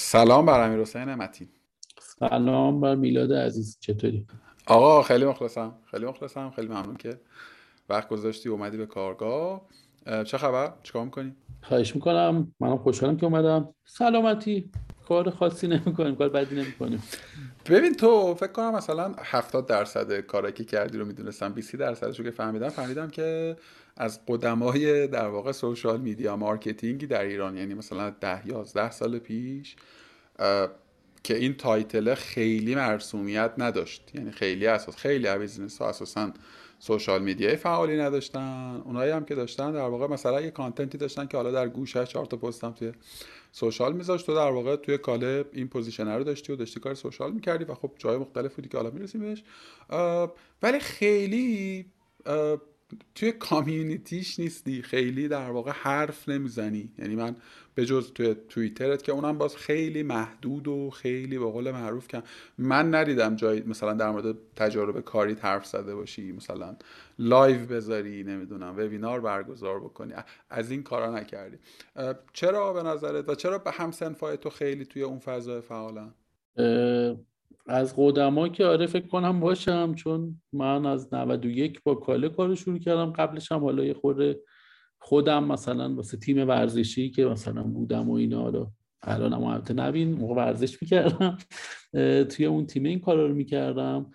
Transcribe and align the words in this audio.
سلام 0.00 0.46
بر 0.46 0.66
امیر 0.66 0.80
حسین 0.80 1.14
متین 1.14 1.48
سلام 2.00 2.80
بر 2.80 2.94
میلاد 2.94 3.32
عزیز 3.32 3.78
چطوری؟ 3.80 4.26
آقا 4.66 5.02
خیلی 5.02 5.24
مخلصم 5.24 5.74
خیلی 5.90 6.06
مخلصم 6.06 6.50
خیلی 6.50 6.68
ممنون 6.68 6.96
که 6.96 7.20
وقت 7.88 8.08
گذاشتی 8.08 8.48
اومدی 8.48 8.76
به 8.76 8.86
کارگاه. 8.86 9.60
چه 10.24 10.38
خبر؟ 10.38 10.72
چیکار 10.82 11.04
می‌کنی؟ 11.04 11.36
خواهش 11.62 11.94
می‌کنم. 11.94 12.54
منم 12.60 12.78
خوشحالم 12.78 13.16
که 13.16 13.26
اومدم. 13.26 13.74
سلامتی. 13.84 14.70
کار 15.08 15.30
خاصی 15.30 15.68
نمی‌کنیم 15.68 16.16
کار 16.16 16.28
بدی 16.28 16.54
نمی‌کنیم. 16.54 17.02
ببین 17.70 17.94
تو 17.94 18.34
فکر 18.34 18.52
کنم 18.52 18.74
مثلا 18.74 19.14
70 19.18 19.66
درصد 19.66 20.20
کاری 20.20 20.52
که 20.52 20.64
کردی 20.64 20.98
رو 20.98 21.04
می‌دونستم 21.04 21.52
20 21.52 21.76
درصدش 21.76 22.18
رو 22.18 22.24
که 22.24 22.30
فهمیدم 22.30 22.68
فهمیدم 22.68 23.08
که 23.08 23.56
از 24.00 24.20
قدمای 24.28 25.06
در 25.06 25.28
واقع 25.28 25.52
social 25.52 26.00
media 26.00 26.36
marketing 26.36 26.99
ی 26.99 27.06
در 27.06 27.22
ایران 27.22 27.56
یعنی 27.56 27.74
مثلا 27.74 28.10
10 28.10 28.46
11 28.46 28.90
سال 28.90 29.18
پیش 29.18 29.76
که 31.22 31.36
این 31.36 31.54
title 31.54 32.14
خیلی 32.14 32.74
مرسومیت 32.74 33.52
نداشت. 33.58 34.10
یعنی 34.14 34.30
خیلی 34.30 34.66
اساس 34.66 34.96
خیلی 34.96 35.38
business 35.38 35.78
ها 35.78 35.88
اساسا 35.88 36.32
social 36.78 37.22
media 37.22 37.50
ی 37.50 37.56
فعالی 37.56 37.96
نداشتن. 37.96 38.82
اونایی 38.84 39.12
هم 39.12 39.24
که 39.24 39.34
داشتن 39.34 39.72
در 39.72 39.80
واقع 39.80 40.06
مثلا 40.06 40.40
یه 40.40 40.50
content 40.50 40.92
ی 40.92 40.98
داشتن 40.98 41.26
که 41.26 41.36
حالا 41.36 41.50
در 41.50 41.68
گوشه 41.68 42.06
چهار 42.06 42.26
تا 42.26 42.36
پستم 42.36 42.70
توی 42.70 42.92
social 43.52 43.92
میذاشت 43.92 44.26
تو 44.26 44.34
در 44.34 44.50
واقع 44.50 44.76
توی 44.76 44.98
کاله 44.98 45.44
این 45.52 45.68
position 45.68 46.08
رو 46.08 46.24
داشتی 46.24 46.52
و 46.52 46.56
داشتی 46.56 46.80
کار 46.80 46.94
social 46.94 47.32
می‌کردی 47.32 47.64
و 47.64 47.74
خب 47.74 47.90
جای 47.98 48.16
مختلف 48.16 48.54
بودی 48.54 48.68
که 48.68 48.76
حالا 48.76 48.90
می‌رسیم 48.90 49.20
بهش. 49.20 49.42
ولی 50.62 50.80
خیلی 50.80 51.86
توی 53.14 53.32
community 53.32 54.19
ش 54.19 54.38
نیستی. 54.38 54.82
خیلی 54.82 55.28
در 55.28 55.50
واقع 55.50 55.70
حرف 55.70 56.28
نمی‌زنی. 56.28 56.92
یعنی 56.98 57.16
من 57.16 57.36
به 57.74 57.86
جز 57.86 58.12
توی 58.12 58.36
توییترت 58.48 59.02
که 59.02 59.12
اونم 59.12 59.38
باز 59.38 59.56
خیلی 59.56 60.02
محدود 60.02 60.68
و 60.68 60.90
خیلی 60.90 61.38
به 61.38 61.44
قول 61.44 61.70
معروف 61.70 62.08
کم 62.08 62.22
من 62.58 62.94
ندیدم 62.94 63.36
جایی 63.36 63.62
مثلا 63.62 63.94
در 63.94 64.10
مورد 64.10 64.36
تجارب 64.56 65.00
کاری 65.00 65.34
حرف 65.34 65.66
زده 65.66 65.94
باشی 65.94 66.32
مثلا 66.32 66.76
live 67.18 67.66
بذاری 67.66 68.24
نمی‌دونم 68.24 68.74
وبینار 68.78 69.20
برگزار 69.20 69.80
بکنی. 69.80 70.14
از 70.50 70.70
این 70.70 70.82
کارا 70.82 71.18
نکردی. 71.18 71.58
چرا 72.32 72.72
به 72.72 72.82
نظرت 72.82 73.28
و 73.28 73.34
چرا 73.34 73.58
به 73.58 73.70
هم 73.70 73.90
صنفای 73.90 74.36
تو 74.36 74.50
خیلی 74.50 74.84
توی 74.84 75.02
اون 75.02 75.18
فضای 75.18 75.60
فعالن؟ 75.60 76.14
از 77.68 77.94
قدما 77.96 78.48
که 78.48 78.64
آره 78.64 78.86
فکر 78.86 79.06
کنم 79.06 79.40
باشم 79.40 79.94
چون 79.94 80.40
من 80.52 80.86
از 80.86 81.14
91 81.14 81.82
با 81.82 81.94
کاله 81.94 82.28
کار 82.28 82.54
شروع 82.54 82.78
کردم. 82.78 83.12
قبلش 83.12 83.52
هم 83.52 83.60
حالا 83.60 83.84
یه 83.84 83.94
خورده 83.94 84.40
خودم 84.98 85.44
مثلا 85.44 85.94
واسه 85.94 86.16
تیم 86.16 86.48
ورزشی 86.48 87.10
که 87.10 87.24
مثلا 87.24 87.62
بودم 87.62 88.10
و 88.10 88.12
اینا 88.12 88.48
رو 88.48 88.70
الان 89.02 89.32
هم 89.32 89.42
البته 89.42 89.74
نبین 89.74 90.12
موقع 90.12 90.34
ورزش 90.34 90.82
می‌کردم 90.82 91.38
توی 92.24 92.46
اون 92.46 92.66
تیم 92.66 92.84
این 92.84 93.00
کارا 93.00 93.26
رو 93.26 93.34
می‌کردم. 93.34 94.10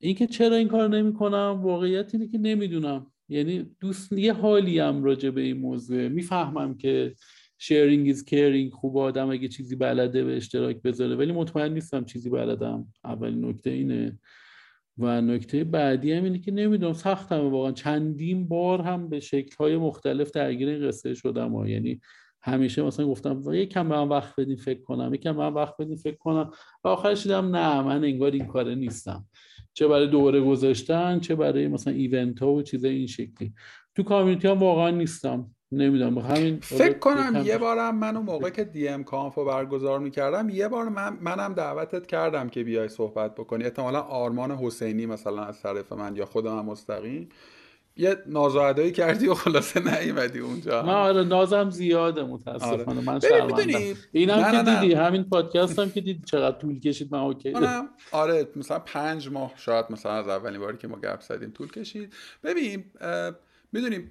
اینکه 0.00 0.26
چرا 0.26 0.56
این 0.56 0.68
کار 0.68 0.88
نمی‌کنم؟ 0.88 1.60
واقعیت 1.62 2.14
اینه 2.14 2.28
که 2.28 2.38
نمی‌دونم. 2.38 3.12
یعنی 3.28 3.76
دوست 3.80 4.12
یه 4.12 4.32
حالی 4.32 4.78
هم 4.78 5.04
راجع 5.04 5.30
به 5.30 5.40
این 5.40 5.58
موضوع. 5.58 6.08
می‌فهمم 6.08 6.76
که 6.76 7.14
شیرینگ 7.58 8.08
از 8.10 8.24
کیرینگ 8.24 8.72
خوب 8.72 8.98
آدم 8.98 9.30
اگه 9.30 9.48
چیزی 9.48 9.76
بلده 9.76 10.24
به 10.24 10.36
اشتراک 10.36 10.82
بذاره. 10.82 11.16
ولی 11.16 11.32
مطمئن 11.32 11.72
نیستم 11.72 12.04
چیزی 12.04 12.30
بلدم. 12.30 12.86
اولین 13.04 13.44
نکته 13.44 13.70
اینه. 13.70 14.18
و 14.98 15.20
نکته 15.20 15.64
بعدی 15.64 16.12
هم 16.12 16.24
اینه 16.24 16.38
که 16.38 16.52
نمی‌دونم 16.52 16.92
سختم 16.92 17.50
واقعا. 17.50 17.72
چندین 17.72 18.48
بار 18.48 18.82
هم 18.82 19.08
به 19.08 19.20
شکل‌های 19.20 19.76
مختلف 19.76 20.30
درگیر 20.30 20.68
این 20.68 20.88
قصه 20.88 21.14
شدم 21.14 21.56
ها. 21.56 21.68
یعنی 21.68 22.00
همیشه 22.42 22.82
مثلا 22.82 23.06
گفتم 23.06 23.42
یکم 23.52 23.88
به 23.88 23.96
من 23.96 24.08
وقت 24.08 24.40
بدین 24.40 24.56
فکر 24.56 24.82
کنم. 24.82 25.14
یکم 25.14 25.32
به 25.32 25.38
من 25.38 25.54
وقت 25.54 25.74
بدین 25.78 25.96
فکر 25.96 26.16
کنم. 26.16 26.50
و 26.84 26.88
آخرش 26.88 27.22
دیدم 27.22 27.56
نه 27.56 27.82
من 27.82 28.04
انگار 28.04 28.30
این 28.30 28.46
کاره 28.46 28.74
نیستم. 28.74 29.26
چه 29.72 29.88
برای 29.88 30.06
دوره 30.06 30.40
گذاشتن 30.40 31.20
چه 31.20 31.34
برای 31.34 31.68
مثلا 31.68 31.92
ایونت 31.92 32.38
ها 32.38 32.52
و 32.52 32.62
چیزای 32.62 32.94
این 32.94 33.06
شکلی. 33.06 33.52
تو 33.96 34.02
کامیونیتی 34.02 34.48
هم 34.48 34.58
واقعا 34.58 34.90
نیستم. 34.90 35.50
نمی‌دونم 35.72 36.18
همین 36.18 36.60
فکر 36.60 36.98
کنم 36.98 37.42
یه 37.44 37.58
بارم 37.58 37.98
من 37.98 38.16
اون 38.16 38.26
موقع 38.26 38.50
که 38.50 38.64
دی 38.64 38.88
ام 38.88 39.04
کانف 39.04 39.34
رو 39.34 39.44
برگزار 39.44 39.98
می‌کردم 39.98 40.48
یه 40.48 40.68
بار 40.68 40.88
من 40.88 41.18
منم 41.20 41.54
دعوتت 41.54 42.06
کردم 42.06 42.48
که 42.48 42.64
بیای 42.64 42.88
صحبت 42.88 43.34
بکنی. 43.34 43.64
احتمالا 43.64 44.00
آرمان 44.00 44.50
حسینی 44.50 45.06
مثلا 45.06 45.44
از 45.44 45.62
طرف 45.62 45.92
من 45.92 46.16
یا 46.16 46.26
خودم 46.26 46.58
هم 46.58 46.64
مستقیم. 46.64 47.28
یه 47.96 48.16
نازو 48.26 48.90
کردی 48.90 49.28
و 49.28 49.34
خلاصه 49.34 50.00
نیومدی 50.00 50.38
اونجا. 50.38 50.82
نه 50.82 50.92
آره 50.92 51.24
نازم 51.24 51.70
زیاده 51.70 52.22
متاسفانه. 52.22 52.84
آره. 52.84 53.00
من 53.00 53.20
شرمندم 53.20 53.94
اینم 54.12 54.52
که 54.52 54.70
دیدی 54.70 54.94
همین 54.94 55.24
پادکست 55.24 55.78
هم 55.78 55.90
که 55.90 56.00
دیدی 56.00 56.22
چقدر 56.24 56.58
طول 56.58 56.80
کشید. 56.80 57.12
من 57.12 57.18
اوکی. 57.18 57.54
آره 58.12 58.48
مثلا 58.56 58.78
پنج 58.78 59.28
ماه 59.28 59.52
شاید 59.56 59.84
مثلا 59.90 60.12
از 60.12 60.28
اولین 60.28 60.60
باری 60.60 60.76
که 60.76 60.88
ما 60.88 60.96
گپ 60.96 61.20
زدیم 61.20 61.50
طول 61.50 61.70
کشید. 61.70 62.12
ببین 62.44 62.84
می‌دونیم 63.72 64.10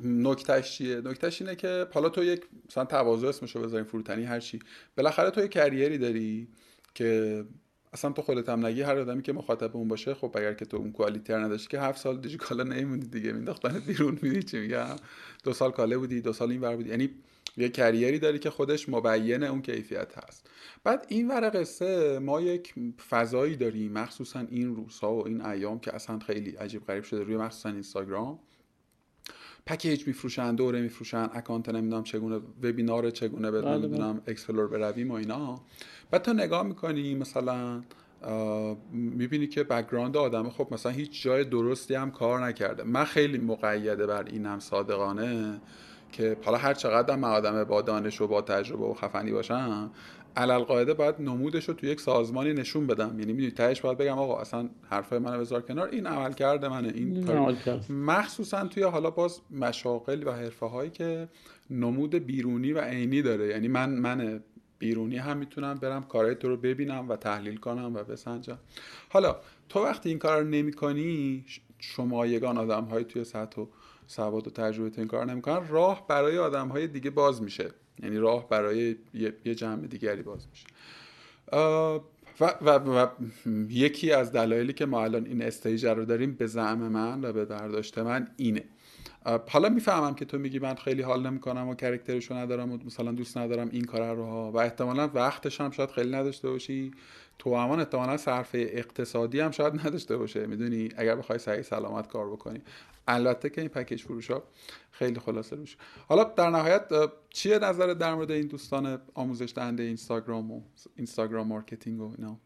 نکتهش 0.00 0.76
چیه؟ 0.76 1.00
نکتهش 1.00 1.42
اینه 1.42 1.56
که 1.56 1.86
حالا 1.92 2.08
تو 2.08 2.24
یک 2.24 2.42
مثلا 2.70 2.84
تواضع 2.84 3.28
اسمشو 3.28 3.62
بذاریم 3.62 3.86
فروتنی 3.86 4.24
هر 4.24 4.40
چی. 4.40 4.58
بالاخره 4.96 5.30
تو 5.30 5.44
یک 5.44 5.50
کریری 5.50 5.98
داری 5.98 6.48
که 6.94 7.44
اصلا 7.92 8.10
تو 8.12 8.22
خودت 8.22 8.48
هم 8.48 8.66
نگی 8.66 8.82
هر 8.82 8.98
آدمی 8.98 9.22
که 9.22 9.32
مخاطب 9.32 9.76
اون 9.76 9.88
باشه 9.88 10.14
خب 10.14 10.32
اگر 10.34 10.54
که 10.54 10.64
تو 10.64 10.76
اون 10.76 10.92
quality 10.92 11.28
رو 11.28 11.38
نداشتی 11.38 11.68
که 11.68 11.80
هفت 11.80 12.00
سال 12.00 12.36
کاله 12.36 12.64
نمیموندی 12.64 13.06
دیگه 13.06 13.32
مینداختن 13.32 13.78
بیرون 13.86 14.18
می‌دونی 14.22 14.42
چی 14.42 14.58
میگم؟ 14.58 14.96
دو 15.44 15.52
سال 15.52 15.70
کاله 15.70 15.98
بودی 15.98 16.20
دو 16.20 16.32
سال 16.32 16.50
این 16.50 16.60
ور 16.60 16.76
بودی. 16.76 16.90
یعنی 16.90 17.10
یه 17.56 17.68
career 17.68 18.11
ی 18.11 18.18
داری 18.18 18.38
که 18.38 18.50
خودش 18.50 18.88
مبین 18.88 19.44
اون 19.44 19.62
کیفیت 19.62 20.18
هست. 20.18 20.50
بعد 20.84 21.06
این 21.08 21.28
ور 21.28 21.50
قصه 21.54 22.18
ما 22.18 22.40
یک 22.40 22.74
فضایی 23.08 23.56
داریم 23.56 23.92
مخصوصا 23.92 24.40
این 24.40 24.76
روزها 24.76 25.14
و 25.14 25.26
این 25.26 25.40
ایام 25.40 25.80
که 25.80 25.94
اصلا 25.94 26.18
خیلی 26.18 26.50
عجیب 26.50 26.86
غریب 26.86 27.04
شده. 27.04 27.22
روی 27.22 27.36
مخصوصا 27.36 27.68
اینستاگرام. 27.68 28.38
package 29.68 30.06
میفروشن 30.06 30.54
دوره 30.54 30.80
میفروشن 30.80 31.28
account 31.34 31.68
نمی‌دونم 31.68 32.02
چگونه 32.02 32.36
وبینار 32.62 33.10
چگونه 33.10 33.50
به 33.50 33.62
بله، 33.62 33.78
نمی‌دونم 33.78 34.12
بله. 34.12 34.22
explore 34.26 34.68
برویم 34.68 35.10
و 35.10 35.14
اینا 35.14 35.60
بعد 36.10 36.22
تو 36.22 36.32
نگاه 36.32 36.62
می‌کنی 36.62 37.14
مثلا 37.14 37.82
می‌بینی 38.92 39.46
که 39.46 39.64
بکگراند 39.64 40.16
آدم 40.16 40.50
خب 40.50 40.68
مثلا 40.70 40.92
هیچ 40.92 41.22
جای 41.22 41.44
درستی 41.44 41.94
هم 41.94 42.10
کار 42.10 42.46
نکرده 42.46 42.82
من 42.82 43.04
خیلی 43.04 43.38
مقیده 43.38 44.06
بر 44.06 44.24
اینم 44.24 44.58
صادقانه 44.58 45.60
که 46.12 46.36
حالا 46.44 46.58
هر 46.58 46.74
چقدر 46.74 47.16
من 47.16 47.28
آدم 47.28 47.64
با 47.64 47.82
دانش 47.82 48.20
و 48.20 48.26
با 48.26 48.42
تجربه 48.42 48.84
و 48.84 48.94
خفنی 48.94 49.32
باشم 49.32 49.90
علل 50.36 50.58
قاعده 50.58 50.94
باید 50.94 51.14
نمودش 51.20 51.68
رو 51.68 51.74
تو 51.74 51.86
یک 51.86 52.00
سازمانی 52.00 52.52
نشون 52.52 52.86
بدم. 52.86 53.18
یعنی 53.18 53.32
می‌دونی 53.32 53.50
تهش 53.50 53.80
باید 53.80 53.98
بگم 53.98 54.18
آقا 54.18 54.40
اصلا 54.40 54.68
حرفای 54.90 55.18
منو 55.18 55.40
بذار 55.40 55.62
کنار. 55.62 55.88
این 55.88 56.06
عمل 56.06 56.32
کرده 56.32 56.68
منه. 56.68 56.92
این 56.94 57.24
کار. 57.24 57.80
مخصوصا 57.90 58.66
توی 58.66 58.82
حالا 58.82 59.10
باز 59.10 59.40
مشاقل 59.50 60.22
و 60.26 60.32
حرفه 60.32 60.66
هایی 60.66 60.90
که 60.90 61.28
نمود 61.70 62.14
بیرونی 62.14 62.72
و 62.72 62.80
عینی 62.80 63.22
داره. 63.22 63.48
یعنی 63.48 63.68
من 63.68 63.90
من 63.90 64.42
بیرونی 64.78 65.16
هم 65.16 65.36
می‌تونم 65.36 65.74
برم 65.74 66.02
کارهای 66.02 66.34
تو 66.34 66.48
رو 66.48 66.56
ببینم 66.56 67.08
و 67.08 67.16
تحلیل 67.16 67.56
کنم 67.56 67.96
و 67.96 68.02
بسنجم. 68.02 68.58
حالا 69.08 69.36
تو 69.68 69.84
وقتی 69.84 70.08
این 70.08 70.18
کار 70.18 70.42
رو 70.42 70.48
نمی 70.48 70.72
کنی 70.72 71.44
شمایگان 71.78 72.58
آدم 72.58 72.84
های 72.84 73.04
توی 73.04 73.24
سطح 73.24 73.60
و 73.60 73.66
سواد 74.06 74.46
و 74.46 74.50
تجربه 74.50 74.98
این 74.98 75.06
کار 75.06 75.26
نمی‌کنن 75.26 75.68
راه 75.68 76.06
برای 76.08 76.38
آدم 76.38 76.68
های 76.68 76.86
دیگه 76.86 77.10
باز 77.10 77.42
میشه. 77.42 77.70
یعنی 78.02 78.16
راه 78.16 78.48
برای 78.48 78.96
یه 79.44 79.54
جمع 79.54 79.86
دیگری 79.86 80.22
باز 80.22 80.46
میشه. 80.50 80.66
و, 82.40 82.54
و, 82.62 82.70
و 82.70 83.06
یکی 83.68 84.12
از 84.12 84.32
دلایلی 84.32 84.72
که 84.72 84.86
ما 84.86 85.04
الان 85.04 85.26
این 85.26 85.42
استیج 85.42 85.86
رو 85.86 86.04
داریم 86.04 86.32
به 86.32 86.46
زعم 86.46 86.78
من 86.78 87.24
و 87.24 87.32
به 87.32 87.44
برداشت 87.44 87.98
من 87.98 88.28
اینه. 88.36 88.64
حالا 89.48 89.68
می‌فهمم 89.68 90.14
که 90.14 90.24
تو 90.24 90.38
میگی 90.38 90.58
من 90.58 90.74
خیلی 90.74 91.02
حال 91.02 91.26
نمی‌کنم 91.26 91.68
و 91.68 91.74
character 91.74 92.19
شو 92.19 92.34
ندارم 92.34 92.72
و 92.72 92.78
مثلا 92.86 93.12
دوست 93.12 93.38
ندارم 93.38 93.68
این 93.72 93.84
کار 93.84 94.16
رو 94.16 94.24
ها 94.24 94.52
و 94.52 94.56
احتمالا 94.56 95.10
وقتش 95.14 95.60
هم 95.60 95.70
شاید 95.70 95.90
خیلی 95.90 96.10
نداشته 96.10 96.50
باشی. 96.50 96.90
تو 97.38 97.56
همان 97.56 97.78
احتمالا 97.78 98.16
صرفه 98.16 98.66
اقتصادی 98.70 99.40
هم 99.40 99.50
شاید 99.50 99.74
نداشته 99.86 100.16
باشه. 100.16 100.46
می‌دونی؟ 100.46 100.88
اگر 100.96 101.16
بخوای 101.16 101.38
صحیح 101.38 101.62
سلامت 101.62 102.08
کار 102.08 102.30
بکنی. 102.30 102.60
البته 103.08 103.50
که 103.50 103.60
این 103.60 103.70
package 103.70 104.02
فروش 104.02 104.30
ها 104.30 104.42
خیلی 104.90 105.20
خلاصه 105.20 105.56
روش. 105.56 105.76
حالا 106.08 106.24
در 106.24 106.50
نهایت 106.50 106.88
چیه 107.30 107.58
نظر 107.58 107.86
در 107.86 108.14
مورد 108.14 108.30
این 108.30 108.46
دوستان 108.46 109.00
آموزش 109.14 109.52
دهنده 109.56 109.82
اینستاگرام 109.82 110.50
و 110.50 110.62
اینستاگرام 110.96 111.46
marketing 111.46 112.00
و 112.00 112.14
اینا؟ 112.18 112.40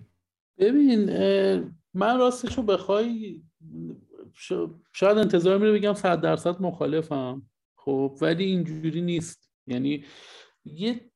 ببین 0.58 1.10
من 1.94 2.18
راستش 2.18 2.56
رو 2.56 2.62
بخوای 2.62 3.42
شاید 4.92 5.18
انتظار 5.18 5.58
میره 5.58 5.72
بگم 5.72 5.94
صد 5.94 6.20
درصد 6.20 6.62
مخالفم. 6.62 7.42
خب 7.76 8.18
ولی 8.20 8.44
اینجوری 8.44 9.00
نیست. 9.00 9.50
یعنی 9.66 10.04
یه 10.64 11.10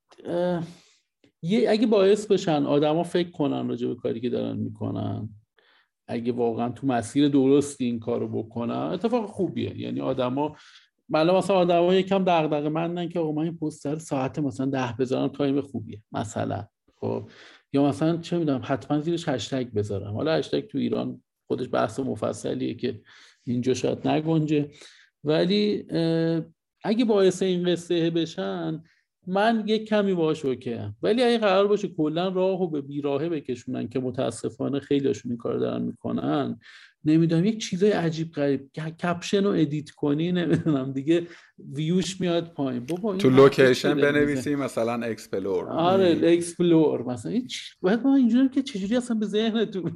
یه 1.43 1.71
اگه 1.71 1.87
باعث 1.87 2.27
بشن 2.27 2.65
آدما 2.65 3.03
فکر 3.03 3.31
کنن 3.31 3.69
راجع 3.69 3.88
به 3.88 3.94
کاری 3.94 4.21
که 4.21 4.31
دارن 4.31 4.56
می‌کنن 4.56 5.29
اگه 6.09 6.33
واقعا 6.33 6.69
تو 6.69 6.87
مسیر 6.87 7.29
درستی 7.29 7.85
این 7.85 7.99
کارو 7.99 8.29
بکنن 8.29 8.75
اتفاق 8.75 9.27
خوبیه. 9.27 9.81
یعنی 9.81 10.00
آدما 10.00 10.56
بله 11.09 11.33
مثلا 11.33 11.56
آدم 11.56 11.93
یکم 11.93 12.25
دغدغه 12.25 12.69
مندن 12.69 13.09
که 13.09 13.19
آقا 13.19 13.33
من 13.33 13.43
این 13.43 13.56
پوستر 13.56 13.99
ساعت 13.99 14.38
مثلا 14.38 14.67
ده 14.67 14.94
بذارم 14.99 15.29
تایم 15.29 15.61
خوبیه 15.61 16.03
مثلا. 16.12 16.67
خب. 16.97 17.29
یا 17.73 17.85
مثلا 17.85 18.17
چه 18.17 18.38
می‌دونم 18.38 18.61
حتما 18.65 19.00
زیرش 19.00 19.29
هشتگ 19.29 19.73
بذارم. 19.73 20.15
حالا 20.15 20.33
هشتگ 20.33 20.67
تو 20.67 20.79
ایران 20.79 21.23
خودش 21.47 21.69
بحث 21.73 22.00
مفصلیه 22.00 22.75
که 22.75 23.00
اینجا 23.44 23.75
شاید 23.75 24.09
نگنجه. 24.09 24.71
ولی 25.25 25.85
اگه 26.85 27.05
باعث 27.05 27.43
این 27.43 27.73
قصه 27.73 28.11
بشن 28.11 28.83
من 29.26 29.64
یک 29.67 29.88
کمی 29.88 30.14
باهاش 30.15 30.44
okay 30.44 30.86
م 30.86 30.97
ولی 31.02 31.23
اگه 31.23 31.38
قرار 31.38 31.67
باشه 31.69 31.88
کلا 31.88 32.28
راهو 32.28 32.70
به 32.70 32.81
بیراهه 32.81 33.28
بکشونن 33.28 33.88
که 33.88 34.00
متاسفانه 34.00 34.81
خیلیشون 34.81 35.31
این 35.31 35.38
کار 35.38 35.58
دارن 35.58 35.82
می‌کنن 35.82 36.61
نمی‌دونم 37.05 37.44
یک 37.44 37.58
چیزای 37.58 37.90
عجیب 37.90 38.32
غریب. 38.32 38.73
caption 39.03 39.44
رو 39.44 39.50
edit 39.50 39.91
کنی 39.90 40.32
نمی‌دونم 40.32 40.93
دیگه 40.93 41.26
ویوش 41.73 42.20
میاد 42.20 42.52
پایین. 42.52 42.87
بابا 42.87 43.17
تو 43.17 43.31
location 43.31 43.94
بنویسی 43.94 44.55
مثلا 44.55 45.06
explore 45.06 45.69
آره 45.69 46.20
explore 46.23 47.03
مثلا. 47.02 47.40
باید 47.81 48.00
ما 48.00 48.17
اینجوری 48.17 48.49
که 48.49 48.62
چجوری 48.62 48.96
اصلا 48.96 49.17
به 49.17 49.26
ذهن 49.26 49.64
تو 49.64 49.90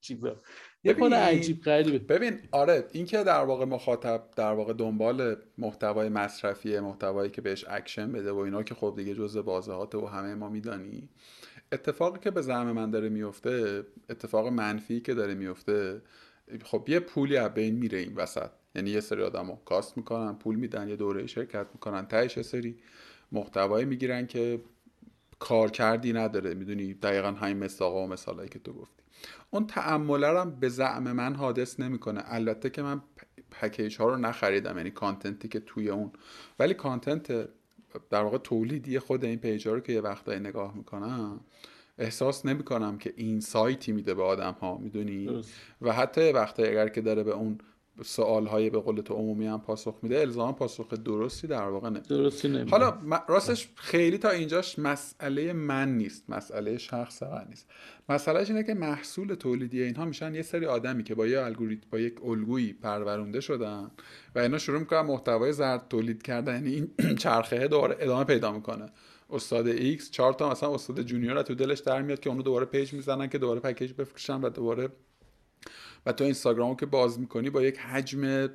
چیزا؟ 0.00 0.42
یه 0.86 0.94
کار 0.94 1.14
عجیب 1.14 1.62
غریبه. 1.62 1.98
ببین 1.98 2.38
آره 2.52 2.84
این 2.92 3.06
که 3.06 3.24
در 3.24 3.44
واقع 3.44 3.64
مخاطب 3.64 4.24
در 4.36 4.52
واقع 4.52 4.72
دنبال 4.72 5.36
محتوای 5.58 6.08
مصرفی 6.08 6.78
محتوایی 6.78 7.30
که 7.30 7.40
بهش 7.40 7.64
اکشن 7.68 8.12
بده 8.12 8.32
و 8.32 8.38
اینا 8.38 8.62
که 8.62 8.74
خب 8.74 8.94
دیگه 8.96 9.14
جزء 9.14 9.42
واضحات 9.42 9.94
و 9.94 10.06
همه 10.06 10.34
ما 10.34 10.48
میدانی 10.48 11.08
اتفاقی 11.72 12.18
که 12.18 12.30
به 12.30 12.42
زعم 12.42 12.72
من 12.72 12.90
داره 12.90 13.08
میفته 13.08 13.82
اتفاق 14.10 14.46
منفی 14.46 15.00
که 15.00 15.14
داره 15.14 15.34
میفته 15.34 16.02
خب 16.64 16.84
یه 16.88 17.00
پولی 17.00 17.36
از 17.36 17.54
بین 17.54 17.74
میره 17.74 17.98
این 17.98 18.14
وسط. 18.14 18.50
یعنی 18.74 18.90
یه 18.90 19.00
سری 19.00 19.22
آدمو 19.22 19.56
cost 19.56 19.96
می‌کنن 19.96 20.34
پول 20.34 20.56
میدن 20.56 20.88
یه 20.88 20.96
دوره 20.96 21.26
شرکت 21.26 21.66
می‌کنن 21.74 22.06
تهش 22.06 22.36
یه 22.36 22.42
سری 22.42 22.76
محتوایی 23.32 23.84
می‌گیرن 23.84 24.26
که 24.26 24.60
کار 25.38 25.70
کردی 25.70 26.12
نداره. 26.12 26.54
می‌دونی؟ 26.54 26.94
دقیقا 26.94 27.30
همین 27.30 27.64
مصداقا 27.64 28.04
و 28.04 28.08
مثالایی 28.08 28.48
که 28.48 28.58
تو 28.58 28.72
گفتی. 28.72 29.02
اون 29.50 29.66
تعامله 29.66 30.40
هم 30.40 30.50
به 30.60 30.68
زعم 30.68 31.12
من 31.12 31.34
حادث 31.34 31.80
نمی‌کنه. 31.80 32.22
البته 32.26 32.70
که 32.70 32.82
من 32.82 33.00
package 33.50 33.96
ها 33.96 34.08
رو 34.08 34.16
نخریدم 34.16 34.76
یعنی 34.76 34.90
content 34.90 35.41
ی 35.41 35.48
که 35.48 35.60
توی 35.60 35.90
اون. 35.90 36.12
ولی 36.58 36.74
content 36.74 37.48
در 38.10 38.22
واقع 38.22 38.38
تولیدی 38.38 38.98
خود 38.98 39.24
این 39.24 39.38
page 39.38 39.68
ها 39.68 39.74
رو 39.74 39.80
که 39.80 39.92
یه 39.92 40.00
وقتایی 40.00 40.40
نگاه 40.40 40.76
می‌کنم 40.76 41.40
احساس 41.98 42.46
نمی 42.46 42.64
کنم 42.64 42.98
که 42.98 43.12
این 43.16 43.40
insight 43.40 43.86
ی 43.86 43.92
میده 43.92 44.14
به 44.14 44.22
آدم 44.22 44.56
ها 44.60 44.78
می‌دونی 44.78 45.44
و 45.82 45.92
حتی 45.92 46.32
وقتی 46.32 46.62
اگر 46.62 46.88
که 46.88 47.00
داره 47.00 47.22
به 47.22 47.30
اون 47.30 47.58
سوال 48.04 48.46
های 48.46 48.70
به 48.70 48.78
قول 48.78 49.00
تو 49.00 49.14
عمومی 49.14 49.46
هم 49.46 49.60
پاسخ 49.60 49.98
میده. 50.02 50.20
الزاما 50.20 50.54
پاسخ 50.54 50.88
درستی 50.88 51.46
در 51.46 51.68
واقع 51.68 51.88
نمیده. 51.88 52.08
درستی 52.08 52.48
نمیده. 52.48 52.70
حالا 52.70 52.98
راستش 53.28 53.68
خیلی 53.74 54.18
تا 54.18 54.30
اینجاش 54.30 54.78
مسئله 54.78 55.52
من 55.52 55.96
نیست. 55.96 56.30
مسئله 56.30 56.78
شخص 56.78 57.22
من 57.22 57.46
نیست. 57.48 57.66
مسئلهش 58.08 58.50
اینه 58.50 58.62
که 58.62 58.74
محصول 58.74 59.34
تولیدی 59.34 59.82
اینها 59.82 60.04
میشن 60.04 60.34
یه 60.34 60.42
سری 60.42 60.66
آدمی 60.66 61.02
که 61.02 61.14
با 61.14 61.26
یه 61.26 61.40
الگوریتم 61.40 61.86
با 61.90 61.98
یک 61.98 62.24
الگویی 62.24 62.72
پرورونده 62.72 63.40
شدن 63.40 63.90
و 64.34 64.38
اینا 64.38 64.58
شروع 64.58 64.78
می‌کنن 64.78 65.00
محتوای 65.00 65.52
زرد 65.52 65.88
تولید 65.88 66.22
کردن. 66.22 66.54
یعنی 66.54 66.88
این 66.98 67.16
چرخه 67.22 67.68
دوباره 67.68 67.96
ادامه 68.00 68.24
پیدا 68.24 68.52
می‌کنه. 68.52 68.86
استاد 69.30 69.66
X 69.66 70.10
چهار 70.10 70.32
تا 70.32 70.50
مثلا 70.50 70.74
استاد 70.74 71.02
junior 71.02 71.42
تو 71.42 71.54
دلش 71.54 71.78
در 71.78 72.02
میاد 72.02 72.20
که 72.20 72.30
اونو 72.30 72.42
دوباره 72.42 72.66
page 72.66 72.92
می‌زنن 72.92 73.28
که 73.28 73.38
دوباره 73.38 73.60
package 73.60 73.92
بفروشن 73.92 74.40
و 74.40 74.48
دوباره 74.50 74.88
و 76.06 76.12
تو 76.12 76.24
اینستاگرام 76.24 76.76
که 76.76 76.86
باز 76.86 77.20
می‌کنی 77.20 77.50
با 77.50 77.62
یک 77.62 77.78
حجم 77.78 78.48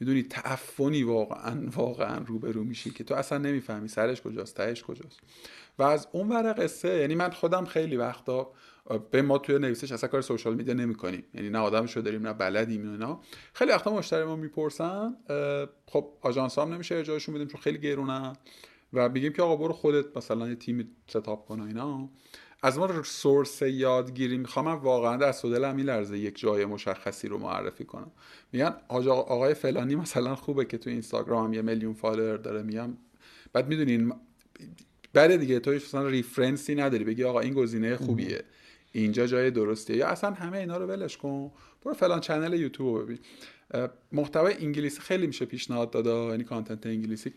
می‌دونی 0.00 0.22
تعفنی 0.22 1.02
واقعا 1.02 1.62
واقعا 1.76 2.18
روبرو 2.26 2.64
میشی 2.64 2.90
که 2.90 3.04
تو 3.04 3.14
اصلا 3.14 3.38
نمی‌فهمی 3.38 3.88
سرش 3.88 4.22
کجاست 4.22 4.56
تهش 4.56 4.82
کجاست. 4.82 5.20
و 5.78 5.82
از 5.82 6.08
اون 6.12 6.28
ور 6.28 6.54
قصه 6.58 6.98
یعنی 6.98 7.14
من 7.14 7.30
خودم 7.30 7.64
خیلی 7.64 7.96
وقتا 7.96 8.52
به 9.10 9.22
ما 9.22 9.38
توی 9.38 9.58
نویسش 9.58 9.92
اصلا 9.92 10.08
کار 10.08 10.20
سوشال 10.20 10.54
میدیا 10.54 10.74
نمی‌کنیم. 10.74 11.24
یعنی 11.34 11.50
نه 11.50 11.58
آدمشو 11.58 12.00
داریم 12.00 12.26
نه 12.26 12.32
بلدیم 12.32 12.90
اینا. 12.90 13.20
خیلی 13.52 13.70
وقتا 13.70 13.94
مشتری 13.94 14.24
ما 14.24 14.36
می‌پرسن 14.36 15.16
خب 15.86 16.08
آژانس 16.20 16.58
هم 16.58 16.74
نمیشه 16.74 16.94
ارجاعشون 16.94 17.34
بدیم 17.34 17.46
چون 17.46 17.60
خیلی 17.60 17.78
گرونه 17.78 18.32
و 18.92 19.08
بگیم 19.08 19.32
که 19.32 19.42
آقا 19.42 19.56
برو 19.56 19.72
خودت 19.72 20.16
مثلا 20.16 20.48
یه 20.48 20.54
تیم 20.54 20.96
ستاپ 21.06 21.46
کن 21.46 21.60
اینا. 21.60 22.08
از 22.66 22.78
ما 22.78 23.02
سورس 23.02 23.62
یادگیری 23.62 24.38
می‌خوام 24.38 24.66
واقعا 24.66 25.16
در 25.16 25.34
دلم 25.42 25.74
میلرزه 25.74 26.18
یک 26.18 26.38
جای 26.38 26.64
مشخصی 26.64 27.28
رو 27.28 27.38
معرفی 27.38 27.84
کنم. 27.84 28.10
میگن 28.52 28.74
آقای 28.88 29.54
فلانی 29.54 29.94
مثلا 29.94 30.34
خوبه 30.34 30.64
که 30.64 30.78
تو 30.78 30.90
اینستاگرام 30.90 31.44
هم 31.44 31.52
یه 31.52 31.62
میلیون 31.62 31.94
follower 31.94 32.36
داره. 32.36 32.62
میگم 32.62 32.96
بعد 33.52 33.68
می‌دونین 33.68 34.12
بعد 35.12 35.36
دیگه 35.36 35.60
تو 35.60 35.70
مثلا 35.70 36.08
reference 36.08 36.67
ی 36.67 36.74
نداری. 36.74 37.04
بگی 37.04 37.24
آقا 37.24 37.40
این 37.40 37.54
گزینه 37.54 37.96
خوبیه. 37.96 38.44
اینجا 38.92 39.26
جای 39.26 39.50
درستیه. 39.50 39.96
یا 39.96 40.06
اصلا 40.06 40.30
همه 40.30 40.58
اینا 40.58 40.76
رو 40.76 40.86
ولش 40.86 41.16
کن. 41.16 41.50
برو 41.84 41.94
فلان 41.94 42.20
channel 42.20 42.52
یوتیوب 42.52 43.02
ببین. 43.02 43.18
محتوای 44.12 44.54
انگلیسی 44.54 45.00
خیلی 45.00 45.26
میشه 45.26 45.44
پیشنهاد 45.44 45.90
داده 45.90 46.10
یعنی 46.10 46.44
content 46.44 46.86
انگلیسی 46.86 47.30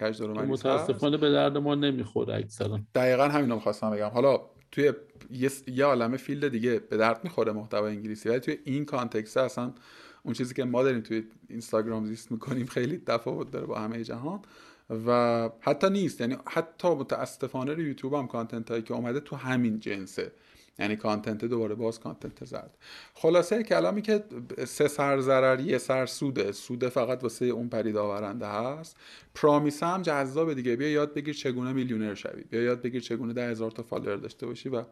کج 0.00 0.18
داره 0.18 0.32
متاسفانه 0.32 1.16
به 1.16 1.30
درد 1.30 1.56
ما 1.56 1.74
نمی‌خوره 1.74 2.34
اکثرا. 2.34 2.80
دقیقا 2.94 3.28
همینو 3.28 3.54
می‌خواستم 3.54 3.90
بگم. 3.90 4.08
حالا 4.08 4.40
توی 4.72 4.92
یه, 5.66 5.84
عالمه 5.84 6.16
field 6.16 6.48
دیگه 6.48 6.78
به 6.78 6.96
درد 6.96 7.24
می‌خوره 7.24 7.52
محتوای 7.52 7.92
انگلیسی. 7.92 8.28
ولی 8.28 8.40
توی 8.40 8.58
این 8.64 8.84
context 8.84 9.36
اصلا 9.36 9.72
اون 10.22 10.34
چیزی 10.34 10.54
که 10.54 10.64
ما 10.64 10.82
داریم 10.82 11.00
توی 11.00 11.24
اینستاگرام 11.48 12.06
زیست 12.06 12.32
می‌کنیم 12.32 12.66
خیلی 12.66 13.02
تفاوت 13.06 13.50
داره 13.50 13.66
با 13.66 13.78
همه 13.78 14.04
جهان 14.04 14.40
و 15.06 15.50
حتی 15.60 15.90
نیست. 15.90 16.20
یعنی 16.20 16.36
حتی 16.46 16.88
متاسفانه 16.88 17.74
رو 17.74 17.82
یوتیوب 17.82 18.14
هم 18.14 18.26
content 18.26 18.70
هایی 18.70 18.82
که 18.82 18.94
اومده 18.94 19.20
تو 19.20 19.36
همین 19.36 19.80
جنسه. 19.80 20.32
یعنی 20.78 20.96
content 20.96 21.44
دوباره 21.44 21.74
باز 21.74 22.00
content 22.00 22.44
زرد. 22.44 22.78
خلاصه 23.14 23.62
کلامی 23.62 24.02
که 24.02 24.24
سه 24.66 24.88
سر 24.88 25.20
ضرر 25.20 25.60
یه 25.60 25.78
سر 25.78 26.06
سوده. 26.06 26.52
سوده 26.52 26.88
فقط 26.88 27.22
واسه 27.22 27.44
اون 27.44 27.68
پدید 27.68 27.96
آورنده 27.96 28.46
هست. 28.46 28.96
promise 29.34 29.82
هم 29.82 30.02
جذاب 30.02 30.54
دیگه. 30.54 30.76
بیا 30.76 30.88
یاد 30.88 31.14
بگیر 31.14 31.34
چگونه 31.34 31.72
میلیونر 31.72 32.14
شوی. 32.14 32.42
بیا 32.50 32.62
یاد 32.62 32.82
بگیر 32.82 33.00
چگونه 33.00 33.32
ده 33.32 33.50
هزار 33.50 33.70
تا 33.70 33.82
follower 33.82 34.16
داشته 34.16 34.46
باشی 34.46 34.68
و 34.68 34.84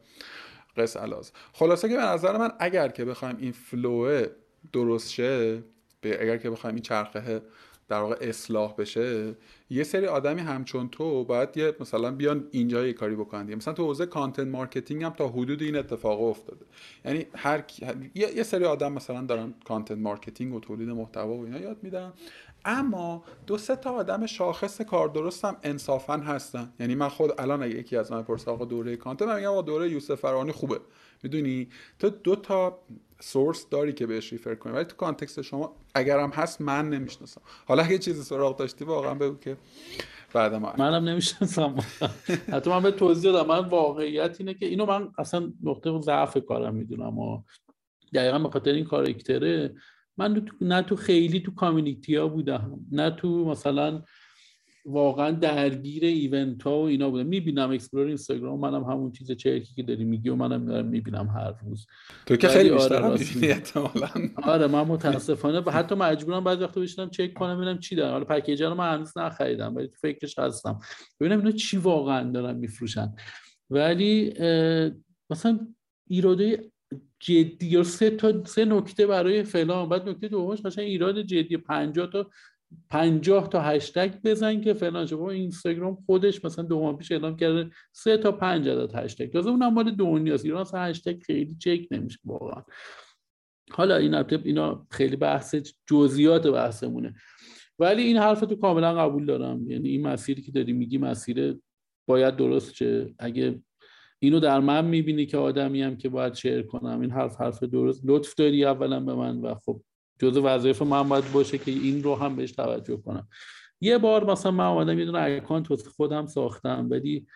قس 0.77 0.97
علی 0.97 1.12
هذا. 1.12 1.33
خلاصه 1.53 1.89
که 1.89 1.97
به 1.97 2.03
نظر 2.03 2.37
من 2.37 2.53
اگر 2.59 2.89
که 2.89 3.05
بخوایم 3.05 3.37
این 3.39 3.53
flow 3.53 4.12
ه 4.12 4.27
درست 4.73 5.11
شه 5.11 5.63
اگر 6.03 6.37
که 6.37 6.51
بخوایم 6.51 6.75
این 6.75 6.83
چرخه 6.83 7.43
در 7.91 8.01
واقع 8.01 8.17
اصلاح 8.21 8.75
بشه 8.75 9.35
یه 9.71 9.85
سری 9.85 10.07
آدمی 10.07 10.41
همچون 10.41 10.89
تو 10.89 11.25
باید 11.25 11.57
یه 11.57 11.75
مثلا 11.81 12.11
بیان 12.11 12.49
اینجا 12.51 12.87
یه 12.87 12.93
کاری 12.93 13.17
بکنن 13.17 13.55
مثلا 13.55 13.75
تو 13.75 13.85
حوزه 13.85 14.07
content 14.07 14.47
marketing 14.47 15.03
هم 15.03 15.11
تا 15.11 15.29
حدود 15.29 15.63
این 15.63 15.77
اتفاق 15.77 16.23
افتاده. 16.23 16.67
یعنی 17.05 17.27
هر 17.35 17.65
یه 18.15 18.43
سری 18.43 18.65
آدم 18.65 18.93
مثلا 18.93 19.23
دارن 19.23 19.55
content 19.65 19.99
marketing 19.99 20.55
و 20.55 20.61
تولید 20.61 20.89
محتوا 20.89 21.37
و 21.37 21.45
اینا 21.45 21.59
یاد 21.59 21.77
میدن. 21.83 22.13
اما 22.65 23.25
دو 23.47 23.59
سه 23.59 23.77
تا 23.77 23.91
آدم 23.91 24.27
شاخص 24.27 24.81
کار 24.81 25.09
درستم 25.09 25.57
انصافا 25.63 26.17
هستن. 26.17 26.73
یعنی 26.81 26.95
من 26.95 27.09
خود 27.09 27.41
الان 27.41 27.63
اگه 27.63 27.75
یکی 27.75 27.97
از 27.97 28.13
من 28.13 28.23
بپرسه 28.23 28.51
آقا 28.51 28.65
دوره 28.65 28.97
content 28.97 29.29
من 29.29 29.37
میگم 29.37 29.61
دوره 29.61 29.91
یوسف 29.91 30.15
فرانی 30.15 30.53
خوبه. 30.53 30.81
می‌دونی؟ 31.23 31.69
تو 31.99 32.11
دو 32.11 32.37
تا 32.37 32.79
source 33.21 33.69
داری 33.69 33.93
که 33.93 34.07
بهش 34.07 34.33
refer 34.33 34.55
کنی. 34.55 34.73
ولی 34.73 34.85
تو 34.85 34.97
context 34.97 35.43
شما 35.43 35.77
اگرم 35.95 36.31
هست 36.31 36.61
من 36.61 36.89
نمی‌شناسم. 36.89 37.41
حالا 37.67 37.83
اگه 37.83 37.99
چیزی 37.99 38.23
سراغ 38.23 38.57
داشتی 38.57 38.85
واقعا 38.85 39.15
بگو 39.15 39.37
که 39.39 39.57
بعد 40.35 40.55
ما. 40.55 40.75
منم 40.79 41.09
نمی‌شناسم. 41.09 41.77
حتی 42.53 42.71
من 42.71 42.83
به 42.83 42.91
توضیح 42.91 43.33
دادم. 43.33 43.49
من 43.49 43.69
واقعیت 43.69 44.37
اینه 44.41 44.55
که 44.55 44.67
اینو 44.67 44.87
من 44.87 45.09
اصلا 45.19 45.53
نقطه 45.63 46.01
ضعف 46.01 46.39
کارم 46.49 46.75
می‌دونم 46.75 47.19
و 47.19 47.43
دقیقا 48.15 48.39
به 48.39 48.51
خاطر 48.51 48.73
این 48.73 48.85
character 48.85 49.66
ه 49.66 49.75
من 50.17 50.47
نه 50.61 50.83
تو 50.83 50.97
خیلی 50.97 51.41
تو 51.41 51.55
community 51.55 52.17
ها 52.17 52.29
بودم. 52.29 52.81
نه 52.93 53.11
تو 53.11 53.45
مثلا 53.45 54.03
واقعا 54.85 55.31
درگیر 55.31 56.05
event 56.05 56.63
ها 56.63 56.79
و 56.79 56.85
اینا 56.85 57.11
بودم. 57.11 57.27
می‌بینم 57.27 57.71
explore 57.71 58.07
اینستاگرام 58.07 58.61
منم 58.61 58.85
همون 58.85 59.13
چیز 59.13 59.33
چرکی 59.33 59.75
که 59.75 59.83
داری 59.83 60.05
میگی 60.05 60.29
و 60.29 60.35
منم 60.35 60.67
دارم 60.67 60.87
می‌بینم 60.87 61.27
هر 61.27 61.55
روز. 61.65 61.87
تو 62.27 62.37
که 62.37 62.49
خیلی 62.49 62.71
آره 62.71 63.19
بیشتر 63.19 63.91
آره 64.43 64.67
من 64.67 64.83
متاسفانه 64.83 65.71
حتی 65.71 65.95
مجبورم 65.95 66.45
بعضی 66.45 66.65
وقتا 66.65 66.81
بشینم 66.81 67.11
چک 67.11 67.35
کنم 67.35 67.57
ببینم 67.57 67.79
چی 67.79 67.97
دارم. 67.97 68.13
حالا 68.13 68.25
پکیج 68.25 68.63
رو 68.63 68.75
من 68.75 68.95
هنوز 68.95 69.19
نخریدم 69.19 69.77
ولی 69.77 69.89
تو 69.89 69.97
فکرش 70.01 70.39
هستم. 70.39 70.79
ببینم 71.21 71.39
اینا 71.39 71.51
چی 71.51 71.77
واقعا 71.77 72.31
دارن 72.31 72.57
میفروشن. 72.57 73.15
ولی 73.71 74.35
مثلا 75.31 75.61
ایراده 76.09 76.71
جدی 77.21 77.67
یا 77.67 77.83
سه 77.83 78.11
تا 78.11 78.45
سه 78.45 78.65
نکته 78.65 79.07
برای 79.07 79.43
فلان 79.43 79.89
بعد 79.89 80.09
نکته 80.09 80.29
دومش 80.29 80.63
قشنگ 80.63 80.85
ایراد 80.85 81.21
جدی 81.21 81.57
50 81.57 82.11
تا 82.13 82.31
50 82.89 83.49
تا 83.49 83.61
هشتگ 83.61 84.15
بزن 84.25 84.61
که 84.61 84.75
فلان 84.75 85.07
شما 85.07 85.31
اینستاگرام 85.31 85.99
خودش 86.07 86.45
مثلا 86.45 86.65
دو 86.65 86.81
ماه 86.81 86.97
پیش 86.97 87.13
اعلام 87.13 87.37
کرده 87.37 87.71
سه 87.93 88.17
تا 88.17 88.33
5 88.33 88.69
عدد 88.69 88.95
هشتگ. 88.95 89.37
لازم 89.37 89.51
اونم 89.51 89.75
مال 89.75 89.91
دنیاست 89.91 90.45
ایران 90.45 90.61
اصلا 90.61 90.81
هشتگ 90.81 91.23
خیلی 91.23 91.55
چک 91.55 91.87
نمیشه 91.91 92.19
واقعا. 92.25 92.63
حالا 93.71 93.97
این 93.97 94.15
اینا 94.15 94.87
خیلی 94.91 95.17
بحث 95.17 95.55
جزئیات 95.87 96.47
بحثمونه. 96.47 97.15
ولی 97.79 98.03
این 98.03 98.17
حرف 98.17 98.41
تو 98.41 98.57
کاملا 98.57 98.95
قبول 98.95 99.27
دارم. 99.27 99.71
یعنی 99.71 99.89
این 99.89 100.07
مسیری 100.07 100.43
که 100.43 100.53
داری 100.53 100.73
میگی 100.73 100.99
مسیر 100.99 101.59
باید 102.09 102.37
درست 102.37 102.73
چه 102.73 103.15
اگه 103.19 103.63
اینو 104.19 104.41
در 104.41 104.61
من 104.61 104.85
می‌بینی 104.85 105.27
که 105.27 105.37
آدمی 105.37 105.83
هم 105.83 105.97
که 105.97 106.09
باید 106.09 106.35
شعر 106.35 106.63
کنم 106.63 107.01
این 107.01 107.11
حرف 107.11 107.41
حرف 107.41 107.63
درست. 107.63 108.03
لطف 108.05 108.35
داری 108.35 108.65
اولا 108.65 109.01
به 109.01 109.15
من 109.15 109.41
و 109.41 109.55
خب 109.55 109.83
جز 110.21 110.37
وظایف 110.37 110.83
من 110.83 111.09
باید 111.09 111.33
باشه 111.33 111.59
که 111.59 111.71
این 111.71 112.03
رو 112.03 112.15
هم 112.15 112.37
بهش 112.37 112.53
توجه 112.53 112.97
کنم. 112.97 113.29
یه 113.81 113.99
بار 113.99 114.31
مثلا 114.33 114.53
من 114.53 114.65
اومدم 114.65 114.99
یه 114.99 115.05
دونه 115.05 115.19
اکانت 115.19 115.89
خودم 115.89 116.27
ساختم 116.27 116.87
ولی 116.91 117.27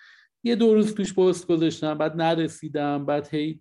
یه 0.44 0.56
دو 0.56 0.74
روز 0.74 0.94
توش 0.94 1.14
پست 1.14 1.46
گذاشتم 1.46 1.98
بعد 1.98 2.16
نرسیدم 2.16 3.06
بعد 3.06 3.34
هی 3.34 3.60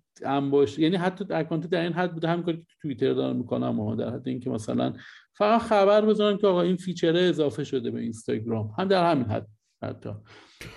باش 0.50 0.78
یعنی 0.78 0.96
حتی 0.96 1.24
اکانت 1.30 1.66
در 1.66 1.80
این 1.80 1.92
حد 1.92 2.12
بوده 2.12 2.28
همین 2.28 2.44
کاری 2.44 2.56
که 2.56 2.62
تو 2.62 2.74
توییتر 2.82 3.12
دارم 3.12 3.36
می‌کنم 3.36 3.80
و 3.80 3.96
در 3.96 4.10
حد 4.10 4.28
اینکه 4.28 4.50
مثلا 4.50 4.92
فقط 5.32 5.60
خبر 5.60 6.04
بزنم 6.04 6.36
که 6.36 6.46
آقا 6.46 6.62
این 6.62 6.76
فیچره 6.76 7.20
اضافه 7.20 7.64
شده 7.64 7.90
به 7.90 8.00
اینستاگرام. 8.00 8.74
هم 8.78 8.88
در 8.88 9.10
همین 9.10 9.24
حد 9.24 9.46
حتی. 9.82 10.10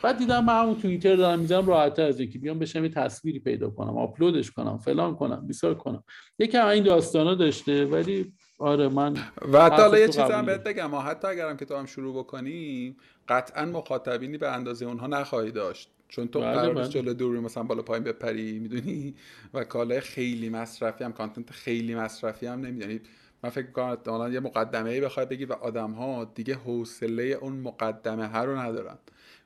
بعد 0.04 0.18
دیدم 0.18 0.46
من 0.46 0.62
همون 0.62 0.76
توییتر 0.76 1.16
دارم 1.16 1.40
می‌ذارم 1.40 1.68
راحت 1.68 2.00
از 2.00 2.20
اینکه 2.20 2.40
بیام 2.40 2.60
بشم 2.60 2.84
یه 2.84 2.90
تصویری 2.90 3.40
پیدا 3.40 3.70
کنم 3.70 3.98
آپلودش 3.98 4.52
کنم 4.52 4.78
فلان 4.78 5.16
کنم 5.16 5.48
بیسار 5.48 5.76
کنم. 5.76 6.04
یکم 6.40 6.68
این 6.68 6.84
داستانا 6.84 7.36
داشته 7.36 7.86
ولی 7.86 8.34
آره 8.60 8.90
من 8.90 9.18
و 9.54 9.64
حتی 9.64 9.82
حالا 9.82 10.00
یه 10.00 10.08
چیزی 10.08 10.22
هم 10.22 10.46
بهت 10.46 10.64
بگم 10.64 10.96
حتی 10.96 11.28
اگرم 11.28 11.58
که 11.58 11.66
تو 11.66 11.76
هم 11.76 11.86
شروع 11.86 12.18
بکنی 12.20 12.96
قطعا 13.28 13.66
مخاطبینی 13.66 14.38
به 14.38 14.52
اندازه 14.52 14.86
اونها 14.86 15.08
نخواهی 15.08 15.52
داشت. 15.52 15.90
چون 16.08 16.28
تو 16.28 16.40
بله 16.40 16.52
قرار 16.52 16.74
بله. 16.74 16.88
جلو 16.88 17.14
دوری 17.14 17.40
مثلا 17.40 17.64
بالا 17.64 17.82
پایین 17.82 18.04
بپری 18.04 18.60
می‌دونی؟ 18.60 19.16
و 19.54 19.64
کالای 19.64 20.00
خیلی 20.00 20.50
مصرفی 20.50 21.04
هم 21.04 21.14
کانتنت 21.14 21.52
خیلی 21.52 21.96
مصرفی 21.96 22.46
هم 22.46 22.60
نمی‌دونی 22.60 23.02
من 23.44 23.50
فکر 23.50 23.72
کنم 23.72 24.34
یه 24.34 24.40
مقدمه 24.40 24.90
ای 24.90 25.02
بخوای 25.02 25.26
بگی 25.26 25.46
و 25.46 25.54
آدم 25.54 25.92
ها 25.92 26.32
دیگه 26.36 26.56
حوصله 26.56 27.24
اون 27.24 27.54
مقدمه 27.54 28.28
ها 28.28 28.44
رو 28.44 28.58
ندارن. 28.58 28.98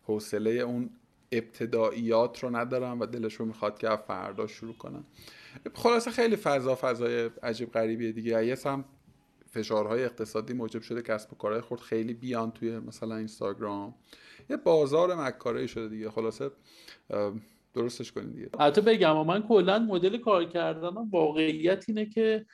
حوصله 0.03 0.51
اون 0.51 0.89
ابتداییات 1.31 2.43
رو 2.43 2.55
ندارن 2.55 2.99
و 2.99 3.05
دلشون 3.05 3.47
می‌خواد 3.47 3.77
که 3.77 3.89
فردا 4.07 4.47
شروع 4.47 4.77
کنن. 4.77 5.03
خلاصه 5.73 6.11
خیلی 6.11 6.35
فضا 6.35 6.75
فضای 6.75 7.29
عجیب 7.43 7.71
غریبیه 7.71 8.11
دیگه. 8.11 8.45
یه 8.45 8.57
هم 8.65 8.85
فشارهای 9.51 10.03
اقتصادی 10.03 10.53
موجب 10.53 10.81
شده 10.81 11.01
کسب 11.01 11.33
و 11.33 11.35
کارهای 11.35 11.61
خورد 11.61 11.81
خیلی 11.81 12.13
بیان 12.13 12.51
توی 12.51 12.79
مثلا 12.79 13.15
اینستاگرام. 13.15 13.95
یه 14.49 14.57
بازار 14.57 15.15
مکاره 15.15 15.67
شده 15.67 15.87
دیگه. 15.87 16.09
خلاصه 16.09 16.51
درستش 17.73 18.11
کنید 18.11 18.33
دیگه. 18.33 18.49
حتی 18.59 18.81
بگم 18.81 19.25
من 19.25 19.47
کلا 19.47 19.79
مدل 19.79 20.17
کار 20.17 20.45
کردنم 20.45 21.09
واقعیت 21.09 21.85
اینه 21.87 22.05
که 22.05 22.45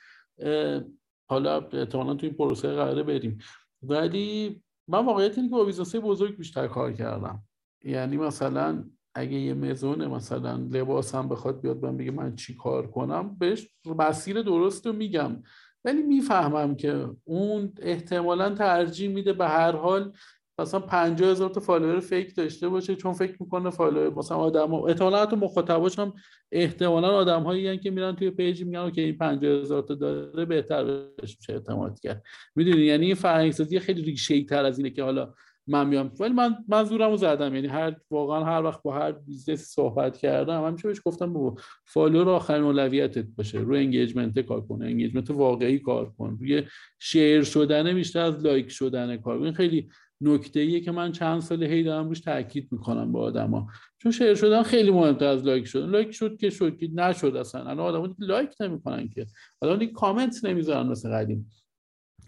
حالا 1.28 1.60
احتمالا 1.72 2.14
تو 2.14 2.26
این 2.26 2.34
پروسه 2.34 2.68
قراره 2.68 3.02
بریم. 3.02 3.38
ولی 3.82 4.62
من 4.88 5.06
واقعیت 5.06 5.38
اینه 5.38 5.48
که 5.48 5.54
با 5.54 5.64
business 5.64 5.96
بزرگ 5.96 6.36
بیشتر 6.36 6.66
کار 6.66 6.92
کردم. 6.92 7.42
یعنی 7.84 8.16
مثلا 8.16 8.84
اگه 9.14 9.38
یه 9.38 9.54
مزون 9.54 10.06
مثلا 10.06 10.56
لباسم 10.56 11.28
بخواد 11.28 11.60
بیاد 11.60 11.84
من 11.84 11.96
بگه 11.96 12.10
من 12.10 12.36
چی 12.36 12.56
کار 12.56 12.86
کنم 12.86 13.36
بهش 13.38 13.68
مسیر 13.86 14.42
درست 14.42 14.86
رو 14.86 14.92
میگم. 14.92 15.42
ولی 15.84 16.02
می‌فهمم 16.02 16.76
که 16.76 17.08
اون 17.24 17.72
احتمالا 17.82 18.54
ترجیح 18.54 19.10
میده 19.10 19.32
به 19.32 19.48
هر 19.48 19.72
حال 19.72 20.12
مثلا 20.60 20.80
50 20.80 21.30
هزار 21.30 21.50
تا 21.50 21.60
follower 21.60 22.00
fake 22.00 22.36
داشته 22.36 22.68
باشه 22.68 22.96
چون 22.96 23.12
فکر 23.12 23.36
می‌کنه 23.40 23.70
follower 23.70 24.14
مثلا 24.14 24.36
آدم 24.36 24.74
احتمالا 24.74 25.22
حتی 25.22 25.36
مخاطباش 25.36 25.98
هم 25.98 26.12
احتمالا 26.52 27.08
آدم 27.08 27.42
هایی 27.42 27.78
که 27.78 27.90
میرن 27.90 28.16
توی 28.16 28.30
پیج 28.30 28.64
میگن 28.64 28.90
که 28.90 29.00
این 29.00 29.18
50 29.18 29.60
هزار 29.60 29.82
تا 29.82 29.94
داره 29.94 30.44
بهتر 30.44 30.84
بهش 30.84 31.36
میشه 31.38 31.52
اعتماد 31.52 32.00
کرد. 32.00 32.22
می‌دونی؟ 32.56 32.80
یعنی 32.80 33.06
این 33.06 33.14
فرهنگ 33.14 33.52
سازی 33.52 33.78
خیلی 33.78 34.02
ریشه 34.02 34.37
ای 34.37 34.44
تر 34.44 34.64
از 34.64 34.78
اینه 34.78 34.90
که 34.90 35.02
حالا 35.02 35.34
من 35.68 35.86
میام. 35.88 36.12
ولی 36.20 36.32
من 36.32 36.56
منظورمو 36.68 37.16
زدم. 37.16 37.54
یعنی 37.54 37.66
هر 37.66 37.96
واقعا 38.10 38.44
هر 38.44 38.62
وقت 38.62 38.82
با 38.82 38.94
هر 38.94 39.12
business 39.12 39.60
صحبت 39.60 40.18
کردم 40.18 40.64
همیشه 40.64 40.88
بهش 40.88 41.00
گفتم 41.04 41.32
بابا 41.32 41.54
follower 41.84 42.28
آخرین 42.28 42.62
اولویتت 42.62 43.26
باشه. 43.36 43.58
روی 43.58 43.78
engagement 43.78 44.38
کار 44.38 44.60
کن 44.60 44.82
engagement 44.82 45.30
واقعی 45.30 45.78
کار 45.78 46.12
کن. 46.18 46.36
روی 46.40 46.62
share 46.98 47.42
شدن 47.42 47.94
بیشتر 47.94 48.20
از 48.20 48.44
like 48.44 48.68
شدن 48.68 49.16
کار 49.16 49.42
این 49.42 49.52
خیلی 49.52 49.88
نکته 50.20 50.60
ایه 50.60 50.80
که 50.80 50.90
من 50.90 51.12
چند 51.12 51.40
سال 51.40 51.62
هی 51.62 51.82
دارم 51.82 52.08
روش 52.08 52.20
تاکید 52.20 52.68
می‌کنم 52.72 53.12
با 53.12 53.20
آدما 53.20 53.66
چون 54.02 54.12
share 54.12 54.34
شدن 54.34 54.62
خیلی 54.62 54.90
مهمتر 54.90 55.26
از 55.26 55.44
like 55.44 55.66
شدن. 55.66 55.90
like 55.90 56.12
شد 56.12 56.36
که 56.36 56.50
شد 56.50 56.76
که 56.76 56.88
نشد 56.94 57.36
اصلا. 57.36 57.60
الان 57.60 57.78
آدما 57.78 58.14
like 58.18 58.50
نمی‌کنن 58.60 59.08
که. 59.08 59.26
الان 59.62 59.86
کامنت 59.86 60.44
نمی‌ذارن 60.44 60.86
مثل 60.86 61.10
قدیم. 61.10 61.50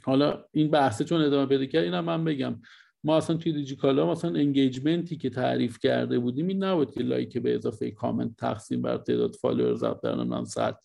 حالا 0.02 0.44
این 0.52 0.70
بحثه 0.70 1.04
چون 1.04 1.20
ادامه 1.22 1.46
پیدا 1.46 1.66
کرد 1.66 1.84
اینم 1.84 2.04
من 2.04 2.24
بگم. 2.24 2.60
ما 3.04 3.16
اصلا 3.16 3.36
توی 3.36 3.52
دیجیکالا 3.52 4.12
مثلا 4.12 4.34
engagement 4.34 5.09
ی 5.09 5.16
که 5.16 5.30
تعریف 5.30 5.78
کرده 5.78 6.18
بودیم 6.18 6.46
این 6.46 6.64
نبود 6.64 6.90
که 6.90 7.02
like 7.02 7.38
به 7.38 7.54
اضافه 7.54 7.90
کامنت 7.90 8.36
تقسیم 8.36 8.82
بر 8.82 8.98
تعداد 8.98 9.34
follower 9.34 9.74
ضرب 9.74 10.00
در 10.00 10.14
من 10.14 10.44
صد. 10.44 10.76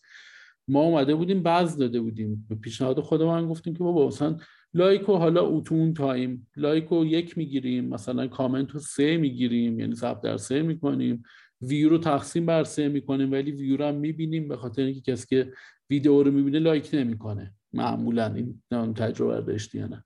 ما 0.68 0.80
اومده 0.80 1.14
بودیم 1.14 1.42
بعض 1.42 1.78
داده 1.78 2.00
بودیم. 2.00 2.46
به 2.48 2.54
پیشنهاد 2.54 3.00
خودمان 3.00 3.48
گفتیم 3.48 3.74
که 3.74 3.84
بابا 3.84 4.06
مثلا 4.06 4.36
like 4.74 5.08
و 5.08 5.12
حالا 5.12 5.40
اون 5.40 5.94
time 5.94 6.48
like 6.56 6.84
رو 6.84 7.06
یک 7.06 7.38
می‌گیریم 7.38 7.88
مثلا 7.88 8.26
کامنت 8.26 8.70
رو 8.70 8.80
سه 8.80 9.16
می‌گیریم 9.16 9.80
یعنی 9.80 9.94
ضرب 9.94 10.20
در 10.20 10.36
سه 10.36 10.62
می‌کنیم. 10.62 11.22
ویو 11.62 11.88
رو 11.88 11.98
تقسیم 11.98 12.46
بر 12.46 12.64
سه 12.64 12.88
می‌کنیم 12.88 13.32
ولی 13.32 13.50
ویو 13.50 13.76
رو 13.76 13.84
هم 13.84 13.94
می‌بینیم 13.94 14.48
به 14.48 14.56
خاطر 14.56 14.82
اینکه 14.82 15.12
کسی 15.12 15.26
که 15.26 15.52
ویدیو 15.90 16.22
رو 16.22 16.30
می‌بینه 16.30 16.58
like 16.58 16.90
نمی‌کنه. 16.92 17.54
معمولا 17.72 18.34
این 18.34 18.94
تجربه 18.94 19.40
داشتی 19.40 19.78
نه. 19.78 20.04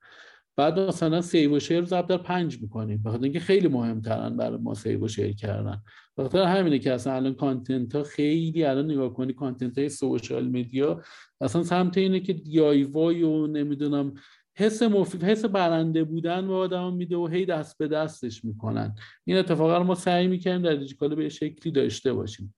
بعد 0.61 0.79
مثلا 0.79 1.21
save 1.21 1.57
و 1.57 1.59
share 1.59 1.85
ضرب 1.85 2.07
در 2.07 2.17
پنج 2.17 2.63
می‌کنیم. 2.63 3.03
بخاطر 3.03 3.25
اینکه 3.25 3.41
خیلی 3.41 3.69
مهمترن 3.69 4.37
برای 4.37 4.59
ما 4.59 4.75
save 4.75 5.05
و 5.05 5.09
share 5.09 5.33
کردن. 5.33 5.83
بخاطر 6.17 6.43
همینه 6.43 6.79
که 6.79 6.93
اصلا 6.93 7.13
الان 7.13 7.35
content 7.35 7.95
ها 7.95 8.03
خیلی 8.03 8.65
الان 8.65 8.91
نگاه 8.91 9.15
کنی 9.15 9.33
content 9.33 9.79
های 9.79 9.89
social 9.89 10.49
media 10.49 11.03
اصلا 11.41 11.63
سمت 11.63 11.99
اینه 11.99 12.21
که 12.21 12.33
DIY 12.33 13.23
و 13.23 13.47
نمی‌دونم 13.47 14.15
حس 14.57 14.83
مفید 14.83 15.25
حس 15.25 15.45
برنده 15.45 16.05
بودن 16.05 16.47
به 16.47 16.55
آدم 16.55 16.95
میده 16.95 17.17
و 17.17 17.27
هی 17.27 17.47
دست 17.47 17.79
به 17.79 17.89
دستش 17.89 18.45
می‌کنن. 18.45 18.95
این 19.25 19.37
اتفاقا 19.37 19.83
ما 19.83 19.95
سعی 19.95 20.29
می‌کنیم 20.29 20.63
در 20.63 20.75
دیجیکالا 20.75 21.15
به 21.15 21.29
شکلی 21.29 21.73
داشته 21.73 22.13
باشیم. 22.13 22.55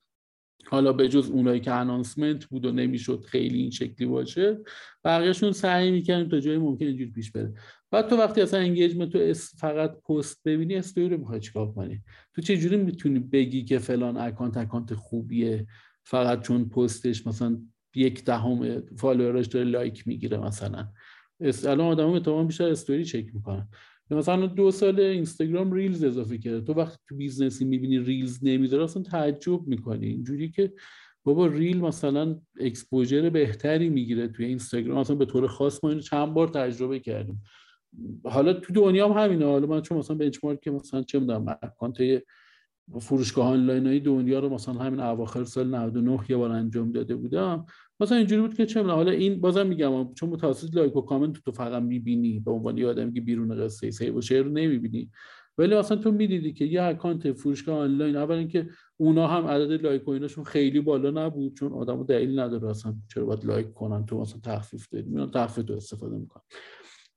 حالا 0.66 0.92
به 0.92 1.08
جز 1.08 1.30
اونایی 1.30 1.60
که 1.60 1.72
announcement 1.72 2.44
بود 2.44 2.66
و 2.66 2.72
نمی‌شد 2.72 3.24
خیلی 3.28 3.58
این 3.58 3.70
شکلی 3.70 4.06
باشه 4.06 4.58
بقیهشون 5.04 5.52
سعی 5.52 5.90
می‌کنیم 5.90 6.28
تا 6.28 6.40
جایی 6.40 6.58
ممکن 6.58 6.86
اینجوری 6.86 7.10
پیش 7.10 7.32
بره. 7.32 7.54
بعد 7.92 8.08
تو 8.08 8.16
وقتی 8.16 8.40
اصلا 8.40 8.60
engagement 8.60 9.08
تو 9.12 9.34
فقط 9.58 10.02
پست 10.02 10.42
ببینی 10.44 10.74
استوری 10.74 11.08
رو 11.08 11.18
می‌خوای 11.18 11.40
چیکار 11.40 11.72
کنی؟ 11.72 12.02
تو 12.34 12.42
چه 12.42 12.56
جوری 12.56 12.76
می‌تونی 12.76 13.18
بگی 13.18 13.64
که 13.64 13.78
فلان 13.78 14.16
اکانت 14.16 14.56
اکانت 14.56 14.94
خوبیه؟ 14.94 15.66
فقط 16.04 16.42
چون 16.42 16.68
پستش 16.68 17.26
مثلا 17.26 17.58
یک 17.94 18.24
دهم 18.24 18.82
فالوورش 18.96 19.46
داره 19.46 19.64
لایک 19.64 20.08
می‌گیره 20.08 20.38
مثلا. 20.38 20.88
الان 21.40 21.80
آدما 21.80 22.20
تمام 22.20 22.46
بیشتر 22.46 22.68
استوری 22.68 23.04
چک 23.04 23.26
می‌کنن. 23.34 23.68
مثلا 24.10 24.46
دو 24.46 24.70
سال 24.70 25.00
اینستاگرام 25.00 25.72
reels 25.72 26.04
اضافه 26.04 26.38
کرده. 26.38 26.60
تو 26.60 26.72
وقتی 26.72 26.98
تو 27.08 27.16
business 27.16 27.59
ی 27.59 27.64
می‌بینی 27.64 27.98
reels 27.98 28.38
نمی‌ذاره 28.42 28.84
اصلا 28.84 29.02
تعجب 29.02 29.66
می‌کنی. 29.66 30.06
اینجوری 30.06 30.50
که 30.50 30.72
بابا 31.24 31.46
reel 31.46 31.80
مثلا 31.80 32.40
exposure 32.60 33.30
بهتری 33.30 33.88
می‌گیره 33.88 34.28
توی 34.28 34.46
اینستاگرام. 34.46 34.98
مثلا 34.98 35.16
به 35.16 35.24
طور 35.24 35.46
خاص 35.46 35.84
ما 35.84 35.90
اینو 35.90 36.02
چند 36.02 36.34
بار 36.34 36.48
تجربه 36.48 37.00
کردیم. 37.00 37.42
حالا 38.24 38.52
تو 38.52 38.72
دنیا 38.72 39.08
هم 39.08 39.24
همینه. 39.24 39.44
حالا 39.44 39.66
من 39.66 39.80
چون 39.80 39.98
مثلا 39.98 40.16
benchmark 40.16 40.60
که 40.60 40.70
مثلا 40.70 41.02
چه 41.02 41.18
می‌دونم 41.18 41.58
اکانت 41.62 42.22
فروشگاه 43.00 43.46
آنلاین 43.46 43.86
های 43.86 44.00
دنیا 44.00 44.38
رو 44.38 44.48
مثلا 44.48 44.74
همین 44.74 45.00
اواخر 45.00 45.44
سال 45.44 45.74
99 45.74 46.18
یه 46.28 46.36
بار 46.36 46.50
انجام 46.50 46.92
داده 46.92 47.16
بودم. 47.16 47.66
مثلا 48.00 48.18
اینجوری 48.18 48.42
بود 48.42 48.54
که 48.54 48.66
چه 48.66 48.82
حالا 48.82 49.10
این 49.10 49.40
بازم 49.40 49.66
میگم 49.66 50.14
چون 50.14 50.28
متوسط 50.28 50.74
لایک 50.76 50.96
و 50.96 51.00
کامنت 51.00 51.36
تو 51.44 51.52
فقط 51.52 51.82
می‌بینی 51.82 52.40
به 52.40 52.50
عنوان 52.50 52.78
یه 52.78 52.86
آدمی 52.86 53.12
که 53.12 53.20
بیرون 53.20 53.64
قصه 53.64 53.90
save 53.90 54.14
و 54.14 54.20
رو 54.30 54.50
نمی‌بینی. 54.50 55.10
ولی 55.58 55.76
مثلا 55.76 55.96
تو 55.96 56.12
می‌دیدی 56.12 56.52
که 56.52 56.64
یه 56.64 56.82
اکانت 56.82 57.32
فروشگاه 57.32 57.78
آنلاین 57.78 58.16
اول 58.16 58.34
اینکه 58.34 58.68
اونا 58.96 59.26
هم 59.26 59.46
عدد 59.46 59.82
لایک 59.82 60.08
و 60.08 60.10
ایناشون 60.10 60.44
خیلی 60.44 60.80
بالا 60.80 61.26
نبود 61.26 61.54
چون 61.54 61.72
آدمو 61.72 62.04
دلیل 62.04 62.38
نداره 62.38 62.70
اصلا 62.70 62.94
چرا 63.14 63.24
باید 63.24 63.44
لایک 63.44 63.74
کنن 63.74 64.06
تو 64.06 64.20
مثلا 64.20 64.40
تخفیف 64.40 64.88
دادی 64.88 65.10
میان 65.10 65.30
تخفیف 65.30 65.64
تو 65.64 65.74
استفاده 65.74 66.16
می‌کنن. 66.16 66.42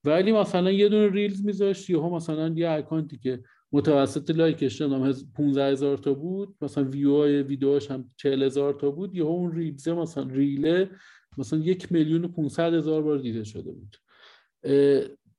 ولی 0.06 0.32
مثلا 0.32 0.72
یه 0.72 0.90
دونه 0.90 1.12
reels 1.12 1.46
میذاشت 1.46 1.90
یهو 1.90 2.16
مثلا 2.16 2.54
یه 2.56 2.70
اکانتی 2.70 3.18
که 3.18 3.44
متوسط 3.72 4.32
لایکش 4.32 4.82
نمی‌دونم 4.82 5.14
15 5.36 5.72
هزار 5.72 5.98
تا 5.98 6.14
بود 6.14 6.56
مثلا 6.62 6.84
ویو 6.84 7.18
های 7.18 7.42
ویدیوهاش 7.42 7.92
هم 7.92 8.12
40 8.18 8.44
هزار 8.44 8.74
تا 8.74 8.92
بود 8.92 9.16
یهو 9.16 9.28
اون 9.28 9.56
reels 9.56 9.87
ه 9.87 9.94
مثلا 9.94 10.28
reel 10.32 10.78
ه 10.78 10.90
مثلا 11.38 11.60
یک 11.60 11.92
میلیون 11.92 12.26
و 12.26 12.28
500 12.28 12.74
هزار 12.74 13.02
بار 13.02 13.18
دیده 13.18 13.44
شده 13.44 13.72
بود. 13.72 13.98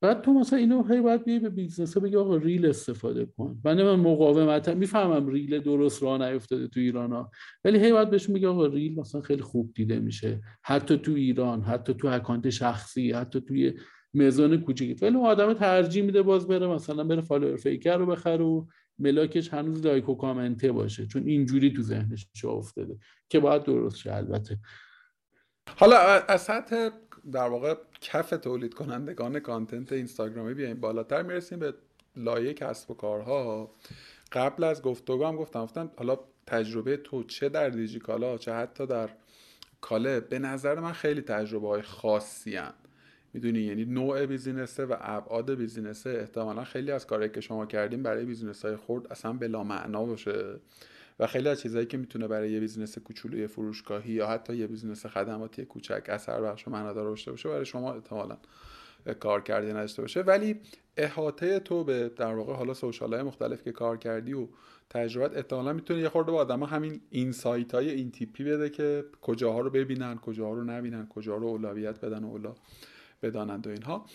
بعد 0.01 0.21
تو 0.21 0.33
مثلا 0.33 0.59
اینو 0.59 0.85
هی 0.85 1.01
باید 1.01 1.25
بیای 1.25 1.39
به 1.39 1.49
business 1.49 1.97
بگی 1.99 2.17
آقا 2.17 2.37
reel 2.37 2.67
استفاده 2.67 3.27
کن. 3.27 3.61
من 3.65 3.83
من 3.83 3.95
مقاومت 3.95 4.69
می‌فهمم 4.69 5.29
reel 5.29 5.59
درست 5.59 6.03
راه 6.03 6.31
نیفتاده 6.31 6.69
تو 6.69 6.81
ایران 6.81 7.13
ها. 7.13 7.31
ولی 7.65 7.79
هی 7.79 7.93
باید 7.93 8.11
بهش 8.11 8.29
میگه 8.29 8.49
آقا 8.49 8.67
reel 8.67 9.01
مثلا 9.01 9.21
خیلی 9.21 9.43
خوب 9.43 9.73
دیده 9.75 9.99
میشه. 9.99 10.41
حتی 10.63 10.99
تو 10.99 11.13
ایران 11.13 11.63
حتی 11.63 11.95
تو 11.95 12.09
اکانت 12.09 12.51
شخصی 12.51 13.13
حتی 13.13 13.41
توی 13.41 13.75
مزون 14.17 14.61
کوچیکی. 14.61 15.07
ولی 15.07 15.17
آدم 15.17 15.55
ترجیح 15.55 16.03
میده 16.03 16.23
باز 16.23 16.49
بره 16.49 16.67
مثلا 16.67 17.05
بره 17.05 17.21
فالوور 17.21 17.57
fake 17.57 17.97
رو 17.97 18.07
بخره 18.07 18.45
و 18.45 18.67
ملاکش 18.99 19.55
هنوز 19.55 19.87
لایک 19.87 20.09
و 20.09 20.15
کامنته 20.15 20.73
باشه 20.73 21.07
چون 21.07 21.27
اینجوری 21.27 21.73
تو 21.73 21.83
ذهنش 21.83 22.27
جا 22.33 22.51
افتاده 22.51 22.99
که 23.29 23.41
باید 23.41 23.63
درست 23.63 23.97
شه. 23.97 24.15
البته 24.15 24.59
حالا 25.77 25.97
از 26.29 26.43
سطح 26.43 26.89
در 27.33 27.49
واقع 27.49 27.75
کف 28.01 28.31
تولید 28.31 28.75
کنندگان 28.75 29.41
content 29.41 29.93
اینستاگرامی 29.93 30.55
بیایم 30.55 30.81
بالاتر 30.81 31.23
می‌رسیم 31.23 31.59
به 31.59 31.75
لایه 32.17 32.55
کسب 32.55 32.91
و 32.91 32.95
کارها. 32.95 33.75
قبل 34.33 34.65
از 34.65 34.83
گفتگو 34.83 35.27
هم 35.27 35.37
گفتم 35.37 35.63
گفتم 35.63 35.91
حالا 35.97 36.19
تجربه 36.47 36.97
تو 36.97 37.23
چه 37.23 37.49
در 37.49 37.69
دیجیکالا 37.69 38.39
چه 38.39 38.55
حتی 38.55 38.87
در 38.87 39.11
کاله 39.81 40.21
به 40.21 40.39
نظر 40.39 40.81
من 40.81 40.93
خیلی 40.93 41.21
تجربه 41.21 41.69
های 41.69 41.83
خاصی 41.83 42.57
هن. 42.57 42.75
می‌دونی؟ 43.37 43.59
یعنی 43.59 43.85
نوع 43.85 44.27
business 44.27 44.78
ه 44.78 44.85
و 44.85 44.97
ابعاد 45.01 45.55
business 45.55 46.04
ه 46.04 46.11
احتمالا 46.11 46.65
خیلی 46.65 46.91
از 46.91 47.07
کارهایی 47.07 47.33
که 47.33 47.41
شما 47.41 47.67
کردیم 47.67 48.03
برای 48.03 48.25
business 48.25 48.65
های 48.65 48.77
خرد 48.77 49.07
اصلا 49.13 49.33
بلا 49.33 49.65
معنا 49.65 50.05
باشه. 50.05 50.57
و 51.19 51.27
خیلی 51.27 51.49
از 51.49 51.61
چیزهایی 51.61 51.87
که 51.87 51.97
می‌تونه 51.97 52.29
برای 52.29 52.51
یه 52.51 52.61
business 52.61 52.99
کوچولوی 52.99 53.47
فروشگاهی 53.47 54.13
یا 54.13 54.27
حتی 54.27 54.57
یه 54.57 54.67
business 54.67 55.07
خدماتی 55.07 55.65
کوچک 55.65 56.05
اثر 56.09 56.41
بخش 56.41 56.69
و 56.69 56.71
معنادار 56.71 57.05
داشته 57.05 57.31
باشه 57.31 57.49
برای 57.49 57.65
شما 57.65 57.95
احتمالا 57.95 58.37
کارکردی 59.21 59.71
نداشته 59.71 60.03
باشه. 60.03 60.21
ولی 60.21 60.61
احاطه 60.97 61.59
تو 61.59 61.85
به 61.85 62.11
در 62.17 62.35
واقع 62.35 62.53
حالا 62.55 62.75
social 62.75 63.15
های 63.15 63.23
مختلف 63.23 63.63
که 63.63 63.73
کار 63.73 63.97
کردی 63.97 64.33
و 64.33 64.49
تجربت 64.91 65.37
احتمالا 65.37 65.73
می‌تونه 65.73 66.01
یه 66.01 66.09
خورده 66.09 66.33
به 66.33 66.39
آدم 66.39 66.63
همین 66.63 67.01
insight 67.11 67.75
های 67.75 67.91
این 67.91 68.11
تیپی 68.11 68.45
بده 68.45 68.71
که 68.71 69.05
کجاها 69.23 69.61
رو 69.61 69.71
ببینن 69.71 70.19
کجاها 70.19 70.55
رو 70.55 70.65
نبینن 70.65 71.07
کجا 71.07 71.37
رو 71.37 71.47
اولویت 71.47 72.05
بدن 72.05 72.25
و 72.25 72.29
اولا. 72.29 72.55
بدانند 73.23 73.67
و 73.67 73.71
اینها. 73.71 74.07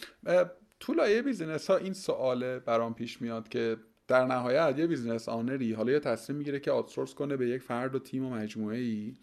تو 0.80 0.94
لایه 0.94 1.22
business 1.22 1.70
ها 1.70 1.78
این 1.78 1.94
سوال 1.94 2.60
برام 2.60 2.94
پیش 2.94 3.22
میاد 3.22 3.50
که 3.50 3.78
در 4.08 4.26
نهایت 4.26 4.80
یه 4.80 4.88
business 4.88 5.30
owner 5.30 5.66
ی 5.66 5.74
حالا 5.74 5.92
یه 5.92 6.00
تصمیم 6.00 6.38
می‌گیره 6.38 6.60
که 6.60 6.72
outsource 6.72 7.14
کنه 7.14 7.38
به 7.38 7.50
یک 7.50 7.62
فرد 7.62 7.96
و 7.96 8.00
تیم 8.00 8.26
و 8.26 8.30
مجموعه 8.30 8.78
ای 8.78 9.14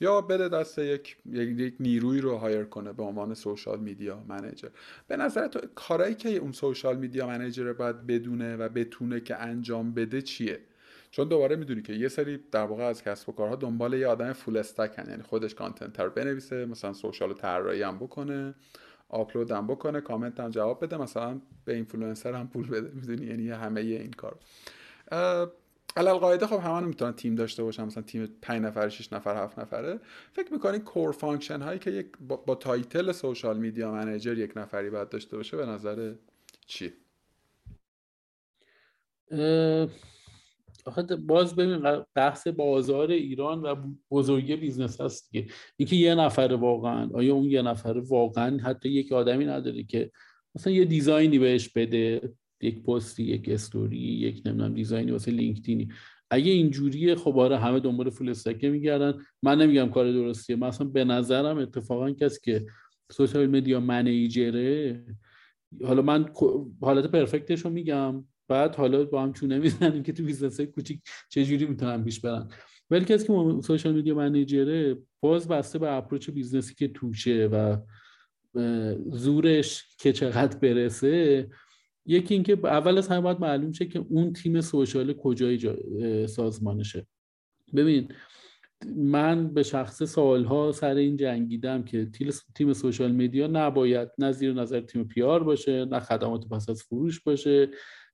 یا 0.00 0.20
بده 0.20 0.48
دست 0.48 0.78
یک 0.78 1.16
یک 1.34 1.74
نیروی 1.80 2.20
رو 2.20 2.36
hire 2.36 2.64
کنه 2.64 2.92
به 2.92 3.02
عنوان 3.02 3.34
social 3.34 3.80
media 3.80 4.24
manager 4.28 4.68
به 5.08 5.16
نظر 5.16 5.46
تو 5.46 5.60
کارایی 5.74 6.14
که 6.14 6.28
اون 6.28 6.52
social 6.52 6.96
media 6.96 7.26
manager 7.26 7.72
باید 7.72 8.06
بدونه 8.06 8.56
و 8.56 8.68
بتونه 8.68 9.20
که 9.20 9.36
انجام 9.36 9.94
بده 9.94 10.22
چیه؟ 10.22 10.60
چون 11.10 11.28
دوباره 11.28 11.56
می‌دونی 11.56 11.82
که 11.82 11.92
یه 11.92 12.08
سری 12.08 12.40
در 12.52 12.64
واقع 12.64 12.84
از 12.84 13.02
کسب 13.02 13.28
و 13.28 13.32
کارها 13.32 13.56
دنبال 13.56 13.94
یه 13.94 14.06
آدم 14.06 14.32
full 14.32 14.56
stack 14.56 14.98
یعنی 15.08 15.22
خودش 15.22 15.54
content 15.54 16.00
رو 16.00 16.10
بنویسه 16.10 16.66
مثلا 16.66 16.92
social 16.92 17.32
طراحی 17.32 17.82
هم 17.82 17.96
بکنه. 17.96 18.54
آپلود 19.12 19.50
هم 19.50 19.66
بکنه 19.66 20.00
کامنت 20.00 20.40
هم 20.40 20.50
جواب 20.50 20.84
بده 20.84 20.96
مثلا 20.96 21.40
به 21.64 21.74
اینفلوئنسر 21.74 22.32
هم 22.34 22.48
پول 22.48 22.68
بده. 22.68 22.90
می‌دونی؟ 22.94 23.26
یعنی 23.26 23.50
همه 23.50 23.80
این 23.80 24.12
کار 24.12 24.38
علی‌القاعده 25.96 26.46
خب 26.46 26.60
همه 26.60 26.80
می‌تونن 26.80 27.12
تیم 27.12 27.34
داشته 27.34 27.62
باشن 27.62 27.84
مثلا 27.84 28.02
تیم 28.02 28.26
5 28.42 28.62
نفر 28.62 28.88
6 28.88 29.12
نفر 29.12 29.36
7 29.36 29.58
نفره. 29.58 30.00
فکر 30.32 30.52
می‌کنی 30.52 30.78
core 30.78 31.12
function 31.12 31.60
هایی 31.62 31.78
که 31.78 31.90
یک 31.90 32.06
با, 32.28 32.36
با 32.36 32.54
title 32.54 33.12
social 33.12 33.58
media 33.58 33.92
manager 33.92 34.38
یک 34.38 34.52
نفری 34.56 34.90
باید 34.90 35.08
داشته 35.08 35.36
باشه 35.36 35.56
به 35.56 35.66
نظر 35.66 36.14
چی؟ 36.66 36.92
باز 41.26 41.56
ببین 41.56 42.02
بحث 42.14 42.46
بازار 42.46 43.10
ایران 43.10 43.60
و 43.60 43.76
بزرگی 44.10 44.56
business 44.56 45.00
هست 45.00 45.32
دیگه. 45.32 45.46
اینکه 45.76 45.96
یه 45.96 46.14
نفر 46.14 46.52
واقعا 46.60 47.10
آیا 47.14 47.34
اون 47.34 47.44
یه 47.44 47.62
نفر 47.62 48.02
واقعا 48.08 48.58
حتی 48.58 48.88
یک 48.88 49.12
آدمی 49.12 49.44
نداره 49.44 49.82
که 49.82 50.10
مثلا 50.54 50.72
یه 50.72 50.84
design 50.84 51.30
ی 51.30 51.38
بهش 51.38 51.68
بده 51.68 52.32
یک 52.62 52.82
پستی 52.82 53.22
یک 53.22 53.48
استوری 53.48 53.96
یک 53.96 54.42
نمی‌دونم 54.46 54.74
design 54.74 55.05
ی 55.05 55.10
واسه 55.10 55.30
لینکدینی. 55.30 55.88
اگه 56.30 56.50
اینجوریه 56.50 57.14
خب 57.14 57.38
آره 57.38 57.58
همه 57.58 57.80
دنبال 57.80 58.10
full 58.10 58.28
stack 58.28 58.64
میگردن. 58.64 59.18
من 59.42 59.60
نمیگم 59.60 59.88
کار 59.90 60.12
درستیه. 60.12 60.56
مثلا 60.56 60.86
به 60.86 61.04
نظرم 61.04 61.58
اتفاقا 61.58 62.10
کسی 62.10 62.40
که 62.42 62.66
social 63.12 63.46
media 63.46 63.80
manager 63.80 64.88
ه 64.88 65.04
حالا 65.84 66.02
من 66.02 66.30
حالت 66.82 67.06
perfect 67.06 67.48
ش 67.48 67.60
رو 67.60 67.70
میگم. 67.70 68.24
بعد 68.48 68.76
حالا 68.76 69.04
با 69.04 69.22
هم 69.22 69.32
چونه 69.32 69.58
می‌زنیم 69.58 70.02
که 70.02 70.12
تو 70.12 70.22
business 70.24 70.60
کوچیک 70.60 71.00
چجوری 71.28 71.66
می‌تونن 71.66 72.04
پیش 72.04 72.20
برن. 72.20 72.48
ولی 72.90 73.04
کسی 73.04 73.26
که 73.26 73.60
social 73.62 73.94
media 73.94 74.14
manager 74.14 74.88
ه 74.88 74.98
باز 75.20 75.48
بسته 75.48 75.78
به 75.78 75.92
approach 75.92 76.30
business 76.30 76.69
ی 76.69 76.74
که 76.74 76.88
توشه 76.88 77.48
و 77.52 77.76
زورش 79.10 79.96
که 79.98 80.12
چقدر 80.12 80.58
برسه 80.58 81.48
یکی 82.06 82.34
اینکه 82.34 82.52
اول 82.64 82.98
از 82.98 83.08
همه 83.08 83.20
باید 83.20 83.40
معلوم 83.40 83.72
شه 83.72 83.84
که 83.84 84.04
اون 84.08 84.32
تیم 84.32 84.60
social 84.60 85.12
کجای 85.12 85.58
سازمانشه. 86.26 87.06
ببین 87.74 88.08
من 88.96 89.54
به 89.54 89.62
شخص 89.62 90.02
سالها 90.02 90.72
سر 90.72 90.94
این 90.94 91.16
جنگیدم 91.16 91.82
که 91.82 92.10
تیم 92.54 92.72
social 92.72 93.12
media 93.12 93.46
نباید 93.46 94.08
نه 94.18 94.32
زیر 94.32 94.52
نظر 94.52 94.80
تیم 94.80 95.04
PR 95.04 95.44
باشه 95.44 95.84
نه 95.84 96.00
خدمات 96.00 96.48
پس 96.48 96.68
از 96.70 96.82
فروش 96.82 97.20
باشه. 97.20 97.68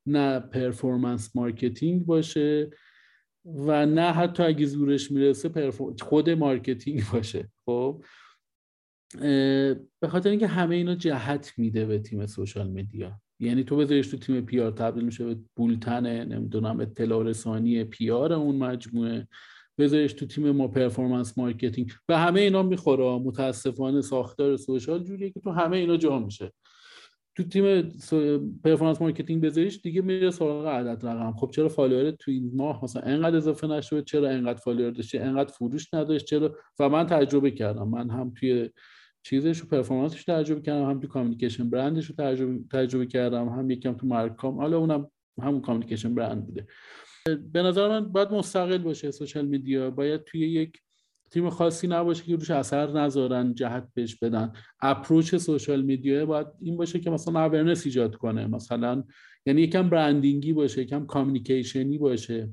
نه 0.08 0.40
performance 0.40 1.36
marketing 1.36 2.06
باشه 2.06 2.70
و 3.44 3.86
نه 3.86 4.12
حتی 4.12 4.42
اگه 4.42 4.66
زورش 4.66 5.10
می‌رسه 5.10 5.70
خود 6.00 6.30
marketing 6.30 7.02
باشه. 7.12 7.48
خب؟ 7.66 8.04
به 10.00 10.08
خاطر 10.08 10.30
اینکه 10.30 10.46
همه 10.46 10.76
اینا 10.76 10.94
جهت 10.94 11.52
میده 11.56 11.86
به 11.86 11.98
تیم 11.98 12.26
social 12.26 12.68
media. 12.68 13.20
یعنی 13.40 13.64
تو 13.64 13.76
بذاریش 13.76 14.06
تو 14.08 14.16
تیم 14.16 14.40
PR 14.40 14.70
تبدیل 14.70 15.04
میشه 15.04 15.24
به 15.24 15.36
بولتن 15.56 16.24
نمی‌دونم 16.24 16.80
اطلاع 16.80 17.24
رسانی 17.24 17.84
PR 17.84 18.32
اون 18.32 18.56
مجموعه. 18.56 19.28
بذاریش 19.78 20.12
تو 20.12 20.26
تیم 20.26 20.50
ما 20.50 20.68
performance 20.68 21.38
marketing 21.38 21.92
و 22.08 22.18
همه 22.18 22.40
اینا 22.40 22.62
می‌خوره. 22.62 23.18
متاسفانه 23.18 24.00
ساختار 24.00 24.56
social 24.56 25.04
جوریه 25.04 25.30
که 25.30 25.40
تو 25.40 25.50
همه 25.50 25.76
اینا 25.76 25.96
جا 25.96 26.18
میشه. 26.18 26.52
تو 27.38 27.44
تیم 27.44 27.92
performance 28.64 29.02
marketing 29.02 29.42
بذاریش 29.42 29.80
دیگه 29.82 30.02
میره 30.02 30.30
سراغ 30.30 30.66
عدد 30.66 31.06
رقم. 31.06 31.32
خب 31.32 31.50
چرا 31.50 31.68
فالوور 31.68 32.10
تو 32.10 32.30
این 32.30 32.50
ماه 32.54 32.84
مثلا 32.84 33.02
انقدر 33.02 33.36
اضافه 33.36 33.66
نشد 33.66 34.04
چرا 34.04 34.28
انقدر 34.28 34.58
فالوور 34.58 34.90
داشتی 34.90 35.18
انقدر 35.18 35.52
فروش 35.52 35.94
نداشت؟ 35.94 36.26
چرا؟ 36.26 36.56
و 36.78 36.88
من 36.88 37.06
تجربه 37.06 37.50
کردم. 37.50 37.88
من 37.88 38.10
هم 38.10 38.32
توی 38.36 38.70
چیزش 39.22 39.58
رو 39.58 39.68
performance 39.68 40.16
ش 40.16 40.24
تجربه 40.24 40.60
کردم 40.60 40.90
هم 40.90 41.00
تو 41.00 41.08
communication 41.08 41.70
برندش 41.70 42.06
رو 42.06 42.14
تجربه, 42.14 42.58
تجربه 42.72 43.06
کردم 43.06 43.48
هم 43.48 43.70
یکم 43.70 43.92
تو 43.92 44.06
marcom 44.06 44.58
حالا 44.58 44.78
اونم 44.78 45.10
همون 45.42 45.60
communication 45.60 46.14
برند 46.14 46.46
بوده. 46.46 46.66
به 47.52 47.62
نظر 47.62 47.88
من 47.88 48.12
باید 48.12 48.30
مستقل 48.30 48.78
باشه 48.78 49.10
social 49.10 49.46
media. 49.46 49.90
باید 49.90 50.24
توی 50.24 50.40
یک 50.40 50.80
تیم 51.30 51.50
خاصی 51.50 51.86
نباشه 51.86 52.24
که 52.24 52.36
روش 52.36 52.50
اثر 52.50 52.90
نذارن 52.90 53.54
جهت 53.54 53.88
بهش 53.94 54.16
بدن. 54.16 54.52
approach 54.80 55.34
social 55.34 55.82
media 55.82 56.26
باید 56.26 56.46
این 56.60 56.76
باشه 56.76 57.00
که 57.00 57.10
مثلا 57.10 57.44
awareness 57.44 57.86
ایجاد 57.86 58.16
کنه. 58.16 58.46
مثلا 58.46 59.04
یعنی 59.46 59.62
یکم 59.62 59.88
branding 59.88 60.45
ی 60.45 60.52
باشه 60.52 60.82
یکم 60.82 61.06
communication 61.06 61.92
ی 61.92 61.98
باشه 61.98 62.48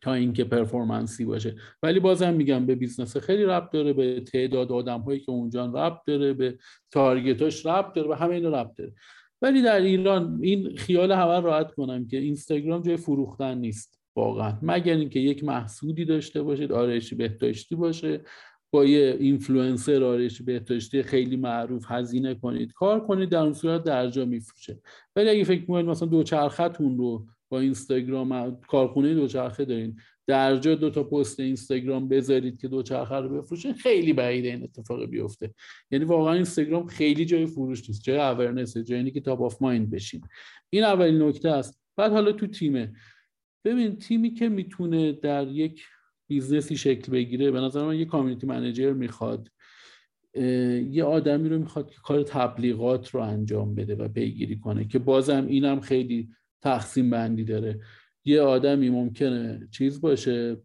تا 0.00 0.14
اینکه 0.14 0.44
performance 0.44 1.17
ی 1.17 1.24
باشه. 1.24 1.56
ولی 1.82 2.00
بازم 2.00 2.34
میگم 2.34 2.66
به 2.66 2.74
business 2.74 3.16
خیلی 3.16 3.44
ربط 3.44 3.70
داره 3.72 3.92
به 3.92 4.20
تعداد 4.20 4.72
آدم 4.72 5.00
هایی 5.00 5.20
که 5.20 5.30
اونجا 5.30 5.66
ربط 5.66 6.00
داره 6.06 6.32
به 6.32 6.58
target 6.90 7.47
اش 7.47 7.66
ربط 7.66 7.94
داره 7.94 8.08
به 8.08 8.16
همه 8.16 8.34
اینا 8.34 8.62
ربط 8.62 8.76
داره. 8.76 8.92
ولی 9.42 9.62
در 9.62 9.80
ایران 9.80 10.38
این 10.42 10.76
خیال 10.76 11.12
همه 11.12 11.40
راحت 11.40 11.74
کنم 11.74 12.06
که 12.06 12.18
اینستاگرام 12.18 12.82
جای 12.82 12.96
فروختن 12.96 13.58
نیست. 13.58 14.00
واقعا. 14.16 14.58
مگر 14.62 14.96
اینکه 14.96 15.20
یک 15.20 15.44
محصولی 15.44 16.04
داشته 16.04 16.42
باشید 16.42 16.72
آرایشی 16.72 17.14
بهداشتی 17.14 17.74
باشه 17.74 18.20
با 18.70 18.84
یه 18.84 19.16
اینفلوئنسر 19.20 20.04
آرایشی 20.04 20.44
بهداشتی 20.44 21.02
خیلی 21.02 21.36
معروف 21.36 21.84
هزینه 21.88 22.34
کنید. 22.34 22.72
کار 22.72 23.06
کنید 23.06 23.28
در 23.28 23.38
اون 23.38 23.52
صورت 23.52 23.84
درجا 23.84 24.24
میفروشه. 24.24 24.80
ولی 25.16 25.28
اگه 25.28 25.44
فکر 25.44 25.66
کنید 25.66 25.86
مثلا 25.86 26.08
دو 26.08 26.22
چرختون 26.22 26.98
رو 26.98 27.26
با 27.48 27.60
اینستاگرام 27.60 28.60
کارخونه 28.60 29.14
دوچرخه 29.14 29.64
دارین 29.64 29.96
در 30.26 30.56
جا 30.56 30.74
دو 30.74 30.90
تا 30.90 31.02
پست 31.02 31.40
اینستاگرام 31.40 32.08
بذارید 32.08 32.60
که 32.60 32.68
دوچرخه 32.68 33.14
رو 33.14 33.28
بفروشین 33.28 33.74
خیلی 33.74 34.12
بعیده 34.12 34.48
این 34.48 34.62
اتفاق 34.62 35.04
بیفته. 35.04 35.54
یعنی 35.90 36.04
واقعا 36.04 36.34
اینستاگرام 36.34 36.86
خیلی 36.86 37.24
جای 37.24 37.46
فروش 37.46 37.88
نیست 37.88 38.02
جای 38.02 38.18
awareness 38.18 38.76
جایی 38.76 39.10
که 39.10 39.20
top 39.20 39.42
of 39.42 39.62
mind 39.62 39.90
بشین. 39.90 40.20
این 40.70 40.84
اولین 40.84 41.22
نکته 41.22 41.48
است. 41.48 41.80
بعد 41.96 42.12
حالا 42.12 42.32
تو 42.32 42.46
تیمه. 42.46 42.92
ببین 43.66 43.96
تیمی 43.96 44.34
که 44.34 44.48
می‌تونه 44.48 45.12
در 45.12 45.48
یک 45.48 45.84
business 46.28 46.71
ی 46.71 46.76
شکل 46.76 47.12
بگیره 47.12 47.50
به 47.50 47.60
نظر 47.60 47.84
من 47.84 47.98
یه 47.98 48.04
community 48.04 48.46
manager 48.46 48.92
می‌خواد 48.92 49.48
یه 50.90 51.04
آدمی 51.04 51.48
رو 51.48 51.58
می‌خواد 51.58 51.90
که 51.90 51.96
کار 52.04 52.22
تبلیغات 52.22 53.08
رو 53.08 53.20
انجام 53.20 53.74
بده 53.74 53.94
و 53.94 54.08
پیگیری 54.08 54.58
کنه 54.58 54.88
که 54.88 54.98
بازم 54.98 55.46
اینم 55.46 55.80
خیلی 55.80 56.28
تقسیم 56.62 57.10
بندی 57.10 57.44
داره. 57.44 57.80
یه 58.24 58.40
آدمی 58.40 58.90
ممکنه 58.90 59.68
چیز 59.70 60.00
باشه 60.00 60.56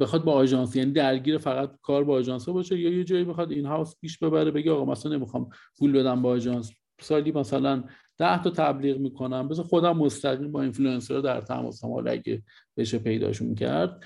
بخواد 0.00 0.24
با 0.24 0.32
آژانس 0.32 0.76
یعنی 0.76 0.92
درگیر 0.92 1.38
فقط 1.38 1.80
کار 1.82 2.04
با 2.04 2.14
آژانس 2.14 2.48
باشه 2.48 2.78
یا 2.78 2.90
یه 2.90 3.04
جایی 3.04 3.24
بخواد 3.24 3.52
in-house 3.52 3.94
پیش 4.00 4.18
ببره 4.18 4.50
بگه 4.50 4.72
آقا 4.72 4.92
مثلا 4.92 5.16
نمی‌خوام 5.16 5.48
پول 5.78 5.92
بدم 5.92 6.22
با 6.22 6.30
آژانس 6.30 6.72
سالی 7.00 7.32
مثلا 7.32 7.84
ده 8.18 8.42
تا 8.42 8.50
تبلیغ 8.50 8.98
می‌کنم. 8.98 9.48
بذار 9.48 9.64
خودم 9.64 9.96
مستقیم 9.96 10.52
با 10.52 10.62
اینفلوئنسر 10.62 11.20
در 11.20 11.40
تماسم 11.40 11.92
حالا 11.92 12.10
اگه 12.10 12.42
بشه 12.76 12.98
پیداشون 12.98 13.54
کرد. 13.54 14.04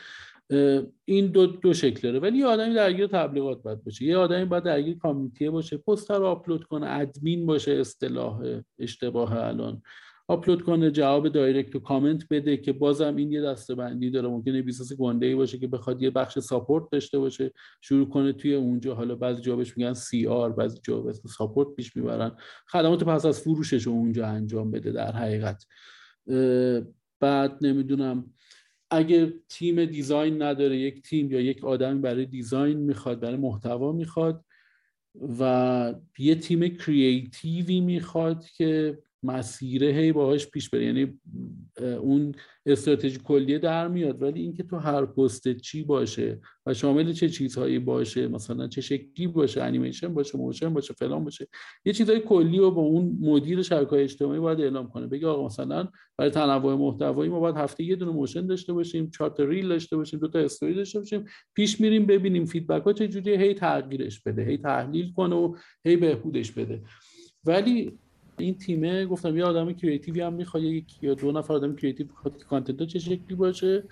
این 1.05 1.27
دو 1.27 1.47
دو 1.47 1.75
شکل 1.75 2.01
داره 2.01 2.19
ولی 2.19 2.39
یه 2.39 2.47
آدمی 2.47 2.75
درگیر 2.75 3.07
تبلیغات 3.07 3.63
باید 3.63 3.85
باشه. 3.85 4.05
یه 4.05 4.17
آدمی 4.17 4.45
باید 4.45 4.65
درگیر 4.65 4.99
community 4.99 5.51
باشه. 5.51 5.77
پست 5.77 6.19
رو 6.19 6.27
آپلود 6.27 6.65
کنه. 6.65 6.91
ادمین 6.91 7.47
باشه 7.47 7.73
اصطلاح 7.73 8.43
اشتباه 8.79 9.45
الان. 9.45 9.83
آپلود 10.31 10.63
کنه 10.63 10.91
جواب 10.91 11.29
direct 11.29 11.77
و 11.77 11.79
کامنت 11.79 12.29
بده 12.31 12.57
که 12.57 12.73
بازم 12.73 13.17
این 13.17 13.33
یه 13.33 13.43
دسته 13.43 13.75
بندی 13.75 14.11
داره. 14.11 14.29
ممکنه 14.29 14.63
business 14.63 14.93
گنده 14.93 15.27
ای 15.27 15.35
باشه 15.35 15.59
که 15.59 15.67
بخواد 15.67 16.03
یه 16.03 16.11
بخش 16.11 16.39
support 16.39 16.85
داشته 16.93 17.19
باشه 17.19 17.53
شروع 17.81 18.09
کنه 18.09 18.33
توی 18.33 18.55
اونجا. 18.55 18.95
حالا 18.95 19.15
بعضی 19.15 19.43
جا 19.43 19.57
بهش 19.57 19.77
میگن 19.77 19.95
CR 19.95 20.53
بعضی 20.53 20.79
جا 20.83 21.01
بهش 21.01 21.17
support 21.39 21.69
پیش 21.77 21.97
می‌برن. 21.97 22.37
خدمات 22.69 23.05
پس 23.05 23.27
از 23.27 23.41
فروشش 23.41 23.83
رو 23.83 23.93
اونجا 23.93 24.27
انجام 24.27 24.71
بده 24.71 24.93
در 24.93 25.13
حقیقت. 25.13 25.65
بعد 27.21 27.59
نمی‌دونم 27.61 28.35
اگه 28.91 29.35
تیم 29.49 29.85
design 29.85 30.43
نداره 30.43 30.79
یک 30.79 31.03
تیم 31.03 31.31
یا 31.31 31.41
یک 31.41 31.65
آدمی 31.65 32.01
برای 32.01 32.27
design 32.27 32.79
می‌خواد 32.79 33.21
برای 33.21 33.37
محتوا 33.37 33.93
می‌خواد 33.93 34.45
و 35.41 35.95
یه 36.19 36.35
تیم 36.35 36.69
creative 36.69 37.68
ی 37.68 37.81
می‌خواد 37.81 38.45
که 38.57 38.99
مسیره 39.23 39.87
هی 39.87 40.13
باهاش 40.13 40.47
پیش 40.47 40.71
بره. 40.71 40.85
یعنی 40.85 41.21
اون 42.01 42.33
استراتژی 42.67 43.19
کلیه 43.19 43.59
در 43.59 43.89
میاد. 43.89 44.23
ولی 44.23 44.41
اینکه 44.41 44.63
تو 44.63 44.77
هر 44.77 45.07
پست 45.07 45.53
چی 45.53 45.83
باشه 45.83 46.41
و 46.67 46.75
شامل 46.75 47.13
چه 47.13 47.29
چیزهایی 47.29 47.79
باشه 47.79 48.29
مثلا 48.29 48.69
چه 48.69 48.81
شکلی 48.81 49.27
باشه 49.27 49.63
انیمیشن 49.63 50.15
باشه 50.15 50.39
motion 50.39 50.75
باشه 50.75 50.95
فلان 50.95 51.25
باشه 51.25 51.49
یه 51.85 51.93
چیزهای 51.93 52.21
کلی 52.21 52.59
رو 52.59 52.71
با 52.71 52.83
اون 52.83 53.19
مدیر 53.21 53.63
شبکه 53.63 54.03
اجتماعی 54.03 54.41
باید 54.41 54.61
اعلام 54.61 54.89
کنه. 54.89 55.07
بگه 55.07 55.27
آقا 55.27 55.47
مثلا 55.47 55.89
برای 56.19 56.31
تنوع 56.31 56.75
محتوایی 56.75 57.31
ما 57.31 57.41
باید 57.41 57.57
هفته 57.57 57.85
یه 57.85 57.97
دونه 57.97 58.13
motion 58.13 58.47
داشته 58.47 58.73
باشیم 58.73 59.11
چهار 59.11 59.31
تا 59.31 59.45
reel 59.45 59.69
داشته 59.69 59.97
باشیم 59.97 60.21
دو 60.21 60.29
تا 60.29 60.39
استوری 60.39 60.75
داشته 60.75 60.99
باشیم 60.99 61.25
پیش 61.55 61.81
میریم 61.81 62.07
ببینیم 62.07 62.45
feedback 62.45 62.83
ها 62.83 62.93
چه 62.93 63.09
جوریه 63.09 63.39
هی 63.39 63.55
تغییرش 63.55 64.21
بده 64.23 64.45
هی 64.45 64.59
تحلیل 64.59 65.13
کنه 65.13 65.37
و 65.37 65.57
هی 65.85 65.97
بهبودش 65.97 66.53
بده. 66.53 66.83
ولی 67.45 67.99
این 68.41 68.55
تیمه 68.55 69.07
گفتم 69.07 69.37
یه 69.37 69.45
آدم 69.45 69.73
creative 69.73 70.15
ی 70.15 70.21
هم 70.21 70.33
می‌خواد 70.33 70.63
یک 70.63 71.03
یا 71.03 71.15
دو 71.15 71.33
نفر 71.33 71.55
آدم 71.55 71.77
creative 71.77 72.07
می‌خواد 72.07 72.39
که 72.39 72.45
content 72.45 72.83
چه 72.83 72.99
شکلی 72.99 73.35
باشه. 73.37 73.85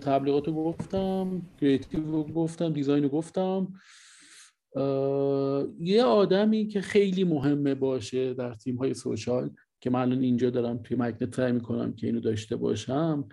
تبلیغات 0.00 0.48
رو 0.48 0.54
گفتم 0.54 1.42
creative 1.60 2.00
رو 2.00 2.24
گفتم 2.24 2.72
design 2.72 3.02
رو 3.02 3.08
گفتم 3.08 3.68
یه 5.80 6.02
آدمی 6.02 6.66
که 6.66 6.80
خیلی 6.80 7.24
مهمه 7.24 7.74
باشه 7.74 8.34
در 8.34 8.54
تیم 8.54 8.76
های 8.76 8.94
social 8.94 9.50
که 9.80 9.90
من 9.90 10.00
الان 10.00 10.22
اینجا 10.22 10.50
دارم 10.50 10.78
توی 10.78 10.96
مگنت 10.96 11.30
try 11.30 11.52
می‌کنم 11.52 11.92
که 11.92 12.06
اینو 12.06 12.20
داشته 12.20 12.56
باشم 12.56 13.28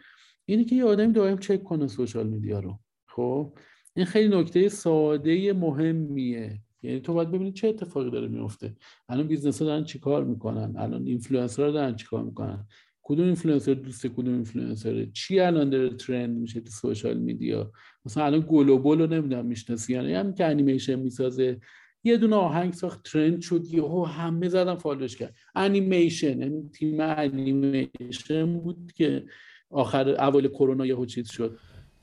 اینه 0.45 0.63
که 0.63 0.75
یه 0.75 0.85
آدمی 0.85 1.13
دائم 1.13 1.37
چک 1.37 1.63
کنه 1.63 1.87
social 1.87 2.27
media 2.27 2.59
رو. 2.59 2.79
خب؟ 3.07 3.53
این 3.95 4.05
خیلی 4.05 4.37
نکته 4.37 4.69
ساده 4.69 5.53
مهمیه. 5.53 6.59
یعنی 6.81 6.99
تو 6.99 7.13
باید 7.13 7.31
ببینید 7.31 7.53
چه 7.53 7.67
اتفاقی 7.67 8.11
داره 8.11 8.27
میفته. 8.27 8.75
الان 9.09 9.27
business 9.27 9.61
ها 9.61 9.67
دارن 9.67 9.83
چیکار 9.83 10.23
می‌کنن؟ 10.23 10.73
الان 10.77 11.05
اینفلوئنسر 11.07 11.63
ها 11.63 11.71
دارن 11.71 11.95
چیکار 11.95 12.23
می‌کنن؟ 12.23 12.65
کدوم 13.01 13.25
اینفلوئنسر 13.25 13.73
دوست 13.73 14.07
کدوم 14.07 14.33
اینفلوئنسر 14.33 15.05
چی 15.05 15.39
الان 15.39 15.69
داره 15.69 15.89
ترند 15.89 16.37
میشه 16.37 16.59
تو 16.59 16.69
سوشال 16.69 17.17
میدیا؟ 17.17 17.71
مثلا 18.05 18.25
الان 18.25 18.45
گلوبال 18.49 19.01
رو 19.01 19.07
نمی‌دونم 19.07 19.45
می‌شناسی 19.45 19.93
یعنی 19.93 20.13
هم 20.13 20.33
که 20.33 20.45
انیمیشن 20.45 20.95
می‌سازه. 20.95 21.59
یه 22.03 22.17
دونه 22.17 22.35
آهنگ 22.35 22.73
ساخت 22.73 23.11
ترند 23.11 23.41
شد 23.41 23.65
یهو 23.65 24.03
همه 24.05 24.49
زدن 24.49 24.75
فالوش 24.75 25.17
کرد. 25.17 25.35
انیمیشن 25.55 26.39
یعنی 26.39 26.69
تیم 26.73 26.99
انیمیشن 26.99 28.59
بود 28.59 28.91
که 28.95 29.25
آخر 29.69 30.09
اول 30.09 30.47
کرونا 30.47 30.85
یهو 30.85 31.05
چیز 31.05 31.31
شد. 31.31 31.59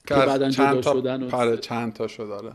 که 0.07 0.15
بعدا 0.15 0.51
تا 0.51 0.83
شدن 0.83 1.23
و 1.23 1.29
پاره 1.29 1.57
چند 1.57 1.93
تا 1.93 2.07
شد 2.07 2.23
آره. 2.23 2.53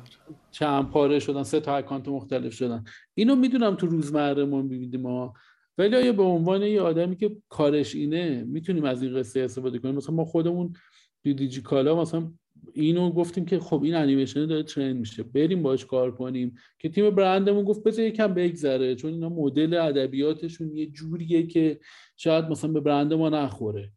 چند 0.51 0.89
پاره 0.89 1.19
شدن 1.19 1.43
سه 1.43 1.59
تا 1.59 1.75
اکانت 1.75 2.07
مختلف 2.07 2.53
شدن. 2.53 2.83
اینو 3.13 3.35
می‌دونم 3.35 3.75
تو 3.75 3.87
روزمره 3.87 4.45
ما 4.45 4.61
می‌بینیم 4.61 5.01
ما. 5.01 5.33
ولی 5.77 5.95
آیا 5.95 6.13
به 6.13 6.23
عنوان 6.23 6.61
یه 6.61 6.81
آدمی 6.81 7.15
که 7.15 7.37
کارش 7.49 7.95
اینه 7.95 8.43
می‌تونیم 8.43 8.83
از 8.83 9.03
این 9.03 9.19
قصه 9.19 9.39
استفاده 9.39 9.79
کنیم؟ 9.79 9.95
مثلا 9.95 10.15
ما 10.15 10.25
خودمون 10.25 10.73
تو 11.23 11.33
دیجی 11.33 11.61
کالا 11.61 12.01
مثلا 12.01 12.31
اینو 12.73 13.11
گفتیم 13.11 13.45
که 13.45 13.59
خب 13.59 13.83
این 13.83 13.95
انیمیشن 13.95 14.45
داره 14.45 14.63
ترند 14.63 14.95
میشه. 14.95 15.23
بریم 15.23 15.63
باش 15.63 15.85
کار 15.85 16.11
کنیم. 16.11 16.55
که 16.79 16.89
تیم 16.89 17.09
برندمون 17.09 17.63
گفت 17.63 17.83
بذار 17.83 18.05
یکم 18.05 18.33
بگذره 18.33 18.95
چون 18.95 19.11
اینا 19.11 19.29
مدل 19.29 19.73
ادبیاتشون 19.73 20.75
یه 20.75 20.85
جوریه 20.85 21.47
که 21.47 21.79
شاید 22.17 22.45
مثلا 22.45 22.71
به 22.71 22.79
برند 22.79 23.13
ما 23.13 23.29
نخوره. 23.29 23.91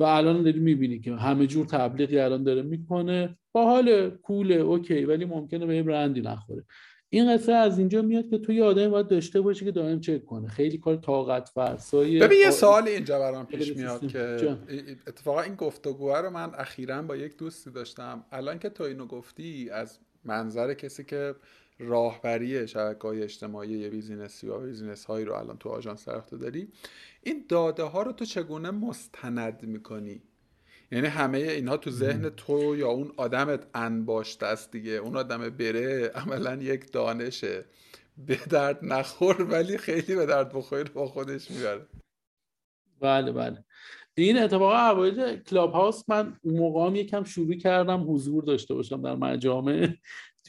و 0.00 0.04
الان 0.04 0.42
داری 0.42 0.60
می‌بینی 0.60 1.00
که 1.00 1.14
همه 1.14 1.46
جور 1.46 1.66
تبلیغی 1.66 2.18
الان 2.18 2.42
داره 2.42 2.62
می‌کنه. 2.62 3.38
با 3.52 3.64
حال 3.64 4.10
کوله 4.10 4.54
اوکی 4.54 5.04
ولی 5.04 5.24
ممکنه 5.24 5.66
به 5.66 5.82
برندی 5.82 6.20
نخوره. 6.20 6.64
این 7.12 7.34
قصه 7.34 7.52
از 7.52 7.78
اینجا 7.78 8.02
میاد 8.02 8.30
که 8.30 8.38
تو 8.38 8.52
یه 8.52 8.64
آدمی 8.64 8.88
باید 8.88 9.08
داشته 9.08 9.40
باشی 9.40 9.64
که 9.64 9.70
دائم 9.70 10.00
چک 10.00 10.24
کنه. 10.24 10.48
خیلی 10.48 10.78
کار 10.78 10.96
طاقت 10.96 11.48
فرسایی 11.48 12.18
ببین 12.18 12.38
یه 12.38 12.50
سوال 12.50 12.88
اینجا 12.88 13.18
برام 13.18 13.46
پیش 13.46 13.76
میاد 13.76 14.06
که 14.06 14.56
اتفاقا 15.06 15.40
این 15.40 15.54
گفتگوه 15.54 16.18
رو 16.18 16.30
من 16.30 16.50
اخیرا 16.54 17.02
با 17.02 17.16
یک 17.16 17.36
دوستی 17.36 17.70
داشتم. 17.70 18.24
الان 18.32 18.58
که 18.58 18.68
تو 18.68 18.84
اینو 18.84 19.06
گفتی 19.06 19.70
از 19.70 19.98
منظر 20.24 20.74
کسی 20.74 21.04
که 21.04 21.34
راهبری 21.80 22.68
شبکه 22.68 23.08
های 23.08 23.22
اجتماعی 23.22 23.78
یه 23.78 23.88
business 23.88 24.41
ی 24.41 24.48
و 24.48 24.58
business 24.58 25.04
هایی 25.04 25.24
رو 25.24 25.34
الان 25.34 25.58
تو 25.58 25.68
آژانس 25.68 26.04
طرف 26.04 26.32
داری. 26.32 26.68
این 27.22 27.44
داده 27.48 27.82
ها 27.82 28.02
رو 28.02 28.12
تو 28.12 28.24
چگونه 28.24 28.70
مستند 28.70 29.62
می‌کنی؟ 29.62 30.22
یعنی 30.92 31.06
همه 31.06 31.38
اینها 31.38 31.76
تو 31.76 31.90
ذهن 31.90 32.28
تو 32.28 32.76
یا 32.76 32.88
اون 32.88 33.12
آدمت 33.16 33.66
انباشته 33.74 34.46
است 34.46 34.70
دیگه؟ 34.70 34.92
اون 34.92 35.16
آدم 35.16 35.50
بره 35.50 36.08
عملا 36.08 36.54
یک 36.54 36.92
دانشه. 36.92 37.64
به 38.26 38.36
درد 38.50 38.78
نخور 38.82 39.42
ولی 39.42 39.78
خیلی 39.78 40.14
به 40.16 40.26
درد 40.26 40.52
بخور 40.52 40.84
با 40.84 41.06
خودش 41.06 41.50
می‌بره. 41.50 41.86
بله 43.00 43.32
بله. 43.32 43.64
این 44.14 44.38
اتفاقا 44.38 44.76
اوایل 44.76 45.36
کلاب 45.36 45.72
هاوس 45.72 46.02
من 46.08 46.36
اون 46.42 46.56
موقع 46.56 46.86
هم 46.86 46.96
یکم 46.96 47.24
شروع 47.24 47.54
کردم 47.54 48.14
حضور 48.14 48.44
داشته 48.44 48.74
باشم 48.74 49.02
در 49.02 49.14
مجامع 49.14 49.88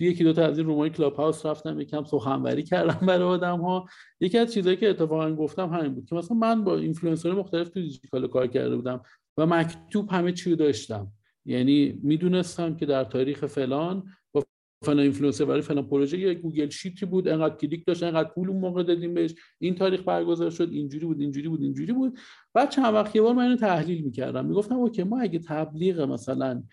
توی 0.02 0.10
یکی 0.10 0.24
دو 0.24 0.34
تا 0.34 0.46
از 0.46 0.58
این 0.58 0.68
room 0.68 0.86
ای 0.86 0.90
کلاب 0.90 1.16
هاوس 1.16 1.46
رفتم 1.46 1.80
یکم 1.80 2.04
سخنوری 2.04 2.64
کردم 2.64 3.06
برای 3.08 3.24
آدم 3.24 3.62
ها 3.62 3.86
یکی 4.20 4.38
از 4.38 4.54
چیزایی 4.54 4.78
که 4.78 4.90
اتفاقا 4.90 5.36
گفتم 5.36 5.70
همین 5.70 5.94
بود 5.94 6.06
که 6.06 6.16
مثلا 6.16 6.38
من 6.38 6.64
با 6.64 6.78
اینفلوئنسر 6.78 7.32
مختلف 7.32 7.70
تو 7.70 7.82
دیجیتال 7.82 8.28
کار 8.28 8.48
کرده 8.48 8.76
بودم 8.76 9.02
و 9.38 9.46
مکتوب 9.46 10.12
همه 10.12 10.32
چی 10.32 10.56
داشتم. 10.56 11.12
یعنی 11.46 12.00
می‌دونستم 12.04 12.76
که 12.76 12.86
در 12.86 13.04
تاریخ 13.04 13.46
فلان 13.46 14.04
با 14.32 14.44
فلان 14.86 15.00
اینفلوئنسر 15.00 15.46
برای 15.46 15.62
فلان 15.62 15.88
پروژه 15.88 16.20
یه 16.20 16.34
Google 16.34 16.70
Sheet 16.70 17.00
ی 17.00 17.06
بود 17.06 17.28
انقدر 17.28 17.56
کلیک 17.56 17.86
داشت 17.86 18.04
انقدر 18.04 18.30
پول 18.30 18.50
اون 18.50 18.60
موقع 18.60 18.84
دادیم 18.84 19.14
بهش. 19.14 19.36
این 19.60 19.76
تاریخ 19.76 20.02
برگزار 20.04 20.50
شد 20.50 20.70
اینجوری 20.72 21.06
بود 21.06 21.22
اینجوری 21.22 21.50
بود 21.50 21.62
اینجوری 21.62 21.94
بود. 21.94 22.20
بعد 22.54 22.70
چند 22.70 22.94
وقت 22.94 23.16
یه 23.16 23.22
بار 23.22 23.34
من 23.34 23.44
اینو 23.44 23.56
تحلیل 23.56 24.04
می‌کردم. 24.04 24.46
می‌گفتم 24.46 24.76
okay 24.76 25.04
ما 25.04 25.22
اگه 25.22 25.40
تبلیغ 25.40 26.02
مثلا 26.02 26.64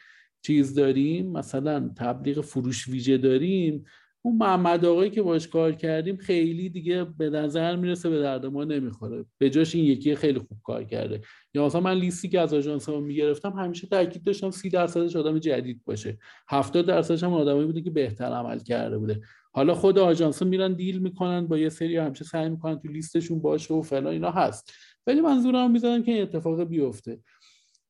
چیز 0.43 0.75
داریم 0.75 1.33
مثلا 1.33 1.91
تبلیغ 1.97 2.41
فروش 2.41 2.89
ویژه 2.89 3.19
داریم 3.19 3.85
اون 4.23 4.37
محمد 4.37 4.85
آقایی 4.85 5.11
که 5.11 5.23
باش 5.23 5.49
کار 5.49 5.73
کردیم 5.73 6.17
خیلی 6.17 6.69
دیگه 6.69 7.05
به 7.05 7.31
نظر 7.31 7.77
می‌رسه 7.77 8.11
به 8.11 8.21
درد 8.21 8.47
ما 8.47 8.65
نمی‌خوره. 8.65 9.25
به 9.39 9.51
جاش 9.51 9.75
این 9.75 9.85
یکی 9.85 10.15
خیلی 10.15 10.39
خوب 10.39 10.59
کار 10.65 10.85
کرده. 10.85 11.21
یا 11.55 11.67
مثلا 11.67 11.81
من 11.81 11.95
لیستی 11.95 12.29
که 12.29 12.41
از 12.41 12.55
آژانس 12.55 12.89
ها 12.89 13.01
می‌گرفتم 13.01 13.51
همیشه 13.51 13.87
تاکید 13.87 14.23
داشتم 14.25 14.51
سی 14.51 14.69
درصدش 14.71 15.17
آدم 15.17 15.39
جدید 15.39 15.81
باشه. 15.85 16.19
70 16.49 16.87
درصدش 16.87 17.23
هم 17.23 17.33
آدمایی 17.33 17.67
بوده 17.67 17.81
که 17.81 17.91
بهتر 17.91 18.25
عمل 18.25 18.59
کرده 18.59 18.99
بوده. 18.99 19.21
حالا 19.53 19.75
خود 19.75 19.99
آژانس 19.99 20.43
میرن 20.43 20.73
deal 20.73 20.99
می‌کنن 20.99 21.47
با 21.47 21.59
یه 21.59 21.69
سری 21.69 21.97
همیشه 21.97 22.25
سعی 22.25 22.49
می‌کنن 22.49 22.79
تو 22.79 22.89
لیستشون 22.89 23.41
باشه 23.41 23.75
و 23.75 23.83
فلان 23.83 24.07
اینا 24.13 24.31
هست. 24.31 24.73
ولی 25.07 25.21
منظورم 25.21 25.71
می‌زنن 25.71 26.03
که 26.03 26.13
این 26.13 26.23
اتفاق 26.23 26.65
بیفته. 26.65 27.19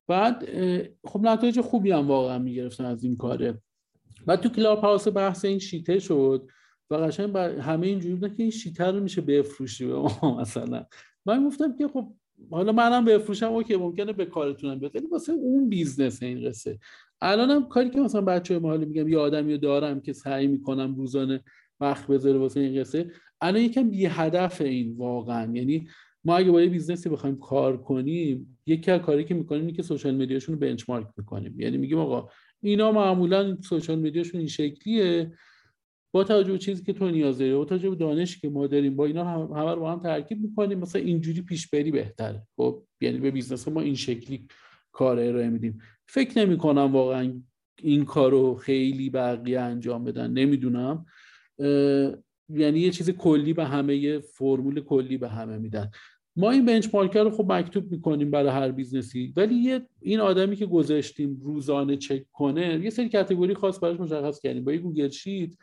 بعد 0.09 0.45
خب 1.05 1.19
نتایج 1.23 1.61
خوبی 1.61 1.91
هم 1.91 2.07
واقعا 2.07 2.39
می‌گرفتن 2.39 2.85
از 2.85 3.03
این 3.03 3.17
کاره. 3.17 3.61
بعد 4.25 4.39
تو 4.39 4.49
کلاب 4.49 4.79
هاوس 4.79 5.07
بحث 5.07 5.45
این 5.45 5.59
sheet 5.59 5.92
ه 5.92 5.99
شد 5.99 6.49
و 6.89 6.95
قشنگ 6.95 7.37
همه 7.37 7.87
اینجوری 7.87 8.15
بودن 8.15 8.35
که 8.35 8.43
این 8.43 8.51
sheet 8.51 8.79
ه 8.79 8.85
رو 8.85 8.99
میشه 8.99 9.21
بفروشی 9.21 9.85
به 9.85 9.95
ما 9.95 10.37
مثلا. 10.41 10.85
من 11.25 11.47
گفتم 11.47 11.75
که 11.77 11.87
خب 11.87 12.13
حالا 12.51 12.71
منم 12.71 13.05
بفروشم 13.05 13.45
okay 13.45 13.75
ممکنه 13.75 14.13
به 14.13 14.25
کارتونم 14.25 14.79
بیاد 14.79 14.95
ولی 14.95 15.07
واسه 15.07 15.33
اون 15.33 15.69
business 15.69 16.23
این 16.23 16.49
قصه. 16.49 16.79
الانم 17.21 17.67
کاری 17.67 17.89
که 17.89 17.99
مثلا 17.99 18.21
بچه 18.21 18.59
ما 18.59 18.69
حالا 18.69 18.85
میگم 18.85 19.07
یه 19.07 19.17
آدمی 19.17 19.57
دارم 19.57 20.01
که 20.01 20.13
سعی 20.13 20.47
می‌کنم 20.47 20.95
روزانه 20.95 21.43
وقت 21.79 22.07
بذاره 22.07 22.37
واسه 22.37 22.59
این 22.59 22.81
قصه 22.81 23.11
الان 23.41 23.61
یکم 23.61 23.89
بی 23.89 24.05
هدف 24.05 24.61
این 24.61 24.97
واقعا. 24.97 25.55
یعنی 25.55 25.87
ما 26.23 26.37
اگه 26.37 26.51
با 26.51 26.61
یه 26.61 26.69
business 26.69 27.05
ی 27.05 27.09
بخوایم 27.09 27.39
کار 27.39 27.77
کنیم 27.77 28.59
یکی 28.65 28.91
از 28.91 29.01
کاری 29.01 29.23
که 29.23 29.33
می‌کنیم 29.33 29.61
اینه 29.61 29.73
که 29.73 29.81
social 29.83 30.15
media 30.15 30.37
شون 30.37 30.55
رو 30.55 30.61
benchmark 30.61 31.07
می‌کنیم 31.17 31.59
یعنی 31.59 31.77
میگیم 31.77 31.97
آقا 31.97 32.29
اینا 32.61 32.91
معمولا 32.91 33.57
social 33.61 33.99
media 33.99 34.21
شون 34.21 34.39
این 34.39 34.49
شکلیه. 34.49 35.31
با 36.11 36.23
توجه 36.23 36.51
به 36.51 36.57
چیزی 36.57 36.83
که 36.83 36.93
تو 36.93 37.09
نیاز 37.09 37.37
داری 37.37 37.53
با 37.53 37.65
توجه 37.65 37.89
به 37.89 37.95
دانشی 37.95 38.39
که 38.39 38.49
ما 38.49 38.67
داریم 38.67 38.95
با 38.95 39.05
اینا 39.05 39.23
هم 39.23 39.57
همه 39.57 39.73
رو 39.73 39.79
با 39.79 39.91
هم 39.91 39.99
ترکیب 39.99 40.41
می‌کنیم 40.41 40.79
مثلا 40.79 41.01
اینجوری 41.01 41.41
پیش 41.41 41.69
بری 41.69 41.91
بهتره. 41.91 42.47
خب 42.55 42.83
یعنی 43.01 43.17
به 43.17 43.31
business 43.31 43.67
ما 43.67 43.81
این 43.81 43.95
شکلی 43.95 44.47
کار 44.91 45.19
ارائه 45.19 45.49
میدیم. 45.49 45.79
فکر 46.07 46.45
نمی 46.45 46.57
کنم 46.57 46.93
واقعا 46.93 47.41
این 47.83 48.05
کارو 48.05 48.55
خیلی 48.55 49.09
بقیه 49.09 49.59
انجام 49.59 50.03
بدن. 50.03 50.31
نمی‌دونم. 50.31 51.05
یعنی 52.49 52.79
یه 52.79 52.91
چیز 52.91 53.09
کلی 53.09 53.53
به 53.53 53.65
همه 53.65 53.95
یه 53.95 54.19
فرمول 54.19 54.81
کلی 54.81 55.17
به 55.17 55.29
همه 55.29 55.57
میدن. 55.57 55.91
ما 56.35 56.51
این 56.51 56.65
benchmark 56.65 57.17
رو 57.17 57.29
خب 57.29 57.51
مکتوب 57.51 57.91
می‌کنیم 57.91 58.31
برای 58.31 58.49
هر 58.49 58.71
business 58.71 59.26
ی 59.26 59.33
ولی 59.37 59.55
یه 59.55 59.81
این 60.01 60.19
آدمی 60.19 60.55
که 60.55 60.65
گذاشتیم 60.65 61.41
روزانه 61.43 61.97
چک 61.97 62.23
کنه 62.31 62.79
یه 62.83 62.89
سری 62.89 63.09
category 63.09 63.53
خاص 63.53 63.83
براش 63.83 63.99
مشخص 63.99 64.39
کردیم. 64.39 64.63
با 64.63 64.71
یه 64.71 64.77
Google 64.77 65.09
Sheet 65.09 65.53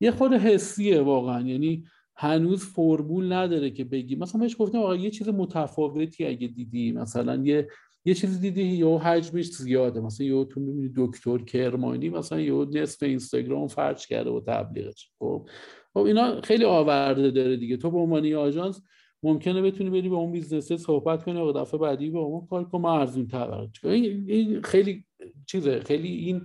یه 0.00 0.10
خرده 0.10 0.32
حسیه 0.32 1.00
واقعا. 1.00 1.48
یعنی 1.48 1.84
هنوز 2.16 2.64
فرمول 2.64 3.32
نداره 3.32 3.70
که 3.70 3.84
بگی 3.84 4.16
مثلا 4.16 4.40
بهش 4.40 4.56
گفتیم 4.58 4.80
آقا 4.80 4.96
یه 4.96 5.10
چیز 5.10 5.28
متفاوتی 5.28 6.26
اگه 6.26 6.46
دیدی 6.46 6.92
مثلا 6.92 7.36
یه 7.44 7.68
یه 8.04 8.14
چیزی 8.14 8.40
دیدی 8.40 8.62
یا 8.62 8.98
حجمش 8.98 9.46
زیاده. 9.46 10.00
مثلا 10.00 10.26
یه 10.26 10.44
تو 10.44 10.60
می‌بینی 10.60 10.92
دکتر 10.96 11.38
کرمانی 11.38 12.08
مثلا 12.08 12.40
یه 12.40 12.52
نصف 12.52 13.02
اینستاگرام 13.02 13.68
فرچ 13.68 14.06
کرده 14.06 14.30
و 14.30 14.40
تبلیغش. 14.46 15.10
خب 15.18 15.48
خب 15.94 16.00
اینا 16.00 16.40
خیلی 16.40 16.64
آورده 16.64 17.30
داره 17.30 17.56
دیگه. 17.56 17.76
تو 17.76 17.90
به 17.90 17.98
عنوان 17.98 18.34
آژانس 18.34 18.82
ممکنه 19.22 19.62
بتونی 19.62 19.90
بری 19.90 20.08
به 20.08 20.14
اون 20.14 20.32
بیزنس 20.32 20.72
صحبت 20.72 21.24
کنی 21.24 21.40
و 21.40 21.52
دفعه 21.52 21.80
بعدی 21.80 22.10
به 22.10 22.18
اون 22.18 22.46
کار 22.46 22.64
کن. 22.64 22.80
ما 22.80 23.00
ارزون 23.00 23.26
تر 23.26 23.68
این 23.84 24.62
خیلی 24.62 25.04
چیزه. 25.46 25.80
خیلی 25.80 26.08
این 26.08 26.42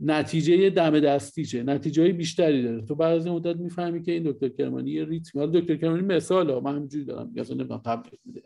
نتیجه 0.00 0.70
دم 0.70 1.00
دستیشه 1.00 1.62
نتیجه 1.62 2.02
های 2.02 2.12
بیشتری 2.12 2.62
داره. 2.62 2.82
تو 2.82 2.94
بعد 2.94 3.14
از 3.16 3.26
مدت 3.26 3.56
می‌فهمی 3.56 4.02
که 4.02 4.12
این 4.12 4.22
دکتر 4.22 4.48
کرمانی 4.48 4.90
یه 4.90 5.04
ریتم 5.04 5.46
دکتر 5.46 5.76
کرمانی 5.76 6.02
مثال 6.02 6.62
من 6.62 6.76
همینجوری 6.76 7.04
دارم 7.04 7.32
مثلا 7.36 7.56
نمی‌دونم 7.56 7.80
تبلیغ 7.84 8.20
میده 8.24 8.42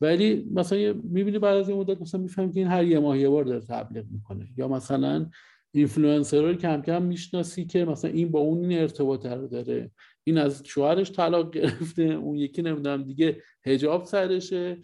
ولی 0.00 0.46
مثلا 0.54 0.94
می‌بینی 1.02 1.38
بعد 1.38 1.56
از 1.56 1.68
این 1.68 1.78
مدت 1.78 2.00
مثلا 2.00 2.20
می‌فهمی 2.20 2.52
که 2.52 2.60
این 2.60 2.68
هر 2.68 2.84
یه 2.84 2.98
ماه 2.98 3.18
یه 3.18 3.28
بار 3.28 3.44
داره 3.44 3.60
تبلیغ 3.60 4.04
می‌کنه. 4.10 4.48
یا 4.56 4.68
مثلا 4.68 5.26
اینفلوئنسر 5.72 6.42
رو 6.42 6.54
کم 6.54 6.82
کم 6.82 7.02
می‌شناسی 7.02 7.64
که 7.64 7.84
مثلا 7.84 8.10
این 8.10 8.30
با 8.30 8.40
اون 8.40 8.70
این 8.70 8.80
ارتباط 8.80 9.26
رو 9.26 9.48
داره. 9.48 9.90
این 10.24 10.38
از 10.38 10.62
شوهرش 10.64 11.12
طلاق 11.12 11.54
گرفته 11.54 12.02
اون 12.02 12.36
یکی 12.36 12.62
نمی‌دونم 12.62 13.02
دیگه 13.02 13.42
حجاب 13.66 14.04
سرشه. 14.04 14.78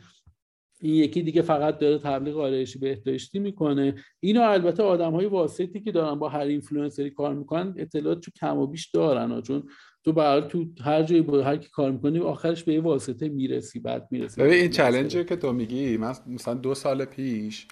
این 0.80 0.94
یکی 0.94 1.22
دیگه 1.22 1.42
فقط 1.42 1.78
داره 1.78 1.98
تبلیغ 1.98 2.38
آرایشی 2.38 2.78
بهداشتی 2.78 3.38
می‌کنه. 3.38 3.94
اینو 4.20 4.42
البته 4.42 4.82
آدم 4.82 5.12
های 5.12 5.26
واسطی 5.26 5.80
که 5.80 5.92
دارن 5.92 6.18
با 6.18 6.28
هر 6.28 6.40
اینفلوئنسری 6.40 7.10
کار 7.10 7.34
می‌کنن 7.34 7.74
اطلاعات 7.76 8.20
تو 8.20 8.30
کم 8.30 8.58
و 8.58 8.66
بیش 8.66 8.90
دارن 8.90 9.40
چون 9.40 9.62
تو 10.04 10.12
برای 10.12 10.48
تو 10.48 10.66
هر 10.80 11.02
جایی 11.02 11.22
با 11.22 11.42
هر 11.42 11.56
کی 11.56 11.68
کار 11.68 11.90
می‌کنی 11.90 12.18
آخرش 12.18 12.64
به 12.64 12.74
یه 12.74 12.80
واسطه 12.80 13.28
می‌رسی 13.28 13.80
بعد 13.80 14.08
می‌رسی. 14.10 14.40
ببین 14.40 14.54
این 14.54 14.70
challenge 14.70 15.19
ی 15.19 15.24
که 15.24 15.36
تو 15.36 15.52
میگی 15.52 15.96
من 15.96 16.14
مثلا 16.26 16.54
دو 16.54 16.74
سال 16.74 17.04
پیش 17.04 17.66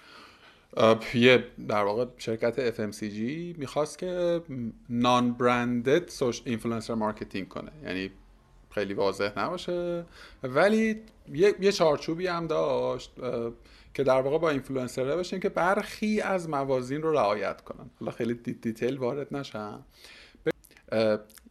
یه 1.13 1.45
در 1.67 1.83
واقع 1.83 2.05
شرکت 2.17 2.75
FMCG 2.75 3.19
می‌خواست 3.57 3.97
که 3.99 4.41
non-branded 4.89 6.11
influencer 6.45 6.93
marketing 6.93 7.47
کنه. 7.47 7.71
یعنی 7.83 8.11
خیلی 8.71 8.93
واضح 8.93 9.39
نباشه. 9.39 10.05
ولی 10.43 11.01
یه, 11.33 11.55
یه 11.59 11.71
چارچوبی 11.71 12.27
هم 12.27 12.47
داشت 12.47 13.11
که 13.93 14.03
در 14.03 14.21
واقع 14.21 14.37
با 14.37 14.49
اینفلوئنسرها 14.49 15.15
باشیم 15.15 15.39
که 15.39 15.49
برخی 15.49 16.21
از 16.21 16.49
موازین 16.49 17.01
رو 17.01 17.11
رعایت 17.11 17.61
کنن. 17.61 17.89
حالا 17.99 18.11
خیلی 18.11 18.33
detail 18.33 18.97
وارد 18.97 19.35
نشم. 19.35 19.85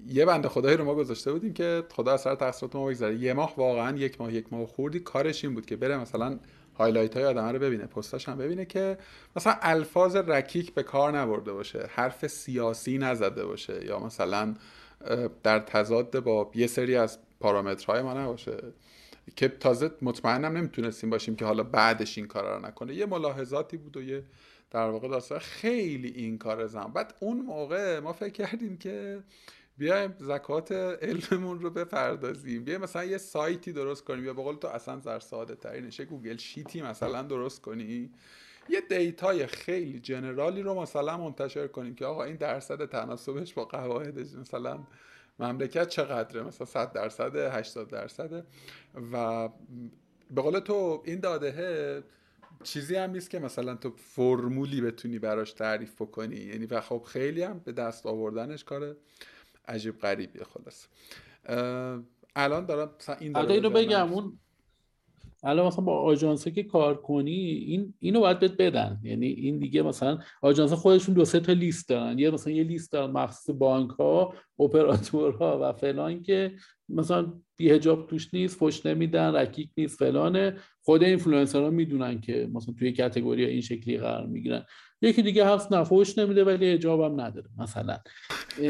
یه 0.09 0.25
بنده 0.25 0.49
خدایی 0.49 0.77
رو 0.77 0.85
ما 0.85 0.95
گذاشته 0.95 1.33
بودیم 1.33 1.53
که 1.53 1.83
خدا 1.91 2.13
از 2.13 2.21
سر 2.21 2.35
تقصیرات 2.35 2.77
ما 2.77 2.87
بگذاره 2.87 3.17
یه 3.17 3.33
ماه 3.33 3.55
واقعا 3.57 3.97
یک 3.97 4.21
ماه 4.21 4.35
یک 4.35 4.53
ماه 4.53 4.67
خوردی 4.67 5.01
کارش 5.01 5.45
این 5.45 5.55
بود 5.55 5.67
که 5.67 5.77
بره 5.77 5.99
مثلا 5.99 6.39
highlight 6.79 7.15
های 7.15 7.25
آدم 7.25 7.49
رو 7.49 7.59
ببینه 7.59 7.87
پستاش 7.87 8.29
هم 8.29 8.39
ببینه 8.39 8.65
که 8.65 8.99
مثلا 9.37 9.57
الفاظ 9.63 10.17
رکیک 10.17 10.75
به 10.75 10.83
کار 10.83 11.19
نبرده 11.19 11.53
باشه 11.53 11.89
حرف 11.95 12.27
سیاسی 12.27 12.99
نزده 12.99 13.45
باشه 13.45 13.85
یا 13.87 13.99
مثلا 13.99 14.55
در 15.43 15.59
تضاد 15.59 16.19
با 16.19 16.51
یه 16.55 16.67
سری 16.67 16.97
از 16.97 17.19
پارامترهای 17.41 18.03
ما 18.03 18.15
نباشه. 18.15 18.57
که 19.37 19.49
تازه 19.49 19.91
مطمئنم 20.03 20.57
نمی‌تونستیم 20.57 21.11
باشیم 21.11 21.37
که 21.37 21.45
حالا 21.45 21.63
بعدش 21.63 22.19
این 22.19 22.27
کار 22.27 22.57
رو 22.57 22.67
نکنه. 22.67 22.95
یه 22.95 23.07
ملاحظاتی 23.07 23.77
بود 23.77 23.97
و 23.97 24.03
یه 24.03 24.23
در 24.71 24.91
واقع 24.91 25.09
داستان. 25.09 25.39
خیلی 25.39 26.09
این 26.09 26.39
کار 26.39 26.67
زمان‌بره 26.67 26.85
بعد 26.85 27.15
اون 27.21 27.41
موقع 27.41 27.99
ما 27.99 28.13
فکر 28.13 28.33
کردیم 28.33 28.77
که 28.77 29.23
بیایم 29.79 30.15
زکات 30.19 30.73
علممون 30.73 31.61
رو 31.61 31.71
بپردازیم. 31.71 32.65
بیایم 32.65 32.81
مثلا 32.81 33.05
یه 33.05 33.19
سایتی 33.19 33.73
درست 33.73 34.05
کنیم. 34.05 34.25
یا 34.25 34.35
به 34.35 34.43
قول 34.43 34.57
تو 34.57 34.69
اصلا 34.69 35.01
زر 35.01 35.19
ساده 35.19 35.55
ترینشه 35.55 36.05
Google 36.05 36.37
Sheet 36.37 36.75
ی 36.75 36.83
مثلا 36.83 37.23
درست 37.23 37.61
کنی؟ 37.61 38.11
یه 38.69 38.81
دیتای 38.81 39.47
خیلی 39.47 40.01
جنرالی 40.01 40.63
رو 40.63 40.75
مثلا 40.75 41.17
منتشر 41.17 41.67
کنیم 41.67 41.95
که 41.95 42.07
آقا 42.07 42.25
این 42.25 42.37
درصد 42.37 42.85
تناسبش 42.85 43.55
با 43.55 43.65
قواعد 43.65 44.19
مثلا 44.19 44.79
مملکت 45.39 45.89
چقدره؟ 45.89 46.43
مثلا 46.43 46.67
100 46.67 46.93
درصد 46.93 47.37
80 47.37 47.89
درصد. 47.89 48.47
و 49.13 49.49
به 50.31 50.43
قول 50.43 50.59
تو 50.59 51.03
این 51.05 51.21
داده 51.21 52.05
چیزی 52.63 52.97
هم 52.97 53.11
نیست 53.11 53.31
که 53.31 53.39
مثلا 53.39 53.75
تو 53.75 53.91
فرمولی 53.91 54.81
بتونی 54.81 55.19
براش 55.19 55.53
تعریف 55.53 55.95
بکنی. 56.03 56.37
یعنی 56.37 56.67
و 56.67 56.81
خب 56.81 57.03
خیلی 57.07 57.43
هم 57.43 57.59
به 57.59 57.73
دست 57.73 58.07
آوردنش 58.07 58.65
کار 58.65 58.97
عجیب 59.69 59.99
غریبیه 59.99 60.43
خلاص 60.45 60.87
الان 62.37 62.67
دارم 62.67 62.91
این 63.21 63.37
اینو 63.37 63.71
بگم 63.71 64.13
اون 64.13 64.39
الان 65.47 65.67
مثلا 65.67 65.85
با 65.85 66.03
آژانس 66.03 66.49
که 66.49 66.63
کار 66.63 67.03
کنی 67.03 67.33
این 67.33 67.95
اینو 67.99 68.21
باید 68.21 68.39
بهت 68.39 68.57
بدن. 68.57 69.01
یعنی 69.03 69.27
این 69.27 69.59
دیگه 69.59 69.83
مثلا 69.83 70.19
آژانس 70.43 70.73
خودشون 70.73 71.15
دو 71.15 71.25
سه 71.25 71.41
تا 71.41 71.53
لیست 71.53 71.89
دارن. 71.89 72.19
یه 72.19 72.31
مثلا 72.31 72.53
یه 72.53 72.65
لیست 72.65 72.93
دارن 72.93 73.11
مخصوص 73.11 73.57
بانک 73.59 73.91
ها 73.91 74.35
اپراتورها 74.59 75.59
و 75.63 75.73
فلان 75.73 76.23
که 76.23 76.53
مثلا 76.89 77.33
بی‌حجاب 77.57 78.07
توش 78.07 78.35
نیست 78.35 78.57
فش 78.59 78.87
نمیدن 78.87 79.35
رکیک 79.35 79.71
نیست 79.77 79.99
فلانه. 79.99 80.57
خود 80.83 81.03
اینفلوئنسرها 81.03 81.71
می‌دونن 81.71 82.21
که 82.21 82.51
مثلا 82.53 82.75
توی 82.79 82.93
category 82.93 83.45
این 83.45 83.61
شکلی 83.61 83.99
قرار 83.99 84.27
می‌گیرن. 84.27 84.65
یکی 85.05 85.23
دیگه 85.23 85.47
هست 85.47 85.73
نفوش 85.73 86.19
نمیده 86.19 86.45
ولی 86.45 86.75
حجاب 86.75 87.01
هم 87.01 87.21
نداره 87.21 87.47
مثلا. 87.59 87.99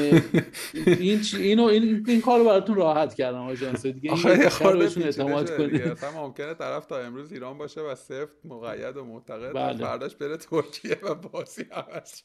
این 1.01 1.21
اینو 1.39 1.65
این, 1.65 2.05
این 2.09 2.21
کارو 2.21 2.45
براتون 2.45 2.75
راحت 2.77 3.15
کردن 3.15 3.43
آژانس. 3.43 3.87
دیگه 3.87 4.13
این 4.13 4.39
بهشون 4.79 5.03
اعتماد 5.03 5.57
کنید 5.57 5.89
مثلا 5.89 6.11
ممکنه 6.11 6.55
طرف 6.55 6.87
تا 6.87 6.99
امروز 6.99 7.33
ایران 7.33 7.59
باشه 7.59 7.81
و 7.81 7.95
سفت 7.95 8.37
مقید 8.45 8.97
و 8.97 9.05
معتقد 9.05 9.53
بله. 9.53 9.79
فرداش 9.79 10.17
بره 10.17 10.37
ترکیه 10.37 10.99
و 11.03 11.15
بازی 11.15 11.63
عوض 11.73 12.23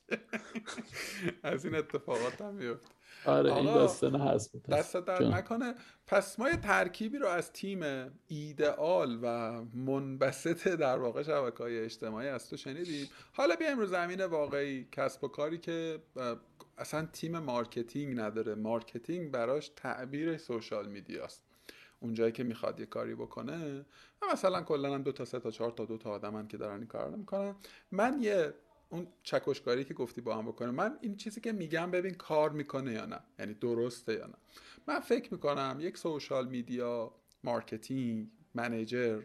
از 1.43 1.65
این 1.65 1.75
اتفاقات 1.75 2.41
هم 2.41 2.53
میفته 2.53 2.98
آره 3.25 3.55
این 3.55 3.65
داستان 3.65 4.15
هست 4.15 4.69
دستت 4.69 4.97
درد 4.97 5.23
نکنه. 5.23 5.75
پس 6.07 6.39
ما 6.39 6.49
یه 6.49 6.57
ترکیبی 6.57 7.17
رو 7.17 7.27
از 7.27 7.51
تیم 7.51 8.11
ایدئال 8.27 9.19
و 9.23 9.61
منبسط 9.73 10.67
در 10.67 10.97
واقع 10.97 11.23
شبکه 11.23 11.63
های 11.63 11.79
اجتماعی 11.79 12.27
از 12.27 12.49
تو 12.49 12.57
شنیدیم. 12.57 13.09
حالا 13.33 13.55
بیایم 13.55 13.79
رو 13.79 13.85
زمین 13.85 14.25
واقعی 14.25 14.87
کسب 14.91 15.23
و 15.23 15.27
کاری 15.27 15.57
که 15.57 15.99
اصلا 16.77 17.07
تیم 17.13 17.39
marketing 17.39 18.19
نداره. 18.19 18.55
marketing 18.55 19.31
براش 19.31 19.71
تعبیر 19.75 20.37
social 20.37 20.87
media 20.87 21.22
ست. 21.22 21.43
اونجایی 21.99 22.31
که 22.31 22.43
می‌خواد 22.43 22.79
یه 22.79 22.85
کاری 22.85 23.15
بکنه. 23.15 23.85
مثلا 24.33 24.61
کلا 24.61 24.97
دو 24.97 25.11
تا 25.11 25.25
سه 25.25 25.39
تا 25.39 25.51
چهار 25.51 25.71
تا 25.71 25.85
دو 25.85 25.97
تا 25.97 26.09
آدمن 26.09 26.47
که 26.47 26.57
دارن 26.57 26.77
این 26.77 26.87
کار 26.87 27.09
می‌کنن. 27.09 27.55
من 27.91 28.17
یه 28.21 28.53
اون 28.89 29.07
چکشکاری 29.23 29.83
که 29.83 29.93
گفتی 29.93 30.21
با 30.21 30.37
هم 30.37 30.45
بکنه. 30.45 30.71
من 30.71 30.97
این 31.01 31.15
چیزی 31.15 31.41
که 31.41 31.51
میگم 31.51 31.91
ببین 31.91 32.13
کار 32.13 32.49
می‌کنه 32.49 32.93
یا 32.93 33.05
نه. 33.05 33.19
یعنی 33.39 33.53
درسته 33.53 34.13
یا 34.13 34.27
نه. 34.27 34.35
من 34.87 34.99
فکر 34.99 35.33
می‌کنم 35.33 35.77
یک 35.79 35.97
social 35.97 36.47
media 36.47 37.13
marketing 37.43 38.27
manager 38.55 39.21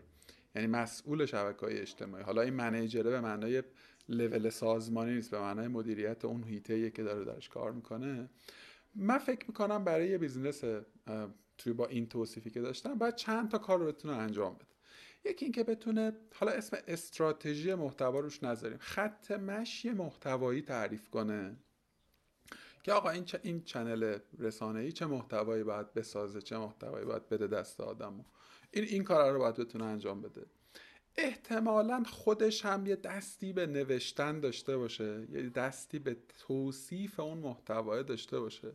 یعنی 0.55 0.69
مسئول 0.69 1.27
شبکه 1.27 1.67
های 1.67 1.79
اجتماعی. 1.79 2.25
حالا 2.25 2.43
این 2.43 2.55
manager 2.55 3.04
ه 3.04 3.11
به 3.11 3.21
معنای 3.21 3.63
لول 4.09 4.51
سازمانی 4.51 5.15
نیست 5.15 5.31
به 5.31 5.41
معنای 5.41 5.69
مدیریت 5.69 6.25
اون 6.25 6.45
حیطه 6.45 6.91
که 6.91 7.03
داره 7.03 7.25
درش 7.25 7.49
کار 7.49 7.73
می‌کنه. 7.73 8.29
من 8.95 9.19
فکر 9.19 9.45
می‌کنم 9.49 9.85
برای 9.85 10.09
یه 10.09 10.19
business 10.19 10.65
توی 11.59 11.73
با 11.73 11.87
این 11.87 12.09
توصیفی 12.09 12.51
که 12.51 12.61
داشتم 12.61 12.95
باید 12.95 13.15
چند 13.15 13.51
تا 13.51 13.59
کار 13.59 13.79
رو 13.79 13.87
بتونه 13.87 14.15
انجام 14.15 14.55
بده. 14.55 14.74
یکی 15.25 15.45
اینکه 15.45 15.65
بتونه 15.65 16.13
حالا 16.35 16.53
اسم 16.53 16.77
استراتژی 16.87 17.75
محتوا 17.75 18.21
روش 18.21 18.43
نذاریم. 18.43 18.79
خط 18.81 19.31
مشی 19.31 19.91
محتوایی 19.91 20.63
تعریف 20.63 21.11
کنه. 21.11 21.57
که 22.83 22.93
آقا 22.93 23.11
این 23.11 23.25
چه 23.25 23.41
این 23.43 23.63
channel 23.63 24.19
رسانه 24.39 24.81
ای 24.81 24.93
چه 24.93 25.07
محتوایی 25.07 25.63
باید 25.63 25.95
بسازه 25.95 26.43
چه 26.43 26.59
محتوایی 26.59 27.07
باید 27.07 27.29
بده 27.29 27.47
دست 27.47 27.81
آدمو. 27.81 28.25
این 28.71 28.85
این 28.85 29.05
کار 29.05 29.33
رو 29.33 29.39
باید 29.39 29.55
بتونه 29.55 29.85
انجام 29.85 30.23
بده. 30.23 30.47
احتمالا 31.17 32.03
خودش 32.03 32.65
هم 32.65 32.87
یه 32.87 32.97
دستی 32.97 33.53
به 33.53 33.67
نوشتن 33.67 34.41
داشته 34.41 34.77
باشه. 34.77 35.27
یه 35.31 35.51
دستی 35.51 35.99
به 35.99 36.17
توصیف 36.47 37.21
اون 37.21 37.39
محتوا 37.39 38.03
داشته 38.03 38.41
باشه. 38.41 38.73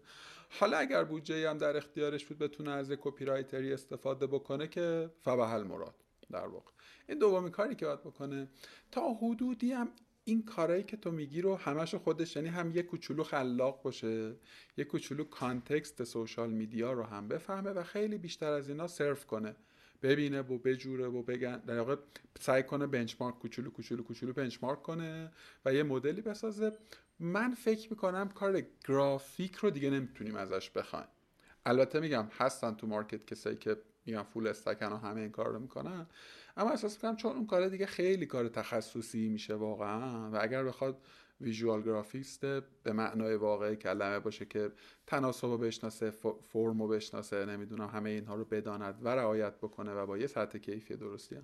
حالا 0.49 0.77
اگر 0.77 1.03
بودجه 1.03 1.49
هم 1.49 1.57
در 1.57 1.77
اختیارش 1.77 2.25
بود 2.25 2.37
بتونه 2.37 2.71
از 2.71 2.91
کپی 2.91 3.25
استفاده 3.73 4.27
بکنه 4.27 4.67
که 4.67 5.09
فبها 5.21 5.63
المراد 5.63 6.08
در 6.31 6.47
واقع. 6.47 6.71
این 7.09 7.19
دومی 7.19 7.51
کاری 7.51 7.75
که 7.75 7.85
باید 7.85 7.99
بکنه 8.01 8.47
تا 8.91 9.13
حدودی 9.13 9.71
هم 9.71 9.89
این 10.23 10.45
کارهایی 10.45 10.83
که 10.83 10.97
تو 10.97 11.11
میگی 11.11 11.41
رو 11.41 11.55
همش 11.55 11.95
خودش 11.95 12.35
یعنی 12.35 12.47
هم 12.49 12.71
یه 12.71 12.83
کوچولو 12.83 13.23
خلاق 13.23 13.81
باشه 13.81 14.35
یه 14.77 14.83
کوچولو 14.83 15.23
context 15.23 16.03
social 16.03 16.49
media 16.49 16.93
رو 16.93 17.03
هم 17.03 17.27
بفهمه 17.27 17.69
و 17.69 17.83
خیلی 17.83 18.17
بیشتر 18.17 18.51
از 18.51 18.69
اینا 18.69 18.87
surf 18.87 19.25
کنه. 19.25 19.55
ببینه 20.01 20.41
و 20.41 20.57
بجوره 20.57 21.07
و 21.07 21.21
بگن 21.21 21.57
در 21.57 21.79
واقع 21.79 21.95
سعی 22.39 22.63
کنه 22.63 22.87
benchmark 22.87 23.39
کوچولو 23.39 23.69
کوچولو 23.69 24.03
کوچولو 24.03 24.33
benchmark 24.33 24.83
کنه 24.83 25.31
و 25.65 25.73
یه 25.73 25.83
مدلی 25.83 26.21
بسازه. 26.21 26.77
من 27.19 27.53
فکر 27.53 27.89
می‌کنم 27.89 28.29
کار 28.29 28.63
گرافیک 28.87 29.55
رو 29.55 29.69
دیگه 29.69 29.89
نمی‌تونیم 29.89 30.35
ازش 30.35 30.69
بخوایم. 30.69 31.07
البته 31.65 31.99
میگم 31.99 32.27
هستن 32.31 32.75
تو 32.75 32.87
مارکت 32.87 33.25
کسایی 33.25 33.57
که 33.57 33.77
میگن 34.09 34.23
فول 34.23 34.47
استکن 34.47 34.91
و 34.91 34.97
همه 34.97 35.21
این 35.21 35.31
کار 35.31 35.47
رو 35.51 35.59
می‌کنن. 35.59 36.07
اما 36.57 36.69
احساس 36.69 36.95
می‌کنم 36.95 37.15
چون 37.15 37.35
اون 37.35 37.47
کار 37.47 37.67
دیگه 37.67 37.85
خیلی 37.85 38.25
کار 38.25 38.47
تخصصی 38.47 39.29
میشه 39.29 39.55
واقعا 39.55 40.31
و 40.31 40.37
اگر 40.41 40.63
بخواد 40.63 41.01
ویژوال 41.41 41.81
گرافیست 41.81 42.45
به 42.83 42.93
معنای 42.93 43.35
واقعی 43.35 43.75
کلمه 43.75 44.19
باشه 44.19 44.45
که 44.45 44.71
تناسب 45.07 45.47
رو 45.47 45.57
بشناسه 45.57 46.11
فرم 46.43 46.81
رو 46.81 46.87
بشناسه 46.87 47.45
نمی‌دونم 47.45 47.87
همه 47.87 48.09
اینها 48.09 48.35
رو 48.35 48.45
بداند 48.45 48.99
و 49.01 49.07
رعایت 49.07 49.57
بکنه 49.57 49.91
و 49.91 50.05
با 50.05 50.17
یه 50.17 50.27
سطح 50.27 50.57
کیفی 50.57 50.95
درستی 50.95 51.35
هم 51.35 51.43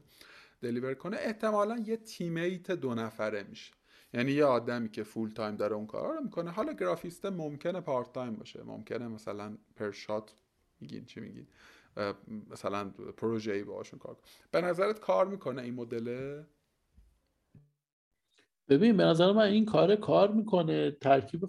deliver 0.62 0.94
کنه 0.94 1.18
احتمالا 1.20 1.78
یه 1.78 1.98
تیمیت 1.98 2.72
دو 2.72 2.96
نفره 2.96 3.44
میشه. 3.44 3.74
یعنی 4.14 4.32
یه 4.32 4.46
آدمی 4.46 4.90
که 4.90 5.04
full 5.04 5.30
time 5.30 5.56
داره 5.56 5.76
اون 5.76 5.88
کار 5.88 6.16
رو 6.16 6.24
می‌کنه. 6.24 6.52
حالا 6.52 6.74
گرافیست 6.74 7.26
ممکنه 7.26 7.82
part 7.82 8.14
time 8.14 8.36
باشه. 8.36 8.64
ممکنه 8.64 9.08
مثلا 9.08 9.58
per 9.76 9.92
shot 9.92 10.34
میگین 10.82 11.06
چی 11.06 11.20
میگین؟ 11.20 11.48
مثلا 12.52 12.90
پروژه 13.18 13.54
ای 13.54 13.64
باشون 13.64 14.00
کار 14.00 14.18
به 14.52 14.62
نظرت 14.62 15.00
کار 15.00 15.28
می‌کنه 15.28 15.62
این 15.62 15.74
مدله 15.74 16.46
ببین 18.70 18.98
به 18.98 19.04
نظر 19.04 19.32
من 19.32 19.44
این 19.44 19.66
کار 19.66 19.96
کار 19.96 20.32
می‌کنه. 20.32 20.92
ترکیب 20.92 21.46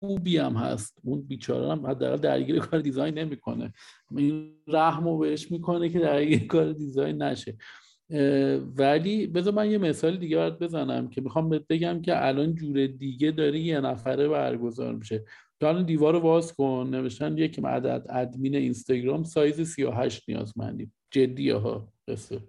خوبی 0.00 0.36
هم 0.38 0.56
هست. 0.56 0.98
اون 1.04 1.22
بیچاره 1.22 1.72
هم 1.72 1.86
حداقل 1.86 2.16
درگیر 2.16 2.58
کار 2.58 2.80
design 2.80 3.18
نمی‌کنه. 3.18 3.72
این 4.10 4.56
رحم 4.66 5.18
بهش 5.18 5.50
می‌کنه 5.50 5.88
که 5.88 5.98
درگیر 5.98 6.46
کار 6.46 6.72
دیزاین 6.72 7.22
نشه. 7.22 7.58
ولی 8.76 9.26
بذار 9.26 9.54
من 9.54 9.70
یه 9.70 9.78
مثال 9.78 10.16
دیگه 10.16 10.36
باید 10.36 10.58
بزنم 10.58 11.08
که 11.08 11.20
می‌خوام 11.20 11.48
بگم 11.48 12.02
که 12.02 12.26
الان 12.26 12.54
جور 12.54 12.86
دیگه 12.86 13.30
داره 13.30 13.58
یه 13.58 13.80
نفره 13.80 14.28
برگزار 14.28 14.94
میشه. 14.94 15.24
تو 15.60 15.66
الان 15.66 15.84
دیوار 15.84 16.12
رو 16.12 16.20
باز 16.20 16.52
کن 16.52 16.88
نوشتن 16.90 17.38
یک 17.38 17.60
عدد 17.64 18.06
ادمین 18.10 18.56
اینستاگرام 18.56 19.24
سایز 19.24 19.60
38 19.60 20.22
نیازمندیم. 20.28 20.94
جدی 21.10 21.50
ها 21.50 21.92
قصه. 22.08 22.40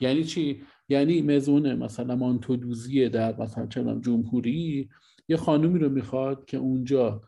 یعنی 0.00 0.24
چی؟ 0.24 0.62
یعنی 0.88 1.22
مزونه 1.22 1.74
مثلا 1.74 2.16
مانتودوزی 2.16 3.08
در 3.08 3.40
مثلا 3.40 3.66
جمهوری 4.00 4.88
یه 5.28 5.36
خانومی 5.36 5.78
رو 5.78 5.88
می‌خواد 5.88 6.44
که 6.44 6.56
اونجا 6.56 7.20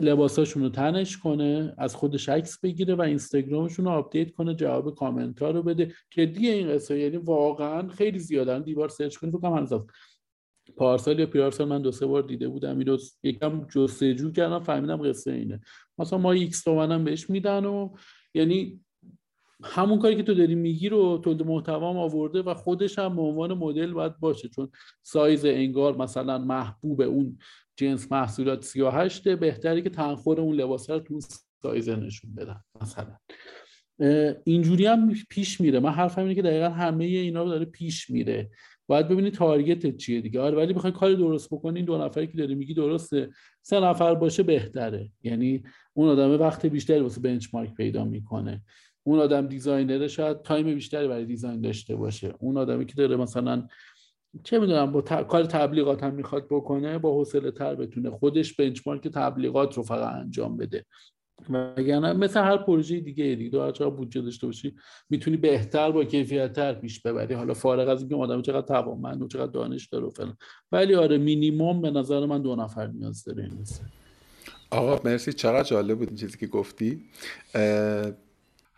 لباساشون 0.00 0.62
رو 0.62 0.68
تنش 0.68 1.18
کنه 1.18 1.74
از 1.78 1.94
خودش 1.94 2.28
عکس 2.28 2.60
بگیره 2.60 2.94
و 2.94 3.00
اینستاگرامشون 3.00 3.84
رو 3.84 3.90
update 3.90 4.30
کنه 4.34 4.54
جواب 4.54 4.94
کامنت 4.94 5.42
ها 5.42 5.50
رو 5.50 5.62
بده. 5.62 5.92
دیگه 6.16 6.50
این 6.50 6.68
قصه 6.68 6.98
یعنی 6.98 7.16
واقعا 7.16 7.88
خیلی 7.88 8.18
زیادن 8.18 8.62
دیوار 8.62 8.88
search 8.88 9.16
کنید 9.16 9.32
فکر 9.36 9.66
کنم 9.66 9.86
پارسال 10.76 11.18
یا 11.18 11.26
پیارسال 11.26 11.68
من 11.68 11.82
دو 11.82 11.92
سه 11.92 12.06
بار 12.06 12.22
دیده 12.22 12.48
بودم. 12.48 12.78
اینو 12.78 12.98
یکم 13.22 13.66
جستجو 13.74 14.32
کردم 14.32 14.60
فهمیدم 14.60 15.08
قصه 15.08 15.32
اینه. 15.32 15.60
مثلا 15.98 16.18
ما 16.18 16.32
ایکس 16.32 16.62
تومنم 16.62 17.04
بهش 17.04 17.30
میدن 17.30 17.64
و 17.64 17.94
یعنی 18.34 18.80
همون 19.64 19.98
کاری 19.98 20.16
که 20.16 20.22
تو 20.22 20.34
داری 20.34 20.54
میگی 20.54 20.88
رو 20.88 21.18
تولید 21.24 21.42
محتوا 21.42 21.88
آورده 21.88 22.42
و 22.42 22.54
خودش 22.54 22.98
هم 22.98 23.16
به 23.16 23.22
عنوان 23.22 23.54
مدل 23.54 23.92
باید 23.92 24.18
باشه. 24.18 24.48
چون 24.48 24.70
سایز 25.02 25.44
انگار 25.44 25.96
مثلا 25.96 26.38
محبوب 26.38 27.00
اون 27.00 27.38
جنس 27.78 28.12
محصولات 28.12 28.64
38 28.64 29.28
بهتری 29.28 29.82
که 29.82 29.90
تنخور 29.90 30.40
اون 30.40 30.56
لباس 30.56 30.90
رو 30.90 30.98
تو 30.98 31.20
سایز 31.62 31.88
نشون 31.88 32.34
بدن 32.34 32.60
مثلا. 32.82 33.16
اینجوری 34.44 34.86
هم 34.86 35.14
پیش 35.30 35.60
میره. 35.60 35.80
من 35.80 35.90
حرفم 35.90 36.22
اینه 36.22 36.34
که 36.34 36.42
دقیقا 36.42 36.68
همه 36.68 37.04
اینا 37.04 37.42
رو 37.42 37.48
داره 37.48 37.64
پیش 37.64 38.10
میره. 38.10 38.50
باید 38.86 39.08
ببینی 39.08 39.30
target 39.30 39.96
چیه 39.96 40.20
دیگه. 40.20 40.40
آره 40.40 40.56
ولی 40.56 40.72
بخوای 40.72 40.92
کاری 40.92 41.16
درست 41.16 41.54
بکنین 41.54 41.84
دو 41.84 41.98
نفری 41.98 42.26
که 42.26 42.38
داری 42.38 42.54
میگی 42.54 42.74
درسته. 42.74 43.30
سه 43.62 43.80
نفر 43.80 44.14
باشه 44.14 44.42
بهتره. 44.42 45.10
یعنی 45.22 45.62
اون 45.92 46.08
آدم 46.08 46.40
وقت 46.40 46.66
بیشتری 46.66 47.00
واسه 47.00 47.20
benchmark 47.20 47.74
پیدا 47.74 48.04
می‌کنه. 48.04 48.62
اون 49.02 49.18
آدم 49.18 49.46
designer 49.46 50.01
ه 50.01 50.08
شاید 50.08 50.42
time 50.42 50.74
بیشتری 50.74 51.08
برای 51.08 51.24
design 51.24 51.60
داشته 51.60 51.96
باشه. 51.96 52.34
اون 52.38 52.56
آدمی 52.56 52.86
که 52.86 52.94
داره 52.94 53.16
مثلا 53.16 53.68
چه 54.44 54.58
می‌دونم 54.58 54.92
با 54.92 55.00
کار 55.00 55.44
تبلیغات 55.44 56.02
هم 56.02 56.14
می‌خواد 56.14 56.46
بکنه 56.50 56.98
با 56.98 57.14
حوصله 57.14 57.50
تر 57.50 57.74
بتونه 57.74 58.10
خودش 58.10 58.54
بنچمارک 58.54 59.08
تبلیغات 59.08 59.74
رو 59.74 59.82
فقط 59.82 60.14
انجام 60.14 60.56
بده. 60.56 60.84
وگرنه 61.50 62.12
مثل 62.12 62.40
هر 62.40 62.56
پروژه 62.56 63.00
دیگه 63.00 63.34
دیگه 63.34 63.50
دو 63.50 63.72
چقدر 63.72 63.90
بودجه 63.90 64.20
داشته 64.20 64.46
باشی 64.46 64.74
می‌تونی 65.10 65.36
بهتر 65.36 65.90
با 65.90 66.04
کیفیت 66.04 66.52
تر 66.52 66.74
پیش 66.74 67.00
ببری. 67.02 67.34
حالا 67.34 67.54
فارغ 67.54 67.88
از 67.88 68.00
اینکه 68.00 68.16
آدم 68.16 68.42
چقدر 68.42 68.66
توانمند 68.66 69.22
و 69.22 69.28
چقدر 69.28 69.52
دانش 69.52 69.86
داره 69.86 70.06
و 70.06 70.10
فلان. 70.10 70.36
ولی 70.72 70.94
آره 70.94 71.18
مینیمم 71.18 71.82
به 71.82 71.90
نظر 71.90 72.26
من 72.26 72.42
دو 72.42 72.56
نفر 72.56 72.86
نیاز 72.86 73.24
داره 73.24 73.42
این 73.42 73.64
آقا 74.70 75.00
مرسی. 75.04 75.32
چقدر 75.32 75.68
جالب 75.68 75.98
بود 75.98 76.08
این 76.08 76.16
چیزی 76.16 76.38
که 76.38 76.46
گفتی. 76.46 77.02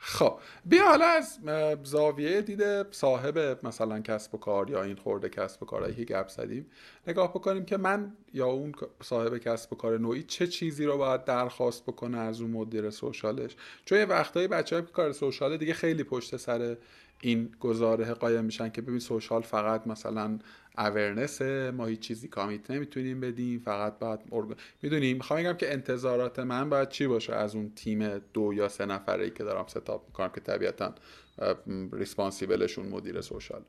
خب 0.03 0.39
بیا 0.65 0.85
حالا 0.85 1.07
از 1.07 1.39
زاویه 1.85 2.43
دیده 2.43 2.85
صاحب 2.91 3.67
مثلا 3.67 4.01
کسب 4.01 4.35
و 4.35 4.39
کار 4.39 4.71
یا 4.71 4.83
این 4.83 4.97
خورده 4.97 5.29
کسب 5.29 5.63
و 5.63 5.67
کارهایی 5.67 5.95
که 5.95 6.05
گپ 6.05 6.29
زدیم 6.29 6.71
نگاه 7.07 7.31
بکنیم 7.31 7.65
که 7.65 7.77
من 7.77 8.13
یا 8.35 8.47
اون 8.47 8.75
صاحب 9.03 9.39
کسب 9.39 9.73
و 9.73 9.77
کار 9.77 9.99
نوعی 9.99 10.23
چه 10.23 10.47
چیزی 10.47 10.85
رو 10.85 10.99
باید 10.99 11.25
درخواست 11.25 11.83
بکنه 11.83 12.19
از 12.19 12.41
اون 12.41 12.51
مدیر 12.51 12.91
سوشالش؟ 12.91 13.57
چون 13.85 13.99
یه 13.99 14.05
وقتایی 14.05 14.49
بچه 14.49 14.83
که 14.83 14.93
کار 14.93 15.13
سوشاله 15.13 15.57
دیگه 15.57 15.75
خیلی 15.75 16.05
پشت 16.05 16.37
سر 16.37 16.77
این 17.23 17.55
گزاره 17.61 18.15
قایم 18.15 18.45
میشن 18.45 18.69
که 18.69 18.83
ببین 18.83 18.99
سوشال 18.99 19.43
فقط 19.43 19.87
مثلا 19.87 20.39
اورنس 20.79 21.43
ما 21.73 21.87
هیچ 21.87 22.01
چیزی 22.01 22.29
کامیت 22.29 22.71
نمی‌تونیم 22.71 23.21
بدیم 23.21 23.61
فقط 23.61 23.99
باید 23.99 24.21
ارگ... 24.33 24.57
می‌دونیم 24.83 25.17
می‌خوام 25.17 25.41
بگم 25.41 25.53
که 25.53 25.73
انتظارات 25.73 26.39
من 26.39 26.71
باید 26.71 26.89
چی 26.89 27.07
باشه؟ 27.07 27.35
از 27.35 27.55
اون 27.55 27.73
تیم 27.75 28.19
دو 28.19 28.53
یا 28.55 28.69
سه 28.69 28.87
نفره 28.87 29.25
ای 29.25 29.31
که 29.31 29.45
دارم 29.45 29.67
ستاپ 29.67 30.07
می‌کنم 30.07 30.29
که 30.29 30.41
طبیعتا 30.41 30.95
ریسپانسیبلشون 31.93 32.89
مدیر 32.89 33.21
سوشال. 33.21 33.65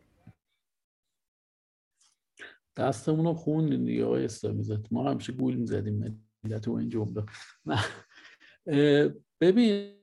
دستمون 2.78 3.26
رو 3.26 3.34
خوندیم 3.34 3.86
دیگه 3.86 4.06
آقای 4.06 4.26
استامیزت 4.26 4.94
ما 4.94 5.12
همیشه 5.12 5.34
گول 5.34 5.56
می‌زدیم 5.56 6.28
ملت 6.44 6.68
و 6.68 6.72
این 6.72 6.90
جمله. 6.90 7.24
ببین 9.42 9.94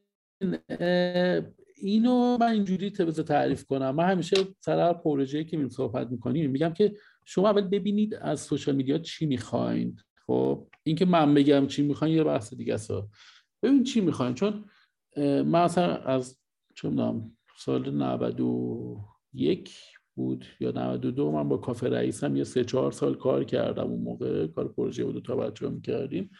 اینو 1.82 2.38
من 2.40 2.46
اینجوری 2.46 2.90
بذار 2.90 3.24
تعریف 3.24 3.64
کنم. 3.64 3.90
من 3.90 4.10
همیشه 4.10 4.36
سر 4.60 4.78
هر 4.80 4.92
پروژه‌ای 4.92 5.44
که 5.44 5.56
می 5.56 5.70
صحبت 5.70 6.10
می‌کنیم 6.10 6.50
میگم 6.50 6.72
که 6.72 6.94
شما 7.24 7.48
اول 7.48 7.60
ببینید 7.60 8.14
از 8.14 8.40
سوشال 8.40 8.76
میدیا 8.76 8.98
چی 8.98 9.26
می‌خواین. 9.26 9.96
خب 10.26 10.68
اینکه 10.82 11.04
من 11.04 11.34
بگم 11.34 11.66
چی 11.66 11.82
می‌خواین 11.82 12.14
یه 12.14 12.24
بحث 12.24 12.54
دیگه 12.54 12.74
است. 12.74 12.90
ببین 13.62 13.84
چی 13.84 14.00
می‌خواین. 14.00 14.34
چون 14.34 14.64
من 15.16 15.64
مثلا 15.64 15.96
از 15.96 16.38
چون 16.74 17.22
سال 17.58 17.90
91 17.90 19.74
بود 20.14 20.44
یا 20.60 20.70
92 20.70 21.32
من 21.32 21.48
با 21.48 21.56
کافه 21.56 21.88
رئیسم 21.88 22.36
یه 22.36 22.44
سه 22.44 22.64
چهار 22.64 22.92
سال 22.92 23.14
کار 23.14 23.44
کردم 23.44 23.86
اون 23.86 24.02
موقع. 24.02 24.46
کار 24.46 24.68
پروژه 24.68 25.04
بود 25.04 25.24
تا 25.24 25.36
بچه 25.36 25.68
می‌کردیم. 25.68 26.30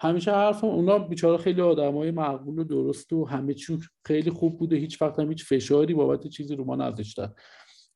همیشه 0.00 0.32
حرفم 0.32 0.66
اونا 0.66 0.98
بیچاره 0.98 1.42
خیلی 1.42 1.60
آدمای 1.60 2.10
معقول 2.10 2.58
و 2.58 2.64
درست 2.64 3.12
و 3.12 3.24
همه 3.24 3.54
چی 3.54 3.78
خیلی 4.06 4.30
خوب 4.30 4.58
بوده. 4.58 4.76
هیچ 4.76 5.02
وقت 5.02 5.18
هم 5.18 5.28
هیچ 5.28 5.44
فشاری 5.44 5.94
بابت 5.94 6.26
چیزی 6.26 6.56
رو 6.56 6.64
ما 6.64 6.76
نذاشتن. 6.76 7.32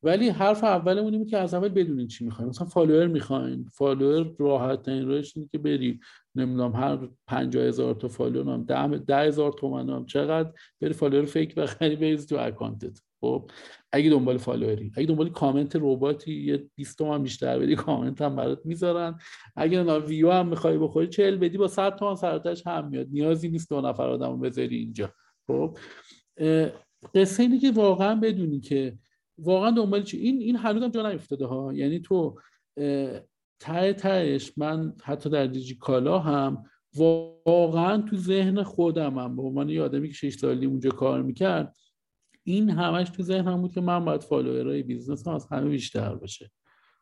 ولی 0.03 0.29
حرف 0.29 0.63
اولمون 0.63 1.13
اینه 1.13 1.25
که 1.25 1.37
از 1.37 1.53
اول 1.53 1.69
بدونین 1.69 2.07
چی 2.07 2.25
می‌خواین 2.25 2.49
مثلا 2.49 2.67
follower 2.67 3.07
می‌خواین. 3.07 3.65
follower 3.73 4.35
راحت 4.39 4.81
ترین 4.81 5.07
راهش 5.07 5.37
اینه 5.37 5.49
که 5.51 5.57
بری 5.57 5.99
نمی‌دونم 6.35 6.75
هر 6.75 7.09
50 7.27 7.63
هزار 7.63 7.95
تا 7.95 8.07
follower 8.07 8.53
هم 8.53 8.97
10 8.97 9.17
هزار 9.17 9.51
تومن 9.51 9.89
هم 9.89 10.05
چقدر 10.05 10.51
بری 10.81 10.93
follower 10.93 11.25
fake 11.25 11.55
بخری 11.55 11.95
بریز 11.95 12.27
تو 12.27 12.37
account 12.39 12.86
ت. 12.86 12.99
خب 13.23 13.51
اگه 13.91 14.09
دنبال 14.09 14.37
follower 14.37 14.85
ی 14.85 14.91
اگه 14.95 15.07
دنبال 15.07 15.29
کامنت 15.29 15.75
رباتی 15.75 16.33
یه 16.33 16.69
20 16.75 16.97
تومن 16.97 17.23
بیشتر 17.23 17.59
بدی 17.59 17.75
کامنت 17.75 18.21
هم 18.21 18.35
برات 18.35 18.65
می‌ذارن. 18.65 19.19
اگه 19.55 19.83
نه 19.83 19.97
ویو 19.97 20.31
هم 20.31 20.47
می‌خوای 20.47 20.77
بخوری 20.77 21.07
40 21.07 21.35
بدی 21.35 21.57
با 21.57 21.67
100 21.67 21.95
تومن 21.95 22.15
سه 22.15 22.36
تاش 22.36 22.67
هم 22.67 22.87
میاد. 22.87 23.07
نیازی 23.11 23.49
نیست 23.49 23.69
دو 23.69 23.81
نفر 23.81 24.03
آدمو 24.09 24.37
بذاری 24.37 24.77
اینجا. 24.77 25.13
خب 25.47 25.77
قصه 27.15 27.43
اینه 27.43 27.59
که 27.59 27.71
واقعا 27.71 28.15
بدونی 28.15 28.59
که 28.59 28.97
واقعا 29.37 29.71
دنبال 29.71 30.03
چی؟ 30.03 30.17
این 30.17 30.41
این 30.41 30.55
هنوزم 30.55 30.89
جا 30.89 31.11
نیفتاده 31.11 31.45
ها. 31.45 31.73
یعنی 31.73 31.99
تو 31.99 32.39
ته 33.59 33.93
تهش 33.93 34.53
من 34.57 34.93
حتی 35.03 35.29
در 35.29 35.47
دیجی 35.47 35.75
کالا 35.75 36.19
هم 36.19 36.63
واقعا 36.95 38.01
تو 38.01 38.15
ذهن 38.15 38.63
خودم 38.63 39.17
هم 39.17 39.35
به 39.35 39.41
عنوان 39.41 39.69
یه 39.69 39.81
آدمی 39.81 40.07
که 40.07 40.13
شش 40.13 40.33
سالی 40.33 40.65
اونجا 40.65 40.89
کار 40.89 41.21
می‌کرد 41.21 41.75
این 42.43 42.69
همش 42.69 43.09
تو 43.09 43.23
ذهنم 43.23 43.61
بود 43.61 43.73
که 43.73 43.81
من 43.81 44.05
باید 44.05 44.23
follower 44.23 44.83
ای 44.83 44.88
business 44.88 45.27
هم 45.27 45.33
از 45.33 45.47
همه 45.51 45.69
بیشتر 45.69 46.15
باشه. 46.15 46.51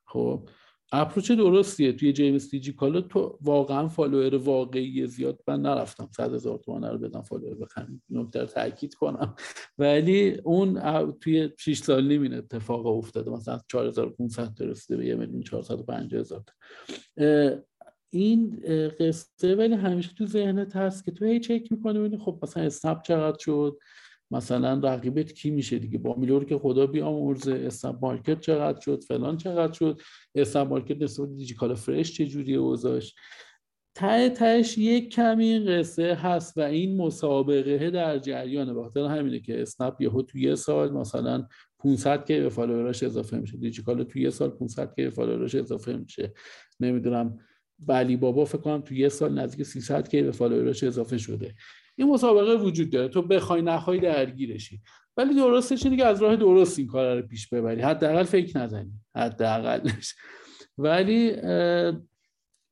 خب 0.07 0.49
approach 0.93 1.31
درستیه. 1.31 1.93
توی 1.93 2.13
جیمز 2.13 2.49
دیجی 2.49 2.73
کالا 2.73 3.01
تو 3.01 3.37
واقعا 3.41 3.87
follower 3.87 4.35
واقعی 4.35 5.07
زیاد 5.07 5.39
من 5.47 5.61
نرفتم. 5.61 6.09
صد 6.17 6.33
هزار 6.33 6.57
تومن 6.57 6.83
رو 6.83 6.97
بدم 6.97 7.21
follower 7.21 7.55
بخرم. 7.55 8.01
نکته 8.09 8.45
تاکید 8.45 8.93
کنم. 8.93 9.35
ولی 9.77 10.37
اون 10.43 10.81
توی 11.11 11.49
6 11.59 11.77
سال 11.77 12.07
نیم 12.07 12.21
این 12.21 12.33
اتفاق 12.33 12.85
افتاده. 12.85 13.31
مثلا 13.31 13.59
4500 13.67 14.53
تا 14.53 14.65
به 14.97 15.05
1 15.05 15.17
میلیون 15.17 15.41
450 15.41 16.19
هزار 16.19 16.43
این 18.13 18.59
قصه 18.99 19.55
ولی 19.55 19.73
همیشه 19.73 20.11
تو 20.17 20.25
ذهنت 20.25 20.75
هست 20.75 21.05
که 21.05 21.11
تو 21.11 21.25
هی 21.25 21.39
چک 21.39 21.71
می‌کنی 21.71 22.17
خب 22.17 22.39
مثلا 22.43 22.63
اسنپ 22.63 23.01
چقدر 23.01 23.37
شد؟ 23.39 23.77
مثلا 24.31 24.79
رقیبت 24.83 25.33
کی 25.33 25.51
میشه 25.51 25.79
دیگه؟ 25.79 25.97
بامیلو 25.97 26.15
رو 26.15 26.45
که 26.45 26.57
خدا 26.57 26.87
بیامرزه. 26.87 27.63
اسنپ 27.67 27.95
مارکت 28.01 28.39
چقدر 28.39 28.81
شد؟ 28.81 29.03
فلان 29.03 29.37
چقدر 29.37 29.73
شد؟ 29.73 30.01
اسنپ 30.35 30.67
مارکت 30.67 31.01
نسبت 31.01 31.29
دیجی‌کالا 31.35 31.75
فرش 31.75 32.13
چه 32.13 32.25
جوریه 32.25 32.57
اوضاعش 32.57 33.15
ته 33.95 34.29
تهش 34.29 34.77
یک 34.77 35.09
کمی 35.09 35.59
قصه 35.59 36.13
هست 36.13 36.57
و 36.57 36.61
این 36.61 36.97
مسابقه 36.97 37.89
در 37.89 38.19
جریانه. 38.19 38.73
بخاطر 38.73 39.05
همینه 39.05 39.39
که 39.39 39.61
اسنپ 39.61 40.01
یهو 40.01 40.21
تو 40.21 40.37
یه 40.37 40.55
سال 40.55 40.91
مثلا 40.91 41.47
500 41.79 42.25
K 42.25 42.49
follower 42.49 42.93
اش 42.93 43.03
اضافه 43.03 43.37
میشه. 43.37 43.57
دیجی‌کالا 43.57 44.03
تو 44.03 44.19
یه 44.19 44.29
سال 44.29 44.49
500 44.49 44.93
K 44.95 45.09
follower 45.09 45.46
اش 45.46 45.55
اضافه 45.55 45.97
میشه. 45.97 46.33
نمی‌دونم. 46.79 47.37
علی 47.79 48.17
بابا 48.17 48.45
فکر 48.45 48.57
کنم 48.57 48.81
تو 48.81 48.93
یه 48.93 49.09
سال 49.09 49.39
نزدیک 49.39 49.65
300 49.65 50.07
K 50.07 50.31
follower 50.31 50.73
اش 50.73 50.83
اضافه 50.83 51.17
شده. 51.17 51.55
این 52.01 52.13
مسابقه 52.13 52.55
وجود 52.55 52.89
داره. 52.89 53.07
تو 53.07 53.21
بخوای 53.21 53.61
نخوای 53.61 53.99
درگیرشی. 53.99 54.81
ولی 55.17 55.35
درستش 55.35 55.85
اینه 55.85 55.97
که 55.97 56.05
از 56.05 56.21
راه 56.21 56.35
درست 56.35 56.79
این 56.79 56.87
کار 56.87 57.15
رو 57.15 57.27
پیش 57.27 57.47
ببری. 57.47 57.81
حداقل 57.81 58.23
fake 58.23 58.57
نزنی. 58.57 58.91
حداقلش. 59.15 60.15
ولی 60.77 61.35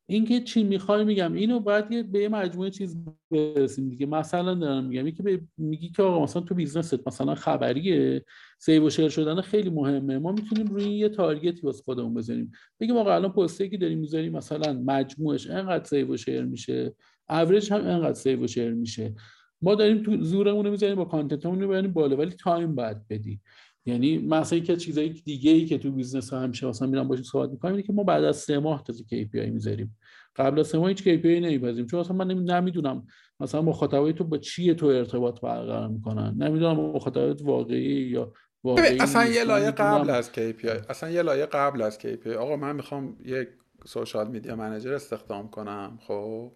اینکه 0.09 0.41
چی 0.41 0.63
می‌خوای 0.63 1.03
میگم. 1.03 1.33
اینو 1.33 1.59
باید 1.59 2.11
به 2.11 2.19
یه 2.19 2.29
مجموعه 2.29 2.69
چیز 2.69 2.97
برسیم 3.31 3.89
دیگه. 3.89 4.05
مثلا 4.05 4.53
دارم 4.53 4.85
میگم. 4.85 5.11
که 5.11 5.41
میگی 5.57 5.89
که 5.89 6.03
آقا 6.03 6.23
مثلا 6.23 6.41
تو 6.41 6.55
business 6.55 7.01
ت 7.01 7.07
مثلا 7.07 7.35
خبریه. 7.35 8.25
save 8.59 8.87
و 8.87 8.89
share 8.89 9.09
شدن 9.09 9.41
خیلی 9.41 9.69
مهمه. 9.69 10.17
ما 10.17 10.31
می‌تونیم 10.31 10.67
روی 10.67 10.83
یه 10.83 11.09
target 11.09 11.54
ی 11.54 11.61
واسه 11.61 11.83
خودمون 11.83 12.13
بزنیم 12.13 12.51
بگیم 12.79 12.97
آقا 12.97 13.15
الان 13.15 13.31
پستی 13.31 13.69
که 13.69 13.77
داریم 13.77 13.99
می‌ذاریم 13.99 14.31
مثلا 14.31 14.73
مجموعش 14.73 15.49
انقدر 15.49 15.83
save 15.83 16.13
و 16.13 16.17
share 16.17 16.41
میشه؟ 16.41 16.93
اوریج 17.29 17.73
هم 17.73 17.81
انقدر 17.87 18.13
save 18.13 18.43
و 18.43 18.47
share 18.47 18.71
میشه. 18.71 19.15
ما 19.61 19.75
داریم 19.75 20.03
تو 20.03 20.23
زورمون 20.23 20.65
رو 20.65 20.71
می‌ذاریم 20.71 20.95
با 20.95 21.05
content 21.05 21.44
مون 21.44 21.61
رو 21.61 21.87
بالا 21.87 22.17
ولی 22.17 22.31
time 22.31 22.75
باید 22.75 23.07
بدی. 23.07 23.39
یعنی 23.85 24.17
مثلا 24.17 24.59
که 24.59 24.77
چیزایی 24.77 25.09
دیگه 25.09 25.51
ای 25.51 25.65
که 25.65 25.77
تو 25.77 25.91
business 25.91 26.29
ها 26.33 26.39
همیشه 26.39 26.67
مثلا 26.67 26.87
می‌ریم 26.87 27.07
باشون 27.07 27.23
صحبت 27.23 27.49
می‌کنیم 27.49 27.73
اینه 27.73 27.87
که 27.87 27.93
ما 27.93 28.03
بعد 28.03 28.23
از 28.23 28.37
سه 28.37 28.59
ماه 28.59 28.83
تازه 28.83 29.03
KPI 29.03 29.49
می‌ذاریم. 29.49 29.97
قبل 30.35 30.59
از 30.59 30.67
سه 30.67 30.77
ماه 30.77 30.87
هیچ 30.89 31.03
KPI 31.03 31.25
نمی‌پذیریم 31.25 31.85
چون 31.85 31.99
اصلا 31.99 32.15
من 32.15 32.27
نمی‌دونم 32.27 33.07
مثلا 33.39 33.61
مخاطبای 33.61 34.13
تو 34.13 34.23
با 34.23 34.37
چی 34.37 34.73
تو 34.73 34.85
ارتباط 34.85 35.41
برقرار 35.41 35.87
می‌کنن. 35.87 36.35
نمی‌دونم 36.37 36.79
مخاطبات 36.79 37.41
واقعی 37.41 38.01
یا 38.01 38.33
واقعی 38.63 38.99
اصلا 38.99 39.25
یه 39.25 39.43
لایه 39.43 39.71
قبل 39.71 40.09
از 40.09 40.31
KPI 40.33 40.89
اصلا 40.89 41.09
یه 41.09 41.21
لایه 41.21 41.45
قبل 41.45 41.81
از 41.81 41.99
KPI. 41.99 42.27
آقا 42.27 42.55
من 42.55 42.75
می‌خوام 42.75 43.17
یک 43.25 43.47
social 43.85 44.27
media 44.27 44.55
manager 44.55 44.93
استخدام 44.93 45.49
کنم 45.49 45.99
خب؟ 46.07 46.51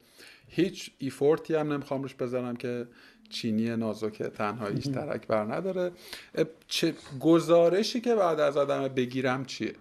هیچ 0.55 0.91
effort 0.97 1.47
ی 1.47 1.55
هم 1.55 1.73
نمی‌خوام 1.73 2.03
روش 2.03 2.13
بذارم 2.15 2.55
که 2.55 2.87
چینی 3.29 3.75
نازک 3.75 4.23
تنهاییش 4.23 4.85
ترک 4.85 5.27
بر 5.27 5.43
نداره. 5.43 5.91
چه 6.67 6.93
گزارشی 7.19 8.01
که 8.01 8.15
بعد 8.15 8.39
از 8.39 8.57
آدم 8.57 8.87
بگیرم 8.87 9.45
چیه؟ 9.45 9.75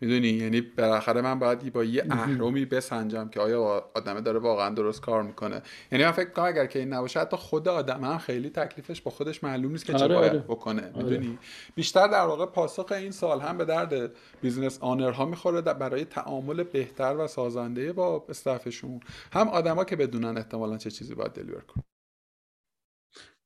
می‌دونی؟ 0.00 0.28
یعنی 0.28 0.60
بالاخره 0.60 1.20
من 1.20 1.38
باید 1.38 1.72
با 1.72 1.84
یه 1.84 2.04
اهرمی 2.10 2.64
بسنجم 2.64 3.28
که 3.28 3.40
آیا 3.40 3.90
آدمه 3.94 4.20
داره 4.20 4.38
واقعا 4.38 4.74
درست 4.74 5.00
کار 5.00 5.22
می‌کنه. 5.22 5.62
یعنی 5.92 6.04
من 6.04 6.10
فکر 6.10 6.30
کنم 6.30 6.44
اگر 6.44 6.66
که 6.66 6.78
این 6.78 6.92
نباشه 6.92 7.20
حتی 7.20 7.36
خود 7.36 7.68
آدم 7.68 8.04
هم 8.04 8.18
خیلی 8.18 8.50
تکلیفش 8.50 9.00
با 9.00 9.10
خودش 9.10 9.44
معلوم 9.44 9.72
نیست 9.72 9.84
که 9.84 9.92
چه 9.92 10.04
آره، 10.04 10.14
باید 10.14 10.32
آره. 10.32 10.40
بکنه 10.40 10.82
آره. 10.82 11.04
می‌دونی؟ 11.04 11.38
بیشتر 11.74 12.06
در 12.06 12.26
واقع 12.26 12.46
پاسخ 12.46 12.92
این 12.92 13.10
سوال 13.10 13.40
هم 13.40 13.58
به 13.58 13.64
درد 13.64 14.12
business 14.42 14.78
owner 14.80 15.17
ها 15.17 15.24
می‌خوره 15.26 15.60
برای 15.60 16.04
تعامل 16.04 16.62
بهتر 16.62 17.16
و 17.16 17.26
سازنده 17.26 17.92
با 17.92 18.26
staff 18.28 18.68
شون 18.68 19.00
هم 19.32 19.48
آدما 19.48 19.84
که 19.84 19.96
بدونن 19.96 20.36
احتمالا 20.36 20.78
چه 20.78 20.90
چیزی 20.90 21.14
باید 21.14 21.32
deliver 21.32 21.60
کنه 21.60 21.84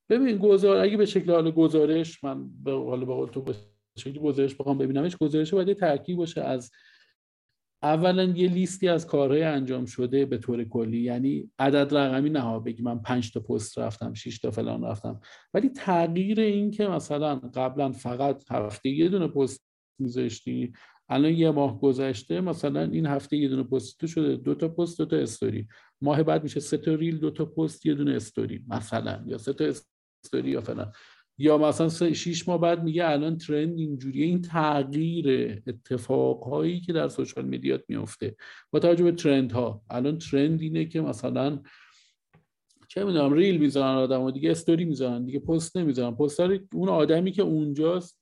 ببین 0.09 0.39
گزار 0.39 0.77
اگه 0.77 0.97
به 0.97 1.07
شکل 1.07 1.33
حال 1.33 1.51
گزارش 1.51 2.25
من 2.25 2.49
به 2.65 2.73
حال 2.73 3.05
به 3.05 3.27
تو 3.33 3.41
به 3.95 4.01
شکل 4.01 4.19
گزارش 4.21 4.55
بخوام 4.55 4.79
ببینمش. 4.79 5.17
گزارش 5.17 5.55
باید 5.55 5.73
ترکیب 5.73 6.17
باشه 6.17 6.41
از 6.41 6.71
اولا 7.83 8.25
یه 8.25 8.49
لیستی 8.49 8.89
از 8.89 9.07
کارهای 9.07 9.43
انجام 9.43 9.87
شده 9.87 10.27
به 10.27 10.39
طور 10.39 10.65
کلی. 10.65 11.01
یعنی 11.01 11.51
عدد 11.59 11.97
رقمی 11.97 12.31
نه 12.31 12.61
بگی 12.61 12.83
من 12.83 13.03
5 13.03 13.33
تا 13.33 13.41
پست 13.41 13.79
رفتم 13.79 14.15
6 14.15 14.39
تا 14.39 14.51
فلان 14.51 14.85
رفتم. 14.85 15.21
ولی 15.55 15.69
تغییر 15.69 16.41
این 16.41 16.71
که 16.71 16.89
مثلا 16.89 17.37
قبلا 17.37 17.93
فقط 17.93 18.45
هفته 18.51 18.89
یه 18.89 19.09
دونه 19.09 19.29
پست 19.29 19.65
میذاشتی 19.99 20.73
الان 21.09 21.33
یه 21.33 21.51
ماه 21.51 21.81
گذشته 21.81 22.41
مثلا 22.41 22.83
این 22.83 23.07
هفته 23.07 23.37
یه 23.37 23.49
دونه 23.49 23.63
پست 23.63 24.01
تو 24.01 24.07
شده 24.07 24.37
دو 24.37 24.55
تا 24.55 24.69
پست 24.69 24.99
دو 24.99 25.07
تا 25.07 25.17
استوری. 25.17 25.69
ماه 26.01 26.23
بعد 26.23 26.43
میشه 26.43 26.61
سه 26.61 26.77
تا 26.77 26.95
ریل 26.95 27.19
دو 27.19 27.31
تا 27.31 27.45
پست 27.45 27.87
یه 27.87 27.95
دونه 27.95 28.15
استوری 28.15 28.65
مثلا 28.69 29.25
یا 29.27 29.39
سه 29.39 29.53
تا 29.53 29.65
استوری 29.65 30.51
یا 30.51 30.61
فلان. 30.61 30.93
یا 31.39 31.59
مثلا 31.59 32.13
شیش 32.13 32.49
ماه 32.49 32.61
بعد 32.61 32.83
میگه 32.85 33.11
الان 33.11 33.37
ترند 33.39 33.79
اینجوریه. 33.79 34.27
این 34.27 34.43
تغییر 34.43 35.63
اتفاقهایی 35.67 36.81
که 36.81 36.93
در 36.93 37.09
سوشال 37.09 37.45
میدیات 37.45 37.83
میفته 37.89 38.37
با 38.71 38.79
توجه 38.79 39.05
به 39.05 39.13
ترند 39.13 39.53
ها 39.53 39.83
الان 39.91 40.19
ترند 40.19 40.61
اینه 40.61 40.85
که 40.85 41.01
مثلا 41.01 41.63
چه 42.89 43.05
می‌دونم 43.05 43.33
reel 43.33 43.61
می‌ذارن 43.61 43.97
آدم 43.97 44.23
و 44.23 44.31
دیگه 44.31 44.51
استوری 44.51 44.85
می‌ذارن 44.85 45.25
دیگه 45.25 45.39
پست 45.39 45.77
نمی‌ذارن. 45.77 46.15
پست 46.15 46.41
اون 46.75 46.89
آدمی 46.89 47.33
که 47.33 47.43
اونجاست 47.43 48.21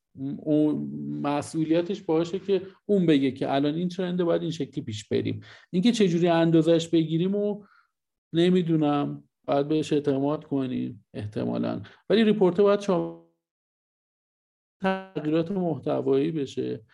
مسئولیتش 1.23 2.03
باشه 2.03 2.39
که 2.39 2.63
اون 2.87 3.07
بگه 3.07 3.31
که 3.31 3.55
الان 3.55 3.75
این 3.75 3.89
trend 3.89 4.19
ه 4.19 4.25
باید 4.25 4.43
این 4.43 4.51
شکلی 4.51 4.85
پیش 4.85 5.09
بریم. 5.09 5.41
اینکه 5.71 5.93
چجوری 5.93 6.29
اندازش 6.29 6.89
بگیریم 6.89 7.35
و 7.35 7.65
نمی‌دونم. 8.33 9.25
باید 9.45 9.69
بهش 9.69 9.93
اعتماد 9.93 10.45
کنیم 10.45 11.05
احتمالا. 11.15 11.83
ولی 12.11 12.25
report 12.25 12.61
باید 12.61 12.81
شما 12.81 13.33
تغییرات 14.81 15.51
محتوایی 15.51 16.31
بشه. 16.31 16.85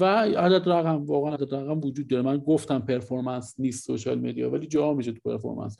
و 0.00 0.04
عدد 0.04 0.68
رقم 0.68 1.04
واقعا 1.04 1.34
عدد 1.34 1.54
رقم 1.54 1.80
وجود 1.80 2.08
داره. 2.08 2.22
من 2.22 2.36
گفتم 2.36 2.78
performance 2.78 3.54
نیست 3.58 3.86
social 3.86 4.18
media 4.18 4.50
ولی 4.50 4.66
جا 4.66 4.94
میشه 4.94 5.12
تو 5.12 5.20
performance. 5.24 5.76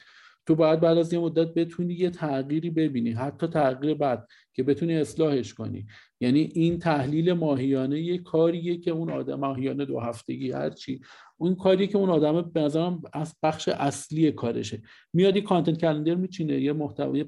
تو 0.47 0.55
باید 0.55 0.81
بعد 0.81 0.99
از 0.99 1.13
یه 1.13 1.19
مدت 1.19 1.55
بتونی 1.55 1.95
یه 1.95 2.11
تغییری 2.11 2.71
ببینی 2.71 3.11
حتی 3.11 3.47
تغییر 3.47 3.95
بعد 3.95 4.29
که 4.53 4.63
بتونی 4.63 4.97
اصلاحش 4.97 5.55
کنی. 5.55 5.87
یعنی 6.21 6.41
این 6.41 6.79
تحلیل 6.79 7.33
ماهیانه 7.33 8.01
یه 8.01 8.19
کاریه 8.19 8.77
که 8.77 8.91
اون 8.91 9.11
آدم 9.11 9.35
ماهیانه 9.41 9.85
دو 9.85 10.01
هفتگی 10.01 10.51
هرچی 10.51 11.01
اون 11.37 11.55
کاری 11.55 11.87
که 11.87 11.99
اون 11.99 12.11
آدم 12.11 12.43
به 12.43 12.61
نظرم 12.61 13.03
از 13.13 13.35
بخش 13.43 13.69
اصلی 13.69 14.33
کارشه. 14.33 14.83
میادی 15.13 15.41
کانتنت 15.41 15.79
کلندر 15.79 16.15
میچینه 16.15 16.61
یه 16.61 16.73
محتوای 16.73 17.25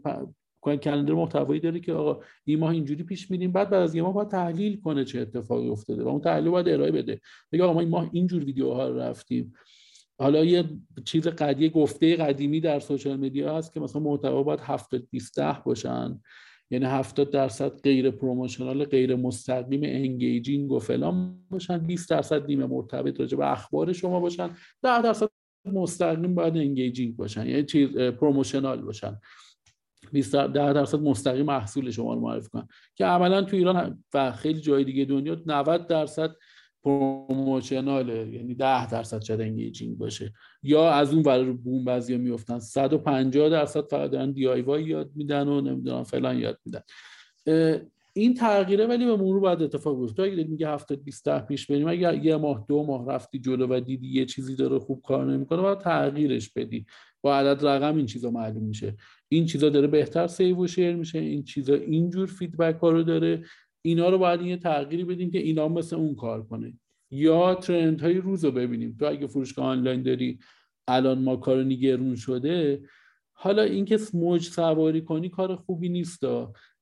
کلندر 0.62 1.14
محتوایی 1.14 1.60
داره 1.60 1.80
که 1.80 1.92
آقا 1.92 2.22
این 2.44 2.58
ماه 2.58 2.70
اینجوری 2.70 3.02
پیش 3.02 3.30
میریم 3.30 3.52
بعد 3.52 3.70
بعد 3.70 3.82
از 3.82 3.94
یه 3.94 4.02
ماه 4.02 4.14
باید 4.14 4.28
تحلیل 4.28 4.80
کنه 4.80 5.04
چه 5.04 5.20
اتفاقی 5.20 5.68
افتاده 5.68 6.04
و 6.04 6.08
اون 6.08 6.20
تحلیل 6.20 6.50
باید 6.50 6.68
ارائه 6.68 6.92
بده. 6.92 7.20
بگه 7.52 7.64
آقا 7.64 7.72
ما 7.72 7.80
این 7.80 7.88
ماه 7.88 8.10
اینجور 8.12 8.44
ویدیوها 8.44 8.88
رو 8.88 8.98
رفتیم. 8.98 9.52
حالا 10.18 10.44
یه 10.44 10.64
چیز 11.04 11.28
قدیه 11.28 11.68
گفته 11.68 12.16
قدیمی 12.16 12.60
در 12.60 12.80
social 12.80 13.16
media 13.16 13.58
هست 13.58 13.72
که 13.72 13.80
مثلا 13.80 14.02
محتوا 14.02 14.42
باید 14.42 14.60
70 14.60 15.08
20 15.10 15.40
باشن 15.64 16.20
یعنی 16.70 16.84
70 16.84 17.30
درصد 17.30 17.80
غیر 17.80 18.10
promotional 18.10 18.84
غیر 18.84 19.16
مستقیم 19.16 19.80
engaging 19.84 20.72
و 20.72 20.78
فلان 20.78 21.38
باشن 21.50 21.78
20 21.78 22.10
درصد 22.10 22.46
نیمه 22.46 22.66
مرتبط 22.66 23.20
راجع 23.20 23.38
به 23.38 23.52
اخبار 23.52 23.92
شما 23.92 24.20
باشن 24.20 24.50
10 24.82 25.02
درصد 25.02 25.28
مستقیم 25.72 26.34
باید 26.34 26.56
engaging 26.56 27.16
باشن 27.16 27.46
یعنی 27.46 27.64
چیز 27.64 27.96
promotional 27.98 28.82
باشن. 28.82 29.20
20 30.12 30.36
ده 30.36 30.72
درصد 30.72 30.98
مستقیم 30.98 31.46
محصول 31.46 31.90
شما 31.90 32.14
رو 32.14 32.20
معرفی 32.20 32.48
کنن. 32.48 32.68
که 32.94 33.04
عملا 33.04 33.42
تو 33.42 33.56
ایران 33.56 34.04
و 34.14 34.32
خیلی 34.32 34.60
جای 34.60 34.84
دیگه 34.84 35.04
دنیا 35.04 35.42
90 35.46 35.86
درصد 35.86 36.30
promotional 36.86 38.16
ه 38.16 38.28
یعنی 38.32 38.54
10 38.54 38.90
درصد 38.90 39.22
شاید 39.22 39.40
engaging 39.40 39.98
باشه. 39.98 40.32
یا 40.62 40.90
از 40.90 41.14
اون 41.14 41.22
ور 41.22 41.52
بوم 41.52 41.84
بعضیا 41.84 42.18
میفتن 42.18 42.58
150 42.58 43.48
درصد 43.48 43.86
فقط 43.86 44.10
دارن 44.10 44.32
DIY 44.32 44.84
یاد 44.84 45.10
میدن 45.14 45.48
و 45.48 45.60
نمی‌دونم 45.60 46.04
فلان 46.04 46.38
یاد 46.38 46.58
میدن. 46.66 46.80
این 48.14 48.34
تغییره 48.34 48.86
ولی 48.86 49.06
به 49.06 49.16
مرور 49.16 49.40
باید 49.40 49.62
اتفاق 49.62 50.00
بیفته 50.00 50.22
اگه 50.22 50.44
میگه 50.44 50.68
70 50.68 51.04
20 51.04 51.24
ده 51.24 51.38
پیش 51.38 51.66
بریم 51.66 51.88
اگه 51.88 52.24
یه 52.24 52.36
ماه 52.36 52.64
دو 52.68 52.82
ماه 52.82 53.06
رفتی 53.08 53.38
جلو 53.38 53.66
و 53.66 53.80
دیدی 53.80 54.08
یه 54.08 54.24
چیزی 54.24 54.56
داره 54.56 54.78
خوب 54.78 55.02
کار 55.02 55.24
نمی‌کنه 55.24 55.62
باید 55.62 55.78
تغییرش 55.78 56.50
بدی. 56.50 56.86
با 57.22 57.36
عدد 57.36 57.66
رقم 57.66 57.96
این 57.96 58.06
چیزا 58.06 58.30
معلوم 58.30 58.62
میشه. 58.62 58.96
این 59.28 59.46
چیزا 59.46 59.68
داره 59.68 59.86
بهتر 59.86 60.26
save 60.26 60.64
و 60.64 60.66
share 60.66 60.96
میشه 60.96 61.18
این 61.18 61.42
چیزا 61.42 61.74
اینجور 61.74 62.26
feedback 62.26 62.76
ها 62.76 62.90
رو 62.90 63.02
داره. 63.02 63.44
اینا 63.86 64.08
رو 64.08 64.18
باید 64.18 64.40
یه 64.42 64.56
تغییری 64.56 65.04
بدیم 65.04 65.30
که 65.30 65.38
اینا 65.38 65.68
مثل 65.68 65.96
اون 65.96 66.14
کار 66.14 66.46
کنه. 66.46 66.72
یا 67.10 67.54
ترند 67.54 68.00
های 68.00 68.14
روز 68.14 68.44
رو 68.44 68.50
ببینیم. 68.50 68.96
تو 68.98 69.06
اگه 69.06 69.26
فروشگاه 69.26 69.66
آنلاین 69.66 70.02
داری 70.02 70.38
الان 70.88 71.18
ما 71.18 71.36
کار 71.36 71.64
گرون 71.64 72.14
شده 72.14 72.82
حالا 73.32 73.62
اینکه 73.62 73.98
موج 74.14 74.42
سواری 74.42 75.00
کنی 75.00 75.28
کار 75.28 75.56
خوبی 75.56 75.88
نیست 75.88 76.24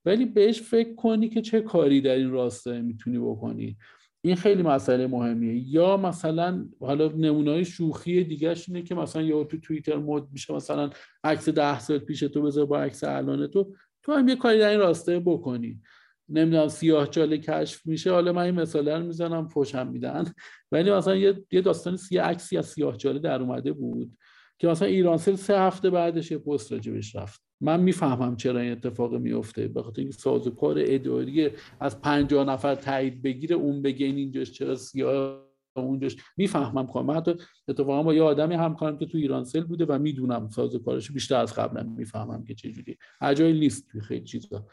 ولی 0.05 0.25
بهش 0.25 0.63
فکر 0.63 0.95
کنی 0.95 1.29
که 1.29 1.43
چه 1.43 1.61
کاری 1.61 2.01
در 2.01 2.15
این 2.15 2.31
راسته 2.31 2.83
می‌تونی 2.83 3.19
بکنی. 3.19 3.77
این 4.25 4.37
خیلی 4.37 4.63
مسئله 4.63 5.07
مهمیه. 5.07 5.75
یا 5.75 5.97
مثلا 5.97 6.69
حالا 6.81 7.09
نمونه 7.09 7.65
شوخی 7.65 8.25
دیگه 8.25 8.55
اینه 8.69 8.83
که 8.83 8.95
مثلا 8.95 9.23
یا 9.23 9.45
تو 9.45 9.61
توییتر 9.61 9.97
مود 9.97 10.29
میشه 10.33 10.55
مثلا 10.55 10.91
عکس 11.25 11.49
ده 11.49 11.79
سال 11.79 11.99
پیش 11.99 12.21
تو 12.21 12.43
بذار 12.43 12.67
با 12.67 12.79
عکس 12.79 13.05
الان 13.05 13.47
تو. 13.47 13.75
تو 14.03 14.13
هم 14.13 14.29
یه 14.29 14.37
کاری 14.37 14.59
در 14.59 14.71
این 14.71 14.81
راسته 14.81 15.21
بکنی. 15.21 15.81
نمی‌دونم 16.29 16.69
سیاه 16.69 17.07
چاله 17.07 17.39
کشف 17.39 17.87
میشه. 17.87 18.13
حالا 18.13 18.33
من 18.33 18.43
این 18.43 18.55
مثاله 18.55 18.99
رو 18.99 19.05
می‌زنم 19.05 19.49
فوشم 19.49 19.87
میدن. 19.87 20.25
ولی 20.73 20.91
مثلا 20.91 21.17
یه, 21.17 21.45
یه 21.53 21.61
داستان 21.61 21.97
سی 21.97 22.19
عکسی 22.19 22.59
از 22.59 22.67
سیاه 22.67 22.97
چاله 22.97 23.19
در 23.19 23.43
اومده 23.43 23.73
بود 23.73 24.17
که 24.59 24.69
مثلا 24.69 24.89
ایرانسل 24.89 25.35
سه 25.35 25.61
هفته 25.61 25.91
بعدش 25.91 26.31
یه 26.31 26.39
پست 26.39 26.73
راجبش 26.73 27.17
رفت. 27.17 27.43
من 27.61 27.81
می‌فهمم 27.81 28.37
چرا 28.37 28.61
این 28.61 28.73
اتفاق 28.73 29.15
میفته 29.15 29.69
به 29.69 29.83
خاطر 29.83 30.01
اینکه 30.01 30.17
سازوکار 30.17 30.77
اداری 30.79 31.51
از 31.81 32.01
50 32.01 32.45
نفر 32.45 32.75
تایید 32.75 33.23
بگیره 33.23 33.57
اون 33.57 33.83
بگه 33.83 34.07
این 34.07 34.17
اینجاش 34.17 34.51
چرا 34.51 34.75
سیاه 34.75 35.45
اونجاش. 35.77 36.17
می‌فهمم 36.37 36.87
کنم 36.87 37.07
من 37.07 37.17
حتی 37.17 37.35
اتفاقا 37.69 38.03
با 38.03 38.15
یه 38.15 38.23
آدمی 38.23 38.55
همکارم 38.55 38.99
که 38.99 39.07
تو 39.07 39.19
ایرانسل 39.19 39.65
بوده 39.65 39.85
و 39.85 39.99
می‌دونم 39.99 40.49
سازوکارش 40.49 41.11
بیشتر 41.11 41.37
از 41.37 41.55
قبلا 41.55 41.83
می‌فهمم 41.83 42.45
که 42.45 42.55
چجوری 42.55 42.99
اجایل 43.21 43.59
نیست 43.59 43.89
توی 43.89 44.01
خیلی 44.01 44.25
چیزا. 44.25 44.67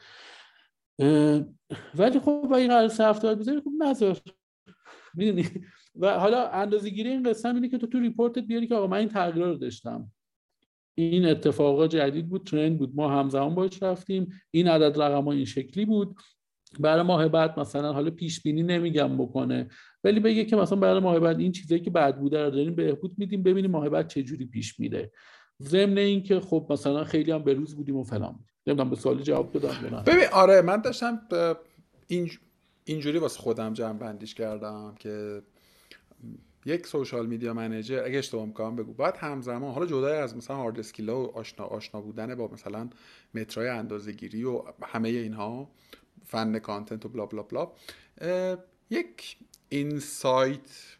ولی 1.95 2.19
خب 2.19 2.47
با 2.49 2.57
این 2.57 2.67
قرار 2.67 2.87
سه 2.87 3.05
هفته 3.05 3.35
بذاری 3.35 3.59
خب 3.61 3.71
نذار. 3.79 4.17
می‌دونی؟ 5.13 5.45
و 5.95 6.19
حالا 6.19 6.47
اندازه 6.47 6.89
گیری 6.89 7.09
این 7.09 7.23
قصه 7.23 7.49
اینه 7.49 7.69
که 7.69 7.77
تو 7.77 7.87
تو 7.87 7.99
ریپورتت 7.99 8.43
بیاری 8.43 8.67
که 8.67 8.75
آقا 8.75 8.87
من 8.87 8.97
این 8.97 9.07
تغییر 9.07 9.45
رو 9.45 9.55
داشتم. 9.55 10.11
این 10.95 11.25
اتفاقا 11.25 11.87
جدید 11.87 12.29
بود 12.29 12.43
ترند 12.43 12.77
بود. 12.77 12.95
ما 12.95 13.09
همزمان 13.09 13.55
باش 13.55 13.83
رفتیم. 13.83 14.29
این 14.51 14.67
عدد 14.67 15.01
رقم 15.01 15.23
ها 15.23 15.31
این 15.31 15.45
شکلی 15.45 15.85
بود. 15.85 16.15
برای 16.79 17.03
ماه 17.03 17.27
بعد 17.27 17.59
مثلا 17.59 17.93
حالا 17.93 18.11
پیش 18.11 18.41
بینی 18.41 18.63
نمیگم 18.63 19.17
بکنه. 19.17 19.67
ولی 20.03 20.19
بگه 20.19 20.45
که 20.45 20.55
مثلا 20.55 20.79
برای 20.79 20.99
ماه 20.99 21.19
بعد 21.19 21.39
این 21.39 21.51
چیزایی 21.51 21.81
که 21.81 21.89
بعد 21.89 22.19
بوده 22.19 22.43
رو 22.43 22.51
داریم 22.51 22.75
بهبود 22.75 23.13
میدیم 23.17 23.43
ببینیم 23.43 23.71
ماه 23.71 23.89
بعد 23.89 24.07
چه 24.07 24.23
جوری 24.23 24.45
پیش 24.45 24.79
میره. 24.79 25.11
ضمن 25.61 25.97
اینکه 25.97 26.39
خب 26.39 26.67
مثلا 26.69 27.03
خیلی 27.03 27.31
هم 27.31 27.43
به 27.43 27.53
روز 27.53 27.75
بودیم 27.75 27.97
و 27.97 28.03
فلان 28.03 28.39
نمی‌دونم 28.67 28.89
به 28.89 28.95
سوال 28.95 29.21
جواب 29.21 29.57
بدم 29.57 30.03
ببین 30.05 30.27
آره 30.31 30.61
من 30.61 30.81
داشتم 30.81 31.21
این 32.07 32.31
اینجوری 32.83 33.17
واسه 33.17 33.39
خودم 33.39 33.73
جمع 33.73 33.99
بندیش 33.99 34.35
کردم 34.35 34.95
که 34.99 35.41
یک 36.65 36.87
social 36.87 37.25
media 37.25 37.53
manager 37.53 38.03
اگه 38.05 38.17
اشتباه 38.17 38.45
می‌کنم 38.45 38.75
بگو 38.75 38.93
باید 38.93 39.15
همزمان 39.17 39.73
حالا 39.73 39.85
جدای 39.85 40.17
از 40.17 40.37
مثلا 40.37 40.55
hard 40.55 40.79
skill 40.79 41.14
ا 41.14 41.21
و 41.21 41.37
آشنا 41.37 41.65
آشنا 41.65 42.01
بودن 42.01 42.35
با 42.35 42.47
مثلا 42.47 42.89
مترای 43.33 43.69
اندازه 43.69 44.11
گیری 44.11 44.43
و 44.43 44.63
همه 44.83 45.09
اینها 45.09 45.71
فن 46.25 46.59
content 46.59 47.05
و 47.05 47.09
blah 47.09 47.25
blah 47.25 47.43
blah 47.43 47.71
یک 48.89 49.37
insight 49.69 50.97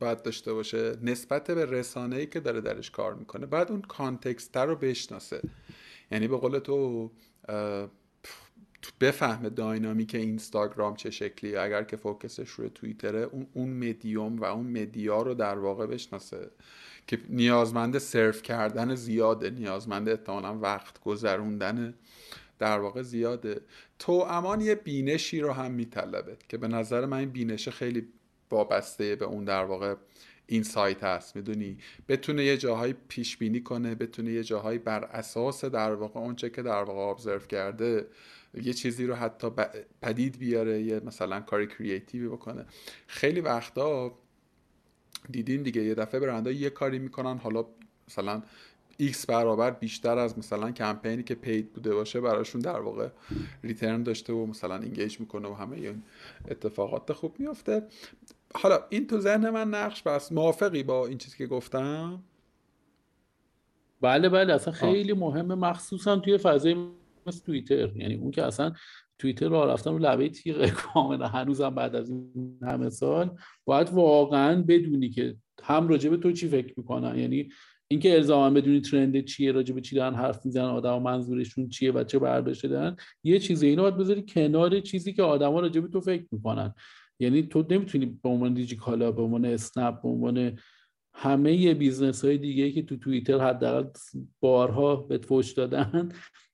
باید 0.00 0.22
داشته 0.22 0.52
باشه 0.52 0.96
نسبت 1.02 1.50
به 1.50 1.66
رسانه 1.66 2.16
ای 2.16 2.26
که 2.26 2.40
داره 2.40 2.60
درش 2.60 2.90
کار 2.90 3.14
می‌کنه. 3.14 3.46
بعد 3.46 3.70
اون 3.70 3.82
context 3.82 4.56
رو 4.56 4.76
بشناسه. 4.76 5.42
یعنی 6.10 6.28
به 6.28 6.36
قول 6.36 6.58
تو 6.58 7.10
بفهمه 9.00 9.50
داینامیک 9.50 10.14
اینستاگرام 10.14 10.96
چه 10.96 11.10
شکلی 11.10 11.56
اگر 11.56 11.82
که 11.82 11.96
فوکسش 11.96 12.48
روی 12.48 12.70
توییتره 12.70 13.20
اون 13.20 13.46
اون 13.54 13.70
مدیوم 13.70 14.38
و 14.38 14.44
اون 14.44 14.66
مدیا 14.66 15.22
رو 15.22 15.34
در 15.34 15.58
واقع 15.58 15.86
بشناسه. 15.86 16.50
که 17.06 17.18
نیازمند 17.28 17.98
سرف 17.98 18.42
کردن 18.42 18.94
زیاده. 18.94 19.50
نیازمند 19.50 20.08
احتمالا 20.08 20.58
وقت 20.58 21.00
گذروندن 21.00 21.94
در 22.58 22.78
واقع 22.78 23.02
زیاده. 23.02 23.60
تو 23.98 24.12
امان 24.12 24.60
یه 24.60 24.74
بینشی 24.74 25.40
رو 25.40 25.52
هم 25.52 25.70
میطلبه. 25.70 26.36
که 26.48 26.56
به 26.56 26.68
نظر 26.68 27.06
من 27.06 27.16
این 27.16 27.30
بینش 27.30 27.68
خیلی 27.68 28.08
وابسته 28.50 29.16
به 29.16 29.24
اون 29.24 29.44
در 29.44 29.64
واقع 29.64 29.94
این 30.50 30.62
سایت 30.62 31.04
هست 31.04 31.36
می‌دونی؟ 31.36 31.78
بتونه 32.08 32.44
یه 32.44 32.56
جاهایی 32.56 32.94
پیش 33.08 33.36
بینی 33.36 33.60
کنه 33.60 33.94
بتونه 33.94 34.32
یه 34.32 34.44
جاهایی 34.44 34.78
بر 34.78 35.04
اساس 35.04 35.64
در 35.64 35.94
واقع 35.94 36.20
اونچه 36.20 36.50
که 36.50 36.62
در 36.62 36.82
واقع 36.82 37.00
ابزرو 37.00 37.38
کرده 37.38 38.06
یه 38.62 38.72
چیزی 38.72 39.06
رو 39.06 39.14
حتی 39.14 39.48
پدید 40.02 40.38
بیاره 40.38 40.82
یه 40.82 41.00
مثلا 41.00 41.40
کاری 41.40 41.66
کریتیوی 41.66 42.28
بکنه. 42.28 42.66
خیلی 43.06 43.40
وقتا 43.40 44.18
دیدین 45.30 45.62
دیگه 45.62 45.82
یه 45.82 45.94
دفعه 45.94 46.20
برنده 46.20 46.54
یه 46.54 46.70
کاری 46.70 46.98
می‌کنن 46.98 47.38
حالا 47.38 47.64
مثلا 48.08 48.42
x 49.00 49.26
برابر 49.26 49.70
بیشتر 49.70 50.18
از 50.18 50.38
مثلا 50.38 50.70
کمپینی 50.72 51.22
که 51.22 51.34
پید 51.34 51.72
بوده 51.72 51.94
باشه 51.94 52.20
براشون 52.20 52.60
در 52.60 52.80
واقع 52.80 53.08
ریترن 53.64 54.02
داشته 54.02 54.32
و 54.32 54.46
مثلا 54.46 54.74
انگیج 54.74 55.20
می‌کنه 55.20 55.48
و 55.48 55.54
همه 55.54 55.76
این 55.76 56.02
اتفاقات 56.48 57.12
خوب 57.12 57.40
میفته 57.40 57.82
حالا 58.54 58.78
این 58.90 59.06
تو 59.06 59.18
ذهن 59.18 59.50
من 59.50 59.68
نقش 59.68 60.02
بس 60.02 60.32
موافقی 60.32 60.82
با 60.82 61.06
این 61.06 61.18
چیزی 61.18 61.38
که 61.38 61.46
گفتم؟ 61.46 62.22
بله 64.00 64.28
بله. 64.28 64.52
اصلا 64.54 64.72
خیلی 64.72 65.12
مهمه. 65.12 65.54
مخصوصا 65.54 66.16
توی 66.16 66.38
فضای 66.38 66.76
مثل 67.26 67.44
توییتر. 67.44 67.96
یعنی 67.96 68.14
اون 68.14 68.30
که 68.30 68.42
اصلا 68.42 68.72
توییتر 69.18 69.48
رو 69.48 69.56
رفتن 69.56 69.90
رو 69.90 69.98
لبه 69.98 70.28
تیغ 70.28 70.68
کاملا 70.82 71.26
هنوزم 71.26 71.74
بعد 71.74 71.96
از 71.96 72.10
این 72.10 72.58
همه 72.62 72.90
سال. 72.90 73.38
باید 73.64 73.90
واقعا 73.92 74.62
بدونی 74.62 75.10
که 75.10 75.36
هم 75.62 75.88
راجع 75.88 76.10
به 76.10 76.16
تو 76.16 76.32
چی 76.32 76.48
فکر 76.48 76.74
می‌کنن. 76.76 77.18
یعنی 77.18 77.48
اینکه 77.88 78.14
الزاما 78.14 78.50
بدونی 78.50 78.80
ترند 78.80 79.24
چیه 79.24 79.52
راجع 79.52 79.74
به 79.74 79.80
چی 79.80 79.96
دارن 79.96 80.14
حرف 80.14 80.46
می‌زنن 80.46 80.64
آدم 80.64 81.02
منظورشون 81.02 81.68
چیه 81.68 81.92
و 81.92 82.04
چه 82.04 82.18
برداشته 82.18 82.68
دارن 82.68 82.96
یه 83.24 83.38
چیزی. 83.38 83.66
اینو 83.66 83.82
باید 83.82 83.96
بذاری 83.96 84.24
کنار 84.28 84.80
چیزی 84.80 85.12
که 85.12 85.22
آدما 85.22 85.60
راجع 85.60 85.80
به 85.80 85.88
تو 85.88 86.00
فکر 86.00 86.24
می‌کنن. 86.30 86.74
یعنی 87.20 87.42
تو 87.42 87.66
نمی‌تونی 87.70 88.06
به 88.06 88.28
عنوان 88.28 88.54
دیجی 88.54 88.76
کالا 88.76 89.12
به 89.12 89.22
عنوان 89.22 89.44
اسنپ 89.44 90.02
به 90.02 90.08
عنوان 90.08 90.58
همه 91.14 91.74
business 91.74 92.24
های 92.24 92.38
دیگه 92.38 92.72
که 92.72 92.82
تو 92.82 92.96
توییتر 92.96 93.38
حداقل 93.38 93.88
بارها 94.40 94.96
به 94.96 95.18
فوش 95.18 95.52
دادن 95.52 96.08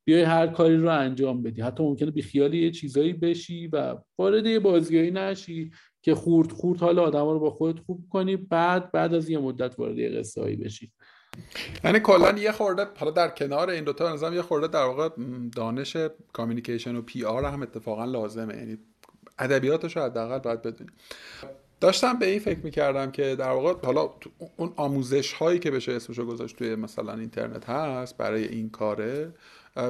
بیای 0.05 0.23
هر 0.23 0.47
کاری 0.47 0.77
رو 0.77 0.89
انجام 0.89 1.43
بدی. 1.43 1.63
حتی 1.63 1.83
ممکنه 1.83 2.11
بی 2.11 2.23
خیالی 2.23 2.59
یه 2.59 2.71
چیزایی 2.71 3.13
بشی 3.13 3.67
و 3.67 3.97
وارد 4.19 4.47
یه 4.47 4.59
بازیایی 4.59 5.11
نشی 5.11 5.71
که 6.03 6.15
خورد 6.15 6.53
خورد 6.53 6.81
حال 6.81 6.99
آدم 6.99 7.25
رو 7.25 7.39
با 7.39 7.51
خودت 7.51 7.79
خوب 7.79 8.07
کنی 8.11 8.37
بعد 8.37 8.93
بعد 8.93 9.15
از 9.15 9.31
یه 9.31 9.39
مدت 9.39 9.79
وارد 9.79 9.99
یه 9.99 10.09
قصه 10.09 10.57
بشی. 10.57 10.93
یعنی 11.85 12.01
کلا 12.01 12.39
یه 12.39 12.53
خورده 12.53 12.87
حالا 12.97 13.11
در 13.11 13.29
کنار 13.29 13.71
این 13.71 13.85
دوتا 13.85 14.15
نظام 14.15 14.35
یه 14.35 14.43
خورده 14.43 14.69
در 14.69 14.85
واقع 14.85 15.09
دانش 15.57 15.97
communication 16.33 16.97
و 16.97 17.03
PR 17.03 17.45
هم 17.45 17.63
اتفاقا 17.63 18.05
لازمه. 18.05 18.57
یعنی 18.57 18.79
ادبیاتش 19.39 19.97
رو 19.97 20.03
حداقل 20.03 20.39
باید 20.39 20.63
بدونی. 20.63 20.91
داشتم 21.81 22.19
به 22.19 22.27
این 22.27 22.39
فکر 22.39 22.59
می‌کردم 22.59 23.11
که 23.11 23.37
در 23.37 23.51
واقع 23.51 23.87
حالا 23.87 24.11
اون 24.57 24.73
آموزش 24.77 25.33
هایی 25.33 25.59
که 25.59 25.71
بشه 25.71 25.93
اسمشو 25.93 26.27
گذاشت 26.27 26.57
توی 26.57 26.75
مثلا 26.75 27.15
اینترنت 27.15 27.69
هست 27.69 28.17
برای 28.17 28.45
این 28.45 28.71
کاره 28.71 29.33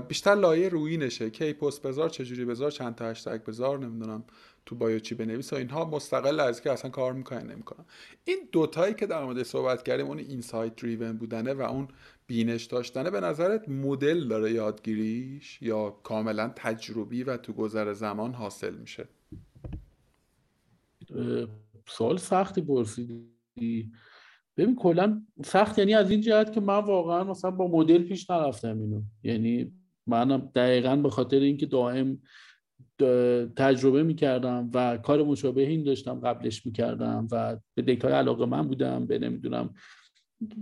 بیشتر 0.08 0.34
لایه 0.34 0.68
رویینشه 0.68 1.30
کی 1.30 1.52
پست 1.52 1.82
بذار 1.82 2.08
چجوری 2.08 2.44
بذار 2.44 2.70
چند 2.70 2.94
تا 2.94 3.04
هشتگ 3.04 3.44
بذار 3.44 3.78
نمی‌دونم 3.78 4.24
تو 4.66 4.74
bio 4.74 4.98
چی 4.98 5.14
بنویس 5.14 5.52
و 5.52 5.56
اینها. 5.56 5.84
مستقل 5.84 6.40
از 6.40 6.60
که 6.60 6.72
اصلا 6.72 6.90
کار 6.90 7.12
می‌کنه 7.12 7.42
نمی‌کنن 7.42 7.84
این 8.24 8.36
دوتایی 8.52 8.94
که 8.94 9.06
در 9.06 9.24
مورد 9.24 9.42
صحبت 9.42 9.82
کردیم 9.82 10.06
اون 10.06 10.18
insight 10.18 10.76
driven 10.76 11.12
بودنه 11.12 11.54
و 11.54 11.62
اون 11.62 11.88
بینش 12.26 12.64
داشتنه 12.64 13.10
به 13.10 13.20
نظرت 13.20 13.68
مدل 13.68 14.28
داره 14.28 14.52
یادگیریش 14.52 15.58
یا 15.62 15.90
کاملا 15.90 16.52
تجربی 16.56 17.22
و 17.22 17.36
تو 17.36 17.52
گذر 17.52 17.92
زمان 17.92 18.32
حاصل 18.34 18.74
میشه؟ 18.74 19.08
سوال 21.88 22.16
سختی 22.16 22.60
پرسیدی. 22.60 23.90
ببین 24.56 24.76
کلا 24.76 25.22
سخت 25.44 25.78
یعنی 25.78 25.94
از 25.94 26.10
این 26.10 26.20
جهت 26.20 26.52
که 26.52 26.60
من 26.60 26.78
واقعا 26.78 27.24
مثلا 27.24 27.50
با 27.50 27.68
مدل 27.68 28.02
پیش 28.02 28.30
نرفتم 28.30 28.78
اینو. 28.78 29.02
یعنی 29.22 29.72
منم 30.06 30.50
دقیقا 30.54 30.96
به 30.96 31.10
خاطر 31.10 31.38
اینکه 31.38 31.66
دائم 31.66 32.18
تجربه 33.56 34.02
می‌کردم 34.02 34.70
و 34.74 34.96
کار 34.96 35.22
مشابه 35.22 35.68
این 35.68 35.84
داشتم 35.84 36.20
قبلش 36.20 36.66
می‌کردم 36.66 37.28
و 37.32 37.56
به 37.74 37.82
دیتای 37.82 38.12
علاقه 38.12 38.46
من 38.46 38.68
بودم 38.68 39.06
به 39.06 39.18
نمی‌دونم. 39.18 39.74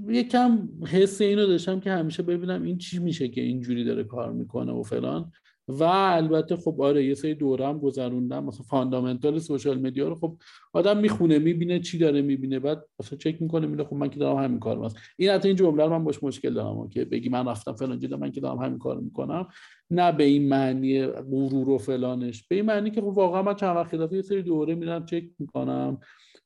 یکم 0.09 0.69
حس 0.87 1.21
اینو 1.21 1.47
داشتم 1.47 1.81
که 1.81 1.91
همیشه 1.91 2.23
ببینم 2.23 2.63
این 2.63 2.79
چی 2.79 2.99
میشه 2.99 3.29
که 3.29 3.41
اینجوری 3.41 3.85
داره 3.85 4.05
کار 4.05 4.33
می‌کنه 4.33 4.73
و 4.73 4.83
فلان. 4.83 5.33
و 5.69 5.83
البته 5.85 6.57
خب 6.57 6.81
آره 6.81 7.05
یه 7.05 7.15
سری 7.15 7.35
دوره 7.35 7.67
هم 7.67 7.79
گذروندم. 7.79 8.45
مثلا 8.45 8.63
fundamental 8.63 9.39
social 9.39 9.81
media 9.81 10.09
رو 10.09 10.15
خب 10.15 10.37
آدم 10.73 10.99
می‌خونه 10.99 11.39
می‌بینه 11.39 11.81
چی 11.81 11.99
داره 11.99 12.23
می‌بینه 12.23 12.59
بعد 12.59 12.85
مثلا 13.01 13.19
چک 13.19 13.43
می‌کنه 13.43 13.67
میگه 13.67 13.85
خب 13.85 13.97
من 13.97 14.11
که 14.11 14.19
دارم 14.19 14.37
همین 14.37 14.59
کار 14.59 14.79
مثلا 14.79 15.01
این 15.17 15.31
حتی 15.31 15.49
این 15.49 15.57
جمله 15.57 15.85
رو 15.85 15.91
من 15.91 16.05
باش 16.05 16.23
مشکل 16.23 16.55
دارم 16.55 16.89
که 16.89 17.05
بگی 17.05 17.29
من 17.29 17.49
رفتم 17.49 17.73
فلان 17.73 17.99
جدا 17.99 18.17
من 18.17 18.33
که 18.33 18.41
دارم 18.41 18.59
همین 18.59 18.79
کار 18.79 19.01
می‌کنم. 19.01 19.49
نه 19.91 20.13
به 20.13 20.25
این 20.25 20.49
معنی 20.49 21.07
غرور 21.07 21.69
و 21.69 21.79
فلانش 21.79 22.49
به 22.49 22.57
این 22.57 22.65
معنی 22.65 22.91
که 22.91 23.01
خب 23.01 23.07
واقعا 23.07 23.43
من 23.43 23.55
چند 23.55 23.77
وقت 23.77 24.13
یه 24.13 24.23
سری 24.23 24.43
دوره 24.43 24.75
میرم 24.75 25.07
چک 25.07 25.25
می‌کنم. 25.39 25.99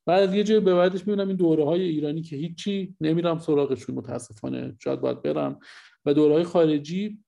بعد 0.07 0.29
از 0.29 0.35
یه 0.35 0.45
جای 0.45 0.61
به 0.61 0.75
بعدش 0.75 1.07
می‌بینم 1.07 1.29
این 1.29 1.37
دوره 1.37 1.65
های 1.65 1.83
ایرانی 1.83 2.23
که 2.23 2.37
هیچی 2.37 2.97
نمیرم 3.01 3.39
سراغشون 3.39 3.95
متاسفانه 3.95 4.77
شاید 4.79 5.01
باید 5.01 5.23
برم. 5.23 5.59
و 6.07 6.15
دوره 6.15 6.35
های 6.35 6.45
خارجی 6.45 7.19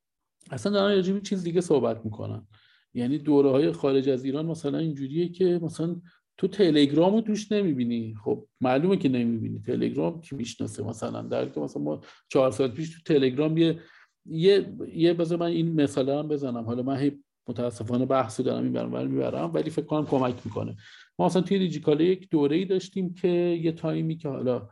اصلا 0.51 0.73
دارن 0.73 0.95
راجع 0.95 1.19
چیز 1.19 1.45
دیگه 1.45 1.61
صحبت 1.61 2.05
می‌کنن. 2.05 2.47
یعنی 2.95 3.19
دوره 3.19 3.51
های 3.51 3.73
خارج 3.73 4.09
از 4.09 4.25
ایران 4.25 4.47
مثلا 4.47 4.79
اینجوریه 4.79 5.29
که 5.29 5.61
مثلا 5.63 5.97
تو 6.39 6.49
تلگرام 6.49 7.15
رو 7.15 7.21
توش 7.21 7.53
نمی‌بینی. 7.53 8.15
خب 8.25 8.47
معلومه 8.61 8.97
که 8.97 9.09
نمی‌بینی. 9.09 9.61
تلگرام 9.61 10.21
کی 10.21 10.37
می‌شناسه 10.37 10.83
مثلا؟ 10.83 11.23
در 11.23 11.49
که 11.49 11.61
مثلا 11.61 11.83
ما 11.83 12.01
چهار 12.29 12.51
سال 12.51 12.69
پیش 12.69 12.91
تو 12.91 13.15
تلگرام 13.15 13.59
یه 13.59 13.79
یه 14.27 14.77
یه 14.95 15.15
بذار 15.15 15.39
من 15.39 15.47
این 15.47 15.81
مثال 15.81 16.11
هم 16.11 16.29
بزنم. 16.29 16.65
حالا 16.65 16.83
من 16.83 16.97
هی 16.97 17.13
متاسفانه 17.49 18.07
بحثی 18.07 18.43
دارم 18.43 18.65
می‌برم 18.65 18.93
ولی 18.93 19.09
می‌برم 19.09 19.51
ولی 19.55 19.71
فکر 19.71 19.87
کنم 19.87 20.07
کمک 20.07 20.35
می‌کنه. 20.45 20.77
ما 21.19 21.27
مثلا 21.27 21.43
توی 21.43 21.59
دیجی‌کالا 21.59 22.05
یک 22.05 22.31
دوره 22.31 22.57
ای 22.57 22.65
داشتیم 22.65 23.15
که 23.15 23.29
یه 23.63 23.73
تایمی 23.73 24.17
که 24.17 24.29
حالا 24.29 24.69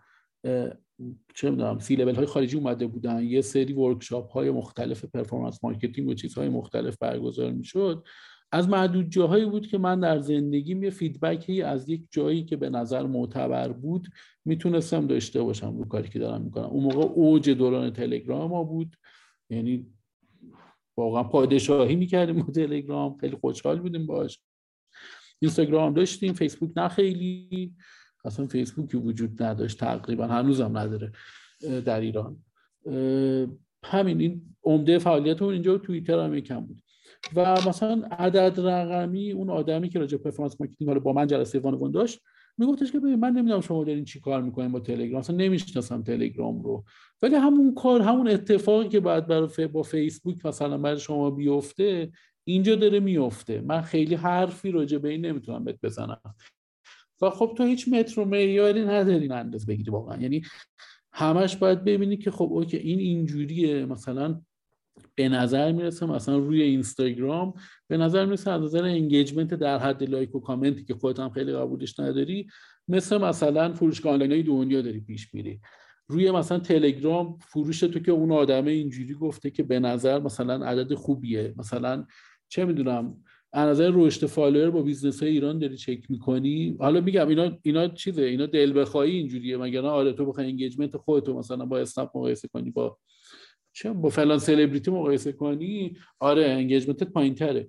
چه 1.34 1.50
می‌دونم 1.50 1.78
سی 1.78 1.96
لول 1.96 2.14
های 2.14 2.26
خارجی 2.26 2.56
اومده 2.56 2.86
بودن 2.86 3.24
یه 3.24 3.40
سری 3.40 3.72
workshop 3.72 4.32
های 4.32 4.50
مختلف 4.50 5.04
performance 5.04 5.64
marketing 5.64 6.08
و 6.08 6.14
چیزهای 6.14 6.48
مختلف 6.48 6.96
برگزار 7.00 7.52
می‌شد. 7.52 8.04
از 8.52 8.68
معدود 8.68 9.10
جاهایی 9.10 9.44
بود 9.44 9.66
که 9.66 9.78
من 9.78 10.00
در 10.00 10.18
زندگیم 10.18 10.82
یه 10.82 10.90
feedback 10.90 11.54
ی 11.54 11.62
از 11.62 11.88
یک 11.88 12.04
جایی 12.10 12.44
که 12.44 12.56
به 12.56 12.70
نظر 12.70 13.06
معتبر 13.06 13.72
بود 13.72 14.08
می‌تونستم 14.44 15.06
داشته 15.06 15.42
باشم 15.42 15.78
رو 15.78 15.84
کاری 15.84 16.08
که 16.08 16.18
دارم 16.18 16.42
می‌کنم. 16.42 16.64
اون 16.64 16.84
موقع 16.84 17.06
اوج 17.06 17.50
دوران 17.50 17.92
تلگرام 17.92 18.50
ما 18.50 18.64
بود. 18.64 18.96
یعنی 19.50 19.86
واقعا 20.96 21.22
پادشاهی 21.22 21.96
می‌کردیم 21.96 22.42
با 22.42 22.52
تلگرام. 22.52 23.18
خیلی 23.18 23.36
خوشحال 23.36 23.80
بودیم 23.80 24.06
باش. 24.06 24.40
اینستاگرام 25.42 25.94
داشتیم 25.94 26.32
فیسبوک 26.32 26.70
نه 26.76 26.88
خیلی. 26.88 27.74
اصلا 28.24 28.46
فیسبوکی 28.46 28.96
وجود 28.96 29.42
نداشت 29.42 29.78
تقریبا 29.78 30.26
هنوزم 30.26 30.78
نداره 30.78 31.12
در 31.84 32.00
ایران. 32.00 32.36
همین 33.84 34.20
این 34.20 34.42
عمده 34.64 34.98
فعالیت 34.98 35.42
اون 35.42 35.52
اینجا 35.52 35.78
توییتر 35.78 36.18
هم 36.18 36.34
یکم 36.34 36.60
بود. 36.60 36.82
و 37.36 37.54
مثلا 37.68 38.02
عدد 38.10 38.60
رقمی 38.60 39.32
اون 39.32 39.50
آدمی 39.50 39.88
که 39.88 39.98
راجع 39.98 40.18
performance 40.18 40.60
marketing 40.60 40.88
حالا 40.88 41.00
با 41.00 41.12
من 41.12 41.26
جلسه 41.26 41.58
one 41.58 41.90
داشت 41.90 42.20
میگفتش 42.58 42.92
که 42.92 42.98
من 42.98 43.30
نمی‌دونم 43.30 43.60
شما 43.60 43.84
دارین 43.84 44.04
چی 44.04 44.20
کار 44.20 44.42
می‌کنین 44.42 44.72
با 44.72 44.80
تلگرام 44.80 45.18
اصلا 45.18 45.36
نمی‌شناسم 45.36 46.02
تلگرام 46.02 46.62
رو. 46.62 46.84
ولی 47.22 47.34
همون 47.34 47.74
کار 47.74 48.02
همون 48.02 48.28
اتفاقی 48.28 48.88
که 48.88 49.00
باید 49.00 49.26
برای 49.26 49.66
با 49.66 49.82
فیسبوک 49.82 50.46
مثلا 50.46 50.78
برای 50.78 50.98
شما 50.98 51.30
بیفته 51.30 52.10
اینجا 52.44 52.74
داره 52.74 53.00
میفته 53.00 53.60
من 53.60 53.80
خیلی 53.80 54.14
حرفی 54.14 54.70
راجع 54.70 54.98
به 54.98 55.08
این 55.08 55.26
نمی‌تونم 55.26 55.64
بهت 55.64 55.78
بزنم. 55.82 56.34
و 57.22 57.30
خب 57.30 57.54
تو 57.56 57.64
هیچ 57.64 57.88
متر 57.88 58.20
و 58.20 58.24
معیاری 58.24 58.84
نداری 58.84 59.32
انداز 59.32 59.66
بگیری 59.66 59.90
واقعا. 59.90 60.22
یعنی 60.22 60.42
همش 61.12 61.56
باید 61.56 61.84
ببینی 61.84 62.16
که 62.16 62.30
خب 62.30 62.48
okay 62.52 62.76
این 62.76 62.98
اینجوریه. 62.98 63.86
مثلا 63.86 64.40
به 65.14 65.28
نظر 65.28 65.72
می‌رسه 65.72 66.06
مثلا 66.06 66.38
روی 66.38 66.62
اینستاگرام 66.62 67.54
به 67.88 67.96
نظر 67.96 68.24
می‌رسه 68.24 68.50
از 68.50 68.62
نظر 68.62 68.84
engagement 68.84 69.54
در 69.54 69.78
حد 69.78 70.10
like 70.10 70.34
و 70.34 70.40
کامنتی 70.40 70.84
که 70.84 70.94
خودت 70.94 71.20
هم 71.20 71.30
خیلی 71.30 71.52
قبولش 71.52 72.00
نداری 72.00 72.46
مثل 72.88 73.18
مثلا 73.18 73.72
فروشگاه 73.72 74.12
آنلاین 74.12 74.46
دنیا 74.46 74.82
داری 74.82 75.00
پیش 75.00 75.34
میری. 75.34 75.60
روی 76.08 76.30
مثلا 76.30 76.58
تلگرام 76.58 77.38
فروش 77.38 77.80
تو 77.80 77.98
که 77.98 78.12
اون 78.12 78.32
آدمه 78.32 78.70
اینجوری 78.70 79.14
گفته 79.14 79.50
که 79.50 79.62
به 79.62 79.80
نظر 79.80 80.18
مثلا 80.18 80.66
عدد 80.66 80.94
خوبیه. 80.94 81.54
مثلا 81.56 82.06
چه 82.48 82.64
می‌دونم 82.64 83.24
نظر 83.54 83.90
رشد 83.94 84.26
follower 84.26 84.70
با 84.70 84.82
business 84.82 85.22
های 85.22 85.32
ایران 85.32 85.58
داری 85.58 85.76
چک 85.76 86.00
می‌کنی؟ 86.08 86.76
حالا 86.80 87.00
میگم 87.00 87.28
اینا 87.28 87.58
اینا 87.62 87.88
چیزه 87.88 88.22
اینا 88.22 88.46
دل 88.46 88.80
بخوایی 88.80 89.16
اینجوریه. 89.16 89.56
مگر 89.56 89.80
نه 89.80 89.88
آره 89.88 90.12
تو 90.12 90.26
بخوای 90.26 90.46
engagement 90.46 90.96
خودتو 90.96 91.38
مثلا 91.38 91.64
با 91.66 91.78
اسنپ 91.78 92.08
مقایسه 92.08 92.48
کنی 92.48 92.70
با 92.70 92.98
چه 93.72 93.92
با 93.92 94.08
فلان 94.08 94.38
سلبریتی 94.38 94.90
مقایسه 94.90 95.32
کنی؟ 95.32 95.96
آره 96.20 96.44
engagement 96.44 97.03
ت 97.03 97.08
پایینتره. 97.08 97.68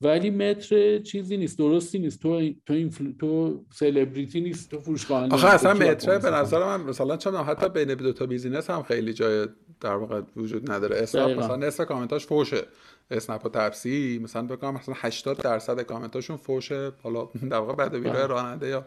ولی 0.00 0.30
متر 0.30 0.98
چیزی 0.98 1.36
نیست 1.36 1.58
درستی 1.58 1.98
نیست. 1.98 2.22
تو 2.22 2.52
تو 2.66 2.72
این 2.72 3.16
تو 3.18 3.60
سلبریتی 3.72 4.40
نیست 4.40 4.70
تو 4.70 4.80
فروشگاه 4.80 5.28
آخه 5.28 5.48
اصلا 5.48 5.74
متر 5.74 6.18
به 6.18 6.30
نظر 6.30 6.64
من 6.64 6.84
مثلا 6.84 7.16
چون 7.16 7.36
حتی 7.36 7.68
بین 7.68 7.94
دو 7.94 8.12
تا 8.12 8.26
business 8.26 8.70
هم 8.70 8.82
خیلی 8.82 9.12
جای 9.12 9.48
در 9.80 9.94
واقع 9.94 10.22
وجود 10.36 10.70
نداره. 10.70 10.96
اسنپ 10.96 11.38
مثلا 11.38 11.56
نصف 11.56 11.86
کامنتاش 11.86 12.26
فوشه. 12.26 12.62
اسنپ 13.10 13.46
و 13.46 13.48
تپسی 13.48 14.20
مثلا 14.22 14.42
بگم 14.42 14.74
مثلا 14.74 14.94
80 14.98 15.36
درصد 15.36 15.80
کامنتاشون 15.80 16.36
فوشه. 16.36 16.92
حالا 17.02 17.28
در 17.50 17.56
واقع 17.56 17.74
بعد 17.74 17.94
ویرای 17.94 18.12
بله. 18.12 18.26
راننده 18.26 18.68
یا 18.68 18.86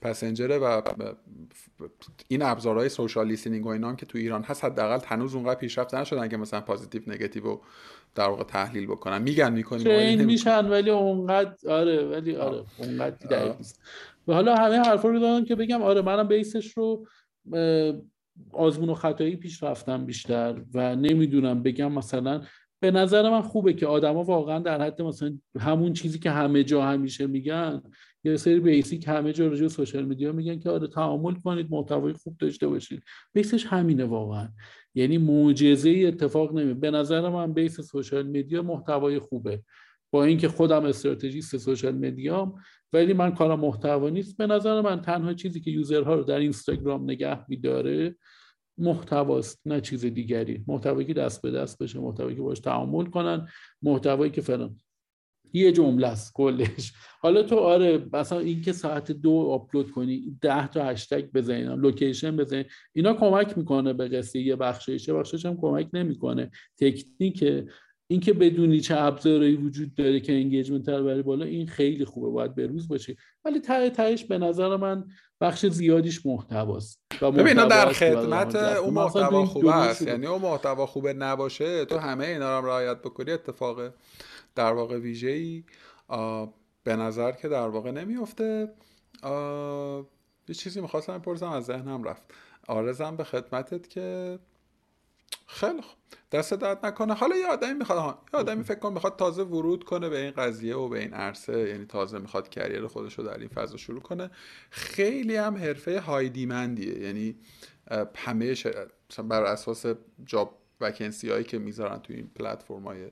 passenger 0.00 0.52
ه 0.52 0.58
و 0.58 0.82
این 2.28 2.42
ابزارهای 2.42 2.88
social 2.88 3.26
listening 3.26 3.66
و 3.66 3.68
اینا 3.68 3.88
هم 3.88 3.96
که 3.96 4.06
تو 4.06 4.18
ایران 4.18 4.42
هست 4.42 4.64
حداقل 4.64 5.06
هنوز 5.06 5.34
اونقدر 5.34 5.60
پیشرفته 5.60 5.94
نشدن 5.94 6.28
که 6.28 6.36
مثلا 6.36 6.60
positive 6.60 7.02
negative 7.06 7.44
رو 7.44 7.62
در 8.16 8.28
واقع 8.28 8.44
تحلیل 8.44 8.86
بکنن. 8.86 9.22
میگن 9.22 9.52
می‌کنیم 9.52 9.86
این 9.86 10.24
میشن 10.24 10.66
ولی 10.66 10.90
اونقدر 10.90 11.70
آره 11.70 12.04
ولی 12.04 12.36
آره 12.36 12.64
اونقدر 12.78 13.16
دقیق 13.30 13.56
نیست. 13.56 13.82
و 14.28 14.32
حالا 14.32 14.56
همه 14.56 14.76
حرفا 14.76 15.08
رو 15.08 15.18
دادم 15.18 15.44
که 15.44 15.54
بگم 15.54 15.82
آره 15.82 16.02
منم 16.02 16.28
base 16.28 16.57
ش 16.57 16.72
رو 16.76 17.06
آزمون 18.52 18.88
و 18.88 18.94
خطایی 18.94 19.36
پیش 19.36 19.62
رفتم 19.62 20.06
بیشتر 20.06 20.54
و 20.74 20.96
نمی‌دونم 20.96 21.62
بگم 21.62 21.92
مثلا 21.92 22.42
به 22.80 22.90
نظر 22.90 23.30
من 23.30 23.42
خوبه 23.42 23.72
که 23.72 23.86
آدما 23.86 24.24
واقعا 24.24 24.58
در 24.58 24.82
حد 24.82 25.02
مثلا 25.02 25.38
همون 25.60 25.92
چیزی 25.92 26.18
که 26.18 26.30
همه 26.30 26.64
جا 26.64 26.82
همیشه 26.82 27.26
میگن 27.26 27.82
یه 28.24 28.36
سری 28.36 28.60
بیسیک 28.60 29.08
همه 29.08 29.32
جا 29.32 29.46
راجع 29.46 29.68
سوشال 29.68 30.04
میدیا 30.04 30.32
میگن 30.32 30.58
که 30.58 30.70
آره 30.70 30.88
تعامل 30.88 31.34
کنید 31.34 31.66
محتوای 31.70 32.12
خوب 32.12 32.36
داشته 32.38 32.68
باشید. 32.68 33.02
بیسش 33.32 33.66
همینه 33.66 34.04
واقعا. 34.04 34.48
یعنی 34.94 35.18
معجزه 35.18 35.90
اتفاق 36.06 36.54
نمی 36.54 36.74
به 36.74 36.90
نظر 36.90 37.28
من 37.28 37.52
بیس 37.52 37.80
سوشال 37.80 38.26
میدیا 38.26 38.62
محتوای 38.62 39.18
خوبه. 39.18 39.62
با 40.10 40.24
اینکه 40.24 40.48
خودم 40.48 40.84
استراتژیست 40.84 41.56
سوشال 41.56 41.94
میدیام 41.94 42.54
ولی 42.92 43.12
من 43.12 43.34
کارم 43.34 43.60
محتوا 43.60 44.08
نیست. 44.08 44.36
به 44.36 44.46
نظر 44.46 44.80
من 44.80 45.00
تنها 45.00 45.34
چیزی 45.34 45.60
که 45.60 45.70
یوزرها 45.70 46.14
رو 46.14 46.24
در 46.24 46.38
اینستاگرام 46.38 47.04
نگه 47.04 47.50
میداره 47.50 48.16
محتواست 48.78 49.60
نه 49.66 49.80
چیز 49.80 50.04
دیگری. 50.04 50.64
محتوایی 50.66 51.06
که 51.06 51.14
دست 51.14 51.42
به 51.42 51.50
دست 51.50 51.82
بشه 51.82 51.98
محتوایی 51.98 52.36
که 52.36 52.42
باش 52.42 52.60
تعامل 52.60 53.04
کنن 53.04 53.48
محتوایی 53.82 54.30
که 54.30 54.40
فلان. 54.40 54.76
یه 55.52 55.72
جمله 55.72 56.06
است 56.06 56.32
کلش. 56.34 56.92
حالا 57.20 57.42
تو 57.42 57.56
آره 57.56 58.06
مثلا 58.12 58.38
این 58.38 58.62
که 58.62 58.72
ساعت 58.72 59.12
دو 59.12 59.32
آپلود 59.32 59.90
کنی 59.90 60.38
ده 60.40 60.68
تا 60.68 60.84
هشتگ 60.84 61.32
بزنی 61.32 61.62
لوکیشن 61.62 62.36
بزنی 62.36 62.64
اینا 62.92 63.14
کمک 63.14 63.58
می‌کنه 63.58 63.92
به 63.92 64.08
قصه 64.08 64.40
یه 64.40 64.56
بخشی 64.56 64.98
یه 64.98 65.14
بخشش 65.14 65.46
هم 65.46 65.56
کمک 65.56 65.88
نمی‌کنه. 65.92 66.50
تکنیک 66.80 67.44
اینکه 68.08 68.32
بدونی 68.32 68.80
چه 68.80 68.96
ابزاری 68.96 69.56
وجود 69.56 69.94
داره 69.94 70.20
که 70.20 70.32
engagement 70.32 70.88
رو 70.88 71.04
بری 71.04 71.22
بالا 71.22 71.44
این 71.44 71.66
خیلی 71.66 72.04
خوبه. 72.04 72.30
باید 72.30 72.54
به 72.54 72.66
روز 72.66 72.88
باشه. 72.88 73.16
ولی 73.44 73.60
ته 73.60 73.90
تهش 73.90 74.24
به 74.24 74.38
نظر 74.38 74.76
من 74.76 75.04
بخش 75.40 75.66
زیادیش 75.66 76.26
محتواست. 76.26 77.00
ببین 77.22 77.68
در 77.68 77.92
خدمت 77.92 78.54
اون 78.54 78.94
محتوا 78.94 79.46
خوب 79.46 79.66
است. 79.66 80.02
یعنی 80.02 80.26
اون 80.26 80.42
محتوا 80.42 80.86
خوبه 80.86 81.12
نباشه 81.12 81.84
تو 81.84 81.98
همه 81.98 82.26
اینا 82.26 82.60
رو 82.60 82.66
رعایت 82.66 82.98
بکنی 82.98 83.30
اتفاق 83.30 83.80
در 84.54 84.72
واقع 84.72 84.98
ویژه 84.98 85.28
ای 85.28 85.64
به 86.84 86.96
نظر 86.96 87.32
که 87.32 87.48
در 87.48 87.68
واقع 87.68 87.90
نمیفته 87.90 88.72
یه 90.48 90.54
چیزی 90.54 90.80
می‌خواستم 90.80 91.18
بپرسم 91.18 91.48
از 91.48 91.64
ذهنم 91.64 92.04
رفت. 92.04 92.22
آرزم 92.68 93.16
به 93.16 93.24
خدمتت 93.24 93.88
که 93.88 94.38
خیلی 95.46 95.82
خوب. 95.82 95.96
دست 96.32 96.54
درد 96.54 96.86
نکنه. 96.86 97.14
حالا 97.14 97.36
یه 97.36 97.46
آدمی 97.46 97.74
می‌خواد 97.74 98.18
یه 98.34 98.40
آدمی 98.40 98.64
فکر 98.64 98.78
کن 98.78 98.92
می‌خواد 98.92 99.16
تازه 99.16 99.42
ورود 99.42 99.84
کنه 99.84 100.08
به 100.08 100.18
این 100.18 100.30
قضیه 100.30 100.76
و 100.76 100.88
به 100.88 100.98
این 100.98 101.14
عرصه 101.14 101.68
یعنی 101.68 101.84
تازه 101.84 102.18
می‌خواد 102.18 102.48
کریر 102.48 102.86
خودش 102.86 103.18
رو 103.18 103.24
در 103.24 103.38
این 103.38 103.48
فضا 103.48 103.76
شروع 103.76 104.00
کنه. 104.00 104.30
خیلی 104.70 105.36
هم 105.36 105.56
حرفه 105.56 106.00
high 106.00 106.28
demand 106.28 106.81
یه 106.81 106.98
یعنی 106.98 107.36
همه 108.16 108.54
بر 109.28 109.42
اساس 109.42 109.86
job 110.24 110.58
vacancy 110.80 111.30
هایی 111.30 111.44
که 111.44 111.58
می‌ذارن 111.58 111.98
تو 111.98 112.12
این 112.12 112.30
پلتفرم 112.34 112.84
های 112.84 113.10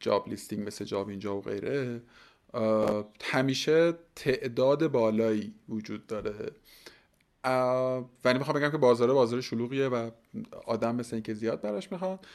job 0.00 0.28
listing 0.28 0.66
مثل 0.66 0.84
جابینجا 0.84 1.36
و 1.36 1.40
غیره 1.40 2.02
همیشه 3.22 3.94
تعداد 4.16 4.86
بالایی 4.86 5.54
وجود 5.68 6.06
داره. 6.06 6.50
ولی 8.24 8.38
می‌خوام 8.38 8.56
بگم 8.58 8.70
که 8.70 8.78
بازار 8.78 9.14
بازار 9.14 9.40
شلوغیه 9.40 9.88
و 9.88 10.10
آدم 10.66 10.94
مثل 10.94 11.16
اینکه 11.16 11.34
زیاد 11.34 11.60
براش 11.60 11.92
می‌خواد 11.92 12.26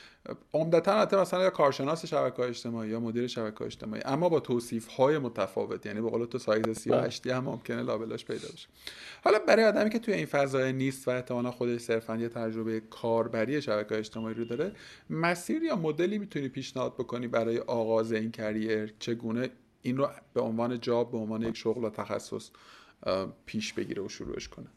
عمدتا 0.53 0.99
البته 0.99 1.17
مثلا 1.17 1.43
یا 1.43 1.49
کارشناس 1.49 2.05
شبکه 2.05 2.41
اجتماعی 2.41 2.89
یا 2.89 2.99
مدیر 2.99 3.27
شبکه 3.27 3.65
اجتماعی 3.65 4.01
اما 4.05 4.29
با 4.29 4.39
توصیف 4.39 4.87
های 4.87 5.17
متفاوت 5.17 5.85
یعنی 5.85 6.01
به 6.01 6.09
قول 6.09 6.25
تو 6.25 6.37
سایز 6.37 6.77
38 6.77 7.27
هم 7.27 7.43
ممکنه 7.43 7.83
لابلاش 7.83 8.25
پیدا 8.25 8.47
بشه. 8.53 8.67
حالا 9.23 9.39
برای 9.39 9.65
آدمی 9.65 9.89
که 9.89 9.99
توی 9.99 10.13
این 10.13 10.25
فضای 10.25 10.73
نیست 10.73 11.07
و 11.07 11.11
احتمالا 11.11 11.51
خودش 11.51 11.81
صرفا 11.81 12.17
یه 12.17 12.29
تجربه 12.29 12.79
کاربری 12.79 13.61
شبکه 13.61 13.97
اجتماعی 13.97 14.33
رو 14.33 14.45
داره 14.45 14.71
مسیر 15.09 15.63
یا 15.63 15.75
مدلی 15.75 16.17
می‌تونی 16.17 16.49
پیشنهاد 16.49 16.93
بکنی 16.93 17.27
برای 17.27 17.59
آغاز 17.59 18.11
این 18.11 18.31
کریر 18.31 18.93
چگونه 18.99 19.49
این 19.81 19.97
رو 19.97 20.09
به 20.33 20.41
عنوان 20.41 20.79
جاب 20.79 21.11
به 21.11 21.17
عنوان 21.17 21.41
یک 21.41 21.57
شغل 21.57 21.83
و 21.83 21.89
تخصص 21.89 22.49
پیش 23.45 23.73
بگیره 23.73 24.03
و 24.03 24.09
شروعش 24.09 24.47
کنه؟ 24.47 24.67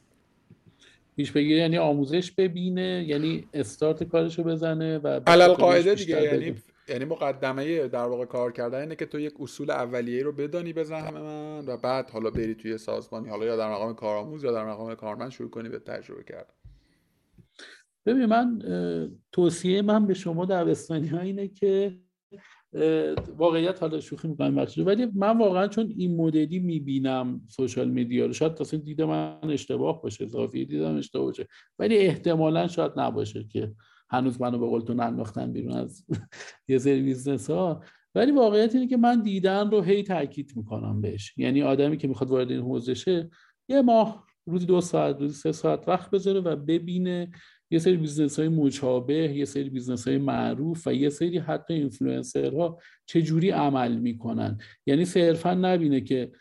پیش 1.17 1.33
بگیره 1.33 1.61
یعنی 1.61 1.79
آموزش 1.79 2.33
ببینه 2.33 3.05
یعنی 3.09 3.45
استارت 3.55 4.05
کارشو 4.05 4.43
بزنه 4.43 4.99
و 4.99 5.21
علل 5.27 5.49
قاعده 5.49 5.95
دیگه 5.95 6.23
یعنی 6.23 6.55
یعنی 6.89 7.05
مقدمه 7.05 7.89
در 7.89 8.05
واقع 8.05 8.25
کار 8.25 8.53
کردن 8.53 8.81
اینه 8.81 8.97
که 8.97 9.07
تو 9.07 9.21
یک 9.21 9.35
اصول 9.41 9.71
اولیه 9.71 10.23
رو 10.23 10.33
بدانی 10.33 10.73
بزن 10.73 11.01
همه 11.01 11.21
من 11.21 11.67
و 11.67 11.77
بعد 11.77 12.11
حالا 12.11 12.31
بری 12.31 12.55
توی 12.55 12.79
سازمانی 12.79 13.29
حالا 13.29 13.45
یا 13.45 13.57
در 13.57 13.73
مقام 13.73 13.95
کارآموز 13.95 14.45
یا 14.45 14.53
در 14.53 14.65
مقام 14.65 14.95
کارمند 14.95 15.31
شروع 15.31 15.51
کنی 15.51 15.69
به 15.69 15.79
تجربه 15.79 16.25
کردن 16.25 16.55
ببین 18.07 18.27
من 18.27 18.63
توصیه 19.33 19.83
من 19.83 20.07
به 20.07 20.15
شما 20.15 20.45
دبستانی 20.45 21.07
ها 21.09 21.21
اینه 21.21 21.49
که 21.49 21.99
واقعیت 23.37 23.83
حالا 23.83 24.01
شوخی 24.01 24.29
می‌کنم 24.29 24.55
بخشی 24.55 24.83
ولی 24.83 25.07
من 25.15 25.39
واقعا 25.39 25.69
چون 25.69 25.95
این 25.97 26.17
مدلی 26.17 26.59
می‌بینم 26.59 27.41
social 27.49 27.89
media 27.89 28.27
رو 28.27 28.33
شاید 28.33 28.55
تصمیم 28.55 28.83
دیده 28.83 29.05
من 29.05 29.39
اشتباه 29.43 30.03
باشه 30.03 30.25
اضافی 30.25 30.65
دیدم 30.65 30.97
اشتباه 30.97 31.25
باشه 31.25 31.47
ولی 31.79 31.99
احتمالا 31.99 32.69
شاید 32.69 32.93
نباشه 32.97 33.45
که 33.45 33.73
هنوز 34.11 34.41
منو 34.41 34.59
به 34.59 34.67
قول 34.67 34.81
تو 34.81 34.95
ننداختن 34.95 35.53
بیرون 35.53 35.77
از 35.77 36.05
یه 36.69 36.79
سری 36.79 37.03
business 37.03 37.51
ها 37.51 37.83
ولی 38.15 38.33
واقعیت 38.33 38.75
اینه 38.75 38.87
که 38.87 38.97
من 38.97 39.23
دیدن 39.23 39.71
رو 39.71 39.83
هی 39.83 40.03
تاکید 40.03 40.53
می‌کنم 40.57 41.01
بهش. 41.01 41.35
یعنی 41.37 41.63
آدمی 41.63 41.97
که 41.97 42.09
می‌خواد 42.09 42.31
وارد 42.31 42.51
این 42.51 42.61
حوزه 42.61 42.95
شه 42.95 43.31
یه 43.69 43.83
ماه 43.83 44.27
روزی 44.47 44.67
دو 44.67 44.81
ساعت 44.81 45.21
روزی 45.21 45.35
سه 45.35 45.53
ساعت 45.53 45.89
وقت 45.89 46.11
بذاره 46.11 46.41
و 46.41 46.57
ببینه 46.57 47.31
یه 47.71 47.79
سری 47.79 47.97
business 47.97 48.39
های 48.39 48.49
مشابه 48.49 49.15
یه 49.15 49.45
سری 49.45 49.71
business 49.71 50.09
های 50.09 50.19
معروف 50.19 50.87
و 50.87 50.95
یه 50.95 51.11
سری 51.11 51.39
حتی 51.39 51.75
اینفلوئنسرها 51.75 52.79
چه 53.07 53.23
جوری 53.23 53.51
عمل 53.51 53.97
می‌کنن؟ 53.97 54.59
یعنی 54.87 55.05
صرفا 55.05 55.55
نبینه 55.55 56.01
که 56.01 56.33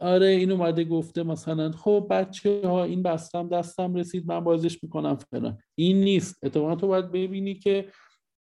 آره 0.00 0.26
این 0.26 0.52
اومده 0.52 0.84
گفته 0.84 1.22
مثلا 1.22 1.72
خب 1.72 2.06
بچه 2.10 2.60
ها 2.64 2.84
این 2.84 3.02
بستم 3.02 3.48
دستم 3.48 3.94
رسید 3.94 4.26
من 4.26 4.40
بازش 4.40 4.82
می‌کنم 4.82 5.16
فلان. 5.16 5.58
این 5.74 6.00
نیست. 6.00 6.44
اتفاقا 6.44 6.74
تو 6.74 6.86
باید 6.86 7.12
ببینی 7.12 7.54
که 7.54 7.88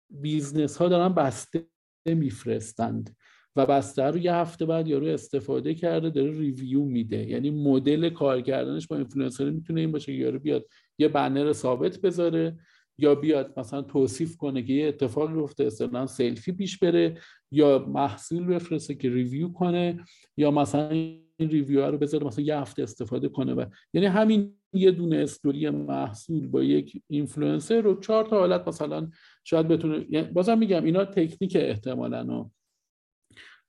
business 0.10 0.78
ها 0.78 0.88
دارن 0.88 1.14
بسته 1.14 1.68
میفرستند. 2.06 3.16
و 3.58 3.66
بسته 3.66 4.04
رو 4.04 4.18
یه 4.18 4.34
هفته 4.34 4.66
بعد 4.66 4.88
یارو 4.88 5.08
استفاده 5.08 5.74
کرده 5.74 6.10
داره 6.10 6.32
review 6.32 6.84
میده. 6.86 7.30
یعنی 7.30 7.50
مدل 7.50 8.10
کار 8.10 8.42
کردنش 8.42 8.88
با 8.88 8.96
اینفلوئنسر 8.96 9.50
می‌تونه 9.50 9.82
این 9.82 9.92
باشه 9.92 10.06
که 10.06 10.18
یارو 10.18 10.40
بیاد 10.40 10.66
یه 10.98 11.08
بنر 11.08 11.54
ثابت 11.54 11.98
بذاره 11.98 12.58
یا 12.98 13.16
بیاد 13.16 13.60
مثلا 13.60 13.82
توصیف 13.82 14.38
کنه 14.38 14.64
که 14.64 14.74
یه 14.74 14.88
اتفاقی 14.88 15.40
افتاده 15.40 15.68
اصلا 15.68 16.08
سلفی 16.08 16.52
پیش 16.52 16.80
بره 16.80 17.18
یا 17.52 17.86
محصول 17.88 18.46
بفرسته 18.46 18.96
که 18.96 19.10
review 19.10 19.50
کنه 19.50 20.00
یا 20.38 20.52
مثلا 20.52 20.90
این 20.90 21.50
review 21.50 21.92
رو 21.92 21.98
بذاره 21.98 22.28
مثلا 22.28 22.46
یه 22.46 22.58
هفته 22.58 22.84
استفاده 22.84 23.30
کنه. 23.30 23.54
و 23.54 23.66
یعنی 23.94 24.08
همین 24.08 24.54
یه 24.74 24.92
دونه 24.92 25.18
استوری 25.18 25.70
محصول 25.70 26.48
با 26.48 26.64
یک 26.64 27.02
اینفلوئنسر 27.08 27.82
رو 27.82 28.00
چهار 28.00 28.26
تا 28.26 28.40
حالت 28.40 28.68
مثلا 28.68 29.10
شاید 29.44 29.68
بتونه 29.68 30.06
یعنی 30.10 30.28
بازم 30.28 30.58
میگم 30.58 30.84
اینا 30.84 31.06
تکنیک 31.06 31.56
احتمالاً 31.56 32.50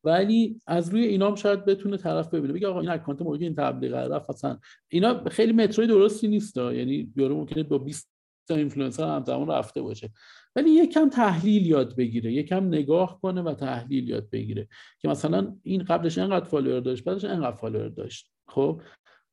ولی 0.04 0.60
از 0.66 0.88
روی 0.88 1.06
اینام 1.06 1.34
شاید 1.34 1.64
بتونه 1.64 1.96
طرف 1.96 2.34
ببینه. 2.34 2.52
بگه 2.52 2.68
آقا 2.68 2.80
این 2.80 2.90
اکانت 2.90 3.22
موقع 3.22 3.38
این 3.40 3.54
تبلیغ 3.54 3.94
رفت 3.94 4.30
اصلا 4.30 4.58
اینا 4.88 5.24
خیلی 5.24 5.52
متروی 5.52 5.86
درستی 5.86 6.28
نیست 6.28 6.56
یعنی 6.56 7.12
یارو 7.16 7.36
ممکنه 7.36 7.62
با 7.62 7.78
20 7.78 8.10
تا 8.48 8.54
اینفلوئنسر 8.54 9.16
همزمان 9.16 9.48
رفته 9.48 9.82
باشه. 9.82 10.10
ولی 10.56 10.70
یکم 10.70 11.08
تحلیل 11.08 11.66
یاد 11.66 11.96
بگیره 11.96 12.32
یکم 12.32 12.66
نگاه 12.66 13.20
کنه 13.20 13.42
و 13.42 13.54
تحلیل 13.54 14.08
یاد 14.08 14.30
بگیره 14.30 14.68
که 15.00 15.08
مثلا 15.08 15.56
این 15.62 15.82
قبلش 15.82 16.18
اینقدر 16.18 16.44
فالوور 16.44 16.80
داشت 16.80 17.04
بعدش 17.04 17.24
اینقدر 17.24 17.56
فالوور 17.56 17.88
داشت. 17.88 18.32
خب؟ 18.48 18.82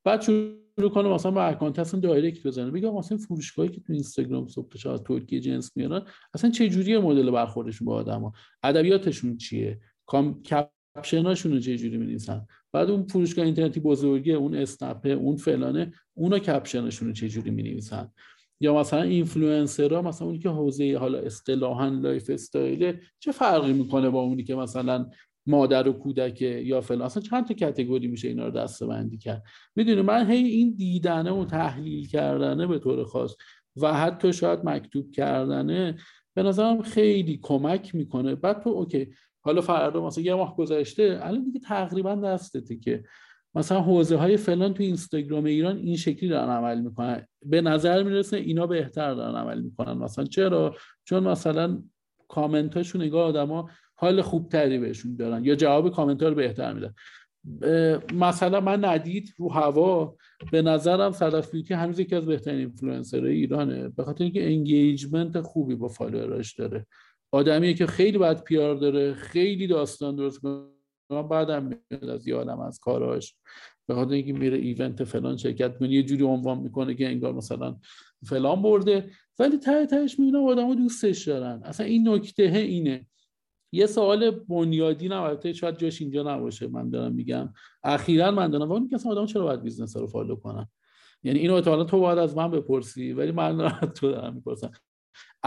بعد 0.04 0.20
شروع 0.20 0.90
کنه 0.94 1.08
مثلا 1.08 1.32
با 1.32 1.42
اکانت 1.42 1.78
اصلا 1.78 2.00
دایرکت 2.00 2.46
بزنه. 2.46 2.70
بگه 2.70 2.90
مثلا 2.90 3.18
فروشگاهی 3.18 3.68
که 3.68 3.80
تو 3.80 3.92
اینستاگرام 3.92 4.48
صبح 4.48 4.68
تا 4.68 4.78
شب 4.78 4.96
ترکیه 4.96 5.40
جنس 5.40 5.76
میارن 5.76 6.02
اصلا 6.34 6.50
چه 6.50 6.68
جوریه 6.68 6.98
مدل 6.98 7.30
برخوردشون 7.30 7.86
با 7.86 7.94
آدما 7.94 8.32
ادبیاتشون 8.62 9.36
چیه؟ 9.36 9.80
کام 10.06 10.42
caption 10.42 11.12
اشون 11.12 11.52
رو 11.52 11.60
چه 11.60 11.76
جوری 11.76 11.96
می‌نویسن؟ 11.96 12.46
بعد 12.72 12.90
اون 12.90 13.02
فروشگاه 13.02 13.44
اینترنتی 13.44 13.80
بزرگه 13.80 14.32
اون 14.32 14.54
اسنپه 14.54 15.08
اون 15.08 15.36
فلانه 15.36 15.92
اونا 16.14 16.38
caption 16.38 16.82
اشون 16.82 17.08
رو 17.08 17.14
چه 17.14 17.28
جوری 17.28 17.50
می‌نویسن؟ 17.50 18.10
یا 18.60 18.74
مثلا 18.74 19.02
اینفلوئنسرها 19.02 20.02
مثلا 20.02 20.26
اونی 20.26 20.38
که 20.38 20.48
حوزه 20.48 20.96
حالا 20.98 21.18
اصطلاحا 21.18 21.88
lifestyle 21.88 22.96
چه 23.18 23.32
فرقی 23.32 23.72
می‌کنه 23.72 24.10
با 24.10 24.20
اونی 24.20 24.44
که 24.44 24.54
مثلا 24.54 25.10
مادر 25.46 25.88
و 25.88 25.92
کودک 25.92 26.42
یا 26.42 26.80
فلان؟ 26.80 27.02
اصلا 27.02 27.22
چند 27.22 27.46
تا 27.46 27.54
category 27.54 28.06
میشه 28.06 28.28
اینا 28.28 28.44
رو 28.44 28.50
دسته 28.50 28.86
بندی 28.86 29.18
کرد؟ 29.18 29.42
می‌دونی 29.76 30.02
من 30.02 30.30
هی 30.30 30.44
این 30.44 30.74
دیدنه 30.76 31.30
و 31.30 31.44
تحلیل 31.44 32.08
کردنه 32.08 32.66
به 32.66 32.78
طور 32.78 33.04
خاص 33.04 33.34
و 33.76 33.94
حتی 33.94 34.32
شاید 34.32 34.64
مکتوب 34.64 35.10
کردنه 35.10 35.96
به 36.34 36.42
نظرم 36.42 36.82
خیلی 36.82 37.38
کمک 37.42 37.94
می‌کنه. 37.94 38.34
بعد 38.34 38.62
تو 38.62 38.70
اوکی 38.70 39.08
حالا 39.46 39.60
فردا 39.60 40.06
مثلا 40.06 40.24
یه 40.24 40.34
ماه 40.34 40.56
گذشته 40.56 41.18
الان 41.22 41.44
دیگه 41.44 41.60
تقریبا 41.60 42.14
دستته 42.14 42.76
که 42.76 43.04
مثلا 43.54 43.80
حوزه 43.80 44.16
های 44.16 44.36
فلان 44.36 44.74
تو 44.74 44.82
اینستاگرام 44.82 45.44
ایران 45.44 45.76
این 45.76 45.96
شکلی 45.96 46.28
دارن 46.28 46.48
عمل 46.48 46.80
می‌کنن. 46.80 47.26
به 47.44 47.60
نظر 47.60 48.02
می‌رسه 48.02 48.36
اینا 48.36 48.66
بهتر 48.66 49.14
دارن 49.14 49.34
عمل 49.34 49.60
می‌کنن. 49.60 49.92
مثلا 49.92 50.24
چرا؟ 50.24 50.76
چون 51.04 51.22
مثلا 51.22 51.82
کامنت 52.28 52.76
هاشون 52.76 53.02
نگاه 53.02 53.28
آدما 53.28 53.70
حال 53.94 54.22
خوبتری 54.22 54.78
بهشون 54.78 55.16
دارن 55.16 55.44
یا 55.44 55.54
جواب 55.54 55.92
کامنت 55.92 56.22
ها 56.22 56.28
رو 56.28 56.34
بهتر 56.34 56.72
میدن. 56.72 56.94
مثلا 58.14 58.60
من 58.60 58.84
ندید 58.84 59.34
رو 59.36 59.52
هوا 59.52 60.16
به 60.52 60.62
نظرم 60.62 61.12
صدف 61.12 61.50
بیوتی 61.50 61.74
هنوز 61.74 61.98
یکی 61.98 62.16
از 62.16 62.26
بهترین 62.26 62.58
اینفلوئنسرهای 62.58 63.32
ایرانه. 63.32 63.88
به 63.88 64.04
خاطر 64.04 64.24
اینکه 64.24 64.46
engagement 64.46 65.40
خوبی 65.40 65.74
با 65.74 65.88
فالووراش 65.88 66.54
داره. 66.54 66.86
آدمیه 67.36 67.74
که 67.74 67.86
خیلی 67.86 68.18
بد 68.18 68.42
PR 68.42 68.74
داره 68.74 69.14
خیلی 69.14 69.66
داستان 69.66 70.16
درست 70.16 70.40
کنه 70.40 71.22
بعدم 71.30 71.62
میاد 71.62 72.04
از 72.04 72.28
یه 72.28 72.36
از 72.36 72.78
کاراش. 72.78 73.36
به 73.88 73.94
خاطر 73.94 74.12
اینکه 74.12 74.32
میره 74.32 74.58
event 74.58 75.04
فلان 75.04 75.36
شرکت 75.36 75.72
می‌کنه 75.72 75.88
یه 75.90 76.02
جوری 76.02 76.24
عنوان 76.24 76.58
می‌کنه 76.58 76.94
که 76.94 77.06
انگار 77.06 77.32
مثلا 77.32 77.76
فلان 78.24 78.62
برده 78.62 79.10
ولی 79.38 79.58
ته 79.58 79.86
تهش 79.86 80.18
می‌بینم 80.18 80.44
آدمو 80.44 80.74
دوستش 80.74 81.28
دارن. 81.28 81.62
اصلا 81.64 81.86
این 81.86 82.08
نکته 82.08 82.42
اینه. 82.42 83.06
یه 83.72 83.86
سوال 83.86 84.30
بنیادی 84.30 85.08
نه 85.08 85.20
البته 85.20 85.52
شاید 85.52 85.78
جاش 85.78 86.00
اینجا 86.00 86.22
نباشه 86.22 86.68
من 86.68 86.90
دارم 86.90 87.12
میگم. 87.12 87.52
اخیرا 87.84 88.30
من 88.30 88.50
دارم 88.50 88.68
واقعا 88.68 88.86
که 88.86 89.08
آدم 89.08 89.26
چرا 89.26 89.44
باید 89.44 89.62
business 89.62 89.96
رو 89.96 90.06
follow 90.06 90.36
کنن؟ 90.36 90.66
یعنی 91.22 91.38
اینو 91.38 91.60
تا 91.60 91.84
تو 91.84 92.00
باید 92.00 92.18
از 92.18 92.36
من 92.36 92.50
بپرسی 92.50 93.12
ولی 93.12 93.32
من 93.32 93.78
تو 93.96 94.10
دارم 94.10 94.34
می‌پرسم. 94.34 94.70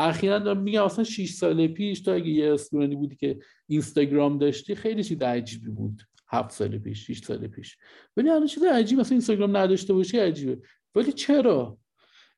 اخیرا 0.08 0.40
دارم 0.40 0.62
میگم 0.62 0.84
اصلا 0.84 1.04
6 1.04 1.32
سال 1.34 1.68
پیش 1.68 2.02
تا 2.02 2.14
اگه 2.14 2.30
یه 2.30 2.54
student 2.54 2.90
ی 2.91 2.96
بودی 2.96 3.16
که 3.16 3.40
اینستاگرام 3.68 4.38
داشتی 4.38 4.76
خیلی 4.76 5.04
چیز 5.04 5.22
عجیبی 5.22 5.70
بود. 5.70 6.02
هفت 6.28 6.52
سال 6.52 6.78
پیش 6.78 7.08
6 7.08 7.20
سال 7.20 7.48
پیش. 7.48 7.78
ولی 8.18 8.30
الان 8.30 8.48
چیز 8.48 8.64
عجیب 8.64 9.00
مثلا 9.00 9.12
اینستاگرام 9.12 9.58
نداشته 9.58 9.94
باشی 9.94 10.20
عجیبه. 10.20 10.62
ولی 10.96 11.12
چرا؟ 11.12 11.78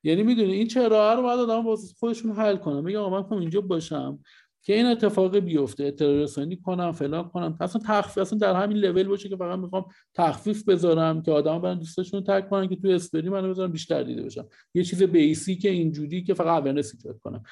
یعنی 0.04 0.22
می‌دونی 0.22 0.52
این 0.52 0.68
چرا؟ 0.68 1.14
رو 1.14 1.22
باید 1.22 1.40
آدم 1.40 1.76
خودشون 1.98 2.32
حل 2.32 2.56
کنم 2.56 2.84
میگم 2.84 2.98
آقا 2.98 3.30
من 3.30 3.38
اینجا 3.38 3.60
باشم. 3.60 4.18
که 4.62 4.74
این 4.74 4.86
اتفاق 4.86 5.38
بیفته 5.38 5.84
اطلاع 5.84 6.22
رسانی 6.22 6.56
کنم 6.56 6.92
فلان 6.92 7.28
کنم. 7.28 7.56
اصلا 7.60 7.82
تخفیف 7.86 8.18
اصلا 8.18 8.38
در 8.38 8.62
همین 8.62 8.76
لول 8.76 9.08
باشه 9.08 9.28
که 9.28 9.36
فقط 9.36 9.58
می‌خوام 9.58 9.84
تخفیف 10.14 10.64
بذارم 10.68 11.22
که 11.22 11.32
آدم 11.32 11.58
برن 11.58 11.78
دوستشون 11.78 12.24
tag 12.24 12.48
کنن 12.48 12.68
که 12.68 12.76
تو 12.76 12.88
استوری 12.88 13.28
منو 13.28 13.50
بذارم 13.50 13.72
بیشتر 13.72 14.02
دیده 14.02 14.22
بشم. 14.22 14.48
یه 14.74 14.84
چیز 14.84 15.02
basic 15.02 15.64
اینجوری 15.64 16.22
که 16.22 16.34
فقط 16.34 16.62
awareness 16.62 16.94
ایجاد 16.94 17.20
کنم. 17.20 17.42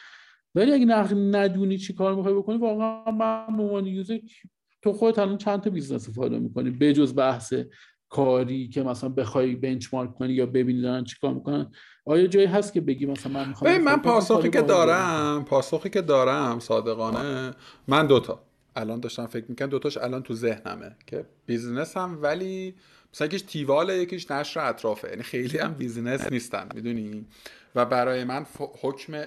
ولی 0.55 0.73
اگه 0.73 1.15
ندونی 1.15 1.79
چی 1.79 1.93
کار 1.93 2.15
می‌خوای 2.15 2.35
بکنی 2.35 2.59
واقعا 2.59 3.11
من 3.11 3.57
به 3.57 3.63
عنوان 3.63 3.87
user 3.87 4.19
تو 4.83 4.93
خودت 4.93 5.19
الان 5.19 5.39
چند 5.39 5.61
تا 5.61 5.71
business 5.71 6.11
follow 6.11 6.41
می‌کنی؟ 6.41 6.71
بجز 6.71 7.15
بحث 7.15 7.55
کاری 8.11 8.69
که 8.69 8.83
مثلا 8.83 9.09
بخوای 9.09 9.55
benchmark 9.55 10.15
کنی 10.15 10.33
یا 10.33 10.47
ببینی 10.47 10.83
دارن 10.83 11.05
چیکار 11.05 11.35
می‌کنن. 11.35 11.73
آیا 12.05 12.27
جایی 12.27 12.47
هست 12.47 12.73
که 12.73 12.81
بگی 12.81 13.07
مثلا 13.07 13.33
من 13.33 13.49
می‌خوام 13.49 13.79
من 13.79 13.97
پاسخی 13.97 14.51
که 14.51 14.63
دارم 14.63 15.45
پاسخی 15.45 15.91
که 15.91 16.01
دارم 16.01 16.59
صادقانه 16.59 17.55
من 17.89 18.07
دوتا 18.07 18.43
الان 18.77 19.01
داشتم 19.01 19.27
فکر 19.27 19.45
می‌کنم 19.49 19.69
دوتاش 19.69 19.97
الان 19.97 20.23
تو 20.23 20.35
ذهنمه 20.35 20.97
که 21.07 21.27
business 21.47 21.97
هم 21.97 22.19
ولی 22.23 22.75
مثلا 23.15 23.27
یکیش 23.27 23.43
تیواله 23.43 23.99
یکیش 23.99 24.31
نشر 24.31 24.61
اطرافه. 24.61 25.09
یعنی 25.09 25.23
خیلی 25.23 25.59
هم 25.59 25.75
business 25.75 26.33
نیستن 26.33 26.69
می‌دونی؟ 26.75 27.27
و 27.75 27.87
برای 27.87 28.25
من 28.25 28.47
حکم 28.81 29.25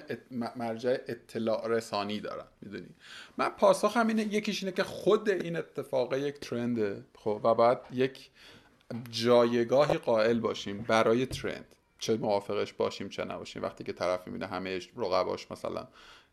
مرجع 0.56 0.96
اطلاع 1.08 1.68
رسانی 1.68 2.20
دارن 2.20 2.44
می‌دونی؟ 2.62 2.88
من 3.38 3.48
پاسخ 3.48 3.96
هم 3.96 4.08
اینه 4.08 4.22
یکیش 4.22 4.62
اینه 4.62 4.76
که 4.76 4.82
خود 4.82 5.30
این 5.30 5.56
اتفاق 5.56 6.14
یک 6.14 6.40
trend 6.40 6.93
ه 6.93 7.04
خب؟ 7.14 7.40
و 7.44 7.54
بعد 7.54 7.80
یک 7.92 8.30
جایگاهی 9.10 9.98
قائل 9.98 10.40
باشیم 10.40 10.78
برای 10.88 11.26
trend 11.26 11.74
چه 11.98 12.16
موافقش 12.16 12.72
باشیم 12.72 13.08
چه 13.08 13.24
نباشیم. 13.24 13.62
وقتی 13.62 13.84
که 13.84 13.92
طرف 13.92 14.26
می‌بینه 14.26 14.46
همه 14.46 14.80
رقباش 14.96 15.50
مثلا 15.50 15.88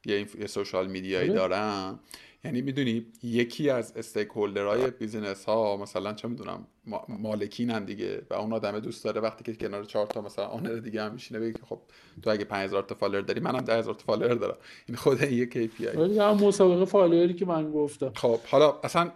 یه, 0.05 0.27
یه 0.39 0.47
social 0.47 0.87
media 0.87 1.17
یی 1.17 1.29
آره. 1.29 1.39
دارن. 1.39 1.99
یعنی 2.43 2.61
می‌دونی 2.61 3.05
یکی 3.23 3.69
از 3.69 3.93
stakeholder 3.97 4.27
های 4.27 4.91
business 4.91 5.45
ها 5.45 5.77
مثلا 5.77 6.13
چه 6.13 6.27
می‌دونم 6.27 6.67
مالکینن 7.09 7.85
دیگه 7.85 8.21
و 8.29 8.33
اون 8.33 8.53
آدم 8.53 8.79
دوست 8.79 9.03
داره 9.03 9.21
وقتی 9.21 9.43
که 9.43 9.67
کنار 9.67 9.83
چهار 9.83 10.07
تا 10.07 10.21
مثلا 10.21 10.45
owner 10.45 10.75
دیگه 10.75 11.03
هم 11.03 11.13
میشینه 11.13 11.39
بگه 11.39 11.59
خب 11.69 11.79
تو 12.21 12.29
اگه 12.29 12.45
5000 12.45 12.83
تا 12.83 12.95
follower 12.95 13.21
داری 13.21 13.39
منم 13.39 13.61
10000 13.61 13.93
تا 13.93 14.03
follower 14.05 14.33
دارم. 14.33 14.57
این 14.85 14.97
خود 14.97 15.23
این 15.23 15.37
یه 15.37 15.45
KPI 15.45 15.97
ولی 15.97 16.19
هم 16.19 16.37
مسابقه 16.43 16.85
follower 16.85 17.28
ی 17.28 17.33
که 17.33 17.45
من 17.45 17.71
گفتم. 17.71 18.11
خب 18.15 18.39
حالا 18.39 18.79
اصلا 18.83 19.11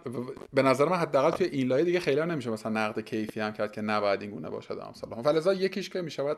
به 0.52 0.62
نظر 0.62 0.84
من 0.84 0.96
حداقل 0.96 1.30
توی 1.30 1.46
این 1.46 1.68
لایه 1.68 1.84
دیگه 1.84 2.00
خیلی 2.00 2.20
نمیشه 2.20 2.50
مثلا 2.50 2.72
نقد 2.72 3.00
کیفی 3.00 3.40
هم 3.40 3.52
کرد 3.52 3.72
که 3.72 3.80
نباید 3.80 4.22
این 4.22 4.30
گونه 4.30 4.50
باشد. 4.50 4.78
مثلا 4.90 5.22
فلزا 5.22 5.54
یکیش 5.54 5.90
که 5.90 6.02
می‌شود 6.02 6.36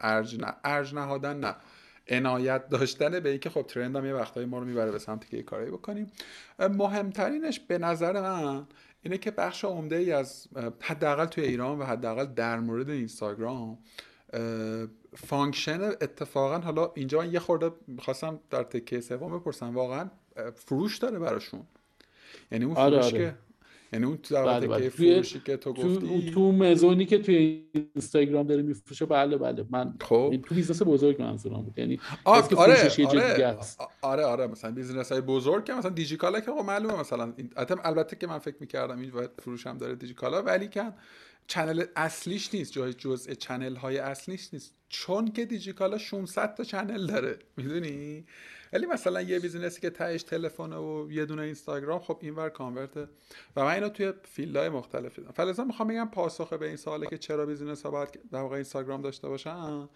ارج 0.00 0.40
نه 0.40 0.54
ارج 0.64 0.94
نهادن 0.94 1.40
نه. 1.40 1.54
عنایت 2.08 2.68
داشتن 2.68 3.20
به 3.20 3.28
اینکه 3.30 3.50
خب 3.50 3.62
trend 3.62 3.96
هم 3.96 4.06
یه 4.06 4.14
وقتایی 4.14 4.46
ما 4.46 4.58
رو 4.58 4.64
می‌بره 4.64 4.90
به 4.90 4.98
سمتی 4.98 5.28
که 5.28 5.36
یه 5.36 5.42
کارایی 5.42 5.70
بکنیم 5.70 6.10
مهمترینش 6.58 7.60
به 7.60 7.78
نظر 7.78 8.20
من 8.20 8.66
اینه 9.02 9.18
که 9.18 9.30
بخش 9.30 9.64
عمده 9.64 9.96
ای 9.96 10.12
از 10.12 10.48
حداقل 10.80 11.24
توی 11.24 11.44
ایران 11.44 11.78
و 11.78 11.84
حداقل 11.84 12.24
در 12.24 12.60
مورد 12.60 12.90
اینستاگرام 12.90 13.78
function 15.16 15.82
اتفاقا 15.82 16.58
حالا 16.58 16.92
اینجا 16.94 17.18
من 17.18 17.32
یه 17.32 17.38
خورده 17.38 17.70
خواستم 17.98 18.40
در 18.50 18.62
تکه 18.62 19.00
سوم 19.00 19.38
بپرسم 19.38 19.74
واقعا 19.74 20.10
فروش 20.54 20.98
داره 20.98 21.18
براشون 21.18 21.62
یعنی 22.52 22.64
اون 22.64 22.76
آره، 22.76 23.00
فروش 23.00 23.14
آره. 23.14 23.24
که 23.24 23.34
یعنی 23.92 24.04
اون 24.04 24.18
بله 24.30 24.66
بله. 24.66 24.88
فروشی 24.88 25.40
که 25.44 25.56
تو 25.56 25.72
گفتی؟ 25.72 26.24
تو, 26.24 26.30
تو 26.30 26.52
مزونی 26.52 27.06
که 27.06 27.18
توی 27.18 27.64
اینستاگرام 27.72 28.46
داره 28.46 28.62
میفروشه 28.62 29.06
بله 29.06 29.36
بله. 29.36 29.64
من 29.70 29.94
خب. 30.00 30.34
تو 30.46 30.54
business 30.54 30.82
بزرگ 30.82 31.22
منظورم 31.22 31.62
بود. 31.62 31.78
یعنی 31.78 32.00
آره 32.24 32.42
آره. 32.56 32.90
آره, 33.12 33.56
آره 34.02 34.24
آره. 34.24 34.46
مثلا 34.46 34.70
business 34.70 35.12
های 35.12 35.20
بزرگ 35.20 35.64
که 35.64 35.72
مثلا 35.72 35.90
دیجیکالا 35.90 36.40
که 36.40 36.50
معلومه 36.50 37.00
مثلا 37.00 37.32
البته 37.84 38.16
که 38.16 38.26
من 38.26 38.38
فکر 38.38 38.56
می‌کردم 38.60 39.00
این 39.00 39.12
فروش 39.42 39.66
هم 39.66 39.78
داره 39.78 39.94
دیجیکالا 39.94 40.42
ولی 40.42 40.68
که 40.68 40.92
channel 41.48 41.84
اصلیش 41.96 42.54
نیست 42.54 42.72
جای 42.72 42.94
جزء 42.94 43.34
channel 43.34 43.76
های 43.76 43.98
اصلیش 43.98 44.54
نیست. 44.54 44.74
چون 44.88 45.32
که 45.32 45.44
دیجیکالا 45.44 45.98
600 45.98 46.54
تا 46.54 46.64
channel 46.64 47.06
داره 47.06 47.38
می‌دونی؟ 47.56 48.24
ولی 48.72 48.86
مثلا 48.86 49.22
یه 49.22 49.38
business 49.38 49.75
ی 49.75 49.80
که 49.80 49.90
تهش 49.90 50.22
تلفن 50.22 50.72
و 50.72 51.12
یه 51.12 51.24
دونه 51.24 51.42
اینستاگرام 51.42 52.00
خب 52.00 52.18
اینور 52.22 52.48
convert 52.48 53.01
ه 53.01 53.08
و 53.56 53.64
من 53.64 53.74
اینو 53.74 53.88
توی 53.88 54.12
field 54.22 54.55
های 54.55 54.68
مختلف 54.68 55.18
دیدم 55.18 55.30
فلزا 55.30 55.64
می‌خوام 55.64 55.88
بگم 55.88 56.08
پاسخ 56.12 56.52
به 56.52 56.66
این 56.66 56.76
سواله 56.76 57.06
که 57.06 57.18
چرا 57.18 57.46
business 57.46 57.82
ها 57.82 57.90
باید 57.90 58.08
در 58.32 58.40
واقع 58.40 58.54
اینستاگرام 58.54 59.02
داشته 59.02 59.28
باشن 59.28 59.88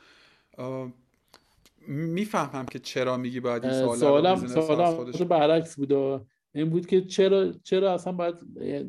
می‌فهمم 1.88 2.66
که 2.66 2.78
چرا 2.78 3.16
میگی 3.16 3.40
باید 3.40 3.64
این 3.64 3.74
سوال 3.74 3.98
سوالم 3.98 4.46
سوالم 4.46 5.28
برعکس 5.28 5.76
بود 5.76 5.92
این 6.54 6.70
بود 6.70 6.86
که 6.86 7.00
چرا 7.00 7.52
چرا 7.52 7.94
اصلا 7.94 8.12
باید 8.12 8.34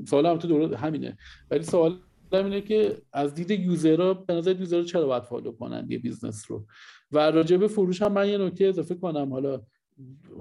سوالم 0.05 0.37
تو 0.37 0.47
درست 0.47 0.73
همینه. 0.73 1.17
ولی 1.51 1.63
سوال 1.63 1.99
اینه 2.37 2.61
که 2.61 2.97
از 3.13 3.33
دید 3.33 3.51
user 3.51 4.01
ها 4.01 4.13
به 4.13 4.33
نظر 4.33 4.59
user 4.59 4.78
ها 4.78 4.83
چرا 4.83 5.05
باید 5.05 5.23
follow 5.23 5.51
کنن 5.51 5.87
یه 5.89 5.97
business 5.97 6.51
رو؟ 6.51 6.65
و 7.11 7.17
راجع 7.31 7.57
به 7.57 7.67
فروش 7.67 8.01
هم 8.01 8.11
من 8.11 8.29
یه 8.29 8.37
نکته 8.37 8.65
اضافه 8.65 8.95
کنم. 8.95 9.33
حالا 9.33 9.61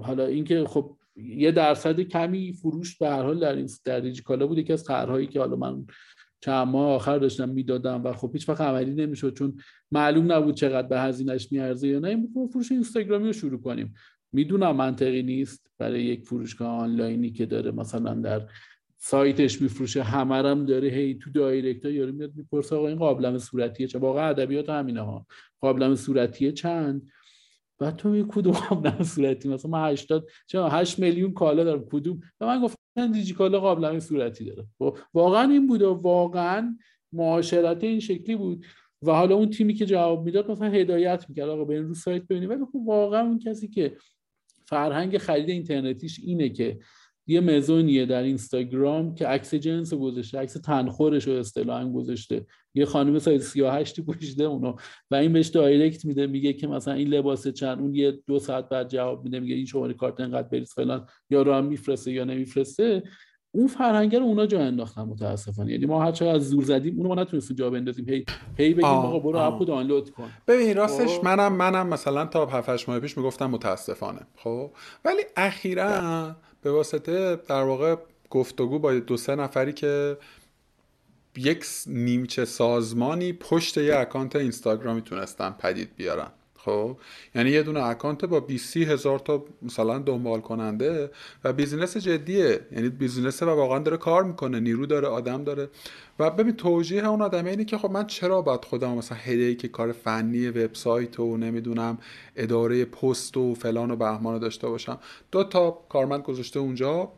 حالا 0.01 0.25
اینکه 0.25 0.65
خب 0.67 0.97
یه 1.15 1.51
درصد 1.51 1.99
کمی 1.99 2.53
فروش 2.53 2.97
به 2.97 3.09
هر 3.09 3.23
حال 3.23 3.39
در 3.39 3.55
این 3.55 3.69
در 3.85 3.99
دیجیکالا 3.99 4.47
بود. 4.47 4.57
یکی 4.57 4.73
از 4.73 4.83
طرحهایی 4.83 5.27
که 5.27 5.39
حالا 5.39 5.55
من 5.55 5.85
چند 6.41 6.67
ماه 6.67 6.91
آخر 6.91 7.17
داشتم 7.17 7.49
می‌دادم 7.49 8.03
و 8.03 8.13
خب 8.13 8.29
هیچ 8.33 8.49
وقت 8.49 8.61
عملی 8.61 8.93
نمی‌شد 8.93 9.37
چون 9.37 9.57
معلوم 9.91 10.31
نبود 10.31 10.55
چقدر 10.55 10.87
به 10.87 10.99
هزینهش 10.99 11.51
میارزه 11.51 11.87
یا 11.87 11.99
نه. 11.99 12.27
فروش 12.53 12.71
اینستاگرامی 12.71 13.25
رو 13.25 13.33
شروع 13.33 13.61
کنیم. 13.61 13.93
می‌دونم 14.31 14.75
منطقی 14.75 15.23
نیست 15.23 15.71
برای 15.77 16.03
یک 16.03 16.27
فروشگاه 16.27 16.69
آنلاینی 16.69 17.31
که 17.31 17.45
داره 17.45 17.71
مثلا 17.71 18.13
در 18.13 18.47
سایتش 19.05 19.61
میفروشه 19.61 20.03
همرم 20.03 20.65
داره 20.65 20.87
هی 20.89 21.15
تو 21.15 21.29
دایرکت 21.29 21.85
ها 21.85 21.91
یارو 21.91 22.11
میاد 22.11 22.31
می‌پرسه 22.35 22.75
آقا 22.75 22.87
این 22.87 22.97
قابلمه 22.97 23.37
صورتیه 23.37 23.87
چه؟ 23.87 23.99
واقعا 23.99 24.29
ادبیات 24.29 24.69
همینه 24.69 25.01
ها. 25.01 25.27
قابلمه 25.59 25.95
صورتیه 25.95 26.51
چند؟ 26.51 27.09
بعد 27.79 27.95
تو 27.95 28.09
می 28.09 28.25
کدوم 28.29 28.53
قابلمه 28.53 29.03
صورتی؟ 29.03 29.49
مثلا 29.49 29.71
من 29.71 29.91
80 29.91 30.29
چرا 30.47 30.69
8 30.69 30.99
میلیون 30.99 31.33
کالا 31.33 31.63
دارم. 31.63 31.85
کدوم؟ 31.91 32.19
و 32.39 32.45
من 32.45 32.61
گفتم 32.61 33.11
دیجی 33.11 33.33
کالا 33.33 33.59
قابلمه 33.59 33.99
صورتی 33.99 34.45
داره. 34.45 34.65
خب، 34.79 34.97
واقعا 35.13 35.51
این 35.51 35.67
بود 35.67 35.81
و 35.81 35.93
واقعا 35.93 36.77
معاشرت 37.13 37.83
این 37.83 37.99
شکلی 37.99 38.35
بود. 38.35 38.65
و 39.01 39.11
حالا 39.11 39.35
اون 39.35 39.49
تیمی 39.49 39.73
که 39.73 39.85
جواب 39.85 40.25
می‌داد 40.25 40.51
مثلا 40.51 40.69
هدایت 40.69 41.25
می‌کرد. 41.29 41.49
آقا 41.49 41.65
برین 41.65 41.87
رو 41.87 41.93
سایت 41.93 42.23
ببینید 42.23 42.49
ولی 42.49 42.65
خب 42.65 42.75
واقعا 42.75 43.21
اون 43.21 43.39
کسی 43.39 43.67
که 43.67 43.97
فرهنگ 44.65 45.17
خرید 45.17 45.49
اینترنتیش 45.49 46.19
اینه 46.19 46.49
که 46.49 46.79
یه 47.27 47.39
مزونیه 47.39 48.05
در 48.05 48.23
اینستاگرام 48.23 49.15
که 49.15 49.27
عکس 49.27 49.53
جنس 49.55 49.93
رو 49.93 49.99
گذاشته 49.99 50.39
عکس 50.39 50.53
تنخورش 50.53 51.27
رو 51.27 51.33
اصطلاحا 51.33 51.89
گذاشته. 51.89 52.45
یه 52.75 52.85
خانم 52.85 53.19
سایز 53.19 53.47
38 53.47 54.01
پوشیده 54.01 54.43
اونو 54.43 54.75
و 55.11 55.15
این 55.15 55.33
بهش 55.33 55.47
دایرکت 55.47 56.05
میده 56.05 56.27
میگه 56.27 56.53
که 56.53 56.67
مثلا 56.67 56.93
این 56.93 57.07
لباس 57.07 57.47
چند 57.47 57.79
اون 57.79 57.95
یه 57.95 58.19
دو 58.27 58.39
ساعت 58.39 58.69
بعد 58.69 58.89
جواب 58.89 59.23
میده 59.23 59.39
میگه 59.39 59.55
این 59.55 59.65
شماره 59.65 59.93
کارت 59.93 60.19
انقدر 60.19 60.47
بریز 60.47 60.73
فلان 60.73 61.07
یا 61.29 61.41
رو 61.41 61.53
هم 61.53 61.65
میفرسته 61.65 62.11
یا 62.11 62.23
نمیفرسته. 62.23 63.03
اون 63.55 63.67
فرهنگ 63.67 64.15
رو 64.15 64.23
اونا 64.23 64.45
جا 64.45 64.59
انداختن 64.59 65.01
متاسفانه. 65.01 65.71
یعنی 65.71 65.85
ما 65.85 66.03
هر 66.03 66.23
از 66.23 66.49
زور 66.49 66.63
زدیم 66.63 66.97
اونو 66.97 67.09
ما 67.09 67.15
نتونستیم 67.15 67.57
جا 67.57 67.69
بندازیم. 67.69 68.09
هی 68.09 68.25
هی 68.57 68.73
بگیم 68.73 68.85
آقا 68.85 69.19
برو 69.19 69.39
اپو 69.39 69.65
دانلود 69.65 70.09
کن. 70.09 70.29
ببین 70.47 70.77
راستش 70.77 71.09
خب. 71.09 71.25
منم 71.25 71.53
منم 71.55 71.87
مثلا 71.87 72.25
تا 72.25 72.45
7 72.45 72.69
8 72.69 72.89
ماه 72.89 72.99
پیش 72.99 73.17
می‌گفتم 73.17 73.45
متاسفانه. 73.45 74.19
خب؟ 74.35 74.71
ولی 75.05 75.21
اخیرا 75.37 76.35
به 76.63 76.71
واسطه 76.71 77.35
در 77.35 77.63
واقع 77.63 77.95
گفتگو 78.29 78.79
با 78.79 78.93
دو 78.93 79.17
سه 79.17 79.35
نفری 79.35 79.73
که 79.73 80.17
یک 81.37 81.65
نیمچه 81.87 82.45
سازمانی 82.45 83.33
پشت 83.33 83.77
یه 83.77 83.97
account 83.97 84.35
اینستاگرامی 84.35 85.01
تونستن 85.01 85.55
پدید 85.59 85.95
بیارن. 85.95 86.31
خب؟ 86.65 86.97
یعنی 87.35 87.49
یه 87.49 87.63
دونه 87.63 87.83
account 87.83 88.25
با 88.25 88.39
20 88.39 88.77
هزار 88.77 89.19
تا 89.19 89.45
مثلا 89.61 89.99
دنبال 89.99 90.41
کننده 90.41 91.11
و 91.43 91.53
business 91.53 91.97
جدیه. 91.97 92.59
یعنی 92.71 92.89
business 92.89 93.43
و 93.43 93.45
واقعا 93.45 93.79
داره 93.79 93.97
کار 93.97 94.23
می‌کنه 94.23 94.59
نیرو 94.59 94.85
داره 94.85 95.07
آدم 95.07 95.43
داره. 95.43 95.69
و 96.19 96.29
ببین 96.29 96.55
توجیه 96.55 97.07
اون 97.07 97.21
آدمه 97.21 97.49
اینه 97.49 97.65
که 97.65 97.77
خب 97.77 97.91
من 97.91 98.07
چرا 98.07 98.41
باید 98.41 98.65
خودم 98.65 98.91
مثلا 98.91 99.17
هدیه 99.17 99.55
که 99.55 99.67
کار 99.67 99.91
فنی 99.91 100.49
وبسایت 100.49 101.19
و 101.19 101.37
نمی‌دونم 101.37 101.97
اداره 102.35 102.85
پست 102.85 103.37
و 103.37 103.55
فلان 103.55 103.91
و 103.91 103.95
بهمان 103.95 104.39
داشته 104.39 104.67
باشم. 104.67 104.99
دو 105.31 105.43
تا 105.43 105.71
کارمند 105.89 106.21
گذاشته 106.21 106.59
اونجا 106.59 107.11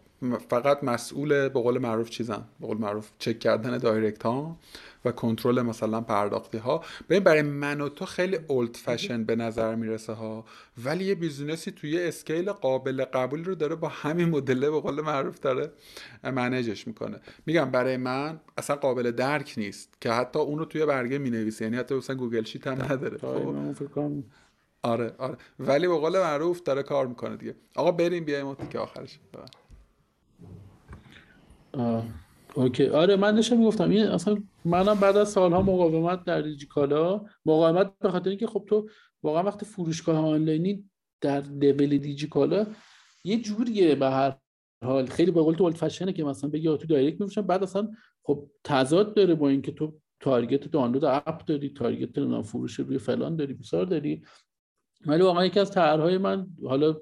فقط 0.50 0.84
مسئول 0.84 1.50
به 1.50 1.62
قول 1.62 1.78
معروف 1.78 2.10
چیزن؟ 2.10 2.44
به 2.60 2.68
قول 2.68 2.78
معروف 2.78 3.10
چک 3.20 3.40
کردن 3.40 3.78
direct 3.78 4.24
ها. 4.24 4.58
و 5.06 5.12
کنترل 5.12 5.62
مثلا 5.62 6.02
پرداختی 6.02 6.58
ها 6.58 6.84
ببین 7.10 7.24
برای 7.24 7.42
من 7.42 7.82
و 7.82 7.90
تو 7.90 8.06
خیلی 8.06 8.40
old 8.48 8.76
fashion 8.76 9.24
به 9.24 9.36
نظر 9.36 9.76
می‌رسه 9.76 10.14
ها. 10.14 10.46
ولی 10.84 11.04
یه 11.04 11.16
business 11.16 11.66
ی 11.66 11.72
توی 11.72 12.04
scale 12.04 12.52
قابل 12.52 13.06
قبول 13.06 13.46
رو 13.46 13.56
داره 13.56 13.76
با 13.76 13.88
همین 13.88 14.30
مدله 14.30 14.72
به 14.72 14.80
قول 14.80 15.02
معروف 15.02 15.40
داره 15.40 15.72
manage 16.24 16.72
ش 16.72 16.88
می‌کنه. 16.88 17.20
میگم 17.46 17.72
برای 17.72 17.98
من 17.98 18.40
اصلا 18.58 18.76
قابل 18.76 19.12
درک 19.12 19.54
نیست 19.58 19.98
که 20.02 20.12
حتی 20.12 20.40
اون 20.40 20.60
رو 20.60 20.66
توی 20.66 20.86
برگه 20.86 21.18
می‌نویسه. 21.18 21.66
یعنی 21.66 21.78
حتی 21.78 21.96
مثلا 21.96 22.16
Google 22.16 22.44
Sheet 22.44 22.68
هم 22.68 22.82
نداره. 22.84 23.18
خب؟ 23.18 23.56
آره 24.82 25.14
آره. 25.18 25.38
ولی 25.60 25.88
به 25.88 25.98
قول 25.98 26.20
معروف 26.20 26.62
داره 26.64 26.84
کار 26.84 27.08
می‌کنه 27.08 27.36
دیگه. 27.36 27.56
آقا 27.76 27.92
بریم 27.92 28.26
بیایم 28.26 28.56
که 28.56 28.80
آخرش. 28.80 29.20
okay. 32.56 32.88
آره 32.88 33.16
من 33.16 33.36
داشتم 33.36 33.58
می‌گفتم 33.58 33.90
این 33.90 34.04
اصلا 34.04 34.38
منم 34.66 35.00
بعد 35.00 35.18
از 35.18 35.30
سالها 35.30 35.62
مقاومت 35.62 36.24
در 36.24 36.42
دیجیکالا 36.42 37.26
مقاومت 37.46 38.00
به 38.00 38.12
خاطر 38.12 38.30
اینکه 38.30 38.48
خب 38.48 38.66
تو 38.70 38.90
واقعا 39.24 39.44
وقتی 39.44 39.66
فروشگاه 39.66 40.18
آنلاینی 40.18 40.90
در 41.22 41.42
لول 41.42 41.98
دیجیکالا 41.98 42.68
یه 43.24 43.42
جوریه 43.42 43.96
به 43.96 44.06
هر 44.06 44.38
حال. 44.84 45.06
خیلی 45.06 45.32
به 45.32 45.42
قول 45.42 45.56
تو 45.56 45.64
old 45.64 45.76
fashion 45.76 46.09
ه 46.09 46.14
که 46.14 46.24
مثلا 46.24 46.50
بگی 46.50 46.78
تو 46.78 46.88
direct 46.88 47.22
میفروشن 47.22 47.42
بعد 47.42 47.64
اصلا 47.64 47.92
خب 48.24 48.50
تضاد 48.64 49.14
داره 49.14 49.36
با 49.36 49.50
اینکه 49.50 49.72
تو 49.72 50.00
target 50.20 50.72
دانلود 50.72 51.06
app 51.06 51.46
داری 51.46 51.70
target 51.70 52.42
فروش 52.42 52.80
روی 52.80 52.98
فلان 52.98 53.36
داری 53.36 53.54
بسار 53.54 53.86
داری. 53.86 54.24
ولی 55.06 55.22
واقعا 55.22 55.46
یکی 55.46 55.60
از 55.60 55.72
طرحهای 55.72 56.18
من 56.18 56.48
حالا 56.66 56.96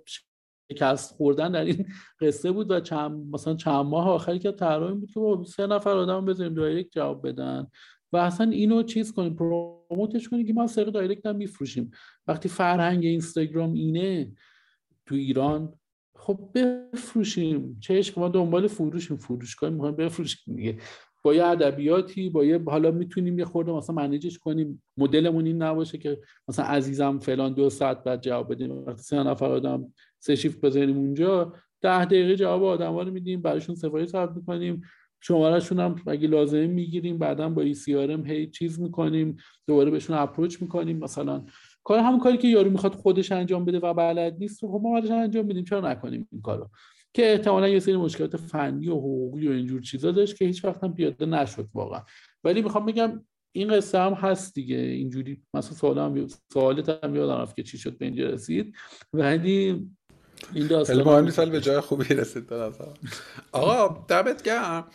شکست 0.72 1.16
خوردن 1.16 1.52
در 1.52 1.66
این 1.66 1.86
قصه 2.22 2.52
بود 2.52 2.72
و 2.72 2.80
چند 2.80 3.12
مثلا 3.34 3.56
چند 3.56 3.86
ماه 3.86 4.10
آخری 4.10 4.40
که 4.40 4.52
طراحی 4.52 4.94
بود 4.94 5.10
که 5.14 5.52
سه 5.52 5.68
نفر 5.68 5.90
آدم 5.90 6.26
بذاریم 6.26 6.54
دایرکت 6.54 6.92
جواب 6.92 7.28
بدن 7.28 7.68
و 8.14 8.18
اصلا 8.18 8.52
اینو 8.52 8.84
چیز 8.84 9.14
کنیم 9.14 9.36
پروموتش 9.36 10.30
کنیم 10.30 10.48
که 10.48 10.54
ما 10.54 10.68
سر 10.68 10.84
دایرکت 10.84 11.26
هم 11.26 11.36
میفروشیم. 11.36 11.92
وقتی 12.28 12.50
فرهنگ 12.50 13.06
اینستاگرام 13.06 13.74
اینه 13.74 14.32
تو 15.06 15.16
ایران 15.16 15.74
خب 16.16 16.50
بفروشیم. 16.56 17.80
چه 17.80 18.04
ما 18.18 18.30
دنبال 18.30 18.68
فروشیم. 18.68 19.18
فروشگاه 19.18 19.70
می‌خوایم 19.70 19.96
بفروشیم 19.96 20.56
دیگه. 20.56 20.78
با 21.24 21.34
یه 21.34 21.46
ادبیاتی 21.46 22.30
با 22.30 22.46
یه 22.46 22.64
حالا 22.68 22.92
می‌تونیم 22.92 23.40
یه 23.40 23.46
خورده 23.46 23.72
مثلا 23.72 23.96
منیجش 23.96 24.40
کنیم. 24.40 24.84
مدلمون 24.98 25.46
این 25.46 25.62
نباشه 25.62 25.98
که 25.98 26.20
مثلا 26.48 26.66
عزیزم 26.66 27.20
فلان 27.20 27.54
دو 27.54 27.70
ساعت 27.70 28.04
بعد 28.04 28.22
جواب 28.22 28.52
بدیم. 28.52 28.72
وقتی 28.72 29.02
سه 29.02 29.24
نفر 29.24 29.46
آدم 29.46 29.94
سه 30.20 30.36
شیفت 30.36 30.62
بزنیم 30.62 30.98
اونجا 30.98 31.54
ده 31.82 32.06
دقیقه 32.06 32.36
جواب 32.36 32.64
آدم 32.64 32.98
رو 32.98 33.12
میدیم 33.12 33.42
براشون 33.42 33.76
سفارش 33.76 34.08
ثبت 34.10 34.36
می‌کنیم. 34.36 34.82
شمارهشون 35.22 35.80
هم 35.80 35.96
اگه 36.08 36.28
لازمه 36.28 36.68
می‌گیریم 36.68 37.18
بعدا 37.18 37.50
با 37.50 37.62
ای 37.62 37.74
سی 37.74 37.96
هی 38.26 38.48
چیز 38.48 38.80
می‌کنیم 38.80 39.38
دوباره 39.68 39.92
بهشون 39.92 40.18
اپروچ 40.18 40.62
می‌کنیم. 40.62 40.98
مثلا 40.98 41.46
کار 41.84 42.00
همون 42.00 42.20
کاری 42.20 42.38
که 42.38 42.48
یارو 42.48 42.70
می‌خواد 42.70 42.94
خودش 42.94 43.32
انجام 43.32 43.66
بده 43.66 43.80
و 43.80 43.94
بلد 43.94 44.36
نیست 44.40 44.60
خب 44.66 44.80
ما 44.84 44.98
انجام 44.98 45.48
بدیم 45.48 45.64
چرا 45.64 45.92
نکنیم 45.92 46.28
این 46.32 46.42
کارو؟ 46.42 46.70
که 47.14 47.32
احتمالا 47.32 47.68
یه 47.68 47.80
سری 47.80 47.98
مشکلات 47.98 48.38
فنی 48.38 48.88
و 48.88 48.98
حقوقی 48.98 49.48
و 49.48 49.52
اینجور 49.52 49.82
چیزا 49.82 50.12
داشت 50.12 50.38
که 50.38 50.46
هیچ 50.46 50.66
وقت 50.66 50.84
هم 50.84 50.94
پیاده 50.94 51.26
نشد 51.26 51.68
واقعا. 51.74 52.02
ولی 52.44 52.62
می‌خوام 52.62 52.86
بگم 52.86 53.24
این 53.52 53.74
قصه 53.74 54.00
هم 54.00 54.14
هست 54.14 54.56
دیگه. 54.56 54.78
اینجوری 54.78 55.44
مثلا 55.54 55.78
سوال 55.78 55.98
هم 55.98 56.28
سوالت 56.54 56.90
هم 57.04 57.16
یادم 57.16 57.42
رفت 57.42 57.56
که 57.56 57.64
چی 57.64 57.78
شد 57.78 57.98
به 57.98 58.06
اینجا 58.06 58.30
رسید. 58.30 58.76
ولی 59.14 59.88
این 60.54 60.68
داستان 60.68 61.04
مهم 61.04 61.24
نیست 61.24 61.42
به 61.42 61.62
جای 61.62 61.80
خوبی 61.80 62.04
رسید 62.04 62.54
آقا 63.52 64.06
دمت 64.08 64.44
گرم. 64.44 64.88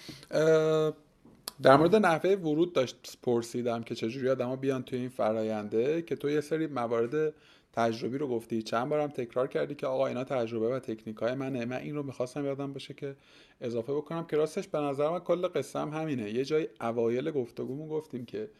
در 1.62 1.76
مورد 1.76 1.96
نحوه 1.96 2.30
ورود 2.30 2.72
داشت 2.72 3.18
پرسیدم 3.22 3.82
که 3.82 3.94
چجوری 3.94 4.28
آدما 4.28 4.56
بیان 4.56 4.82
توی 4.82 4.98
این 4.98 5.08
فراینده 5.08 6.02
که 6.02 6.16
تو 6.16 6.30
یه 6.30 6.40
سری 6.40 6.66
موارد 6.66 7.34
تجربی 7.78 8.18
رو 8.18 8.28
گفتی. 8.28 8.62
چند 8.62 8.88
بارم 8.88 9.08
تکرار 9.08 9.48
کردی 9.48 9.74
که 9.74 9.86
آقا 9.86 10.06
اینا 10.06 10.24
تجربه 10.24 10.68
و 10.68 10.78
تکنیک 10.78 11.16
های 11.16 11.34
منه. 11.34 11.64
من 11.64 11.76
این 11.76 11.94
رو 11.94 12.02
می‌خواستم 12.02 12.44
یادم 12.44 12.72
باشه 12.72 12.94
که 12.94 13.16
اضافه 13.60 13.94
بکنم 13.94 14.26
که 14.26 14.36
راستش 14.36 14.68
به 14.68 14.78
نظر 14.78 15.10
من 15.10 15.18
کل 15.18 15.48
قصه 15.48 15.78
هم 15.78 15.88
همینه. 15.88 16.30
یه 16.30 16.44
جای 16.44 16.68
اوایل 16.80 17.30
گفتگومون 17.30 17.88
گفتیم 17.88 18.24
که 18.24 18.50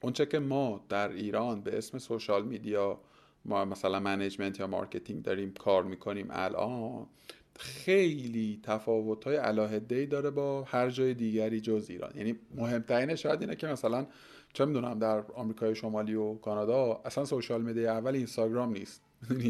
اونچه 0.00 0.26
که 0.26 0.38
ما 0.38 0.84
در 0.88 1.08
ایران 1.08 1.60
به 1.60 1.78
اسم 1.78 1.98
social 1.98 2.44
media 2.44 3.00
ما 3.44 3.64
مثلا 3.64 4.00
management 4.00 4.60
یا 4.60 4.66
marketing 4.66 5.22
داریم 5.22 5.52
کار 5.52 5.84
می‌کنیم 5.84 6.26
الان 6.30 7.06
خیلی 7.58 8.60
تفاوت 8.62 9.24
های 9.24 9.36
علاهده 9.36 10.06
داره 10.06 10.30
با 10.30 10.62
هر 10.62 10.90
جای 10.90 11.14
دیگری 11.14 11.60
جز 11.60 11.86
ایران. 11.90 12.12
یعنی 12.16 12.38
مهمترینه 12.54 13.16
شاید 13.16 13.40
اینه 13.40 13.56
که 13.56 13.66
مثلا 13.66 14.06
چه 14.56 14.64
می‌دونم 14.64 14.98
در 14.98 15.22
آمریکای 15.34 15.74
شمالی 15.74 16.14
و 16.14 16.34
کانادا 16.34 17.00
اصلا 17.04 17.24
social 17.24 17.62
media 17.62 17.92
اول 17.92 18.14
اینستاگرام 18.14 18.72
نیست. 18.72 19.02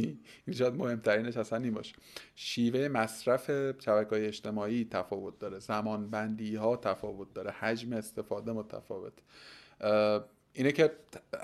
این 0.46 0.56
شاید 0.56 0.74
مهمترینش 0.74 1.36
اصلا 1.36 1.58
این 1.58 1.74
باشه. 1.74 1.94
شیوه 2.34 2.88
مصرف 2.88 3.50
شبکه 3.80 4.10
های 4.10 4.26
اجتماعی 4.26 4.88
تفاوت 4.90 5.38
داره. 5.38 5.58
زمان 5.58 6.10
بندی 6.10 6.56
ها 6.56 6.76
تفاوت 6.76 7.34
داره. 7.34 7.50
حجم 7.50 7.92
استفاده 7.92 8.52
متفاوت 8.52 9.12
اینه 10.52 10.72
که 10.72 10.92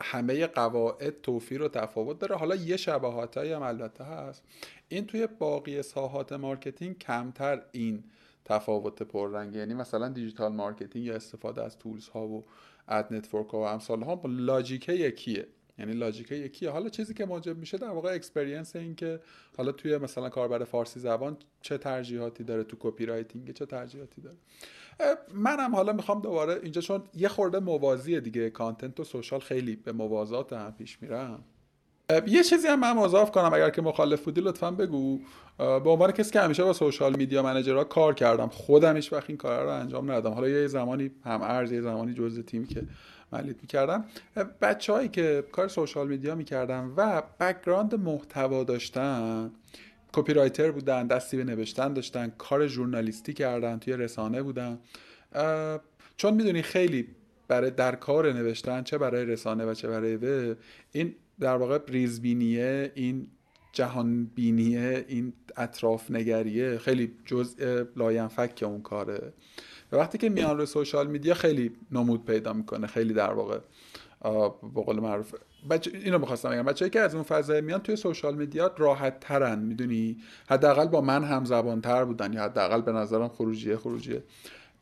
همه 0.00 0.46
قواعد 0.46 1.20
توفیر 1.22 1.62
و 1.62 1.68
تفاوت 1.68 2.18
داره. 2.18 2.36
حالا 2.36 2.54
یه 2.54 2.76
شباهت 2.76 3.36
هم 3.36 3.62
البته 3.62 4.04
هست. 4.04 4.42
این 4.88 5.06
توی 5.06 5.26
باقی 5.38 5.82
ساحات 5.82 6.32
marketing 6.32 6.98
کمتر 6.98 7.62
این 7.72 8.04
تفاوت 8.44 9.02
پررنگه. 9.02 9.58
یعنی 9.58 9.74
مثلا 9.74 10.08
digital 10.08 10.52
marketing 10.52 11.04
یا 11.04 11.14
استفاده 11.14 11.62
از 11.62 11.78
tools 11.78 12.08
ها 12.08 12.28
و 12.28 12.44
ad 12.88 13.14
network 13.14 13.54
و 13.54 13.56
امثال 13.56 14.04
با 14.04 14.30
logic 14.30 14.82
ه 14.82 14.92
یکیه 14.92 15.46
یعنی 15.78 15.92
logic 15.92 16.27
ه 16.27 16.34
یکیه 16.34 16.70
حالا 16.70 16.88
چیزی 16.88 17.14
که 17.14 17.24
موجب 17.24 17.58
میشه 17.58 17.78
در 17.78 17.88
واقع 17.88 18.14
experience 18.14 18.76
این 18.76 18.94
که 18.94 19.20
حالا 19.56 19.72
توی 19.72 19.98
مثلا 19.98 20.28
کاربر 20.28 20.64
فارسی 20.64 21.00
زبان 21.00 21.36
چه 21.60 21.78
ترجیحاتی 21.78 22.44
داره 22.44 22.64
تو 22.64 22.76
copywriting 22.80 23.52
چه 23.52 23.66
ترجیحاتی 23.66 24.22
داره. 24.22 24.36
منم 25.34 25.74
حالا 25.74 25.92
می‌خوام 25.92 26.20
دوباره 26.20 26.60
اینجا 26.62 26.80
چون 26.80 27.02
یه 27.14 27.28
خورده 27.28 27.58
موازی 27.58 28.20
دیگه 28.20 28.50
content 28.50 29.00
و 29.00 29.04
social 29.04 29.40
خیلی 29.40 29.76
به 29.76 29.92
موازات 29.92 30.52
هم 30.52 30.74
پیش 30.78 31.02
میرم 31.02 31.44
یه 32.26 32.42
چیزی 32.42 32.68
هم 32.68 32.80
من 32.80 32.92
مضاف 32.92 33.30
کنم 33.30 33.54
اگر 33.54 33.70
که 33.70 33.82
مخالف 33.82 34.24
بودی 34.24 34.40
لطفا 34.40 34.70
بگو. 34.70 35.20
به 35.58 35.90
عنوان 35.90 36.10
کسی 36.10 36.30
که 36.30 36.40
همیشه 36.40 36.64
با 36.64 36.72
social 36.72 37.16
media 37.16 37.42
manager 37.42 37.79
ها 37.79 37.84
کار 37.84 38.14
کردم 38.14 38.48
خودم 38.48 38.96
هیچ 38.96 39.12
وقت 39.12 39.24
این 39.28 39.38
کار 39.38 39.62
رو 39.62 39.68
انجام 39.70 40.10
ندادم. 40.10 40.34
حالا 40.34 40.48
یه 40.48 40.66
زمانی 40.66 41.10
هم 41.24 41.42
ارز 41.42 41.72
یه 41.72 41.80
زمانی 41.80 42.14
جزء 42.14 42.42
تیمی 42.42 42.66
که 42.66 42.82
ملیت 43.32 43.56
می‌کردم. 43.62 44.04
بچههایی 44.62 45.08
که 45.08 45.44
کار 45.52 45.68
social 45.68 46.08
media 46.08 46.34
می‌کردن 46.34 46.92
و 46.96 47.22
background 47.40 47.94
محتوا 47.94 48.64
داشتن 48.64 49.50
copywriter 50.12 50.70
بودن 50.70 51.06
دستی 51.06 51.36
به 51.36 51.44
نوشتن 51.44 51.92
داشتن 51.92 52.32
کار 52.38 52.66
ژورنالیستی 52.66 53.32
کردن 53.32 53.78
توی 53.78 53.96
رسانه 53.96 54.42
بودن. 54.42 54.78
چون 56.16 56.34
می‌دونی 56.34 56.62
خیلی 56.62 57.08
برای 57.48 57.70
در 57.70 57.94
کار 57.94 58.32
نوشتن 58.32 58.82
چه 58.82 58.98
برای 58.98 59.24
رسانه 59.24 59.64
و 59.64 59.74
چه 59.74 59.88
برای 59.88 60.16
وب 60.16 60.56
این 60.92 61.14
در 61.40 61.56
واقع 61.56 61.78
ریزبینیه 61.88 62.92
این 62.94 63.26
جهان 63.72 64.24
بینیه 64.24 65.04
این 65.08 65.32
اطراف 65.56 66.10
نگریه 66.10 66.78
خیلی 66.78 67.12
جزء 67.26 67.84
لاینفک 67.96 68.64
اون 68.66 68.82
کاره. 68.82 69.32
و 69.92 69.96
وقتی 69.96 70.18
که 70.18 70.28
میان 70.28 70.56
روی 70.56 70.66
سوشال 70.66 71.06
میدیا 71.06 71.34
خیلی 71.34 71.70
نمود 71.92 72.24
پیدا 72.24 72.52
می‌کنه 72.52 72.86
خیلی 72.86 73.14
در 73.14 73.32
واقع 73.32 73.58
به 74.74 74.82
قول 74.82 75.00
معروف. 75.00 75.34
بچه 75.70 75.90
اینو 75.94 76.18
می‌خواستم 76.18 76.50
بگم. 76.50 76.62
بچه‌ای 76.62 76.90
که 76.90 77.00
از 77.00 77.14
اون 77.14 77.24
فضای 77.24 77.60
میان 77.60 77.80
توی 77.80 77.96
سوشال 77.96 78.34
میدیا 78.34 78.74
راحت 78.78 79.20
ترن 79.20 79.58
می‌دونی؟ 79.58 80.16
حداقل 80.48 80.86
با 80.86 81.00
من 81.00 81.24
هم 81.24 81.44
زبان 81.44 81.80
تر 81.80 82.04
بودن 82.04 82.32
یا 82.32 82.42
حداقل 82.42 82.80
به 82.80 82.92
نظرم 82.92 83.28
خروجیه 83.28 83.76
خروجیه. 83.76 84.22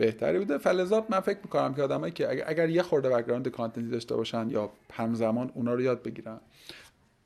بهتری 0.01 0.39
بوده. 0.39 0.59
فلزا 0.59 1.07
من 1.11 1.21
فکر 1.21 1.39
می‌کنم 1.45 1.75
که 1.75 1.83
آدمایی 1.83 2.13
که 2.13 2.51
اگر, 2.51 2.69
یه 2.69 2.83
خورده 2.83 3.09
بک‌گراند 3.09 3.49
کانتنتی 3.49 3.89
داشته 3.89 4.17
باشن 4.17 4.51
یا 4.51 4.71
همزمان 4.93 5.51
اونا 5.55 5.75
رو 5.75 5.81
یاد 5.81 6.03
بگیرن. 6.03 6.41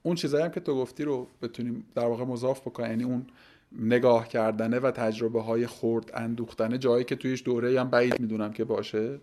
اون 0.02 0.14
چیزایی 0.14 0.44
هم 0.44 0.50
که 0.50 0.60
تو 0.60 0.74
گفتی 0.74 1.04
رو 1.04 1.26
بتونیم 1.42 1.84
در 1.94 2.06
واقع 2.06 2.24
مضاف 2.24 2.60
بکنیم. 2.60 2.90
یعنی 2.90 3.04
اون 3.04 3.26
نگاه 3.78 4.28
کردنه 4.28 4.78
و 4.78 4.90
تجربه 4.90 5.42
های 5.42 5.66
خورد 5.66 6.10
اندوختنه 6.14 6.78
جایی 6.78 7.04
که 7.04 7.16
تویش 7.16 7.42
دوره 7.44 7.80
هم 7.80 7.90
بعید 7.90 8.20
می‌دونم 8.20 8.52
که 8.52 8.64
باشه. 8.64 9.18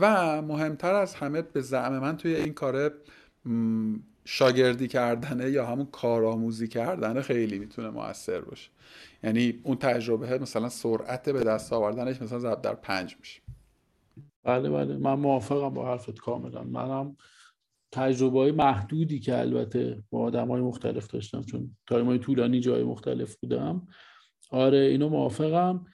و 0.00 0.42
مهمتر 0.42 0.94
از 0.94 1.14
همه 1.14 1.42
به 1.42 1.60
زعم 1.60 1.98
من 1.98 2.16
توی 2.16 2.34
این 2.34 2.52
کار 2.52 2.92
شاگردی 4.26 4.88
کردنه 4.88 5.50
یا 5.50 5.66
همون 5.66 5.86
کارآموزی 5.86 6.68
کردنه 6.68 7.22
خیلی 7.22 7.58
می‌تونه 7.58 7.90
موثر 7.90 8.40
باشه. 8.40 8.70
یعنی 9.24 9.60
اون 9.62 9.76
تجربه 9.76 10.38
مثلا 10.38 10.68
سرعت 10.68 11.28
به 11.28 11.44
دست 11.44 11.72
آوردنش 11.72 12.22
مثلا 12.22 12.38
ضرب 12.38 12.62
در 12.62 12.74
پنج 12.74 13.16
میشه. 13.20 13.42
بله 14.44 14.70
بله. 14.70 14.96
من 14.96 15.14
موافقم 15.14 15.68
با 15.68 15.88
حرفت 15.90 16.18
کاملا. 16.18 16.64
منم 16.64 17.16
تجربه 17.92 18.38
های 18.38 18.52
محدودی 18.52 19.20
که 19.20 19.38
البته 19.38 20.02
با 20.10 20.20
آدم 20.20 20.48
های 20.48 20.60
مختلف 20.60 21.06
داشتم 21.06 21.42
چون 21.42 21.76
تایم 21.86 22.06
های 22.06 22.18
طولانی 22.18 22.60
جای 22.60 22.82
مختلف 22.84 23.36
بودم. 23.36 23.88
آره 24.50 24.78
اینو 24.78 25.08
موافقم. 25.08 25.86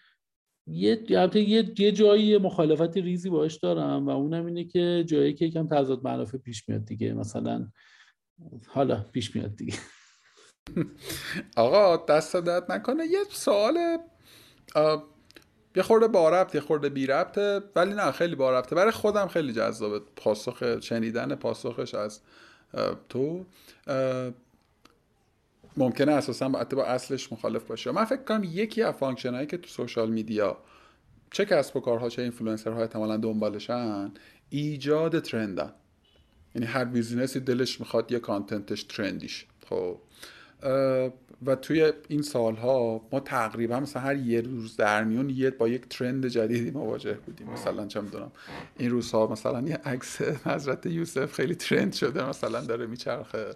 یه 0.67 1.05
یه 1.09 1.73
یه 1.79 1.93
جایی 1.93 2.39
مخالفت 2.39 2.97
ریزی 2.97 3.31
باش 3.31 3.57
دارم 3.57 4.07
و 4.07 4.11
اونم 4.11 4.47
اینه 4.47 4.65
که 4.65 5.05
جایی 5.07 5.35
که 5.35 5.45
یکم 5.45 5.69
تضاد 5.69 6.05
منافع 6.05 6.39
پیش 6.39 6.69
میاد 6.69 6.85
دیگه. 6.85 7.13
مثلا 7.13 7.69
حالا 8.67 9.07
پیش 9.13 9.37
میاد 9.37 9.57
دیگه. 9.57 9.79
آقا 11.57 11.97
دست 11.97 12.37
داد 12.37 12.73
نکنه. 12.73 13.07
یه 13.07 13.19
سوال 13.31 13.99
یه 15.77 15.83
خورده 15.83 16.09
با 16.09 16.31
ربط 16.31 16.55
یه 16.55 16.61
خورده 16.61 16.89
بی 16.89 17.07
ربطه 17.07 17.61
ولی 17.77 17.95
نه 17.95 18.11
خیلی 18.11 18.35
با 18.35 18.59
ربطه. 18.59 18.77
برای 18.77 18.93
خودم 18.93 19.29
خیلی 19.29 19.53
جذابه. 19.53 20.01
پاسخ 20.17 20.81
شنیدن 20.81 21.35
پاسخش 21.35 21.95
از 21.95 22.21
تو. 23.09 23.47
ممکنه 25.77 26.13
اساسا 26.13 26.49
حتی 26.49 26.77
با 26.77 26.85
اصلش 26.85 27.33
مخالف 27.33 27.65
باشه. 27.65 27.91
من 27.91 28.05
فکر 28.05 28.23
کنم 28.23 28.45
یکی 28.45 28.83
از 28.83 28.95
function 28.95 29.35
هایی 29.35 29.47
که 29.47 29.57
تو 29.57 29.69
social 29.69 30.11
media 30.11 30.59
چه 31.31 31.45
کسب 31.45 31.77
و 31.77 31.81
کارها 31.81 32.09
چه 32.09 32.23
اینفلوئنسرها 32.23 32.81
احتمالا 32.81 33.17
دنبالشن 33.17 34.13
ایجاد 34.49 35.21
trend 35.21 35.59
ن. 35.59 35.75
یعنی 36.55 36.67
هر 36.67 36.85
business 36.85 37.34
ی 37.34 37.41
دلش 37.41 37.81
می‌خواد 37.81 38.13
یه 38.13 38.19
content 38.19 38.70
ش 38.70 38.85
trend 38.85 39.19
یش. 39.19 39.47
خب. 39.69 39.99
و 41.47 41.55
توی 41.57 41.93
این 42.09 42.23
سالها 42.23 43.09
ما 43.13 43.21
تقریبا 43.21 43.81
مثلا 43.81 44.03
هر 44.03 44.17
یه 44.17 44.41
روز 44.41 44.77
در 44.77 45.05
میون 45.05 45.31
یه 45.31 45.51
با 45.51 45.69
یک 45.69 45.89
trend 45.89 46.27
جدیدی 46.27 46.71
مواجه 46.71 47.15
بودیم. 47.15 47.51
مثلا 47.51 47.87
چه 47.87 48.01
می‌دونم 48.01 48.33
این 48.79 48.91
روزها 48.91 49.27
مثلا 49.27 49.61
یه 49.61 49.77
عکس 49.77 50.23
حضرت 50.23 50.87
یوسف 50.87 51.33
خیلی 51.33 51.55
trend 51.55 51.93
شده 51.93 52.29
مثلا 52.29 52.61
داره 52.61 52.87
میچرخه. 52.87 53.55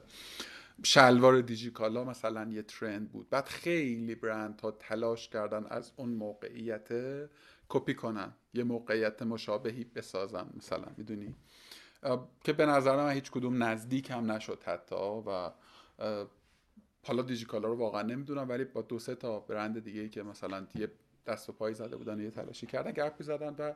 شلوار 0.83 1.41
دیجیکالا 1.41 2.05
مثلا 2.05 2.51
یه 2.51 2.63
ترند 2.63 3.13
بود. 3.13 3.31
بعد 3.31 3.45
خیلی 3.45 4.15
برند 4.15 4.61
ها 4.61 4.71
تلاش 4.71 5.29
کردن 5.29 5.67
از 5.71 5.93
اون 5.97 6.09
موقعیت 6.09 6.89
کپی 7.69 7.95
کنن. 7.95 8.33
یه 8.55 8.65
موقعیت 8.65 9.23
مشابهی 9.23 9.85
بسازن 9.85 10.47
مثلا 10.57 10.87
می‌دونی؟ 10.97 11.35
که 12.45 12.53
به 12.53 12.67
نظر 12.67 12.97
من 12.97 13.11
هیچ 13.11 13.31
کدوم 13.31 13.63
نزدیک 13.63 14.11
هم 14.11 14.33
نشد 14.33 14.63
حتی 14.67 14.97
و 15.27 15.51
حالا 17.07 17.23
دیجیکالا 17.23 17.69
رو 17.69 17.77
واقعا 17.77 18.03
نمی‌دونم 18.03 18.49
ولی 18.49 18.65
با 18.65 18.83
دو 18.83 18.99
سه 18.99 19.15
تا 19.15 19.41
برند 19.41 19.85
دیگه 19.85 20.09
که 20.09 20.23
مثلا 20.23 20.67
یه 20.75 20.89
دست 21.27 21.49
و 21.49 21.53
پای 21.53 21.75
زده 21.75 21.97
بودن 21.97 22.21
یه 22.21 22.31
تلاشی 22.31 22.67
کردن 22.67 22.91
گپ 22.91 23.23
زدن 23.23 23.55
و 23.59 23.73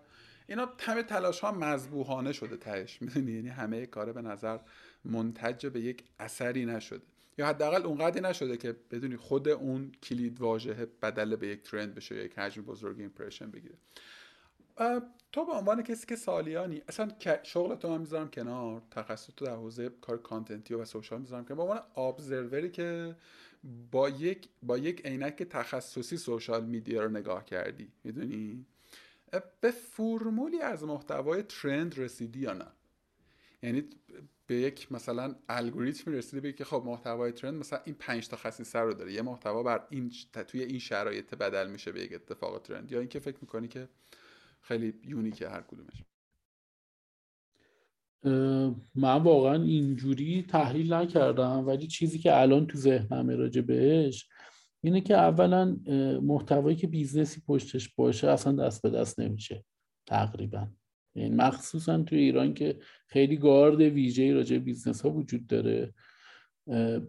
اینا 0.47 0.68
همه 0.79 1.03
تلاش 1.03 1.41
ها 1.41 1.53
مذبوحانه 1.53 2.33
شده 2.33 2.57
تهش. 2.57 2.99
می‌دونی؟ 3.03 3.33
یعنی 3.33 3.49
همه 3.49 3.87
کاره 3.87 4.12
به 4.12 4.23
نظر 4.23 4.59
منتج 5.05 5.66
به 5.66 5.81
یک 5.81 6.05
اثری 6.18 6.66
نشده. 6.66 7.03
یا 7.39 7.47
حداقل 7.47 7.87
اونقدری 7.87 8.21
نشده 8.21 8.57
که 8.57 8.77
بدونی 8.91 9.16
خود 9.16 9.49
اون 9.49 9.93
کلید 10.03 10.41
واژه 10.41 10.89
بدل 11.03 11.37
به 11.37 11.49
یک 11.49 11.62
trend 11.62 11.95
بشه 11.95 12.14
یا 12.14 12.25
یک 12.25 12.39
حجم 12.39 12.62
بزرگ 12.62 13.01
impression 13.01 13.51
بگیره. 13.51 13.75
تو 15.33 15.45
به 15.45 15.53
عنوان 15.53 15.83
کسی 15.83 16.07
که 16.07 16.16
سالیانی 16.16 16.83
اصلا 16.89 17.09
شغل 17.43 17.74
تو 17.74 17.95
هم 17.95 18.01
می‌ذارم 18.01 18.31
کنار 18.31 18.83
تخصص 18.91 19.31
تو 19.37 19.45
در 19.45 19.57
حوزه 19.57 19.91
کار 20.01 20.18
content 20.18 20.68
ی 20.68 20.75
و 20.74 20.85
social 20.85 21.21
می‌ذارم 21.20 21.45
که 21.45 21.55
به 21.55 21.62
عنوان 21.62 21.81
observer 21.97 22.62
ی 22.62 22.71
که 22.70 23.16
با 23.91 24.09
یک 24.09 24.49
با 24.62 24.78
یک 24.78 25.07
عینک 25.07 25.43
تخصصی 25.43 26.16
social 26.16 26.64
media 26.64 27.05
رو 27.05 27.11
نگاه 27.11 27.45
کردی 27.45 27.93
می‌دونی؟ 28.05 28.66
به 29.61 29.70
فرمولی 29.70 30.61
از 30.61 30.85
محتوای 30.85 31.43
trend 31.43 31.99
رسیدی 31.99 32.41
یا 32.41 32.53
نه؟ 32.53 32.66
یعنی 33.62 33.85
به 34.47 34.55
یک 34.55 34.93
مثلا 34.93 35.35
الگوریتمی 35.49 36.14
رسیده 36.14 36.41
بگی 36.41 36.53
که 36.53 36.64
خب 36.64 36.83
محتوای 36.87 37.33
trend 37.33 37.55
مثلا 37.55 37.81
این 37.85 37.95
پنج 37.99 38.28
تا 38.28 38.37
خصیصه 38.37 38.78
رو 38.78 38.95
داره. 38.95 39.12
یه 39.12 39.22
محتوا 39.22 39.62
بر 39.62 39.87
این 39.91 40.12
توی 40.49 40.62
این 40.62 40.78
شرایط 40.78 41.35
بدل 41.35 41.70
میشه 41.70 41.93
به 41.93 42.01
یک 42.01 42.12
اتفاق 42.14 42.62
trend 42.62 42.93
یا 42.93 42.99
اینکه 42.99 43.18
فکر 43.18 43.39
می‌کنی 43.41 43.68
که 43.68 43.89
خیلی 44.61 44.95
unique 45.05 45.42
ه 45.42 45.49
هر 45.49 45.61
کدومش. 45.61 46.05
من 48.95 49.23
واقعا 49.23 49.63
اینجوری 49.63 50.43
تحلیل 50.43 50.93
نکردم 50.93 51.67
ولی 51.67 51.87
چیزی 51.87 52.19
که 52.19 52.41
الان 52.41 52.67
تو 52.67 52.79
ذهنم 52.79 53.31
راجع 53.31 53.61
بهش 53.61 54.29
اینه 54.81 55.01
که 55.01 55.15
اولا 55.15 55.77
محتوایی 56.23 56.77
که 56.77 56.87
business 56.87 57.36
ی 57.36 57.43
پشتش 57.47 57.95
باشه 57.95 58.29
اصلا 58.29 58.67
دست 58.67 58.83
به 58.83 58.91
دست 58.91 59.21
نمیشه 59.21 59.65
تقریبا. 60.07 60.69
یعنی 61.15 61.35
مخصوصا 61.35 62.03
تو 62.03 62.17
ایران 62.17 62.55
که 62.55 62.79
خیلی 63.07 63.37
گارد 63.37 63.81
ویژه 63.81 64.33
راجع 64.33 64.59
business 64.59 65.03
ها 65.03 65.11
وجود 65.11 65.47
داره. 65.47 65.95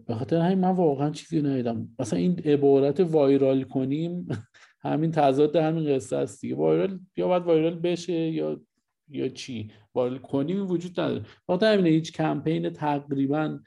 به 0.06 0.14
خاطر 0.18 0.36
همین 0.36 0.58
من 0.58 0.70
واقعا 0.70 1.10
چیزی 1.10 1.42
ندیدم. 1.42 1.88
مثلا 1.98 2.18
این 2.18 2.38
عبارت 2.38 3.00
viral 3.00 3.62
کنیم 3.62 4.28
همین 4.84 5.10
تضاد 5.10 5.56
همین 5.56 5.94
قصه 5.94 6.16
است 6.16 6.40
دیگه. 6.40 6.54
وایرال 6.54 6.98
یا 7.16 7.28
باید 7.28 7.42
وایرال 7.42 7.74
بشه 7.74 8.12
یا 8.12 8.60
یا 9.08 9.28
چی؟ 9.28 9.70
viral 9.94 10.18
کنیم 10.18 10.70
وجود 10.70 11.00
نداره. 11.00 11.22
بخاطر 11.48 11.72
همین 11.72 11.86
هیچ 11.86 12.12
کمپین 12.12 12.70
تقریبا 12.70 13.58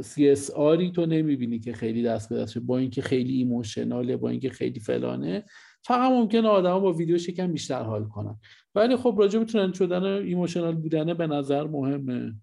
CSR 0.00 0.69
ی 0.69 0.92
تو 0.94 1.06
نمی‌بینی 1.06 1.58
که 1.58 1.72
خیلی 1.72 2.02
دست 2.02 2.28
به 2.28 2.36
دست 2.36 2.58
با 2.58 2.78
اینکه 2.78 3.02
خیلی 3.02 3.36
emotional 3.36 4.08
ه 4.08 4.16
با 4.16 4.28
اینکه 4.28 4.50
خیلی 4.50 4.80
فلانه. 4.80 5.44
فقط 5.84 6.12
ممکنه 6.12 6.48
آدما 6.48 6.80
با 6.80 6.92
ویدیو 6.92 7.16
یکم 7.16 7.52
بیشتر 7.52 7.82
حال 7.82 8.04
کنن. 8.04 8.38
ولی 8.74 8.96
خب 8.96 9.14
راجع 9.18 9.44
trend 9.44 9.74
شدن 9.74 10.02
emotional 10.02 10.74
بودنه 10.74 11.14
به 11.14 11.26
نظر 11.26 11.66
مهمه. 11.66 12.34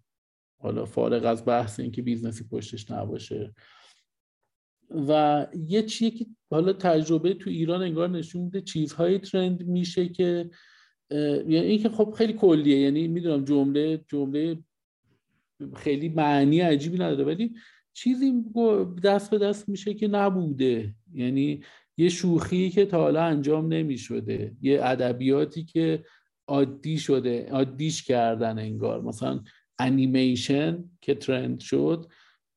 حالا 0.57 0.85
فارغ 0.85 1.25
از 1.25 1.45
بحث 1.45 1.79
اینکه 1.79 2.01
business 2.01 2.39
ی 2.39 2.43
پشتش 2.51 2.91
نباشه. 2.91 3.53
و 5.07 5.47
یه 5.67 5.83
چیه 5.83 6.11
که 6.11 6.25
حالا 6.51 6.73
تجربه 6.73 7.33
تو 7.33 7.49
ایران 7.49 7.81
انگار 7.81 8.09
نشون 8.09 8.41
میده 8.41 8.61
چیزهای 8.61 9.19
trend 9.19 9.67
میشه 9.67 10.09
که 10.09 10.49
یعنی 11.11 11.55
اینکه 11.55 11.89
خب 11.89 12.13
خیلی 12.17 12.33
کلیه 12.33 12.79
یعنی 12.79 13.07
می‌دونم 13.07 13.45
جمله 13.45 14.05
جمله 14.07 14.57
خیلی 15.75 16.09
معنی 16.09 16.59
عجیبی 16.59 16.97
نداره 16.97 17.23
ولی 17.23 17.55
چیزی 17.93 18.33
دست 19.03 19.31
به 19.31 19.37
دست 19.37 19.69
میشه 19.69 19.93
که 19.93 20.07
نبوده. 20.07 20.95
یعنی 21.13 21.63
یه 21.97 22.09
شوخی 22.09 22.69
که 22.69 22.85
تا 22.85 23.01
حالا 23.01 23.23
انجام 23.23 23.73
نمی‌شده 23.73 24.55
یه 24.61 24.79
ادبیاتی 24.83 25.63
که 25.63 26.03
عادی 26.47 26.97
شده 26.97 27.49
عادیش 27.51 28.03
کردن 28.03 28.59
انگار. 28.59 29.01
مثلا 29.01 29.43
انیمیشن 29.80 30.84
که 31.01 31.15
ترند 31.15 31.59
شد 31.59 32.05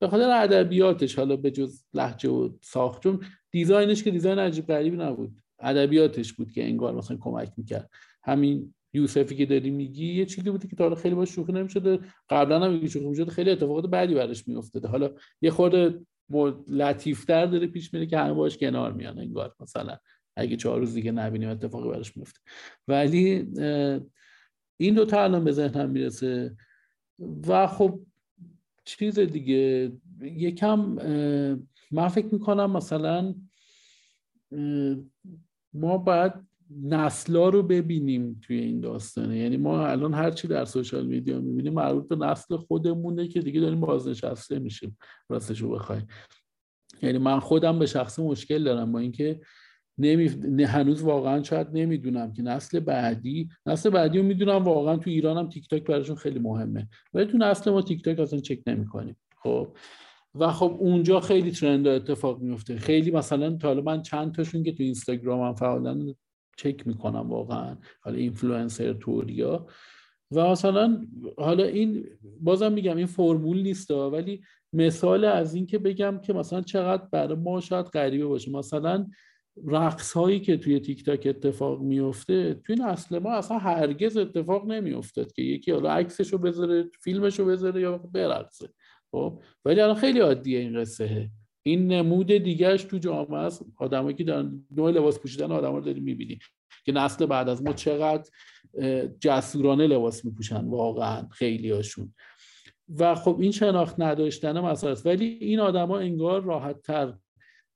به 0.00 0.08
خاطر 0.08 0.30
ادبیاتش 0.30 1.14
حالا 1.14 1.36
به 1.36 1.50
جز 1.50 1.84
لحجه 1.94 2.28
و 2.28 2.48
ساخت 2.62 3.02
چون 3.02 3.20
دیزاینش 3.50 4.02
که 4.02 4.10
دیزاین 4.10 4.38
عجیب 4.38 4.66
غریبی 4.66 4.96
نبود. 4.96 5.36
ادبیاتش 5.58 6.32
بود 6.32 6.52
که 6.52 6.64
انگار 6.64 6.94
مثلا 6.94 7.16
کمک 7.20 7.52
می‌کرد. 7.56 7.90
همین 8.24 8.74
یوسفی 8.92 9.36
که 9.36 9.46
داری 9.46 9.70
میگی 9.70 10.14
یه 10.14 10.26
چیزی 10.26 10.50
بوده 10.50 10.68
که 10.68 10.76
تا 10.76 10.94
خیلی 10.94 11.14
باش 11.14 11.30
شوخی 11.30 11.52
نمی‌شده. 11.52 11.98
قبلا 12.28 12.60
هم 12.60 12.86
شوخی 12.86 13.06
می‌شده 13.06 13.30
خیلی 13.30 13.50
اتفاقات 13.50 13.86
بعدی 13.86 14.14
براش 14.14 14.48
میافتاده. 14.48 14.88
حالا 14.88 15.10
یه 15.42 15.50
خورده 15.50 16.00
لطیفتر 16.68 17.46
داره 17.46 17.66
پیش 17.66 17.94
میره 17.94 18.06
که 18.06 18.18
همه 18.18 18.32
باش 18.32 18.58
کنار 18.58 18.92
میان 18.92 19.18
انگار 19.18 19.54
مثلا. 19.60 19.96
اگه 20.36 20.56
چهار 20.56 20.80
روز 20.80 20.94
دیگه 20.94 21.12
نبینیم 21.12 21.48
اتفاقی 21.48 21.88
براش 21.90 22.16
میفته 22.16 22.40
ولی 22.88 23.46
این 24.80 24.94
دو 24.94 25.04
تا 25.04 25.24
الان 25.24 25.44
به 25.44 25.52
ذهنم 25.52 25.90
می‌رسه. 25.90 26.56
و 27.48 27.66
خب 27.66 28.00
چیز 28.84 29.18
دیگه 29.18 29.92
یکم 30.22 30.80
من 31.90 32.08
فکر 32.08 32.26
می‌کنم 32.34 32.70
مثلا 32.70 33.34
ما 35.74 35.98
باید 35.98 36.32
نسلا 36.82 37.48
رو 37.48 37.62
ببینیم 37.62 38.40
توی 38.42 38.58
این 38.58 38.80
داستانه. 38.80 39.36
یعنی 39.38 39.56
ما 39.56 39.86
الان 39.86 40.14
هرچی 40.14 40.48
در 40.48 40.64
سوشال 40.64 41.06
میدیا 41.06 41.40
می‌بینیم 41.40 41.72
مربوط 41.72 42.08
به 42.08 42.16
نسل 42.16 42.56
خودمونه 42.56 43.28
که 43.28 43.40
دیگه 43.40 43.60
داریم 43.60 43.80
بازنشسته 43.80 44.58
میشیم 44.58 44.98
راستش 45.28 45.60
رو 45.60 45.70
بخوای 45.70 46.00
یعنی 47.02 47.18
من 47.18 47.40
خودم 47.40 47.78
به 47.78 47.86
شخص 47.86 48.18
مشکل 48.18 48.64
دارم 48.64 48.92
با 48.92 48.98
اینکه 48.98 49.40
نمی... 49.98 50.62
هنوز 50.64 51.02
واقعا 51.02 51.42
شاید 51.42 51.66
نمی‌دونم 51.72 52.32
که 52.32 52.42
نسل 52.42 52.80
بعدی 52.80 53.48
نسل 53.66 53.90
بعدی 53.90 54.18
رو 54.18 54.24
می‌دونم 54.24 54.64
واقعا 54.64 54.96
تو 54.96 55.10
ایران 55.10 55.38
هم 55.38 55.48
تیک 55.48 55.68
تاک 55.68 55.84
براشون 55.84 56.16
خیلی 56.16 56.38
مهمه. 56.38 56.88
ولی 57.14 57.26
تو 57.26 57.38
نسل 57.38 57.70
ما 57.70 57.82
تیک 57.82 58.04
تاک 58.04 58.20
اصلا 58.20 58.38
چک 58.38 58.58
نمی‌کنیم. 58.66 59.16
خب. 59.42 59.76
و 60.34 60.52
خب 60.52 60.76
اونجا 60.78 61.20
خیلی 61.20 61.50
trend 61.50 61.86
اتفاق 61.86 62.40
میفته 62.40 62.76
خیلی 62.76 63.10
مثلا 63.10 63.56
تا 63.56 63.68
حالا 63.68 63.82
من 63.82 64.02
چند 64.02 64.34
تاشون 64.34 64.62
که 64.62 64.72
تو 64.72 64.82
اینستاگرام 64.82 65.40
هم 65.40 65.54
فعالن 65.54 66.14
چک 66.56 66.86
می‌کنم 66.86 67.30
واقعا. 67.30 67.76
حالا 68.00 68.16
اینفلوئنسر 68.16 68.92
توریا. 68.92 69.66
و 70.32 70.50
مثلا 70.50 71.06
حالا 71.38 71.64
این 71.64 72.04
بازم 72.40 72.72
میگم 72.72 72.96
این 72.96 73.06
فرمول 73.06 73.62
نیست 73.62 73.90
ولی 73.90 74.42
مثال 74.72 75.24
از 75.24 75.54
این 75.54 75.66
که 75.66 75.78
بگم 75.78 76.20
که 76.24 76.32
مثلا 76.32 76.60
چقدر 76.60 77.02
برای 77.12 77.36
ما 77.36 77.60
شاید 77.60 77.86
غریبه 77.86 78.26
باشه. 78.26 78.50
مثلا 78.50 79.06
رقص 79.66 80.12
هایی 80.12 80.40
که 80.40 80.56
توی 80.56 80.80
تیک 80.80 81.04
تاک 81.04 81.26
اتفاق 81.26 81.80
میفته 81.80 82.54
توی 82.54 82.76
نسل 82.76 83.18
ما 83.18 83.32
اصلا 83.32 83.58
هرگز 83.58 84.16
اتفاق 84.16 84.66
نمیافتاد 84.66 85.32
که 85.32 85.42
یکی 85.42 85.72
حالا 85.72 85.90
عکسشو 85.90 86.38
بذاره 86.38 86.90
فیلمشو 87.00 87.44
بذاره 87.44 87.80
یا 87.80 87.98
برقصه. 87.98 88.68
خب؟ 89.10 89.42
ولی 89.64 89.80
الان 89.80 89.96
خیلی 89.96 90.18
عادیه 90.18 90.58
این 90.58 90.80
قصه. 90.80 91.30
این 91.62 91.92
نمود 91.92 92.26
دیگهش 92.26 92.84
تو 92.84 92.98
جامعه 92.98 93.38
است. 93.38 93.64
آدمایی 93.76 94.16
که 94.16 94.24
دارن 94.24 94.66
نوع 94.76 94.90
لباس 94.90 95.18
پوشیدن 95.18 95.52
آدما 95.52 95.78
رو 95.78 95.84
داری 95.84 96.00
می‌بینی. 96.00 96.38
که 96.84 96.92
نسل 96.92 97.26
بعد 97.26 97.48
از 97.48 97.62
ما 97.62 97.72
چقدر 97.72 98.30
جسورانه 99.20 99.86
لباس 99.86 100.24
میپوشن 100.24 100.64
واقعا 100.64 101.28
خیلی 101.28 101.70
هاشون 101.70 102.14
و 102.98 103.14
خب 103.14 103.36
این 103.40 103.50
شناخت 103.50 104.00
نداشتن 104.00 104.60
مسئله 104.60 104.92
است. 104.92 105.06
ولی 105.06 105.24
این 105.24 105.60
آدما 105.60 105.98
انگار 105.98 106.42
راحت 106.42 106.82
تر 106.82 107.14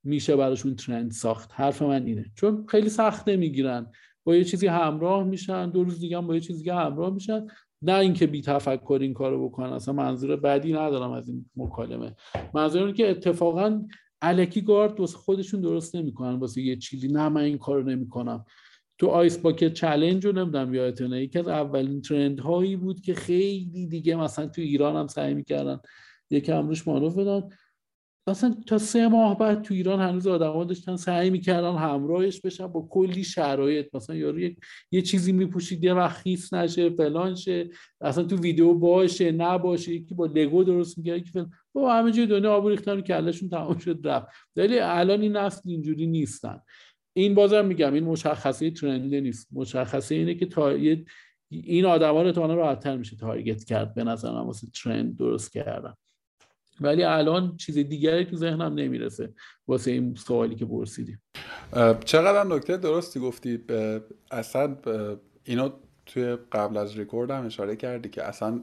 میشه 0.05 0.36
براشون 0.36 0.76
ترند 0.76 1.10
ساخت. 1.10 1.51
حرف 1.55 1.82
من 1.82 2.06
اینه. 2.06 2.24
چون 2.35 2.66
خیلی 2.68 2.89
سخت 2.89 3.28
نمی‌گیرن. 3.28 3.86
با 4.24 4.36
یه 4.36 4.44
چیزی 4.44 4.66
همراه 4.66 5.24
میشن. 5.24 5.70
دو 5.70 5.85
روز 5.85 6.01
دیگه 6.01 6.16
هم 6.16 6.26
با 6.26 6.35
یه 6.35 6.40
چیزی 6.40 6.70
همراه 6.70 7.14
میشن. 7.14 7.47
نه 7.82 7.94
اینکه 7.94 8.26
بی 8.26 8.43
تفکر 8.43 8.98
این 9.01 9.14
کارو 9.14 9.48
بکنن. 9.48 9.72
اصلا 9.72 9.94
منظور 9.94 10.36
بعدی 10.36 10.72
ندارم 10.72 11.10
از 11.10 11.28
این 11.28 11.51
مکالمه. 11.56 12.14
منظور 12.55 12.82
اینه 12.82 12.97
که 12.97 13.10
اتفاقا 13.10 13.82
الکی 14.22 14.60
گارد 14.60 15.05
خودشون 15.05 15.60
درست 15.60 15.97
نمی‌کنن. 15.97 16.35
واسه 16.35 16.62
یه 16.62 16.76
چیزی. 16.76 17.09
نه 17.09 17.28
من 17.28 17.40
این 17.40 17.59
کارو 17.59 17.82
نمی‌کنم. 17.82 18.44
تو 18.98 19.06
آیس 19.06 19.39
باکت 19.39 19.72
چلنج 19.72 20.26
رو 20.26 20.32
نمی‌دونم 20.32 20.74
یادتونه 20.74 21.22
یکی 21.22 21.39
از 21.39 21.48
اولین 21.48 22.02
ترند 22.02 22.40
هایی 22.40 22.76
بود 22.76 23.01
که 23.01 23.14
خیلی 23.14 23.86
دیگه 23.86 24.16
مثلا 24.16 24.47
تو 24.47 24.60
ایران 24.60 24.97
هم 24.97 25.06
سعی 25.06 25.35
می‌کردن. 25.35 25.81
یکم 26.31 26.68
روش 26.68 26.89
معروف 26.89 27.18
بدن. 27.18 27.48
مثلا 28.26 28.55
تا 28.66 28.78
سه 28.78 29.09
ماه 29.09 29.38
بعد 29.38 29.62
تو 29.62 29.74
ایران 29.74 30.01
هنوز 30.01 30.26
آدما 30.26 30.64
داشتن 30.64 30.96
سعی 30.96 31.30
می‌کردن 31.30 31.74
همراهش 31.74 32.40
بشن 32.40 32.66
با 32.66 32.88
کلی 32.90 33.24
شرایط. 33.24 33.94
مثلا 33.94 34.16
یارو 34.16 34.40
یک 34.40 34.59
یه 34.90 35.02
چیزی 35.02 35.32
میپوشید 35.32 35.84
یه 35.84 35.94
وقت 35.94 36.16
خیس 36.16 36.52
نشه 36.52 36.90
فلان 36.90 37.34
شه. 37.34 37.70
اصلا 38.01 38.24
تو 38.24 38.36
ویدیو 38.36 38.74
باشه 38.74 39.32
نباشه. 39.32 39.94
یکی 39.94 40.14
با 40.14 40.26
لگو 40.26 40.64
درست 40.64 40.98
میگه 40.98 41.18
یکی 41.18 41.40
و 41.74 41.80
همه 41.80 42.12
جای 42.12 42.26
دنیا 42.26 42.52
آب 42.52 42.66
ریختن 42.68 43.01
کلشون 43.01 43.48
تمام 43.48 43.78
شد 43.78 44.01
رفت. 44.05 44.26
ولی 44.56 44.78
الان 44.78 45.20
این 45.20 45.36
نسل 45.36 45.70
اینجوری 45.70 46.06
نیستن. 46.06 46.60
این 47.16 47.34
بازم 47.34 47.64
میگم 47.64 47.94
این 47.94 48.05
مشخصه 48.05 48.70
ترنده 48.70 49.20
نیست. 49.20 49.48
مشخصه 49.52 50.14
اینه 50.14 50.34
که 50.34 50.46
تا 50.46 50.68
این 51.51 51.86
آدما 51.86 52.22
رو 52.22 52.55
راحتتر 52.55 52.96
میشه 52.96 53.16
تارگت 53.16 53.64
کرد 53.64 53.94
به 53.94 54.05
نظر 54.05 54.32
من 54.32 54.40
واسه 54.40 54.66
ترند 54.82 55.16
درست 55.16 55.52
کردن. 55.52 55.94
ولی 56.80 57.02
الان 57.02 57.56
چیز 57.56 57.78
دیگری 57.78 58.24
تو 58.24 58.36
ذهنم 58.36 58.74
نمی‌رسه 58.74 59.34
واسه 59.68 59.90
این 59.90 60.14
سوالی 60.14 60.55
که 60.55 60.64
پرسیدیم 60.64 61.22
چقدر 62.05 62.44
نکته 62.44 62.76
درستی 62.76 63.20
گفتی؟ 63.20 63.60
اصلا 64.30 64.76
اینو 65.44 65.70
توی 66.06 66.36
قبل 66.52 66.76
از 66.76 66.98
ریکورد 66.98 67.30
هم 67.30 67.46
اشاره 67.46 67.76
کردی 67.76 68.09
که 68.09 68.22
اصلا 68.22 68.62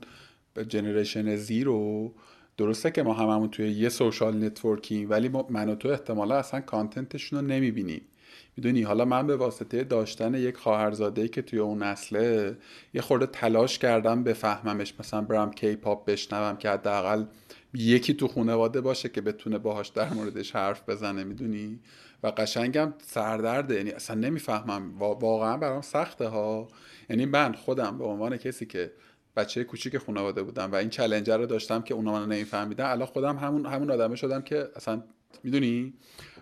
generation 0.68 1.36
Z 1.36 1.62
رو 1.62 2.14
درسته 2.58 2.92
که 2.92 3.04
ما 3.04 3.14
هممون 3.14 3.50
توی 3.50 3.72
یه 3.72 3.90
social 3.90 4.44
network 4.46 4.96
یم 4.96 5.10
ولی 5.10 5.30
ما 5.30 5.48
من 5.50 5.70
و 5.70 5.76
تو 5.76 5.90
احتمالا 5.90 6.36
اصلا 6.36 6.62
content 6.62 7.11
شون 7.11 7.40
رو 7.40 7.46
نمی‌بینیم 7.46 8.02
می‌دونی؟ 8.58 8.82
حالا 8.82 9.06
من 9.06 9.28
به 9.28 9.36
واسطه 9.36 9.84
داشتن 9.84 10.34
یک 10.34 10.58
خواهرزاده 10.58 11.28
که 11.28 11.42
توی 11.42 11.60
اون 11.60 11.84
نسله 11.84 12.58
یه 12.94 13.02
خورده 13.02 13.26
تلاش 13.26 13.80
کردم 13.80 14.24
بفهممش 14.24 14.94
مثلا 15.00 15.22
برم 15.22 15.52
K-pop 15.52 16.06
بشنوم 16.06 16.58
که 16.58 16.70
حداقل 16.70 17.26
یکی 17.74 18.14
تو 18.14 18.28
خانواده 18.28 18.82
باشه 18.82 19.10
که 19.10 19.22
بتونه 19.22 19.58
باهاش 19.58 19.88
در 19.88 20.14
موردش 20.14 20.56
حرف 20.56 20.90
بزنه 20.90 21.24
می‌دونی؟ 21.24 21.80
و 22.24 22.28
قشنگم 22.28 22.94
سردرده 23.02 23.76
یعنی 23.76 23.92
اصلا 23.92 24.16
نمی‌فهمم. 24.16 24.98
واقعا 25.00 25.58
برام 25.58 25.82
سخته 25.82 26.28
ها. 26.28 26.68
یعنی 27.10 27.26
من 27.26 27.54
خودم 27.54 27.98
به 27.98 28.04
عنوان 28.04 28.38
کسی 28.38 28.66
که 28.66 28.92
بچه 29.36 29.64
کوچیک 29.64 29.98
خانواده 29.98 30.44
بودم 30.44 30.72
و 30.72 30.76
این 30.76 30.90
چلنجر 30.90 31.38
رو 31.38 31.46
داشتم 31.46 31.82
که 31.82 31.94
اونا 31.94 32.12
منو 32.12 32.26
نمیفهمیدن 32.26 32.86
الان 32.86 33.08
خودم 33.08 33.38
همون 33.38 33.66
همون 33.66 33.92
آدمه 33.92 34.16
شدم 34.16 34.42
که 34.42 34.70
اصلا 34.76 35.04
می‌دونی؟ 35.44 35.94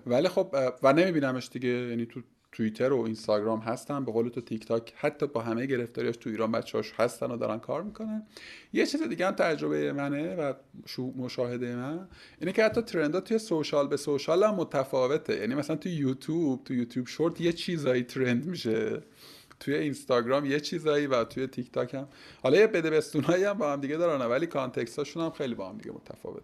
ولی 0.06 0.28
خب 0.28 0.56
و 0.84 0.94
نمیبینمش 0.94 1.50
دیگه. 1.50 1.70
یعنی 1.70 2.06
تو 2.06 2.22
توییتر 2.52 2.94
و 2.94 3.02
اینستاگرام 3.02 3.60
هستن 3.60 4.06
به 4.06 4.12
قول 4.12 4.30
تو 4.30 4.42
تیک 4.42 4.66
تاک 4.66 4.94
حتی 4.98 5.28
با 5.28 5.42
همه 5.42 5.66
گرفتاریاش 5.66 6.18
تو 6.18 6.30
ایران 6.30 6.52
بچه‌هاش 6.52 6.94
هستن 6.98 7.32
و 7.32 7.38
دارن 7.38 7.60
کار 7.60 7.84
می‌کنن. 7.84 8.28
یه 8.74 8.86
چیز 8.86 9.02
دیگه 9.02 9.28
هم 9.28 9.36
تجربه 9.36 9.94
منه 9.94 10.36
و 10.36 10.54
مشاهده 11.18 11.76
من 11.76 12.08
اینه 12.40 12.52
که 12.52 12.64
حتی 12.64 12.82
ترندا 12.82 13.22
توی 13.22 13.38
سوشال 13.38 13.88
به 13.88 13.98
سوشال 13.98 14.44
هم 14.44 14.56
متفاوته. 14.56 15.38
یعنی 15.38 15.56
مثلا 15.56 15.76
تو 15.76 15.90
یوتیوب 15.90 16.64
تو 16.64 16.74
یوتیوب 16.74 17.08
شورت 17.08 17.42
یه 17.42 17.54
چیزایی 17.54 18.04
ترند 18.04 18.46
میشه. 18.46 19.02
توی 19.60 19.76
اینستاگرام 19.76 20.46
یه 20.46 20.60
چیزایی 20.60 21.08
و 21.08 21.24
توی 21.24 21.48
تیک 21.48 21.72
تاک 21.72 21.94
هم. 21.94 22.08
حالا 22.44 22.58
یه 22.58 22.68
بده 22.68 23.02
هم 23.50 23.58
با 23.58 23.74
هم 23.74 23.82
دیگه 23.82 23.98
دارن 23.98 24.26
ولی 24.26 24.48
context 24.48 24.98
هاشون 24.98 25.24
هم 25.24 25.32
خیلی 25.32 25.56
با 25.56 25.70
هم 25.70 25.78
دیگه 25.78 25.92
متفاوت 25.92 26.44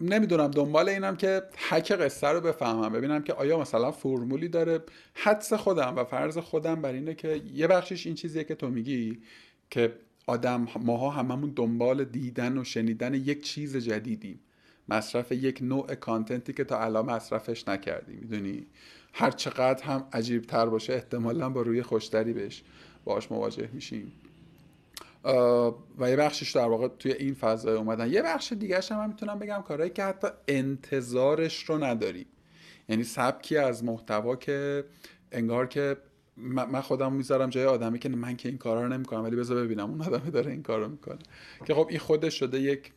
نمی‌دونم 0.00 0.48
دنبال 0.48 0.88
اینم 0.88 1.16
که 1.16 1.42
حک 1.68 1.92
قصه 1.92 2.28
رو 2.28 2.40
بفهمم. 2.40 2.92
ببینم 2.92 3.22
که 3.22 3.32
آیا 3.32 3.60
مثلا 3.60 3.90
فرمولی 3.90 4.48
داره 4.48 4.80
حدس 5.14 5.52
خودم 5.52 5.94
و 5.96 6.04
فرض 6.04 6.38
خودم 6.38 6.82
بر 6.82 6.92
اینه 6.92 7.14
که 7.14 7.42
یه 7.54 7.66
بخشش 7.66 8.06
این 8.06 8.14
چیزیه 8.14 8.44
که 8.44 8.54
تو 8.54 8.68
میگی 8.68 9.18
که 9.70 9.94
آدم 10.26 10.68
ماها 10.80 11.10
هممون 11.10 11.52
دنبال 11.56 12.04
دیدن 12.04 12.58
و 12.58 12.64
شنیدن 12.64 13.14
یک 13.14 13.42
چیز 13.42 13.76
جدیدیم. 13.76 14.40
مصرف 14.88 15.32
یک 15.32 15.58
نوع 15.62 15.94
content 15.94 16.45
ی 16.45 16.52
که 16.52 16.64
تا 16.64 16.80
الان 16.80 17.06
مصرفش 17.06 17.68
نکردیم 17.68 18.18
می‌دونی؟ 18.22 18.66
هر 19.12 19.30
چقدر 19.30 19.84
هم 19.84 20.08
عجیب 20.12 20.42
تر 20.42 20.66
باشه 20.66 20.92
احتمالا 20.92 21.50
با 21.50 21.62
روی 21.62 21.82
خوشتری 21.82 22.32
بهش 22.32 22.62
باش 23.04 23.32
مواجه 23.32 23.68
میشیم. 23.72 24.12
و 25.98 26.10
یه 26.10 26.16
بخشش 26.16 26.56
در 26.56 26.68
واقع 26.68 26.88
توی 26.88 27.12
این 27.12 27.34
فضای 27.34 27.76
اومدن. 27.76 28.12
یه 28.12 28.22
بخش 28.22 28.52
دیگه 28.52 28.80
هم, 28.90 29.08
می‌تونم 29.08 29.38
بگم 29.38 29.62
کارهایی 29.68 29.90
که 29.90 30.04
حتی 30.04 30.28
انتظارش 30.48 31.64
رو 31.64 31.84
نداری. 31.84 32.26
یعنی 32.88 33.04
سبکی 33.04 33.56
از 33.56 33.84
محتوا 33.84 34.36
که 34.36 34.84
انگار 35.32 35.66
که 35.66 35.96
من 36.36 36.80
خودم 36.80 37.12
می‌ذارم 37.12 37.50
جای 37.50 37.64
آدمی 37.64 37.98
که 37.98 38.08
من 38.08 38.36
که 38.36 38.48
این 38.48 38.58
کارا 38.58 38.82
رو 38.82 38.88
نمی‌کنم 38.88 39.24
ولی 39.24 39.36
بذار 39.36 39.64
ببینم 39.64 39.90
اون 39.90 40.02
آدمی 40.02 40.30
داره 40.30 40.50
این 40.50 40.62
کارو 40.62 40.88
می‌کنه. 40.88 41.18
که 41.66 41.74
خب 41.74 41.86
این 41.90 41.98
خودش 41.98 42.34
شده 42.34 42.60
یک 42.60 42.92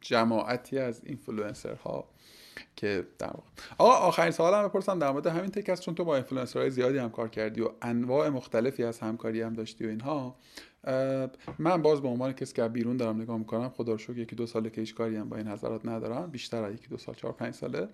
جماعتی 0.00 0.78
از 0.78 1.00
اینفلوئنسرها 1.04 2.08
که 2.76 3.06
در 3.18 3.26
واقع 3.26 3.42
آقا 3.78 3.92
آخرین 3.92 4.30
سوال 4.30 4.54
هم 4.54 4.68
بپرسم 4.68 4.98
در 4.98 5.10
مورد 5.10 5.26
همین 5.26 5.50
تک 5.50 5.80
چون 5.80 5.94
تو 5.94 6.04
با 6.04 6.14
اینفلوئنسرهای 6.14 6.70
زیادی 6.70 6.98
هم 6.98 7.10
کار 7.10 7.28
کردی 7.28 7.60
و 7.60 7.70
انواع 7.82 8.28
مختلفی 8.28 8.84
از 8.84 8.98
همکاری 8.98 9.42
هم 9.42 9.54
داشتی 9.54 9.86
و 9.86 9.88
اینها. 9.88 10.36
من 11.58 11.82
باز 11.82 12.02
به 12.02 12.08
عنوان 12.08 12.32
کسی 12.32 12.54
که 12.54 12.68
بیرون 12.68 12.96
دارم 12.96 13.22
نگاه 13.22 13.38
می‌کنم 13.38 13.68
خدا 13.68 13.92
رو 13.92 13.98
شکر 13.98 14.18
یکی 14.18 14.36
دو 14.36 14.46
ساله 14.46 14.70
که 14.70 14.80
هیچ 14.80 14.94
کاری 14.94 15.16
هم 15.16 15.28
با 15.28 15.36
این 15.36 15.48
حضرات 15.48 15.86
ندارم. 15.86 16.30
بیشتر 16.30 16.64
از 16.64 16.74
یکی 16.74 16.88
دو 16.88 16.96
سال 16.96 17.14
چهار 17.14 17.32
پنج 17.32 17.54
ساله. 17.54 17.88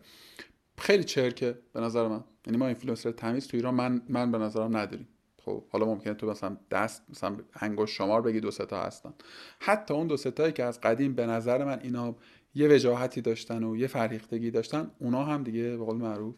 خیلی 0.78 1.05
چرکه 1.05 1.59
به 1.73 1.81
نظر 1.81 2.09
من. 2.09 2.24
یعنی 2.47 2.59
ما 2.59 2.66
اینفلوئنسر 2.66 3.10
تمیز 3.10 3.48
تو 3.48 3.56
ایران 3.56 3.74
من 3.74 4.02
من 4.09 4.32
به 4.32 4.39
نظرم 4.39 4.77
نداریم. 4.77 5.09
خب 5.44 5.65
حالا 5.69 5.86
ممکنه 5.86 6.15
تو 6.15 6.31
مثلا 6.31 6.56
دست 6.70 7.02
مثلا 7.10 7.36
انگشت 7.60 7.94
شمار 7.94 8.23
بگی 8.23 8.40
دو 8.40 8.51
تا 8.51 8.82
هستن. 8.82 9.15
حتی 9.59 9.94
اون 9.94 10.06
دو 10.06 10.16
تایی 10.16 10.52
که 10.52 10.65
از 10.65 10.81
قدیم 10.81 11.15
به 11.15 11.27
نظر 11.27 11.65
من 11.65 11.81
اینا 11.82 12.15
یه 12.55 12.69
وجاهتی 12.69 13.20
داشتن 13.20 13.65
و 13.65 13.77
یه 13.77 13.86
فرهیختگی 13.86 14.51
داشتن 14.51 14.90
اونا 14.98 15.24
هم 15.24 15.43
دیگه 15.43 15.62
به 15.62 15.85
قول 15.85 15.97
معروف 15.97 16.35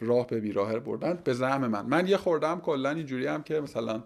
راه 0.00 0.26
به 0.26 0.40
بیراه 0.40 0.78
بردن 0.78 1.18
به 1.24 1.32
زعم 1.34 1.66
من. 1.66 1.86
من 1.86 2.06
یه 2.06 2.16
خوردم 2.16 2.60
کلا 2.60 2.90
اینجوری 2.90 3.26
هم 3.26 3.42
که 3.42 3.60
مثلا 3.60 4.02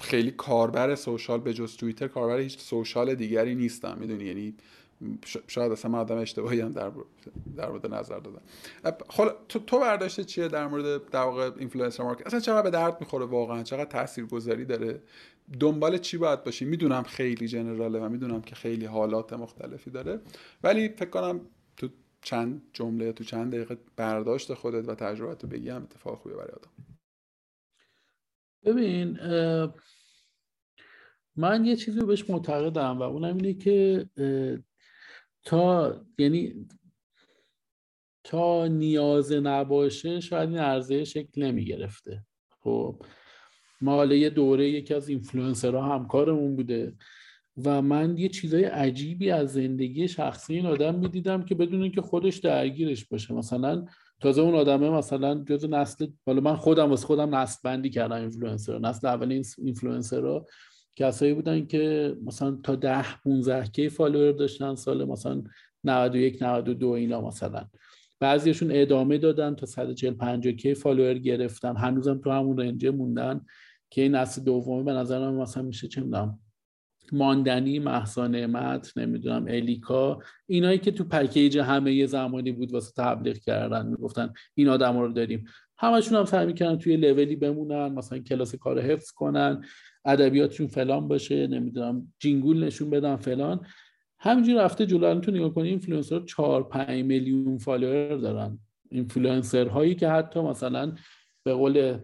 خیلی 0.00 0.30
کاربر 0.30 0.94
social 0.94 1.40
به 1.40 1.54
جز 1.54 1.76
توییتر 1.76 2.08
کاربر 2.08 2.38
هیچ 2.38 2.58
social 2.58 3.14
دیگری 3.14 3.54
نیستم. 3.54 3.96
می‌دونی؟ 4.00 4.24
یعنی 4.24 4.54
شاید 5.46 5.72
اصلا 5.72 5.90
من 5.90 5.98
آدم 5.98 6.16
اشتباهی 6.16 6.60
هم 6.60 6.72
در 6.72 6.90
در 7.56 7.68
مورد 7.68 7.94
نظر 7.94 8.18
دادم. 8.18 8.40
خب 9.08 9.30
تو 9.48 9.58
تو 9.58 9.78
برداشت 9.78 10.20
چیه 10.20 10.48
در 10.48 10.66
مورد 10.66 11.10
در 11.10 11.22
واقع 11.22 11.50
influencer 11.58 12.02
market 12.02 12.26
اصلا 12.26 12.40
چقدر 12.40 12.62
به 12.62 12.70
درد 12.70 12.96
می‌خوره 13.00 13.24
واقعا؟ 13.24 13.62
چقدر 13.62 13.84
تاثیرگذاری 13.84 14.64
داره؟ 14.64 15.02
دنبال 15.60 15.98
چی 15.98 16.18
باید 16.18 16.44
باشی؟ 16.44 16.64
می‌دونم 16.64 17.02
خیلی 17.02 17.48
جنراله 17.48 17.98
و 17.98 18.08
می‌دونم 18.08 18.42
که 18.42 18.54
خیلی 18.54 18.84
حالات 18.84 19.32
مختلفی 19.32 19.90
داره. 19.90 20.20
ولی 20.62 20.88
فکر 20.88 21.10
کنم 21.10 21.40
تو 21.76 21.88
چند 22.22 22.70
جمله 22.72 23.12
تو 23.12 23.24
چند 23.24 23.54
دقیقه 23.54 23.78
برداشت 23.96 24.54
خودت 24.54 24.88
و 24.88 24.94
تجربت 24.94 25.42
رو 25.42 25.48
بگی 25.48 25.70
هم 25.70 25.82
اتفاق 25.82 26.18
خوبه 26.18 26.34
برای 26.34 26.52
آدم. 26.52 26.70
ببین 28.64 29.18
من 31.36 31.64
یه 31.64 31.76
چیزی 31.76 32.00
بهش 32.00 32.30
معتقدم 32.30 32.98
و 32.98 33.02
اونم 33.02 33.36
اینه 33.36 33.54
که 33.54 34.08
تا 35.44 35.94
یعنی 36.18 36.68
تا 38.24 38.66
نیاز 38.66 39.32
نباشه 39.32 40.20
شاید 40.20 40.48
این 40.48 40.58
عرضه 40.58 41.04
شکل 41.04 41.42
نمی 41.42 41.64
گرفته 41.64 42.26
خب 42.60 43.02
ما 43.80 43.92
حالا 43.92 44.14
یه 44.14 44.30
دوره 44.30 44.68
یکی 44.68 44.94
از 44.94 45.08
اینفلوئنسرها 45.08 45.94
همکارمون 45.94 46.56
بوده. 46.56 46.96
و 47.64 47.82
من 47.82 48.18
یه 48.18 48.28
چیزای 48.28 48.64
عجیبی 48.64 49.30
از 49.30 49.52
زندگی 49.52 50.08
شخصی 50.08 50.54
این 50.54 50.66
آدم 50.66 50.94
می‌دیدم 50.94 51.44
که 51.44 51.54
بدون 51.54 51.90
که 51.90 52.00
خودش 52.00 52.36
درگیرش 52.36 53.04
باشه. 53.04 53.34
مثلا 53.34 53.84
تازه 54.20 54.42
اون 54.42 54.54
آدمه 54.54 54.90
مثلا 54.90 55.44
جز 55.48 55.64
نسل 55.64 56.06
حالا 56.26 56.40
من 56.40 56.56
خودم 56.56 56.90
واسه 56.90 57.06
خودم 57.06 57.34
نسل 57.34 57.58
بندی 57.64 57.90
کردم 57.90 58.16
اینفلوئنسر 58.16 58.78
نسل 58.78 59.06
اول 59.06 59.42
اینفلوئنسر 59.58 60.26
ها 60.26 60.46
کسایی 60.96 61.34
بودن 61.34 61.66
که 61.66 62.16
مثلا 62.24 62.58
تا 62.62 62.74
ده 62.74 63.04
15 63.24 63.66
K 63.66 63.88
follower 63.88 64.32
داشتن 64.32 64.74
سال 64.74 65.04
مثلا 65.04 65.42
91 65.84 66.42
92 66.42 66.88
اینا 66.88 67.20
مثلا. 67.20 67.64
بعضیشون 68.20 68.68
ادامه 68.72 69.18
دادن 69.18 69.54
تا 69.54 69.66
140 69.66 70.14
50 70.14 70.52
K 70.52 70.74
follower 70.74 71.14
گرفتن. 71.14 71.76
هنوزم 71.76 72.18
تو 72.18 72.30
همون 72.30 72.58
range 72.58 72.86
موندن 72.86 73.40
که 73.90 74.02
این 74.02 74.14
نسل 74.14 74.42
دومی 74.42 74.82
به 74.82 74.92
نظر 74.92 75.30
من 75.30 75.36
مثلا 75.36 75.62
میشه 75.62 75.88
چه 75.88 76.00
می‌دونم 76.00 76.38
ماندنی 77.12 77.78
مهسا 77.78 78.26
نعمت 78.26 78.92
نمی‌دونم 78.98 79.44
الیکا 79.48 80.18
اینایی 80.46 80.78
که 80.78 80.90
تو 80.90 81.04
پکیج 81.04 81.58
همه 81.58 81.92
یه 81.92 82.06
زمانی 82.06 82.52
بود 82.52 82.72
واسه 82.72 82.92
تبلیغ 82.96 83.36
کردن 83.36 83.86
می‌گفتن 83.86 84.32
این 84.54 84.68
آدم 84.68 84.98
رو 84.98 85.12
داریم. 85.12 85.44
همشون 85.78 86.18
هم 86.18 86.24
سعی 86.24 86.46
می‌کنن 86.46 86.78
توی 86.78 86.96
لولی 86.96 87.36
بمونن 87.36 87.88
مثلا 87.88 88.18
کلاس 88.18 88.54
کار 88.54 88.80
حفظ 88.80 89.10
کنن 89.10 89.64
ادبیاتشون 90.04 90.66
فلان 90.66 91.08
باشه 91.08 91.46
نمی‌دونم 91.46 92.12
جینگول 92.18 92.64
نشون 92.64 92.90
بدن 92.90 93.16
فلان. 93.16 93.66
همینجور 94.20 94.64
رفته 94.64 94.86
جلو 94.86 95.20
تو 95.20 95.30
نگاه 95.30 95.54
کنی 95.54 95.68
اینفلوئنسر 95.68 96.20
4 96.20 96.68
5 96.68 97.04
میلیون 97.04 97.58
فالوور 97.58 98.16
دارن. 98.16 98.58
اینفلوئنسر 98.90 99.66
هایی 99.66 99.94
که 99.94 100.08
حتی 100.08 100.40
مثلا 100.40 100.92
به 101.44 101.54
قول 101.54 101.98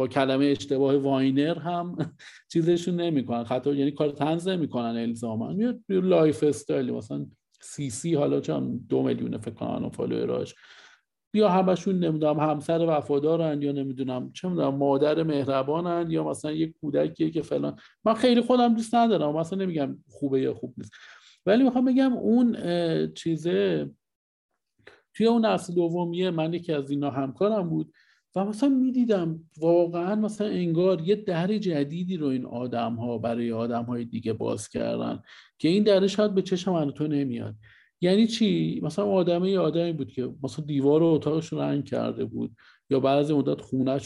با 0.00 0.08
کلمه 0.08 0.44
اشتباه 0.44 0.96
واینر 0.96 1.58
هم 1.58 1.96
چیزشون 2.52 3.00
نمی‌کنن. 3.00 3.44
خطا 3.44 3.74
یعنی 3.74 3.90
کار 3.90 4.10
تنز 4.10 4.48
نمی‌کنن 4.48 4.96
الزاما. 4.96 5.52
میاد 5.52 5.80
لایف 5.88 6.44
استایل 6.44 6.90
مثلا 6.90 7.26
سی 7.60 7.90
سی 7.90 8.14
حالا 8.14 8.40
چون 8.40 8.86
دو 8.88 9.02
میلیون 9.02 9.38
فکر 9.38 9.54
کنم 9.54 9.90
فالووراش 9.90 10.54
بیا 11.32 11.48
همشون 11.48 11.98
نمی‌دونم 11.98 12.40
همسر 12.40 12.86
وفادارن 12.88 13.62
یا 13.62 13.72
نمی‌دونم 13.72 14.32
چه 14.32 14.48
می‌دونم 14.48 14.74
مادر 14.74 15.22
مهربانن 15.22 16.10
یا 16.10 16.24
مثلا 16.24 16.52
یک 16.52 16.74
کودکیه 16.80 17.30
که 17.30 17.42
فلان. 17.42 17.76
من 18.04 18.14
خیلی 18.14 18.40
خودم 18.40 18.74
دوست 18.74 18.94
ندارم 18.94 19.36
مثلا 19.36 19.58
نمیگم 19.58 19.98
خوبه 20.08 20.40
یا 20.40 20.54
خوب 20.54 20.74
نیست. 20.78 20.92
ولی 21.46 21.62
می‌خوام 21.64 21.84
بگم 21.84 22.12
اون 22.12 22.56
چیزه 23.12 23.90
توی 25.14 25.26
اون 25.26 25.46
نسل 25.46 25.74
دومیه 25.74 26.30
من 26.30 26.54
یکی 26.54 26.72
از 26.72 26.90
اینا 26.90 27.10
همکارم 27.10 27.68
بود. 27.68 27.92
و 28.34 28.44
مثلا 28.44 28.68
می‌دیدم 28.68 29.40
واقعا 29.58 30.14
مثلا 30.14 30.46
انگار 30.46 31.00
یه 31.00 31.16
در 31.16 31.58
جدیدی 31.58 32.16
رو 32.16 32.26
این 32.26 32.46
آدم 32.46 32.94
ها 32.94 33.18
برای 33.18 33.52
آدم 33.52 33.84
های 33.84 34.04
دیگه 34.04 34.32
باز 34.32 34.68
کردن 34.68 35.22
که 35.58 35.68
این 35.68 35.82
دره 35.82 36.06
شاید 36.06 36.34
به 36.34 36.42
چشم 36.42 36.72
من 36.72 36.90
تو 36.90 37.06
نمیاد. 37.06 37.54
یعنی 38.00 38.26
چی؟ 38.26 38.80
مثلا 38.82 39.04
آدمه 39.04 39.50
یه 39.50 39.58
آدمی 39.58 39.92
بود 39.92 40.12
که 40.12 40.34
مثلا 40.42 40.64
دیوار 40.64 41.02
و 41.02 41.06
اتاقش 41.06 41.46
رو 41.46 41.60
رنگ 41.60 41.84
کرده 41.84 42.24
بود 42.24 42.56
یا 42.90 43.00
بعضی 43.00 43.34
مدت 43.34 43.60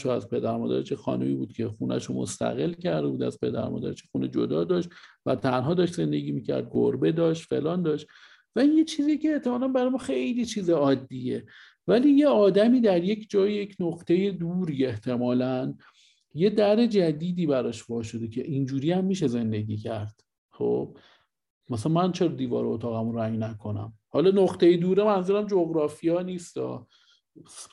رو 0.05 0.11
از 0.11 0.29
پدر 0.29 0.57
مادر 0.57 0.81
چه 0.81 0.95
خانمی 0.95 1.35
بود 1.35 1.53
که 1.53 1.67
خونهش 1.67 2.05
رو 2.05 2.15
مستقل 2.15 2.73
کرده 2.73 3.07
بود 3.07 3.23
از 3.23 3.39
پدر 3.39 3.69
مادر 3.69 3.93
چه 3.93 4.03
خونه 4.11 4.27
جدا 4.27 4.63
داشت 4.63 4.89
و 5.25 5.35
تنها 5.35 5.73
داشت 5.73 5.93
زندگی 5.93 6.31
می‌کرد 6.31 6.69
گربه 6.71 7.11
داشت 7.11 7.43
فلان 7.43 7.81
داشت. 7.81 8.07
و 8.55 8.59
این 8.59 8.77
یه 8.77 8.83
چیزی 8.83 9.17
که 9.17 9.33
احتمالا 9.33 9.67
برای 9.67 9.89
ما 9.89 9.97
خیلی 9.97 10.45
چیز 10.45 10.69
عادیه. 10.69 11.45
ولی 11.87 12.11
یه 12.11 12.27
آدمی 12.27 12.81
در 12.81 13.03
یک 13.03 13.29
جای 13.29 13.53
یک 13.53 13.75
نقطه 13.79 14.31
دوری 14.31 14.85
احتمالا 14.85 15.73
یه 16.33 16.49
در 16.49 16.85
جدیدی 16.85 17.45
براش 17.45 17.89
وا 17.89 18.03
شده 18.03 18.27
که 18.27 18.43
اینجوری 18.43 18.91
هم 18.91 19.05
میشه 19.05 19.27
زندگی 19.27 19.77
کرد. 19.77 20.21
خب 20.51 20.97
مثلا 21.69 21.91
من 21.91 22.11
چرا 22.11 22.27
دیوار 22.27 22.65
اتاقم 22.65 23.15
رنگ 23.17 23.39
نکنم؟ 23.39 23.93
حالا 24.09 24.43
نقطه 24.43 24.77
دوره 24.77 25.03
منظورم 25.03 25.47
جغرافیا 25.47 26.21
نیست 26.21 26.57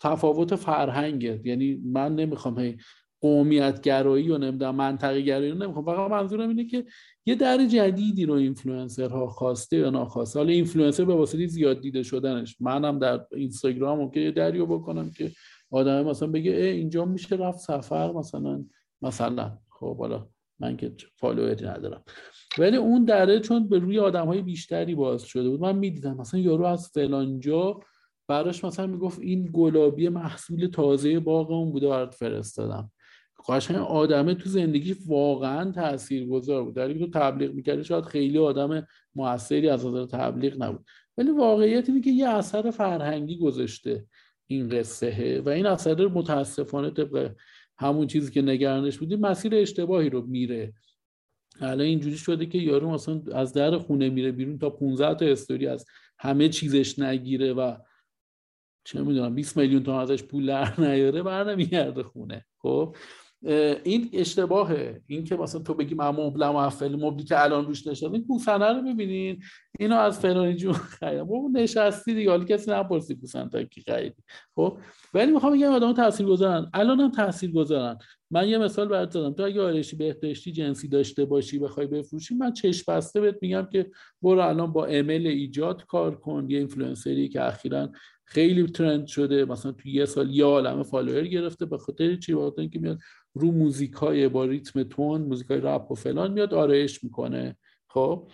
تفاوت 0.03 0.57
فرهنگه. 0.57 1.41
یعنی 1.45 1.75
من 1.75 2.15
نمی‌خوام 2.15 2.59
هی 2.59 2.77
قومیت 3.23 3.81
گرایی 3.81 4.31
و 4.31 4.39
نمی‌دونم 4.39 4.75
منطقه 4.75 5.21
گرایی 5.21 5.51
رو 5.51 5.59
نمی‌خوام. 5.59 5.85
فقط 5.85 6.11
منظورم 6.11 6.49
اینه 6.49 6.65
که 6.65 6.85
یه 7.27 7.35
در 7.35 7.67
جدیدی 7.67 8.27
رو 8.27 8.35
اینفلوئنسرها 8.35 9.27
خواسته 9.27 9.77
یا 9.77 9.91
ناخواسته. 9.91 10.39
حالا 10.39 10.53
اینفلوئنسر 10.53 11.05
به 11.05 11.15
واسطه 11.15 11.47
زیاد 11.47 11.81
دیده 11.81 12.03
شدنش. 12.03 12.57
منم 12.61 12.99
در 12.99 13.27
اینستاگرام 13.33 14.11
یه 14.15 14.31
دری 14.31 14.52
باز 14.52 14.67
بکنم 14.67 15.11
که 15.11 15.31
آدم 15.71 16.03
مثلا 16.03 16.29
بگه 16.29 16.53
اینجا 16.53 17.05
میشه 17.05 17.37
رفت 17.37 17.59
سفر 17.59 18.13
مثلا. 18.13 18.65
مثلا. 19.03 19.59
خب 19.71 19.99
حالا 19.99 20.29
من 20.61 20.77
که 20.77 20.93
فالووری 21.17 21.67
ندارم. 21.67 22.05
ولی 22.59 22.77
اون 22.77 23.05
دره 23.05 23.41
چون 23.41 23.69
به 23.69 23.79
روی 23.79 23.99
آدم 23.99 24.27
های 24.27 24.43
بیشتری 24.43 24.95
باز 24.95 25.23
شده 25.23 25.49
بود 25.49 25.61
من 25.61 25.77
می‌دیدم 25.77 26.17
مثلا 26.17 26.41
یارو 26.41 26.65
از 26.65 26.89
فلانجا 26.89 27.81
براش 28.29 28.65
مثلا 28.65 28.87
می‌گفت 28.87 29.21
این 29.21 29.51
گلابی 29.53 30.09
محصول 30.09 30.67
تازه 30.67 31.21
باغمون 31.21 31.73
بوده 31.73 31.89
برات 31.89 32.15
فرستادم. 32.15 32.91
قشنگ 33.49 33.77
آدمه 33.77 34.35
تو 34.35 34.49
زندگی 34.49 34.97
واقعا 35.07 35.73
تاثیرگذار 35.73 36.65
بود. 36.65 36.75
در 36.75 36.93
تو 36.93 37.11
تبلیغ 37.11 37.55
می‌کردی 37.55 37.85
شاید 37.85 38.05
خیلی 38.05 38.39
آدم 38.39 38.87
موثری 39.15 39.69
از 39.69 39.87
نظر 39.87 40.07
تبلیغ 40.07 40.63
نبود. 40.63 40.85
ولی 41.19 41.31
واقعیت 41.31 41.89
اینه 41.89 42.01
که 42.01 42.11
یه 42.11 42.29
اثر 42.29 42.71
فرهنگی 42.71 43.39
گذاشته 43.39 44.07
این 44.47 44.69
قصه 44.69 45.43
و 45.47 45.49
این 45.49 45.67
اثر 45.67 46.07
متاسفانه 46.07 46.91
طبق 46.91 47.33
همون 47.79 48.07
چیزی 48.07 48.33
که 48.33 48.43
نگرانش 48.43 48.99
بودی 48.99 49.17
مسیر 49.17 49.55
اشتباهی 49.55 50.11
رو 50.11 50.27
میره. 50.27 50.73
الان 51.61 51.81
اینجوری 51.81 52.17
شده 52.17 52.47
که 52.47 52.59
یارو 52.59 52.91
مثلا 52.91 53.23
از 53.33 53.53
در 53.53 53.79
خونه 53.79 54.11
میره 54.11 54.33
بیرون 54.33 54.59
تا 54.59 54.71
15 54.71 55.15
تا 55.15 55.25
استوری 55.25 55.67
از 55.67 55.87
همه 56.19 56.49
چیزش 56.49 56.99
نگیره 56.99 57.53
و 57.53 57.77
چه 58.85 59.03
می‌دونم 59.03 59.35
20 59.35 59.57
میلیون 59.57 59.83
تومن 59.83 59.99
ازش 59.99 60.23
پول 60.23 60.47
در 60.47 60.81
نیاره 60.81 61.23
بر 61.23 61.51
نمیگرده 61.51 62.03
خونه. 62.03 62.45
خب؟ 62.59 62.97
این 63.85 64.11
اشتباهه. 64.13 65.03
این 65.07 65.25
که 65.25 65.37
مثلا 65.37 65.61
تو 65.61 65.75
بگی 65.75 65.95
من 65.95 66.09
مبلم 66.09 66.57
افل 66.57 66.97
مبلی 66.97 67.25
که 67.25 67.45
الان 67.45 67.67
روش 67.67 67.87
نشد 67.87 68.11
این 68.13 68.27
کوسنه 68.27 68.73
رو 68.73 68.83
ببینین 68.83 69.43
اینو 69.79 69.97
از 69.97 70.21
فلانی 70.21 70.55
جون 70.55 70.73
خریدم. 70.73 71.25
بابا 71.25 71.49
نشستی 71.53 72.15
دیگه. 72.15 72.31
حالا 72.31 72.45
کسی 72.45 72.71
نپرسی 72.71 73.15
کوسن 73.15 73.49
تا 73.49 73.63
کی 73.63 73.81
خریدی. 73.81 74.23
خب؟ 74.55 74.79
ولی 75.15 75.33
می‌خوام 75.33 75.53
بگم 75.53 75.73
آدم 75.73 75.93
تاثیر 75.93 76.27
گذارن 76.27 76.71
الان 76.75 77.01
هم 77.01 77.11
تاثیر 77.11 77.53
گذارن 77.53 77.99
من 78.31 78.49
یه 78.49 78.59
مثال 78.59 78.89
برات 78.89 79.11
زدم 79.11 79.33
تو 79.33 79.43
اگه 79.43 79.63
آرایشی 79.63 79.97
بهداشتی 79.97 80.53
جنسی 80.53 80.89
داشته 80.89 81.25
باشی 81.25 81.59
بخوای 81.59 81.87
بفروشی 81.87 82.35
من 82.35 82.53
چشم 82.53 82.93
بسته 82.93 83.21
بهت 83.21 83.39
میگم 83.43 83.69
که 83.73 83.91
برو 84.23 84.41
الان 84.41 84.73
با 84.73 84.87
ایمیل 84.87 85.27
ایجاد 85.27 85.87
کار 85.87 86.15
کن. 86.15 86.47
یه 86.49 86.59
اینفلوئنسری 86.59 87.29
که 87.29 87.45
اخیرا 87.45 87.93
خیلی 88.25 88.67
ترند 88.67 89.07
شده. 89.07 89.45
مثلا 89.45 89.73
تو 89.73 89.89
یه 89.89 90.05
سال 90.05 90.31
یه 90.31 90.45
عالمه 90.45 90.83
فالوور 90.83 91.27
گرفته. 91.27 91.67
به 91.67 91.79
خاطر 91.79 92.17
چی؟ 92.17 92.35
به 92.35 92.53
اینکه 92.59 92.79
میاد 92.79 92.99
رو 93.35 93.53
موزیک 93.53 93.93
های 93.93 94.29
با 94.29 94.45
ریتم 94.45 94.83
تون 94.83 95.23
موزیک 95.23 95.51
های 95.51 95.61
رپ 95.61 95.91
و 95.91 95.95
فلان 95.95 96.33
میاد 96.33 96.55
آرایش 96.55 97.05
می‌کنه. 97.05 97.57
خب؟ 97.89 98.31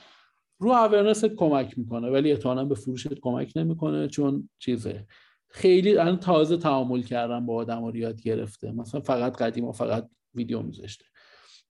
رو 0.59 0.71
awareness 0.71 1.21
ت 1.21 1.27
کمک 1.27 1.79
می‌کنه 1.79 2.11
ولی 2.11 2.33
احتمالا 2.33 2.65
به 2.65 2.75
فروشت 2.75 3.15
کمک 3.15 3.53
نمی‌کنه 3.57 4.09
چون 4.09 4.49
چیزه. 4.59 5.07
خیلی 5.49 5.97
الان 5.97 6.17
تازه 6.17 6.57
تعامل 6.57 7.03
کردن 7.03 7.47
با 7.47 7.55
آدم 7.55 7.85
رو 7.85 7.97
یاد 7.97 8.23
گرفته. 8.23 8.73
مثلا 8.73 9.01
فقط 9.01 9.37
قدیم 9.37 9.65
و 9.65 9.73
فقط 9.73 10.09
ویدیو 10.35 10.63
میذاشته. 10.63 11.05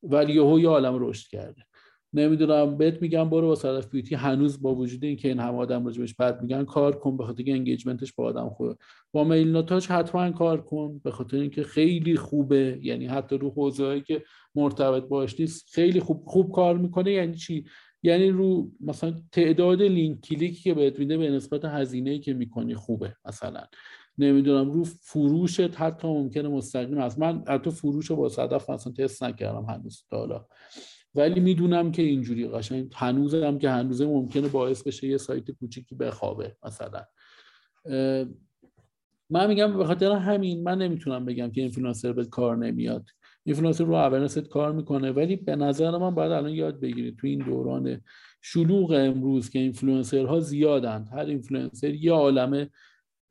ولی 0.03 0.33
یهو 0.33 0.61
یه 0.61 0.69
عالم 0.69 1.09
رشد 1.09 1.29
کرده. 1.29 1.68
نمی‌دونم 2.13 2.77
بهت 2.77 3.03
میگم 3.03 3.31
برو 3.31 3.47
با 3.47 3.55
صدف 3.55 3.91
بیوتی 3.91 4.15
هنوز 4.15 4.63
با 4.63 4.75
وجود 4.75 5.05
اینکه 5.05 5.29
این 5.29 5.39
همه 5.39 5.59
آدم 5.59 5.87
راجبش 5.87 6.15
بد 6.15 6.43
میگن 6.43 6.65
کار 6.65 6.99
کن 6.99 7.17
به 7.17 7.25
خاطر 7.25 7.39
اینکه 7.39 7.53
انگیجمنتش 7.53 8.13
با 8.13 8.25
آدم 8.25 8.49
خوبه. 8.49 8.77
با 9.13 9.25
میل 9.25 9.51
ناتاج 9.51 9.87
حتما 9.87 10.31
کار 10.31 10.61
کن 10.61 11.01
به 11.05 11.11
خاطر 11.11 11.37
اینکه 11.37 11.63
خیلی 11.63 12.17
خوبه. 12.17 12.79
یعنی 12.83 13.07
حتی 13.07 13.39
رو 13.39 13.51
حوزه‌ای 13.51 14.01
که 14.01 14.23
مرتبط 14.55 15.03
باش 15.03 15.41
نیست 15.41 15.75
خیلی 15.75 16.01
خوب 16.01 16.23
خوب 16.27 16.53
کار 16.53 16.79
می‌کنه. 16.79 17.13
یعنی 17.13 17.35
چی؟ 17.35 17.65
یعنی 18.03 18.31
رو 18.31 18.71
مثلا 18.81 19.15
تعداد 19.33 19.83
لینک 19.83 20.21
کلیکی 20.21 20.63
که 20.63 20.75
بهت 20.75 20.99
میده 20.99 21.19
به 21.19 21.31
نسبت 21.31 21.65
هزینه‌ای 21.65 22.19
که 22.19 22.35
می‌کنی 22.35 22.75
خوبه 22.75 23.15
مثلا. 23.25 23.63
نمی‌دونم 24.19 24.71
رو 24.71 24.85
فروشت 24.85 25.81
حتی 25.81 26.09
ممکنه 26.09 26.49
مستقیم 26.49 26.99
هست. 26.99 27.19
من 27.19 27.45
حتی 27.49 27.71
فروش 27.71 28.13
با 28.13 28.29
صدف 28.29 28.71
مثلا 28.71 28.93
تست 28.93 29.23
نکردم 29.25 29.65
هنوز 29.65 30.05
تا 30.11 30.19
حالا. 30.19 30.47
ولی 31.19 31.40
می‌دونم 31.40 31.93
که 31.93 32.03
اینجوری 32.03 32.49
قشنگ 32.49 32.90
هنوزم 32.95 33.59
که 33.59 33.70
هنوزه 33.70 34.07
ممکنه 34.07 34.49
باعث 34.49 34.82
بشه 34.82 35.07
یه 35.07 35.16
سایت 35.16 35.51
کوچیکی 35.51 35.95
بخوابه 35.95 36.57
مثلا. 36.65 37.05
من 39.31 39.47
میگم 39.49 39.78
به 39.78 39.85
خاطر 39.85 40.12
همین 40.12 40.62
من 40.62 40.78
نمی‌تونم 40.78 41.24
بگم 41.24 41.51
که 41.51 41.61
اینفلوئنسر 41.61 42.12
به 42.12 42.24
کار 42.24 42.57
نمیاد. 42.57 43.05
اینفلوئنسر 43.45 43.85
رو 43.85 43.95
awareness 43.95 44.43
ت 44.43 44.49
کار 44.49 44.73
می‌کنه 44.73 45.11
ولی 45.11 45.36
به 45.36 45.57
نظر 45.57 45.99
من 45.99 46.15
باید 46.15 46.32
الان 46.32 46.53
یاد 46.53 46.81
بگیرید 46.81 47.16
تو 47.16 47.27
این 47.27 47.39
دوران 47.39 48.01
شلوغ 48.43 48.90
امروز 48.90 49.51
که 49.51 49.59
اینفلوئنسرها 49.59 50.40
زیادند 50.40 51.09
هر 51.12 51.24
اینفلوئنسر 51.24 51.95
یه 51.95 52.12
عالمه 52.12 52.70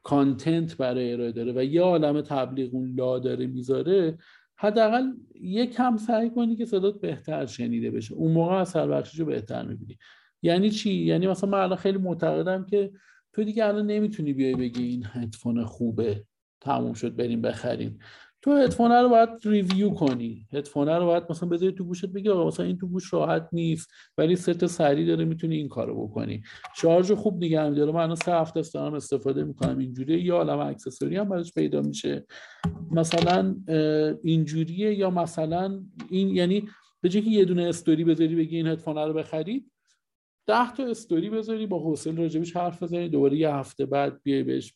content 0.03 0.77
برای 0.77 1.13
ارائه 1.13 1.31
داره 1.31 1.53
و 1.55 1.63
یه 1.63 1.81
عالمه 1.81 2.21
تبلیغ 2.21 2.75
اون 2.75 2.95
لا 2.97 3.19
داره 3.19 3.47
می‌ذاره. 3.47 4.17
حداقل 4.59 5.03
یک 5.41 5.73
کم 5.73 5.97
سعی 5.97 6.29
کنی 6.29 6.55
که 6.55 6.65
صدات 6.65 7.01
بهتر 7.01 7.45
شنیده 7.45 7.91
بشه. 7.91 8.13
اون 8.13 8.31
موقع 8.31 8.55
اثر 8.55 8.87
بخشیشو 8.87 9.25
بهتر 9.25 9.65
می‌بینی. 9.65 9.97
یعنی 10.41 10.71
چی؟ 10.71 10.93
یعنی 10.93 11.27
مثلا 11.27 11.49
من 11.49 11.59
الان 11.59 11.77
خیلی 11.77 11.97
معتقدم 11.97 12.65
که 12.65 12.91
تو 13.33 13.43
دیگه 13.43 13.65
الان 13.65 13.85
نمی‌تونی 13.85 14.33
بیای 14.33 14.55
بگی 14.55 14.83
این 14.83 15.03
هدفون 15.11 15.65
خوبه 15.65 16.23
تموم 16.61 16.93
شد 16.93 17.15
بریم 17.15 17.41
بخریم. 17.41 17.99
تو 18.47 18.55
هدفون 18.55 18.91
رو 18.91 19.09
باید 19.09 19.29
review 19.45 19.89
کنی. 19.89 20.47
هدفون 20.53 20.87
رو 20.89 21.05
باید 21.05 21.23
مثلا 21.29 21.49
بذاری 21.49 21.71
تو 21.71 21.83
گوشت 21.83 22.05
بگی 22.05 22.29
آقا 22.29 22.47
مثلا 22.47 22.65
این 22.65 22.77
تو 22.77 22.87
گوش 22.87 23.13
راحت 23.13 23.49
نیست 23.51 23.89
ولی 24.17 24.35
ست 24.35 24.65
سری 24.65 25.05
داره 25.05 25.25
می‌تونی 25.25 25.55
این 25.55 25.67
کارو 25.67 26.07
بکنی. 26.07 26.43
شارژ 26.75 27.11
خوب 27.11 27.43
نگه 27.43 27.69
میداره. 27.69 27.91
من 27.91 28.15
سه 28.15 28.31
هفته 28.33 28.59
است 28.59 28.73
دارم 28.73 28.93
استفاده 28.93 29.43
می‌کنم 29.43 29.77
اینجوری. 29.77 30.21
یه 30.21 30.37
عالم 30.37 30.59
accessory 30.59 31.17
هم 31.17 31.29
براش 31.29 31.53
پیدا 31.53 31.81
میشه. 31.81 32.25
مثلا 32.91 33.55
اینجوریه 34.23 34.93
یا 34.93 35.09
مثلا 35.09 35.83
این 36.09 36.35
یعنی 36.35 36.69
به 37.01 37.09
که 37.09 37.19
یه 37.19 37.45
دونه 37.45 37.63
استوری 37.63 38.03
بذاری 38.03 38.35
بگی 38.35 38.57
این 38.57 38.67
هدفون 38.67 38.97
رو 38.97 39.13
بخرید 39.13 39.71
ده 40.47 40.73
تا 40.73 40.83
استوری 40.83 41.29
بذاری 41.29 41.67
با 41.67 41.79
حوصله 41.79 42.21
راجبش 42.21 42.55
حرف 42.55 42.83
بزنی 42.83 43.09
دوباره 43.09 43.37
یه 43.37 43.53
هفته 43.53 43.85
بعد 43.85 44.23
بیای 44.23 44.43
بهش 44.43 44.73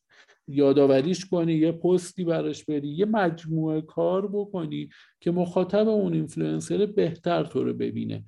یادآوریش 0.54 1.26
کنی 1.26 1.54
یه 1.54 1.72
پستی 1.72 2.24
براش 2.24 2.66
بری 2.66 2.88
یه 2.88 3.06
مجموعه 3.06 3.82
کار 3.82 4.28
بکنی 4.28 4.90
که 5.20 5.32
مخاطب 5.32 5.88
اون 5.88 6.14
اینفلوئنسر 6.14 6.86
بهتر 6.86 7.44
تو 7.44 7.64
رو 7.64 7.74
ببینه. 7.74 8.26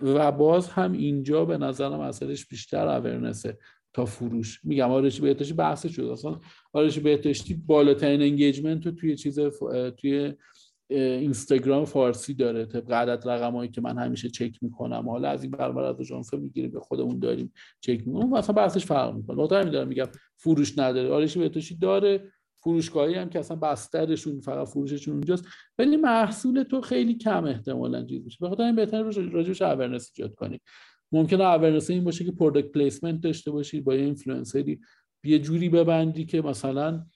و 0.00 0.32
باز 0.32 0.68
هم 0.68 0.92
اینجا 0.92 1.44
به 1.44 1.58
نظرم 1.58 2.00
اثرش 2.00 2.46
بیشتر 2.46 2.88
awareness 2.88 3.51
ه 3.51 3.58
تا 3.92 4.04
فروش. 4.04 4.60
میگم 4.64 4.90
آرایشی 4.90 5.20
بهداشتی 5.20 5.54
بحث 5.54 5.86
شد. 5.86 6.02
اصلا 6.02 6.40
آرایشی 6.72 6.98
بهداشتی 6.98 7.54
بالاترین 7.54 8.22
engagement 8.22 8.86
رو 8.86 8.92
توی 8.92 9.16
چیز 9.16 9.38
توی 9.98 10.32
اینستاگرام 10.90 11.84
فارسی 11.84 12.34
داره 12.34 12.66
طبق 12.66 12.92
عدد 12.92 13.28
رقمایی 13.28 13.70
که 13.70 13.80
من 13.80 13.98
همیشه 13.98 14.28
چک 14.28 14.62
می‌کنم. 14.62 15.08
حالا 15.08 15.28
از 15.28 15.42
این 15.42 15.50
برابر 15.50 15.82
از 15.82 16.00
آژانس 16.00 16.34
می‌گیریم 16.34 16.70
به 16.70 16.80
خودمون 16.80 17.18
داریم 17.18 17.52
چک 17.80 18.02
می‌کنیم. 18.06 18.30
مثلا 18.30 18.54
بحثش 18.54 18.86
فرق 18.86 19.14
می‌کنه. 19.14 19.42
وقتی 19.42 19.54
همین 19.54 19.70
دارم 19.70 19.88
میگم 19.88 20.08
فروش 20.36 20.78
نداره. 20.78 21.10
آرایشی 21.10 21.38
بهداشتی 21.38 21.76
داره 21.76 22.32
فروشگاهی 22.62 23.14
هم 23.14 23.28
که 23.28 23.38
اصلا 23.38 23.56
بسترشون 23.56 24.40
فقط 24.40 24.68
فروششون 24.68 25.14
اونجاست. 25.14 25.44
ولی 25.78 25.96
محصول 25.96 26.62
تو 26.62 26.80
خیلی 26.80 27.14
کم 27.14 27.44
احتمالا 27.44 28.04
چیز 28.04 28.24
میشه. 28.24 28.38
بخاطر 28.40 28.62
این 28.62 28.76
بهتره 28.76 29.02
راجبش 29.30 29.62
awareness 29.62 30.12
ایجاد 30.16 30.34
کنی. 30.34 30.60
ممکنه 31.12 31.44
awareness 31.44 31.90
این 31.90 32.04
باشه 32.04 32.24
که 32.24 32.32
product 32.32 32.72
placement 32.72 33.20
داشته 33.20 33.50
باشی 33.50 33.80
با 33.80 33.92
اینفلوئنسری 33.92 34.80
یه 35.24 35.38
جوری 35.38 35.68
ببندی 35.68 36.24
که 36.24 36.42
مثلا 36.42 37.06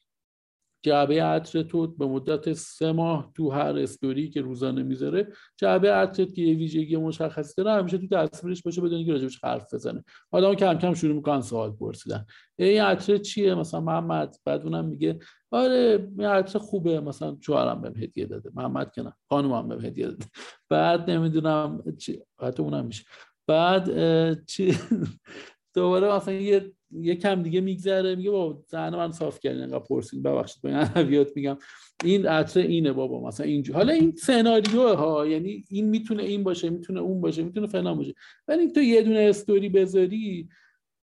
جعبه 0.82 1.22
عطر 1.22 1.62
تو 1.62 1.86
به 1.86 2.06
مدت 2.06 2.52
سه 2.52 2.92
ماه 2.92 3.32
تو 3.34 3.50
هر 3.50 3.78
استوری 3.78 4.30
که 4.30 4.40
روزانه 4.40 4.82
می‌ذاره 4.82 5.32
جعبه 5.56 5.92
عطرت 5.92 6.34
که 6.34 6.42
یه 6.42 6.56
ویژگی 6.56 6.96
مشخصی 6.96 7.54
داره 7.56 7.72
همیشه 7.72 7.98
تو 7.98 8.06
تصویرش 8.06 8.62
باشه 8.62 8.80
بدونی 8.80 9.04
که 9.04 9.12
راجبش 9.12 9.44
حرف 9.44 9.74
بزنه. 9.74 10.04
آدم 10.30 10.54
کم 10.54 10.78
کم 10.78 10.94
شروع 10.94 11.14
می‌کنن 11.14 11.40
سوال 11.40 11.70
پرسیدن. 11.72 12.26
این 12.58 12.82
عطر 12.82 13.16
چیه؟ 13.18 13.54
مثلا 13.54 13.80
محمد. 13.80 14.36
بعد 14.44 14.62
اونم 14.62 14.84
میگه 14.84 15.18
آره 15.50 16.08
این 16.18 16.26
عطر 16.26 16.58
خوبه 16.58 17.00
مثلا 17.00 17.36
شوهرم 17.40 17.80
بهم 17.80 18.02
هدیه 18.02 18.26
داده. 18.26 18.50
محمد 18.54 18.92
که 18.92 19.02
نه 19.02 19.12
خانومم 19.28 19.68
بهم 19.68 19.84
هدیه 19.84 20.06
داده. 20.06 20.26
بعد 20.68 21.10
نمی‌دونم 21.10 21.82
چی 21.98 22.22
حتی 22.40 22.62
اونم 22.62 22.86
میشه. 22.86 23.04
بعد 23.46 24.44
چی 24.44 24.78
دوباره 25.74 26.16
مثلا 26.16 26.34
یه 26.34 26.72
یه 26.90 27.14
کم 27.14 27.42
دیگه 27.42 27.60
میگذره 27.60 28.14
میگه 28.14 28.30
با 28.30 28.64
زن 28.66 28.96
من 28.96 29.12
صاف 29.12 29.40
کردین 29.40 29.62
انقدر 29.62 29.78
پرسید. 29.78 30.22
ببخشید 30.22 30.62
با 30.62 30.70
ادبیات 30.70 31.36
میگم. 31.36 31.58
این 32.04 32.26
عطر 32.26 32.60
اینه 32.60 32.92
بابا 32.92 33.28
مثلا 33.28 33.46
اینجا 33.46 33.74
حالا 33.74 33.92
این 33.92 34.16
سناریو 34.16 34.94
ها 34.94 35.26
یعنی 35.26 35.64
این 35.70 35.88
می‌تونه 35.88 36.22
این 36.22 36.44
باشه 36.44 36.70
می‌تونه 36.70 37.00
اون 37.00 37.20
باشه 37.20 37.42
می‌تونه 37.42 37.66
فلان 37.66 37.96
باشه. 37.96 38.14
ولی 38.48 38.72
تو 38.72 38.80
یه 38.80 39.02
دونه 39.02 39.18
استوری 39.18 39.68
بذاری 39.68 40.48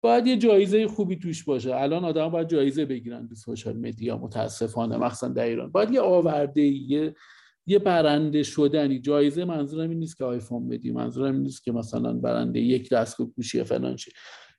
باید 0.02 0.28
یه 0.28 0.38
جایزه 0.38 0.88
خوبی 0.88 1.16
توش 1.16 1.44
باشه. 1.44 1.76
الان 1.76 2.06
آدم 2.06 2.30
باید 2.30 2.50
جایزه 2.50 2.86
بگیرن 2.86 3.28
تو 3.28 3.36
سوشال 3.36 3.78
مدیا 3.78 4.18
متاسفانه 4.18 4.98
مخصوصا 4.98 5.28
در 5.28 5.46
ایران. 5.46 5.72
باید 5.72 5.92
یه 5.92 6.02
آورده 6.02 6.62
یه 6.62 7.16
یه 7.68 7.80
برنده 7.80 8.44
شدنی. 8.44 9.00
جایزه 9.00 9.46
منظورم 9.46 9.90
این 9.90 10.00
نیست 10.00 10.18
که 10.18 10.26
آیفون 10.26 10.70
بدی 10.70 10.92
منظورم 10.92 11.34
این 11.34 11.44
نیست 11.44 11.64
که 11.64 11.72
مثلا 11.72 12.14
برنده 12.14 12.60
یک 12.60 12.90
دستگاه 12.90 13.28
گوشی 13.28 13.64
فلان 13.64 13.98
شه. 13.98 14.12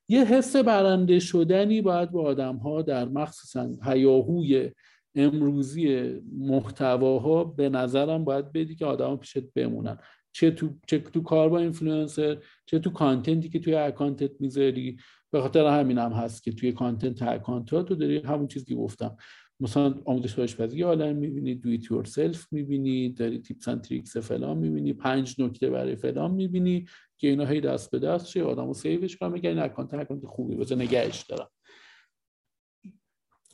یه 0.08 0.24
حس 0.24 0.56
برنده 0.56 1.18
شدنی 1.18 1.82
باید 1.82 2.10
با 2.10 2.22
آدم 2.22 2.56
ها 2.56 2.82
در 2.82 3.04
مخصوصا 3.04 3.70
هیاهوی 3.82 4.70
امروزی 5.14 6.12
محتواها 6.38 7.44
به 7.44 7.68
نظرم 7.68 8.24
باید 8.24 8.52
بدی 8.52 8.74
که 8.74 8.86
آدم 8.86 9.16
پیشت 9.16 9.52
بمونن. 9.54 9.98
چه 10.32 10.50
تو, 10.50 10.68
چه 10.86 10.98
تو 10.98 11.22
کار 11.22 11.48
با 11.48 11.58
اینفلوئنسر 11.58 12.38
چه 12.66 12.78
تو 12.78 12.90
content 12.90 13.41
ی 13.41 13.48
که 13.48 13.58
توی 13.58 13.74
account 13.74 14.32
ت 14.32 14.40
می‌ذاری. 14.40 14.96
به 15.30 15.40
خاطر 15.40 15.66
همین 15.80 15.98
هم 15.98 16.12
هست 16.12 16.42
که 16.42 16.52
توی 16.52 16.72
content 16.72 17.22
account 17.22 17.70
ها 17.70 17.82
تو 17.82 17.94
داری 17.94 18.18
همون 18.18 18.46
چیزی 18.46 18.74
گفتم. 18.74 19.16
مثلا 19.60 19.94
آموزش 20.04 20.38
آشپزی 20.38 20.71
یه 20.71 20.82
عالم 20.82 21.16
می‌بینی 21.16 21.54
do 21.54 21.68
it 21.68 21.90
yourself 21.90 22.52
می‌بینی 22.52 23.08
داری 23.08 23.38
tips 23.38 23.68
and 23.68 23.80
tricks 23.80 24.16
فلان 24.16 24.58
می‌بینی 24.58 24.92
پنج 24.92 25.40
نکته 25.40 25.70
برای 25.70 25.96
فلان 25.96 26.30
می‌بینی 26.30 26.86
که 27.18 27.28
اینا 27.28 27.44
هی 27.44 27.60
دست 27.60 27.90
به 27.90 27.98
دست 27.98 28.26
شه 28.26 28.42
آدمو 28.42 28.74
save 28.74 29.02
ش 29.02 29.16
کنم 29.16 29.32
میگن 29.32 29.50
این 29.50 29.58
account 29.58 29.94
account 29.94 30.26
خوبی 30.26 30.56
بذار 30.56 30.78
نگهش 30.78 31.22
دارم. 31.22 31.48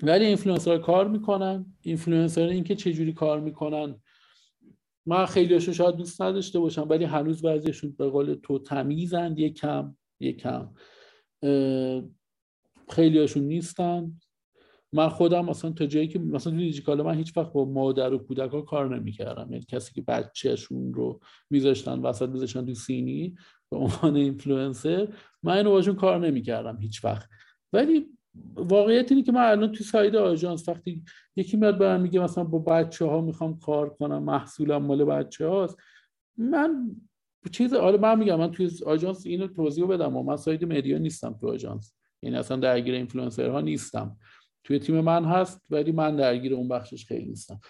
ولی 0.02 0.26
اینفلوئنسر 0.26 0.78
کار 0.78 1.08
می‌کنن. 1.08 1.76
اینفلوئنسر 1.82 2.46
این 2.46 2.64
که 2.64 2.74
چجوری 2.74 3.12
کار 3.12 3.40
می‌کنن. 3.40 4.02
من 5.06 5.26
خیلی 5.26 5.60
شاید 5.60 5.96
دوست 5.96 6.22
نداشته 6.22 6.58
باشم 6.58 6.86
ولی 6.90 7.04
هنوز 7.04 7.42
بعضیشون 7.42 7.94
به 7.98 8.10
قول 8.10 8.34
تو 8.34 8.58
تمیزند 8.58 9.38
یکم 9.38 9.96
یکم. 10.20 10.74
خیلی 12.90 13.18
هاشون 13.18 13.42
نیستن. 13.42 14.20
من 14.92 15.08
خودم 15.08 15.44
مثلا 15.44 15.70
تا 15.70 15.86
جایی 15.86 16.08
که 16.08 16.18
مثلا 16.18 16.52
تو 16.52 16.58
دیجی‌کالا 16.58 17.02
من 17.02 17.14
هیچ 17.14 17.36
وقت 17.36 17.52
با 17.52 17.64
مادر 17.64 18.14
و 18.14 18.18
کودک 18.18 18.50
ها 18.50 18.60
کار 18.60 18.96
نمی‌کردم. 18.96 19.52
یعنی 19.52 19.64
کسی 19.68 19.94
که 19.94 20.02
بچهشون 20.02 20.94
رو 20.94 21.20
میذاشتن 21.50 21.98
وسط 21.98 22.28
میذاشتن 22.28 22.66
تو 22.66 22.74
سینی 22.74 23.36
به 23.70 23.76
عنوان 23.76 24.16
اینفلوئنسر 24.16 25.08
من 25.42 25.56
اینو 25.56 25.70
باشون 25.70 25.94
کار 25.94 26.26
نمی‌کردم 26.26 26.78
هیچ 26.80 27.04
وقت. 27.04 27.28
ولی 27.72 28.06
واقعیت 28.54 29.12
اینه 29.12 29.22
که 29.24 29.32
من 29.32 29.50
الان 29.50 29.72
تو 29.72 29.84
side 29.84 30.16
آژانس 30.16 30.68
وقتی 30.68 31.04
یکی 31.36 31.56
میاد 31.56 31.78
به 31.78 31.98
میگه 31.98 32.20
مثلا 32.20 32.44
با 32.44 32.58
بچه 32.58 33.04
ها 33.04 33.20
می‌خوام 33.20 33.58
کار 33.58 33.90
کنم 33.90 34.22
محصولم 34.22 34.82
مال 34.82 35.04
بچه 35.04 35.46
هاست 35.46 35.76
من 36.36 36.90
چیز 37.50 37.74
آره 37.74 37.98
من 37.98 38.18
میگم 38.18 38.38
من 38.38 38.50
توی 38.50 38.70
آژانس 38.86 39.26
اینو 39.26 39.46
توضیح 39.46 39.86
بدم 39.86 40.16
و 40.16 40.22
من 40.22 40.36
side 40.36 40.64
media 40.64 40.98
نیستم 40.98 41.36
تو 41.40 41.48
آژانس. 41.48 41.94
یعنی 42.22 42.36
اصلا 42.36 42.56
درگیر 42.56 42.94
اینفلوئنسرها 42.94 43.60
نیستم. 43.60 44.16
توی 44.64 44.78
تیم 44.78 45.00
من 45.00 45.24
هست 45.24 45.66
ولی 45.70 45.92
من 45.92 46.16
درگیر 46.16 46.54
اون 46.54 46.68
بخشش 46.68 47.06
خیلی 47.06 47.26
نیستم. 47.26 47.60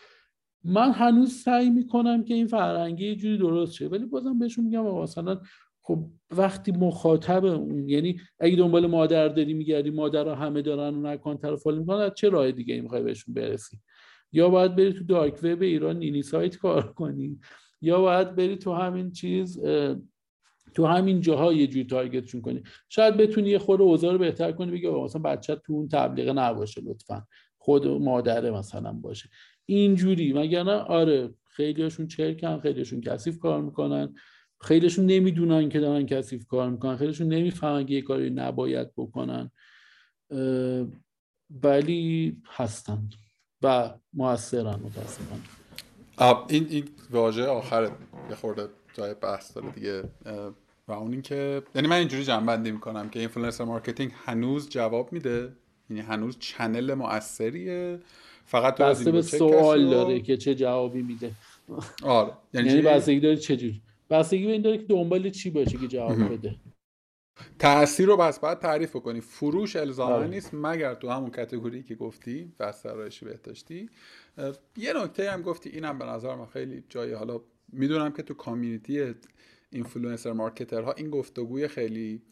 من 0.64 0.90
هنوز 0.92 1.32
سعی 1.32 1.70
می‌کنم 1.70 2.24
که 2.24 2.34
این 2.34 2.46
فرهنگی 2.46 3.06
یه 3.06 3.16
جوری 3.16 3.38
درست 3.38 3.72
شه 3.72 3.88
ولی 3.88 4.06
بازم 4.06 4.38
بهشون 4.38 4.64
میگم 4.64 4.84
مثلا 4.84 5.40
خب 5.82 6.06
وقتی 6.30 6.72
مخاطب 6.72 7.44
اون 7.44 7.88
یعنی 7.88 8.20
اگه 8.40 8.56
دنبال 8.56 8.86
مادر 8.86 9.28
داری 9.28 9.54
میگردی 9.54 9.90
مادر 9.90 10.28
ها 10.28 10.34
همه 10.34 10.62
دارن 10.62 10.94
اون 10.94 11.06
account 11.06 11.44
رو 11.44 11.56
follow 11.56 11.80
می‌کنن 11.80 12.10
چه 12.10 12.28
راه 12.28 12.52
دیگه 12.52 12.80
می‌خوای 12.80 13.02
بهشون 13.02 13.34
برسی؟ 13.34 13.78
یا 14.32 14.48
باید 14.48 14.76
بری 14.76 14.92
تو 14.92 15.04
dark 15.04 15.38
web 15.42 15.62
ایران 15.62 15.98
نینی 15.98 16.22
سایت 16.22 16.56
کار 16.56 16.92
کنی؟ 16.92 17.40
یا 17.80 18.00
باید 18.00 18.34
بری 18.34 18.56
تو 18.56 18.72
همین 18.74 19.12
چیز 19.12 19.60
تو 20.74 20.86
همین 20.86 21.20
جاها 21.20 21.52
یه 21.52 21.66
جوری 21.66 21.84
تارگتشون 21.84 22.40
کنی. 22.40 22.62
شاید 22.88 23.16
بتونی 23.16 23.48
یه 23.48 23.58
خورده 23.58 23.82
اوضاع 23.82 24.12
رو 24.12 24.18
بهتر 24.18 24.52
کنی 24.52 24.70
بگی 24.70 24.88
مثلا 24.88 25.22
بچه 25.22 25.56
تو 25.56 25.72
اون 25.72 25.88
تبلیغ 25.88 26.28
نباشه 26.28 26.80
لطفا. 26.80 27.26
خود 27.58 27.86
مادره 27.86 28.50
مثلا 28.50 28.92
باشه. 28.92 29.28
اینجوری. 29.66 30.32
مگر 30.32 30.62
نه 30.62 30.72
آره 30.72 31.34
خیلیاشون 31.44 32.06
چرکن 32.06 32.60
خیلیشون 32.60 33.00
کثیف 33.00 33.38
کار 33.38 33.62
می‌کنن. 33.62 34.14
خیلیشون 34.60 35.06
نمی‌دونن 35.06 35.68
که 35.68 35.80
دارن 35.80 36.06
کثیف 36.06 36.46
کار 36.46 36.70
می‌کنن. 36.70 36.96
خیلیشون 36.96 37.28
نمی‌فهمن 37.28 37.86
که 37.86 37.94
یه 37.94 38.02
کاری 38.02 38.30
نباید 38.30 38.94
بکنن. 38.96 39.50
ولی 41.62 42.36
هستن 42.46 43.08
و 43.62 43.94
موثرن 44.12 44.80
متاسفانه. 44.84 45.42
این 46.48 46.66
این 46.70 46.84
واژه 47.10 47.44
آخر 47.44 47.90
یه 48.30 48.36
خورده 48.36 48.68
جای 48.94 49.14
بحث 49.14 49.56
داره 49.56 49.70
دیگه. 49.70 50.02
و 50.88 50.92
اون 50.92 51.12
اینکه 51.12 51.62
یعنی 51.74 51.88
من 51.88 51.96
اینجوری 51.96 52.24
جمع‌بندی 52.24 52.70
می‌کنم 52.70 53.08
که 53.08 53.18
influencer 53.18 53.64
marketing 53.64 54.12
هنوز 54.24 54.68
جواب 54.68 55.12
میده. 55.12 55.52
یعنی 55.90 56.02
هنوز 56.02 56.38
channel 56.38 56.94
مؤثریه. 56.94 58.00
فقط 58.44 58.74
تو 58.74 58.84
بسته 58.84 59.12
به 59.12 59.22
سوال 59.22 59.90
داره 59.90 60.20
که 60.20 60.36
چه 60.36 60.54
جوابی 60.54 61.02
میده. 61.02 61.30
آره. 62.02 62.32
یعنی, 62.54 62.68
یعنی 62.68 62.82
بستگی 62.82 63.20
داره 63.20 63.36
چجوری 63.36 63.82
بستگی 64.10 64.46
به 64.46 64.52
این 64.52 64.62
داره 64.62 64.78
که 64.78 64.84
دنبال 64.84 65.30
چی 65.30 65.50
باشه 65.50 65.78
که 65.78 65.88
جواب 65.88 66.32
بده. 66.32 66.54
تاثیر 67.58 68.06
رو 68.06 68.16
پس 68.16 68.38
باید 68.38 68.58
تعریف 68.58 68.96
کنی 68.96 69.20
فروش 69.20 69.76
الزاما 69.76 70.14
آره. 70.14 70.26
نیست 70.26 70.50
مگر 70.54 70.94
تو 70.94 71.08
همون 71.08 71.30
category 71.30 71.82
که 71.82 71.94
گفتی 71.94 72.52
بحث 72.60 72.82
آرایشی 72.82 73.24
بهداشتی. 73.24 73.90
یه 74.76 74.92
نکته 74.92 75.30
هم 75.30 75.42
گفتی. 75.42 75.70
اینم 75.70 75.98
به 75.98 76.04
نظر 76.04 76.34
من 76.34 76.46
خیلی 76.46 76.84
جایی 76.88 77.12
حالا 77.12 77.40
می‌دونم 77.72 78.12
که 78.12 78.22
تو 78.22 78.34
community 78.34 79.14
influencer 79.72 80.32
marketer 80.32 80.86
ها 80.86 80.92
این 80.92 81.10
گفتگوی 81.10 81.68
خیلی 81.68 82.22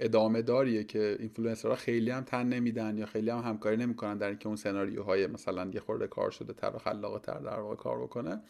ادامه 0.00 0.42
داریه 0.42 0.84
که 0.84 1.16
اینفلوئنسرها 1.20 1.74
خیلی 1.74 2.10
هم 2.10 2.24
تن 2.24 2.48
نمیدن 2.48 2.98
یا 2.98 3.06
خیلی 3.06 3.30
هم 3.30 3.38
همکاری 3.38 3.76
نمی‌کنن 3.76 4.18
در 4.18 4.28
اینکه 4.28 4.46
اون 4.46 4.56
سناریوهای 4.56 5.26
مثلا 5.26 5.70
یه 5.74 5.80
خورده 5.80 6.06
کار 6.06 6.30
شده 6.30 6.52
تر 6.52 6.72
و 6.74 6.78
خلاقه 6.78 7.18
تر 7.18 7.38
در 7.38 7.60
واقع 7.60 7.74
کار 7.76 8.02
بکنه. 8.02 8.40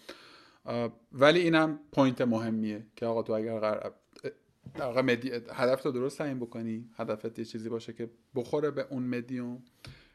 ولی 1.12 1.40
اینم 1.40 1.80
point 1.92 2.20
مهمیه 2.20 2.86
که 2.96 3.06
آقا 3.06 3.22
تو 3.22 3.32
اگر 3.32 3.58
قرار 3.58 3.94
در 4.74 5.02
medi... 5.02 5.30
هدف 5.30 5.82
تو 5.82 5.92
درست 5.92 6.18
تعیین 6.18 6.38
بکنی 6.38 6.90
هدفت 6.96 7.38
یه 7.38 7.44
چیزی 7.44 7.68
باشه 7.68 7.92
که 7.92 8.10
بخوره 8.34 8.70
به 8.70 8.86
اون 8.90 9.02
مدیوم 9.02 9.62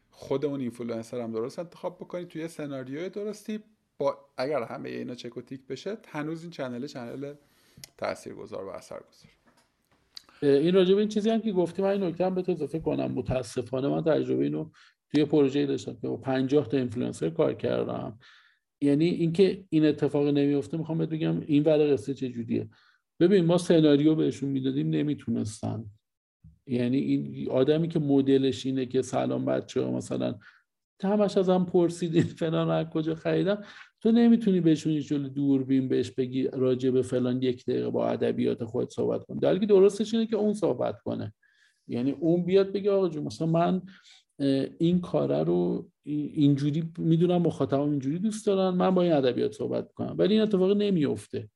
خود 0.10 0.46
اون 0.46 0.60
اینفلوئنسر 0.60 1.22
هم 1.22 1.32
درست 1.32 1.60
انتخاب 1.60 1.98
بکنی 1.98 2.26
توی 2.26 2.48
سناریوی 2.48 3.10
درستی 3.10 3.64
با 4.00 4.18
اگر 4.38 4.64
همه 4.64 4.90
اینا 4.90 5.16
چک 5.16 5.38
و 5.38 5.42
تیک 5.42 5.68
بشه 5.68 5.98
هنوز 6.08 6.42
این 6.42 6.52
channel 6.52 6.88
channel 6.88 7.34
تاثیرگذار 7.98 8.66
و 8.66 8.70
اثرگذار. 8.70 9.32
این 10.42 10.74
راجبه 10.74 11.00
این 11.00 11.10
چیزی 11.10 11.30
هم 11.30 11.42
که 11.42 11.52
گفتیم 11.52 11.86
من 11.86 11.92
این 11.92 12.04
نکته 12.04 12.26
هم 12.26 12.36
به 12.36 12.52
اضافه 12.52 12.80
کنم. 12.80 13.12
متاسفانه 13.12 13.88
من 13.88 14.04
تجربه 14.04 14.44
اینو 14.44 14.70
توی 15.12 15.26
پروژه 15.26 15.66
داشتم 15.66 15.94
که 15.94 16.08
با 16.08 16.18
50 16.18 16.68
تا 16.68 16.78
اینفلوئنسر 16.78 17.30
کار 17.30 17.54
کردم. 17.54 18.20
یعنی 18.82 19.06
اینکه 19.06 19.64
این 19.70 19.86
اتفاق 19.86 20.28
نمیفته 20.28 20.78
می‌خوام 20.78 20.98
بهت 20.98 21.10
بگم 21.10 21.40
این 21.40 21.64
ور 21.64 21.94
قصه 21.94 22.14
چه 22.14 22.30
جوریه. 22.30 22.70
ببین 23.20 23.46
ما 23.46 23.58
سناریو 23.58 24.16
بهشون 24.16 24.50
می‌دادیم 24.50 24.90
نمی‌تونستن. 24.90 25.86
یعنی 26.68 26.98
این 26.98 27.50
آدمی 27.50 27.88
که 27.88 28.00
مدلش 28.00 28.66
اینه 28.66 28.86
که 28.86 29.02
سلام 29.02 29.46
بچه 29.46 29.82
ها 29.82 29.92
مثلا 29.92 30.36
همش 31.04 31.38
ازم 31.38 31.66
پرسیدین 31.66 32.24
فلان 32.24 32.70
از 32.70 32.86
کجا 32.90 33.16
خریدم. 33.16 33.64
تو 34.02 34.12
نمی‌تونی 34.12 34.62
بهشون 34.62 35.00
جلو 35.00 35.30
دوربین 35.30 35.88
بهش 35.88 36.12
بگی 36.12 36.48
راجع 36.54 36.90
به 36.90 37.02
فلان 37.02 37.42
یک 37.42 37.66
دقیقه 37.66 37.90
با 37.90 38.08
ادبیات 38.08 38.64
خود 38.64 38.90
صحبت 38.90 39.26
کن. 39.26 39.38
در 39.38 39.54
درستش 39.54 40.14
اینه 40.14 40.26
که 40.26 40.36
اون 40.36 40.54
صحبت 40.54 41.02
کنه. 41.02 41.34
یعنی 41.88 42.12
اون 42.12 42.46
بیاد 42.46 42.72
بگه 42.72 42.92
آقا 42.92 43.10
جو 43.10 43.24
مثلا 43.24 43.48
من 43.48 43.82
این 44.80 45.02
کاره 45.02 45.44
رو 45.44 45.90
اینجوری 46.06 46.84
می‌دونم 46.98 47.42
مخاطبم 47.42 47.90
اینجوری 47.90 48.20
دوست 48.20 48.46
دارن 48.46 48.78
من 48.78 48.96
با 48.96 49.02
این 49.02 49.14
ادبیات 49.14 49.52
صحبت 49.52 49.92
کنم. 49.94 50.16
ولی 50.18 50.34
این 50.34 50.44
اتفاق 50.44 50.78
نمیفته 50.78 51.50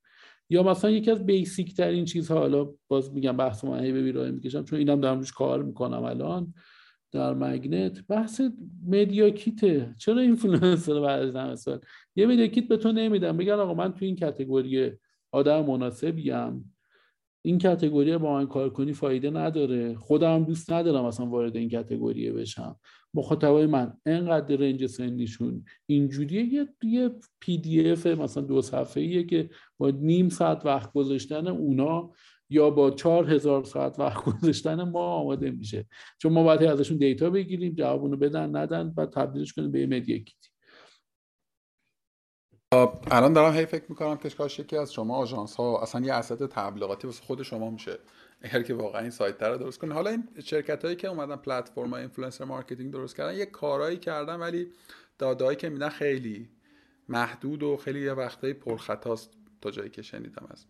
یا 0.50 0.64
مثلا 0.64 0.92
یکی 0.92 1.12
از 1.12 1.26
basic 1.26 1.76
ترین 1.76 2.06
چیزها 2.06 2.40
حالا 2.40 2.74
باز 2.88 3.14
میگم 3.14 3.38
بحث 3.38 3.64
من 3.64 3.82
به 3.82 4.32
می‌کشم 4.32 4.64
چون 4.64 4.80
اینم 4.80 5.02
دارم 5.02 5.18
روش 5.18 5.32
کار 5.32 5.64
می‌کنم 5.64 6.04
الان. 6.04 6.54
در 7.12 7.34
مگنت. 7.34 8.08
بحث 8.08 8.42
media 8.88 9.30
kit 9.30 9.79
ه 9.79 9.96
چرا 9.98 10.22
اینفلوئنسر 10.22 11.00
بعد 11.00 11.36
از 11.36 11.62
سال؟ 11.62 11.80
یه 12.16 12.26
media 12.26 12.48
kit 12.48 12.68
به 12.68 12.78
تو 12.78 12.92
نمیدن. 12.92 13.38
بگن 13.38 13.54
آقا 13.54 13.74
من 13.74 13.94
تو 13.94 14.06
این 14.06 14.16
category 14.16 14.92
آدم 15.32 15.66
مناسبیم 15.66 16.74
این 17.46 17.60
category 17.60 18.18
با 18.18 18.34
من 18.34 18.48
کار 18.48 18.70
کنی 18.70 18.94
فایده 18.94 19.30
نداره. 19.30 19.96
خودم 19.96 20.44
دوست 20.44 20.72
ندارم 20.72 21.06
اصلا 21.06 21.26
وارد 21.26 21.58
این 21.58 21.70
کاتگوری 21.70 22.32
بشم. 22.32 22.80
مخاطبای 23.14 23.66
من 23.66 23.94
انقدر 24.06 24.56
range 24.56 24.86
سنیشون. 24.86 25.66
اینجوریه 25.86 26.54
یه 26.54 26.68
یه 26.84 27.12
PDF 27.40 28.08
مثلا 28.08 28.44
دو 28.44 28.62
صفحه‌ایه 28.62 29.24
که 29.24 29.50
با 29.78 29.90
نیم 29.90 30.30
ساعت 30.30 30.66
وقت 30.66 30.94
گذاشتن 30.94 31.48
اونا 31.48 32.12
یا 32.52 32.70
با 32.70 32.92
چهار 32.92 33.32
هزار 33.32 33.64
ساعت 33.64 34.00
وقت 34.00 34.24
گذاشتن 34.30 34.84
ما 34.84 35.00
آماده 35.00 35.52
میشه. 35.52 35.86
چون 36.18 36.34
ما 36.34 36.44
باید 36.44 36.64
ازشون 36.64 36.98
data 36.98 37.30
بگیریم 37.30 37.74
جوابونو 37.74 38.18
بدن 38.18 38.56
ندن 38.56 38.94
و 38.98 39.06
تبدیلش 39.06 39.54
کنیم 39.54 39.72
به 39.72 39.88
media 39.88 40.18
kit 40.18 40.37
ی. 40.37 40.50
الان 43.12 43.34
دارم 43.34 43.54
هی 43.54 43.66
فکر 43.66 43.84
می‌کنم 43.90 44.18
که 44.18 44.30
کاش 44.30 44.60
یکی 44.60 44.78
از 44.78 44.94
شما 44.94 45.16
آژانس 45.16 45.56
ها 45.56 45.82
اصلا 45.82 46.02
یه 46.02 46.14
asset 46.14 46.46
تبلیغاتی 46.46 47.08
واسه 47.08 47.24
خود 47.24 47.44
شما 47.44 47.70
میشه. 47.70 48.00
اگر 48.42 48.62
که 48.62 48.74
واقعا 48.74 49.02
insight 49.02 49.44
رو 49.44 49.58
درست 49.58 49.80
کنه 49.80 49.94
حالا 49.94 50.10
این 50.10 50.28
شرکت 50.44 50.86
هایی 50.86 50.96
که 50.96 51.08
اومدن 51.08 51.36
پلتفرم 51.36 51.94
influencer 51.94 52.46
marketing 52.46 52.94
درست 52.94 53.16
کردن 53.16 53.36
یه 53.36 53.46
کارهایی 53.46 53.98
کردن 53.98 54.36
ولی 54.36 54.72
دادهایی 55.18 55.58
که 55.58 55.70
میدن 55.70 55.90
خیلی 55.90 56.50
محدود 57.10 57.64
و 57.64 57.78
خیلی 57.78 58.02
یه 58.02 58.14
وقتایی 58.14 58.54
پرخطاست 58.54 59.32
تا 59.62 59.72
جایی 59.72 59.90
که 59.90 60.02
شنیدم 60.02 60.48
از 60.50 60.66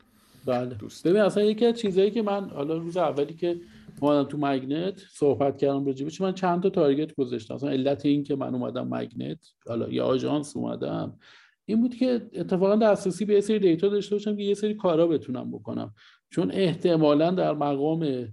بله. 0.45 0.77
ببین 1.05 1.21
اصلا 1.21 1.43
یکی 1.43 1.65
از 1.65 1.79
چیزایی 1.79 2.11
که 2.11 2.21
من 2.21 2.49
حالا 2.49 2.77
روز 2.77 2.97
اولی 2.97 3.33
که 3.33 3.59
اومدم 4.01 4.23
تو 4.23 4.37
مگنت 4.37 5.01
صحبت 5.09 5.57
کردم 5.57 5.85
راجبش 5.85 6.21
من 6.21 6.33
چند 6.33 6.63
تا 6.63 6.69
target 6.69 7.15
گذاشتم. 7.15 7.53
اصلا 7.53 7.69
علت 7.69 8.05
این 8.05 8.23
که 8.23 8.35
من 8.35 8.55
اومدم 8.55 8.87
مگنت 8.87 9.47
حالا 9.67 9.89
یا 9.89 10.05
آژانس 10.05 10.57
اومدم 10.57 11.17
این 11.65 11.81
بود 11.81 11.95
که 11.95 12.29
اتفاقا 12.33 12.75
دسترسی 12.75 13.25
به 13.25 13.33
یه 13.33 13.41
سری 13.41 13.59
data 13.59 13.87
داشته 13.87 14.15
باشم 14.15 14.35
که 14.35 14.43
یه 14.43 14.53
سری 14.53 14.73
کارا 14.73 15.07
بتونم 15.07 15.51
بکنم. 15.51 15.93
چون 16.29 16.51
احتمالا 16.51 17.31
در 17.31 17.53
مقام 17.53 18.27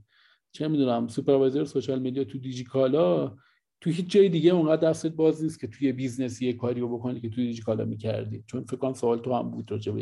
چه 0.53 0.69
می‌دونم 0.69 1.09
supervisor 1.09 1.65
social 1.65 1.99
media 1.99 2.25
تو 2.25 2.39
دیجیکالا 2.39 3.37
تو 3.81 3.91
هیچ 3.91 4.11
جای 4.11 4.29
دیگه 4.29 4.51
اونقدر 4.51 4.89
دستت 4.91 5.13
باز 5.13 5.43
نیست 5.43 5.61
که 5.61 5.67
توی 5.67 5.93
business 5.93 6.43
یه 6.43 6.53
کاری 6.53 6.81
رو 6.81 6.99
بکنی 6.99 7.21
که 7.21 7.29
توی 7.29 7.47
دیجیکالا 7.47 7.85
می‌کردی. 7.85 8.45
چون 8.47 8.65
فکر 8.65 8.77
کنم 8.77 8.93
سوال 8.93 9.19
تو 9.19 9.35
هم 9.35 9.51
بود 9.51 9.71
راجع 9.71 9.93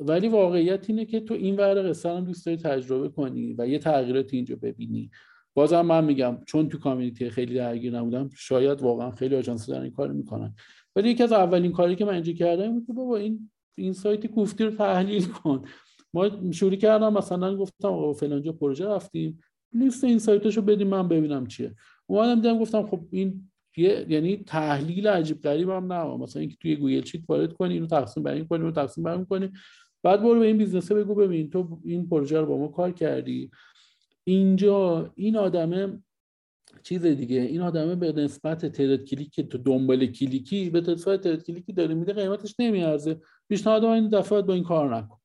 ولی 0.00 0.28
واقعیت 0.28 0.90
اینه 0.90 1.04
که 1.04 1.20
تو 1.20 1.34
این 1.34 1.56
ور 1.56 1.88
قصه 1.88 2.10
هم 2.10 2.24
دوست 2.24 2.46
داری 2.46 2.58
تجربه 2.58 3.08
کنی 3.08 3.54
و 3.58 3.68
یه 3.68 3.78
تغییرات 3.78 4.34
اینجا 4.34 4.56
ببینی. 4.56 5.10
بازم 5.54 5.80
من 5.80 6.04
میگم 6.04 6.38
چون 6.46 6.68
تو 6.68 6.78
community 6.78 7.30
خیلی 7.30 7.54
درگیر 7.54 7.96
نبودم 7.98 8.30
شاید 8.36 8.82
واقعا 8.82 9.10
خیلی 9.10 9.36
آژانس 9.36 9.66
دارن 9.66 9.82
این 9.82 9.92
کار 9.92 10.12
می‌کنن. 10.12 10.54
ولی 10.96 11.10
یکی 11.10 11.22
از 11.22 11.32
اولین 11.32 11.72
کاری 11.72 11.96
که 11.96 12.04
من 12.04 12.14
اینجا 12.14 12.32
کردم 12.32 12.72
بود 12.72 12.86
که 12.86 12.92
بابا 12.92 13.16
این 13.16 13.50
insight 13.78 14.26
کوفتی 14.26 14.64
رو 14.64 14.70
تحلیل 14.70 15.24
کن. 15.24 15.62
ما 16.14 16.50
شروع 16.52 16.74
کردم 16.74 17.12
مثلا 17.12 17.56
گفتم 17.56 17.88
آقا 17.88 18.12
فلانجا 18.12 18.52
پروژه 18.52 18.86
رفتیم 18.86 19.40
لیست 19.72 20.04
insight 20.04 20.18
اشو 20.18 20.62
بدیم 20.62 20.86
من 20.86 21.08
ببینم 21.08 21.46
چیه. 21.46 21.74
اومدم 22.06 22.34
دیدم 22.34 22.58
گفتم 22.58 22.86
خب 22.86 23.00
این 23.10 23.50
یعنی 23.76 24.36
تحلیل 24.36 25.06
عجیب 25.06 25.40
غریب 25.40 25.70
هم 25.70 25.92
نه. 25.92 26.16
مثلا 26.16 26.40
اینکه 26.40 26.56
توی 26.60 26.76
Google 26.76 27.04
Sheet 27.04 27.22
وارد 27.28 27.52
کنی 27.52 27.74
اینو 27.74 27.86
تقسیم 27.86 28.22
بر 28.22 28.32
این 28.32 28.46
کنی 28.46 28.60
اینو 28.60 28.72
تقسیم 28.72 29.04
بر 29.04 29.24
کنی. 29.24 29.50
بعد 30.02 30.22
برو 30.22 30.40
به 30.40 30.46
این 30.46 30.58
business 30.58 30.90
ه 30.90 30.94
بگو 30.94 31.14
ببین 31.14 31.50
تو 31.50 31.80
این 31.84 32.08
پروژه 32.08 32.40
رو 32.40 32.46
با 32.46 32.58
ما 32.58 32.68
کار 32.68 32.90
کردی. 32.92 33.50
اینجا 34.24 35.12
این 35.14 35.36
آدمه 35.36 36.02
چیز 36.82 37.06
دیگه. 37.06 37.40
این 37.40 37.60
آدمه 37.60 37.94
به 37.94 38.12
نسبت 38.12 38.66
نرخ 38.66 39.04
کلیک 39.04 39.40
تو 39.40 39.58
دنبال 39.58 40.06
کلیکی 40.06 40.70
به 40.70 40.80
نسبت 40.80 41.20
نرخ 41.20 41.44
کلیکی 41.44 41.72
داره 41.72 41.94
میده 41.94 42.12
قیمتش 42.12 42.54
نمیارزه. 42.58 43.20
پیشنهاد 43.48 43.84
این 43.84 44.08
دفعه 44.08 44.42
با 44.42 44.54
این 44.54 44.64
کار 44.64 44.96
نکن. 44.96 45.16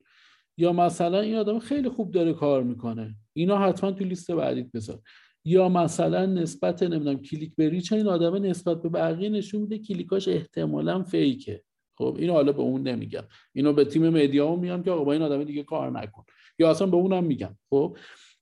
یا 0.57 0.73
مثلا 0.73 1.19
این 1.19 1.35
آدم 1.35 1.59
خیلی 1.59 1.89
خوب 1.89 2.11
داره 2.11 2.33
کار 2.33 2.63
می‌کنه. 2.63 3.15
اینا 3.33 3.57
حتما 3.57 3.91
تو 3.91 4.03
لیست 4.03 4.31
بعدیت 4.31 4.71
بذار. 4.71 4.99
یا 5.45 5.69
مثلا 5.69 6.25
نسبت 6.25 6.83
نمی‌دونم 6.83 7.17
کلیک 7.21 7.55
به 7.55 7.69
reach 7.69 7.93
این 7.93 8.07
آدم 8.07 8.35
نسبت 8.35 8.81
به 8.81 8.89
بقیه 8.89 9.29
نشون 9.29 9.61
میده 9.61 9.77
کلیکاش 9.77 10.27
احتمالا 10.27 11.03
fake 11.03 11.43
ه. 11.43 11.63
خب 11.97 12.15
اینو 12.19 12.33
حالا 12.33 12.51
به 12.51 12.61
اون 12.61 12.87
نمیگم. 12.87 13.23
اینو 13.53 13.73
به 13.73 13.85
تیم 13.85 14.09
media 14.09 14.55
میگم 14.55 14.83
که 14.83 14.91
آقا 14.91 15.03
با 15.03 15.13
این 15.13 15.21
آدم 15.21 15.43
دیگه 15.43 15.63
کار 15.63 15.91
نکن. 15.91 16.23
یا 16.59 16.71
اصلا 16.71 16.87
به 16.87 16.97
اونم 16.97 17.23
میگم. 17.23 17.57
خب 17.69 17.97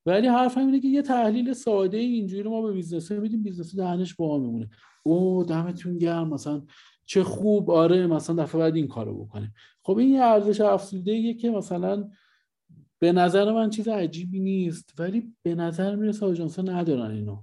ولی 0.06 0.28
حرف 0.28 0.58
اینه 0.58 0.80
که 0.80 0.88
یه 0.88 1.02
تحلیل 1.02 1.54
ساده 1.54 1.98
اینجوری 1.98 2.44
رو 2.44 2.52
ما 2.52 2.62
به 2.62 2.72
business 2.72 3.12
میدیم 3.12 3.44
business 3.44 3.76
دهنش 3.76 4.16
وا 4.16 4.38
میمونه. 4.38 4.70
او 5.04 5.44
دمتون 5.44 5.98
گرم. 5.98 6.30
مثلا 6.34 6.62
چه 7.06 7.24
خوب. 7.24 7.72
آره 7.72 8.08
مثلا 8.08 8.44
دفعه 8.44 8.62
بعد 8.62 8.76
این 8.76 8.88
کارو 8.88 9.26
بکنه. 9.26 9.54
خب 9.84 9.98
این 9.98 10.10
یه 10.10 10.22
ارزش 10.22 10.62
افزوده 10.62 11.34
که 11.34 11.50
مثلا 11.50 12.10
به 13.04 13.12
نظر 13.12 13.52
من 13.52 13.70
چیز 13.70 13.88
عجیبی 13.88 14.40
نیست 14.40 14.94
ولی 15.00 15.34
به 15.44 15.56
نظر 15.56 15.96
می‌رسه 15.96 16.26
آژانس 16.26 16.60
ندارن 16.60 17.12
اینو. 17.12 17.38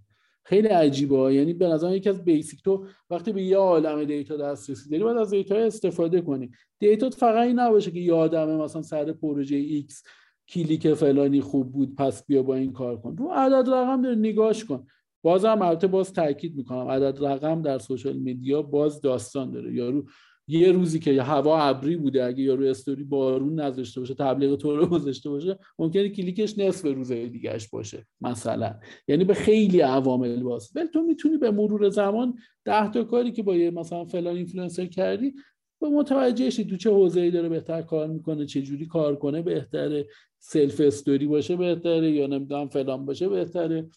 خیلی 0.45 0.69
عجیبه 0.69 1.35
یعنی 1.35 1.53
به 1.53 1.69
نظر 1.69 1.97
یکی 1.97 2.09
از 2.09 2.25
basic 2.25 2.63
تو 2.63 2.87
وقتی 3.11 3.33
به 3.33 3.43
یه 3.43 3.57
عالم 3.57 4.05
data 4.05 4.37
دسترسی 4.37 4.91
داری 4.91 5.03
باید 5.03 5.17
از 5.17 5.31
data 5.31 5.57
استفاده 5.57 6.21
کنی. 6.21 6.51
data 6.79 7.11
فقط 7.11 7.47
این 7.47 7.59
نباشه 7.59 7.91
که 7.91 7.99
یه 8.01 8.15
مثلا 8.15 8.83
سر 8.83 9.13
پروژه 9.13 9.57
ایکس 9.57 10.03
کلیک 10.49 10.95
فلانی 10.95 11.41
خوب 11.41 11.73
بود 11.73 11.95
پس 11.95 12.27
بیا 12.27 12.43
با 12.43 12.55
این 12.55 12.73
کار 12.73 13.01
کن. 13.01 13.17
رو 13.17 13.29
عدد 13.29 13.71
رقم 13.71 14.03
داره 14.03 14.17
نگاش 14.17 14.65
کن. 14.65 14.87
بازم 15.23 15.63
البته 15.63 15.87
باز 15.87 16.13
تاکید 16.13 16.57
می‌کنم 16.57 16.89
عدد 16.89 17.25
رقم 17.25 17.63
در 17.63 17.79
social 17.79 18.17
media 18.17 18.63
باز 18.63 19.01
داستان 19.01 19.51
داره. 19.51 19.75
یارو 19.75 20.05
یه 20.51 20.73
روزی 20.73 20.99
که 20.99 21.23
هوا 21.23 21.59
ابری 21.59 21.97
بوده 21.97 22.25
اگه 22.25 22.43
یارو 22.43 22.67
استوری 22.67 23.05
بارون 23.05 23.61
نذاشته 23.61 24.01
باشه 24.01 24.15
تبلیغ 24.15 24.57
تو 24.57 24.77
رو 24.77 24.87
گذاشته 24.87 25.31
باشه 25.31 25.59
ممکنه 25.79 26.09
کلیکش 26.09 26.59
نصف 26.59 26.85
روزه 26.85 27.27
دیگهش 27.27 27.69
باشه 27.69 28.07
مثلا. 28.21 28.75
یعنی 29.09 29.25
به 29.25 29.35
خیلی 29.35 29.81
عوامل 29.81 30.43
باز. 30.43 30.71
ولی 30.75 30.89
تو 30.89 31.03
می‌تونی 31.03 31.37
به 31.37 31.51
مرور 31.51 31.89
زمان 31.89 32.35
ده 32.65 32.91
تا 32.91 33.05
کاری 33.05 33.33
که 33.33 33.43
با 33.43 33.57
یه 33.57 33.71
مثلا 33.71 34.05
فلان 34.05 34.37
اینفلوئنسر 34.37 34.87
کردی 34.87 35.35
به 35.81 35.89
متوجه 35.89 36.51
شی 36.51 36.65
تو 36.65 36.77
چه 36.77 36.91
حوزه‌ای 36.91 37.31
داره 37.31 37.49
بهتر 37.49 37.83
کار 37.83 38.07
می‌کنه 38.07 38.47
چه 38.47 38.63
جوری 38.63 38.87
کار 38.87 39.17
کنه 39.17 39.43
بهتره 39.43 40.07
self 40.39 40.81
story 40.81 41.27
باشه 41.27 41.57
بهتره 41.57 42.11
یا 42.11 42.27
نمی‌دونم 42.27 42.69
فلان 42.69 43.07
باشه 43.07 43.29
بهتره. 43.29 43.89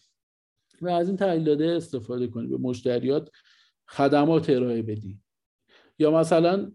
و 0.82 0.88
از 0.88 1.08
این 1.08 1.16
تحلیل 1.16 1.62
استفاده 1.62 2.26
کنی 2.26 2.46
به 2.46 2.56
مشتریات 2.56 3.30
خدمات 3.88 4.50
ارائه 4.50 4.82
بدی. 4.82 5.23
یا 5.98 6.10
مثلا 6.10 6.70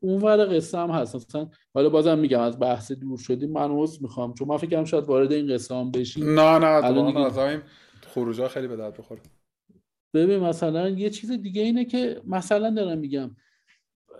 اونور 0.00 0.56
قصه 0.56 0.78
هم 0.78 0.90
هست. 0.90 1.16
مثلا 1.16 1.48
حالا 1.74 1.88
بازم 1.88 2.18
میگم 2.18 2.40
از 2.40 2.58
بحث 2.58 2.92
دور 2.92 3.18
شدیم 3.18 3.50
من 3.50 3.70
عذر 3.70 4.02
می‌خوام. 4.02 4.34
چون 4.34 4.48
من 4.48 4.56
فکرم 4.56 4.84
شاید 4.84 5.04
وارد 5.04 5.32
این 5.32 5.54
قصه 5.54 5.74
هم 5.74 5.90
بشیم. 5.90 6.40
نه 6.40 6.58
نه 6.58 6.66
الان 6.66 7.62
خروجا 8.06 8.48
خیلی 8.48 8.68
به 8.68 8.76
درد 8.76 8.98
بخوره. 8.98 9.20
ببین 10.14 10.38
مثلا 10.38 10.88
یه 10.88 11.10
چیز 11.10 11.30
دیگه 11.30 11.62
اینه 11.62 11.84
که 11.84 12.22
مثلا 12.26 12.70
دارم 12.70 12.98
میگم 12.98 13.36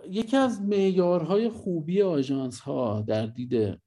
یکی 0.09 0.37
از 0.37 0.61
معیارهای 0.61 1.49
خوبی 1.49 2.01
آژانس 2.01 2.59
ها 2.59 3.03
در 3.07 3.25
دید 3.25 3.79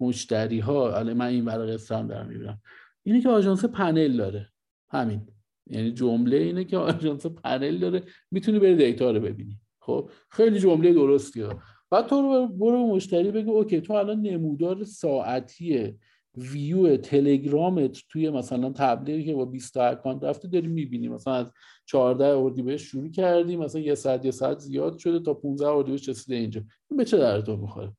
مشتری 0.00 0.58
ها 0.58 1.02
من 1.02 1.26
این 1.26 1.44
ور 1.44 1.74
قصه 1.74 1.96
هم 1.96 2.06
دارم 2.06 2.26
می‌بینم 2.26 2.60
اینه 3.02 3.20
که 3.20 3.28
آژانس 3.28 3.64
پنل 3.64 4.16
داره. 4.16 4.52
همین. 4.90 5.28
یعنی 5.70 5.92
جمله 5.92 6.36
اینه 6.36 6.64
که 6.64 6.76
آژانس 6.78 7.26
پنل 7.26 7.78
داره. 7.78 8.02
می‌تونی 8.30 8.58
بری 8.58 8.76
data 8.76 9.10
رو 9.10 9.20
ببینی. 9.20 9.60
خب 9.86 10.10
خیلی 10.30 10.58
جمله 10.58 10.92
درستیه. 10.92 11.48
بعد 11.90 12.06
تو 12.06 12.22
رو 12.22 12.46
برو 12.46 12.86
مشتری 12.86 13.30
بگو 13.30 13.56
okay 13.56 13.80
تو 13.80 13.92
الان 13.92 14.20
نمودار 14.20 14.84
ساعتی 14.84 15.94
ویو 16.36 16.96
تلگرامت 16.96 17.98
توی 18.08 18.30
مثلا 18.30 18.70
تبلیغی 18.70 19.24
که 19.24 19.34
با 19.34 19.44
20 19.44 19.74
تا 19.74 19.84
account 19.84 20.24
رفته 20.24 20.48
داری 20.48 20.66
می‌بینی. 20.68 21.08
مثلا 21.08 21.34
از 21.34 21.52
14 21.86 22.24
اردیبهشت 22.24 22.86
شروع 22.86 23.10
کردی 23.10 23.56
مثلا 23.56 23.80
یه 23.80 23.94
ساعت 23.94 24.24
یه 24.24 24.30
ساعت 24.30 24.58
زیاد 24.58 24.98
شده 24.98 25.20
تا 25.20 25.34
15 25.34 25.66
اردیبهشت 25.66 26.08
رسیده 26.08 26.36
اینجا. 26.36 26.62
به 26.96 27.04
چه 27.04 27.18
درد 27.18 27.40
تو 27.40 27.56
بخوره 27.56 27.92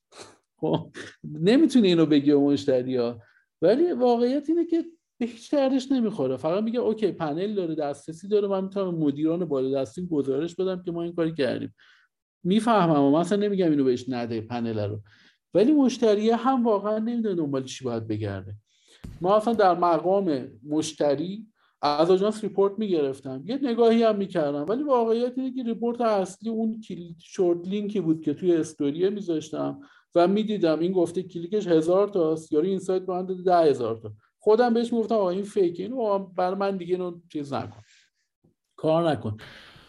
خب 0.60 0.90
نمی‌تونی 1.24 1.88
اینو 1.88 2.06
بگی 2.06 2.30
به 2.30 2.38
مشتری 2.38 2.96
ها 2.96 3.20
ولی 3.62 3.92
واقعیت 3.92 4.48
اینه 4.48 4.66
که 4.66 4.84
به 5.18 5.26
هیچ 5.26 5.54
دردش 5.54 5.92
نمی‌خوره. 5.92 6.36
فقط 6.36 6.62
میگه 6.64 6.78
okay 6.80 7.12
پنل 7.12 7.54
داره 7.54 7.74
دسترسی 7.74 8.28
داره. 8.28 8.48
من 8.48 8.64
می‌تونم 8.64 8.94
مدیران 8.94 9.44
بالا 9.44 9.80
دستیم 9.80 10.06
گزارش 10.06 10.54
بدم 10.54 10.82
که 10.82 10.92
ما 10.92 11.02
این 11.02 11.14
کاری 11.14 11.34
کردیم. 11.34 11.74
می‌فهمم 12.44 13.02
و 13.02 13.18
مثلا 13.18 13.38
نمیگم 13.38 13.70
اینو 13.70 13.84
بهش 13.84 14.04
نده 14.08 14.40
پنل 14.40 14.78
رو. 14.78 15.00
ولی 15.54 15.72
مشتری 15.72 16.30
هم 16.30 16.64
واقعا 16.64 16.98
نمی‌دونه 16.98 17.34
دنبال 17.34 17.64
چی 17.64 17.84
باید 17.84 18.08
بگرده. 18.08 18.54
ما 19.20 19.36
اصلا 19.36 19.54
در 19.54 19.78
مقام 19.78 20.48
مشتری 20.68 21.46
از 21.82 22.10
آژانس 22.10 22.44
report 22.44 22.78
می‌گرفتم. 22.78 23.42
یه 23.46 23.58
نگاهی 23.62 24.02
هم 24.02 24.16
می‌کردم. 24.16 24.66
ولی 24.68 24.82
واقعیت 24.82 25.32
اینه 25.36 25.54
که 25.54 25.62
report 25.62 26.00
اصلی 26.00 26.50
اون 26.50 26.80
کلیک 26.80 27.16
short 27.18 27.68
link 27.68 27.94
ی 27.94 28.00
بود 28.00 28.20
که 28.20 28.34
توی 28.34 28.56
استوریه 28.56 29.10
میذاشتم 29.10 29.80
و 30.14 30.28
می‌دیدم. 30.28 30.78
این 30.78 30.92
گفته 30.92 31.22
کلیکش 31.22 31.66
هزار 31.66 32.08
تاست 32.08 32.52
یا 32.52 32.60
این 32.60 32.78
سایت 32.78 33.02
به 33.02 33.12
من 33.12 33.26
داده 33.26 33.42
ده 33.42 33.70
هزار 33.70 33.96
تا. 33.96 34.12
خودم 34.44 34.74
بهش 34.74 34.92
می‌گفتم 34.92 35.14
آقا 35.14 35.30
این 35.30 35.42
فیک 35.42 35.80
اینو 35.80 36.18
بر 36.18 36.54
من 36.54 36.76
دیگه 36.76 36.94
اینو 36.94 37.20
چیز 37.32 37.52
نکن. 37.52 37.80
کار 38.76 39.10
نکن. 39.10 39.36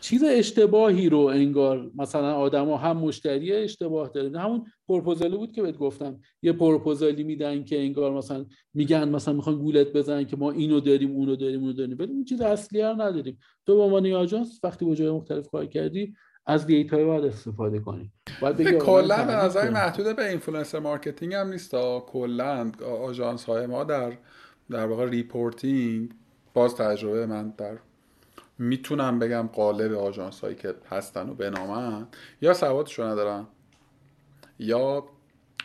چیز 0.01 0.23
اشتباهی 0.23 1.09
رو 1.09 1.19
انگار 1.19 1.91
مثلا 1.95 2.35
آدما 2.35 2.77
هم 2.77 2.97
مشتری 2.97 3.53
اشتباه 3.53 4.09
داره. 4.09 4.39
همون 4.39 4.65
پروپوزالی 4.87 5.37
بود 5.37 5.51
که 5.51 5.61
بهت 5.61 5.77
گفتم. 5.77 6.19
یه 6.41 6.51
پروپوزالی 6.51 7.23
میدن 7.23 7.63
که 7.63 7.79
انگار 7.79 8.13
مثلا 8.13 8.45
میگن 8.73 9.09
مثلا 9.09 9.33
می‌خوان 9.33 9.57
گولت 9.57 9.87
بزنن 9.93 10.25
که 10.25 10.37
ما 10.37 10.51
اینو 10.51 10.79
داریم 10.79 11.11
اونو 11.11 11.35
داریم 11.35 11.59
اونو 11.59 11.73
داریم. 11.73 11.97
ولی 11.99 12.11
اون 12.11 12.23
چیز 12.23 12.41
اصلی 12.41 12.81
رو 12.81 13.01
نداریم. 13.01 13.39
تو 13.65 13.75
به 13.75 13.81
عنوان 13.81 14.11
آژانس 14.11 14.59
وقتی 14.63 14.85
با 14.85 14.95
جای 14.95 15.11
مختلف 15.11 15.47
کار 15.47 15.65
کردی 15.65 16.13
از 16.45 16.65
data 16.65 17.05
باید 17.05 17.25
استفاده 17.25 17.79
کنی. 17.79 18.11
باید 18.41 18.57
بگی 18.57 18.71
کلا 18.71 19.25
به 19.25 19.35
نظر 19.35 19.69
محدود 19.69 20.15
به 20.15 20.29
influencer 20.29 20.79
marketing 20.79 21.33
هم 21.33 21.49
نیست 21.49 21.75
کلا 22.07 22.71
آژانس 23.01 23.43
های 23.45 23.65
ما 23.65 23.83
در 23.83 24.17
در 24.69 24.85
واقع 24.85 25.09
reporting 25.09 26.11
باز 26.53 26.75
تجربه 26.75 27.25
من 27.25 27.49
در 27.57 27.77
می‌تونم 28.59 29.19
بگم 29.19 29.49
غالب 29.53 29.93
آژانس 29.93 30.39
هایی 30.39 30.55
که 30.55 30.75
هستن 30.91 31.29
و 31.29 31.33
بنامن 31.33 32.07
یا 32.41 32.53
سوادشو 32.53 33.03
ندارن 33.03 33.47
یا 34.59 35.05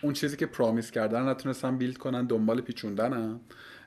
اون 0.02 0.12
چیزی 0.12 0.36
که 0.36 0.47
promise 0.47 0.90
کردن 0.90 1.28
نتونستن 1.28 1.78
build 1.78 1.98
کنن 1.98 2.27
دنبال 2.27 2.60
پیچوندنن 2.60 3.40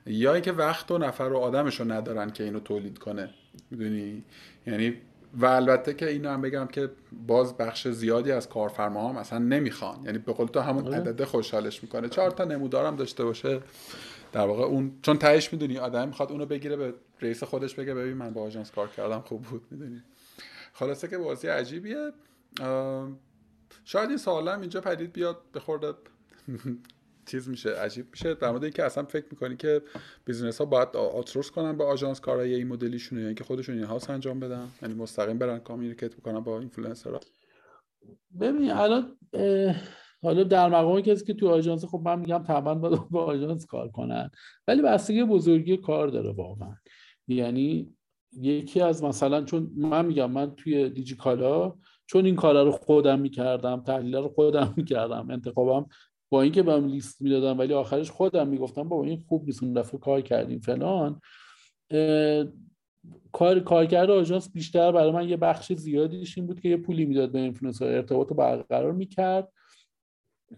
یا 0.06 0.34
اینکه 0.34 0.52
وقت 0.52 0.90
و 0.90 0.98
نفر 0.98 1.24
و 1.24 1.36
آدمشو 1.36 1.92
ندارن 1.92 2.30
که 2.30 2.44
اینو 2.44 2.60
تولید 2.60 2.98
کنه. 2.98 3.30
می‌دونی؟ 3.70 4.24
یعنی 4.66 4.94
و 5.34 5.46
البته 5.46 5.94
که 5.94 6.08
اینو 6.08 6.28
هم 6.28 6.40
بگم 6.40 6.66
که 6.66 6.90
باز 7.26 7.56
بخش 7.56 7.88
زیادی 7.88 8.32
از 8.32 8.48
کارفرما 8.48 9.08
هم 9.08 9.16
اصلا 9.16 9.38
نمی‌خوان. 9.38 10.04
یعنی 10.04 10.18
به 10.18 10.32
قول 10.32 10.46
تو 10.46 10.60
همون 10.60 10.86
آره. 10.86 10.96
عدده 10.96 11.24
خوشحالش 11.24 11.82
می‌کنه. 11.82 12.08
چهار 12.08 12.30
تا 12.30 12.44
نمودارم 12.44 12.96
داشته 12.96 13.24
باشه. 13.24 13.60
در 14.34 14.46
واقع 14.46 14.62
اون 14.62 14.98
چون 15.02 15.18
تهش 15.18 15.52
می‌دونی 15.52 15.78
آدم 15.78 16.08
می‌خواد 16.08 16.32
اونو 16.32 16.46
بگیره 16.46 16.76
به 16.76 16.94
رئیس 17.20 17.42
خودش 17.42 17.74
بگه 17.74 17.94
ببین 17.94 18.12
من 18.12 18.30
با 18.30 18.42
آژانس 18.42 18.70
کار 18.70 18.88
کردم 18.88 19.20
خوب 19.20 19.42
بود 19.42 19.66
می‌دونی. 19.70 20.02
خلاصه 20.72 21.08
که 21.08 21.18
بازی 21.18 21.48
عجیبیه. 21.48 22.12
شاید 23.84 24.08
این 24.08 24.18
سوالم 24.18 24.60
اینجا 24.60 24.80
پدید 24.80 25.12
بیاد 25.12 25.42
به 25.52 25.60
خورده 25.60 25.92
چیز 27.30 27.48
میشه 27.48 27.70
عجیب 27.70 28.06
میشه. 28.10 28.34
در 28.34 28.50
مورد 28.50 28.64
اینکه 28.64 28.84
اصلا 28.84 29.04
فکر 29.04 29.26
می‌کنی 29.30 29.56
که 29.56 29.82
business 30.24 30.58
ها 30.58 30.64
باید 30.64 30.96
outsource 30.96 31.50
کنن 31.50 31.76
با 31.76 31.86
آژانس 31.86 32.20
کارهای 32.20 32.54
این 32.54 32.68
مدلیشون 32.68 33.18
یا 33.18 33.26
اینکه 33.26 33.44
خودشون 33.44 33.74
in-house 33.74 34.10
انجام 34.10 34.40
بدن؟ 34.40 34.68
یعنی 34.82 34.94
مستقیم 34.94 35.38
برن 35.38 35.58
communicate 35.58 36.16
بکنن 36.16 36.40
با 36.40 36.58
اینفلوئنسرها؟ 36.58 37.20
ببین 38.40 38.70
الان 38.70 39.16
حالا 40.24 40.42
در 40.42 40.68
مقام 40.68 41.00
کسی 41.00 41.24
که 41.24 41.34
تو 41.34 41.48
آژانس 41.48 41.84
خب 41.84 42.00
من 42.04 42.18
میگم 42.18 42.42
طبعا 42.46 42.74
باید 42.74 43.08
با 43.10 43.24
آژانس 43.24 43.66
کار 43.66 43.88
کنن. 43.88 44.30
ولی 44.68 44.82
بستگی 44.82 45.24
بزرگی 45.24 45.76
کار 45.76 46.08
داره 46.08 46.32
واقعا. 46.32 46.74
یعنی 47.28 47.94
یکی 48.40 48.80
از 48.80 49.04
مثلا 49.04 49.44
چون 49.44 49.70
من 49.76 50.06
میگم 50.06 50.30
من 50.30 50.54
توی 50.56 50.90
دیجیکالا 50.90 51.74
چون 52.06 52.24
این 52.24 52.36
کارا 52.36 52.62
رو 52.62 52.72
خودم 52.72 53.20
می‌کردم 53.20 53.80
تحلیل 53.80 54.16
رو 54.16 54.28
خودم 54.28 54.74
می‌کردم 54.76 55.30
انتخابم 55.30 55.86
با 56.30 56.42
اینکه 56.42 56.62
بهم 56.62 56.86
لیست 56.86 57.22
می‌دادم 57.22 57.58
ولی 57.58 57.74
آخرش 57.74 58.10
خودم 58.10 58.48
می‌گفتم 58.48 58.88
بابا 58.88 59.04
این 59.04 59.24
خوب 59.28 59.44
نیست 59.44 59.62
اون 59.62 59.72
دفعه 59.72 60.00
کار 60.00 60.20
کردیم 60.20 60.60
فلان. 60.60 61.20
کار 63.32 63.60
کارکرد 63.60 64.10
آژانس 64.10 64.52
بیشتر 64.52 64.92
برای 64.92 65.12
من 65.12 65.28
یه 65.28 65.36
بخش 65.36 65.72
زیادیش 65.72 66.38
این 66.38 66.46
بود 66.46 66.60
که 66.60 66.68
یه 66.68 66.76
پولی 66.76 67.04
می‌داد 67.04 67.32
به 67.32 67.38
اینفلوئنسر 67.38 67.86
ارتباط 67.86 68.28
رو 68.28 68.36
برقرار 68.36 68.92
می‌کرد. 68.92 69.52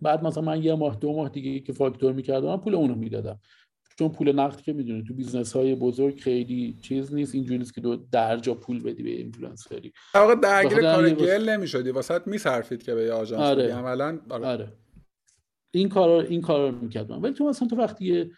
بعد 0.02 0.24
مثلا 0.24 0.42
من 0.42 0.62
یه 0.62 0.74
ماه 0.74 0.96
دو 0.96 1.12
ماه 1.12 1.28
دیگه 1.28 1.60
که 1.60 1.72
فاکتور 1.72 2.12
می‌کردم 2.12 2.56
پول 2.56 2.74
اونو 2.74 2.94
می‌دادم 2.94 3.40
چون 3.98 4.08
پول 4.08 4.32
نقد 4.32 4.60
که 4.60 4.72
می‌دونی 4.72 5.04
تو 5.08 5.14
business 5.14 5.52
های 5.52 5.74
بزرگ 5.74 6.20
خیلی 6.20 6.78
چیز 6.82 7.14
نیست 7.14 7.34
اینجوری 7.34 7.58
نیست 7.58 7.74
که 7.74 7.80
دو 7.80 7.96
درجا 7.96 8.54
پول 8.54 8.82
بدی 8.82 9.02
به 9.02 9.10
اینفلوئنسری 9.10 9.92
آقا 10.14 10.34
درگیر 10.34 10.80
کار 10.80 11.10
گل 11.10 11.48
نمی‌شدی 11.48 11.90
واست 11.90 12.26
میصرفید 12.26 12.82
که 12.82 12.94
به 12.94 13.12
آژانس 13.12 13.40
آره. 13.40 13.74
عملا 13.74 14.18
آره. 14.30 14.46
آره. 14.46 14.72
این 15.70 15.88
کارا 15.88 16.20
این 16.20 16.40
کارا 16.40 16.68
رو 16.68 16.78
می‌کردم 16.78 17.22
ولی 17.22 17.34
تو 17.34 17.48
مثلا 17.48 17.68
تو 17.68 17.76
وقتی 17.76 18.04
یه 18.04 18.30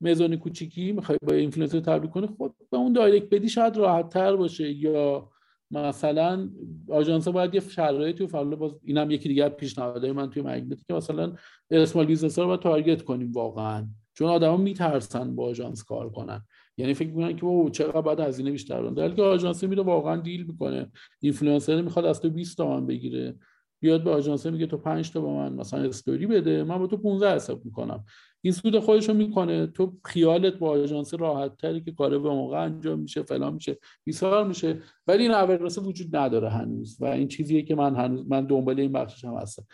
میزان 0.00 0.36
کوچیکی 0.36 0.92
می‌خوای 0.92 1.18
با 1.22 1.34
اینفلوئنسر 1.34 1.80
تبلیغ 1.80 2.10
کنی 2.10 2.26
خود 2.26 2.54
به 2.70 2.76
اون 2.76 2.92
direct 2.92 3.34
بدی 3.34 3.48
شاید 3.48 3.76
راحت 3.76 4.08
تر 4.08 4.36
باشه 4.36 4.70
یا 4.72 5.30
مثلا 5.70 6.50
آژانس 6.88 7.28
باید 7.28 7.54
یه 7.54 7.60
شرایطی 7.60 8.24
و 8.24 8.56
باز 8.56 8.72
اینم 8.84 9.10
یکی 9.10 9.28
دیگه 9.28 9.48
پیشنهادهای 9.48 10.12
من 10.12 10.30
توی 10.30 10.42
مگنتی 10.42 10.84
که 10.88 10.94
مثلا 10.94 11.32
small 11.70 12.06
business 12.06 12.38
ها 12.38 12.42
رو 12.42 12.48
باید 12.48 12.60
target 12.60 13.02
کنیم 13.02 13.32
واقعا. 13.32 13.88
چون 14.14 14.28
آدما 14.28 14.56
میترسن 14.56 15.36
با 15.36 15.44
آژانس 15.44 15.84
کار 15.84 16.10
کنن. 16.10 16.44
یعنی 16.76 16.94
فکر 16.94 17.08
می‌کنن 17.08 17.36
که 17.36 17.44
او 17.44 17.70
چقدر 17.70 18.00
باید 18.00 18.20
هزینه 18.20 18.50
بیشتر. 18.50 18.82
بدن 18.82 18.94
در 18.94 19.14
که 19.14 19.22
آژانس 19.22 19.64
میره 19.64 19.82
واقعا 19.82 20.16
deal 20.16 20.46
می‌کنه. 20.46 20.90
اینفلوئنسر 21.20 21.80
می‌خواد 21.80 22.04
از 22.04 22.20
تو 22.20 22.30
20 22.30 22.56
تومن 22.56 22.86
بگیره. 22.86 23.36
بیاد 23.80 24.04
به 24.04 24.10
آژانس 24.10 24.46
میگه 24.46 24.66
تو 24.66 24.76
5 24.76 25.10
تا 25.10 25.20
با 25.20 25.36
من 25.36 25.52
مثلا 25.52 25.82
استوری 25.82 26.26
بده 26.26 26.64
من 26.64 26.78
با 26.78 26.86
تو 26.86 26.96
15 26.96 27.34
حساب 27.34 27.64
می‌کنم. 27.64 28.04
این 28.40 28.52
سود 28.52 28.78
خودش 28.78 29.08
رو 29.08 29.14
می‌کنه. 29.14 29.66
تو 29.66 29.96
خیالت 30.04 30.54
با 30.54 30.70
آژانس 30.70 31.14
راحت 31.14 31.56
تری 31.56 31.80
که 31.80 31.92
کار 31.92 32.18
به 32.18 32.30
موقع 32.30 32.64
انجام 32.64 32.98
میشه 32.98 33.22
فلان 33.22 33.54
میشه 33.54 33.78
بیسار 34.04 34.46
میشه. 34.46 34.78
ولی 35.06 35.22
این 35.22 35.32
awareness 35.32 35.78
وجود 35.78 36.16
نداره 36.16 36.50
هنوز 36.50 36.96
و 37.00 37.04
این 37.04 37.28
چیزیه 37.28 37.62
که 37.62 37.74
من 37.74 37.96
هنوز 37.96 38.24
من 38.28 38.46
دنبال 38.46 38.80
این 38.80 38.92
بخشش 38.92 39.24
هم 39.24 39.34
هستم. 39.34 39.64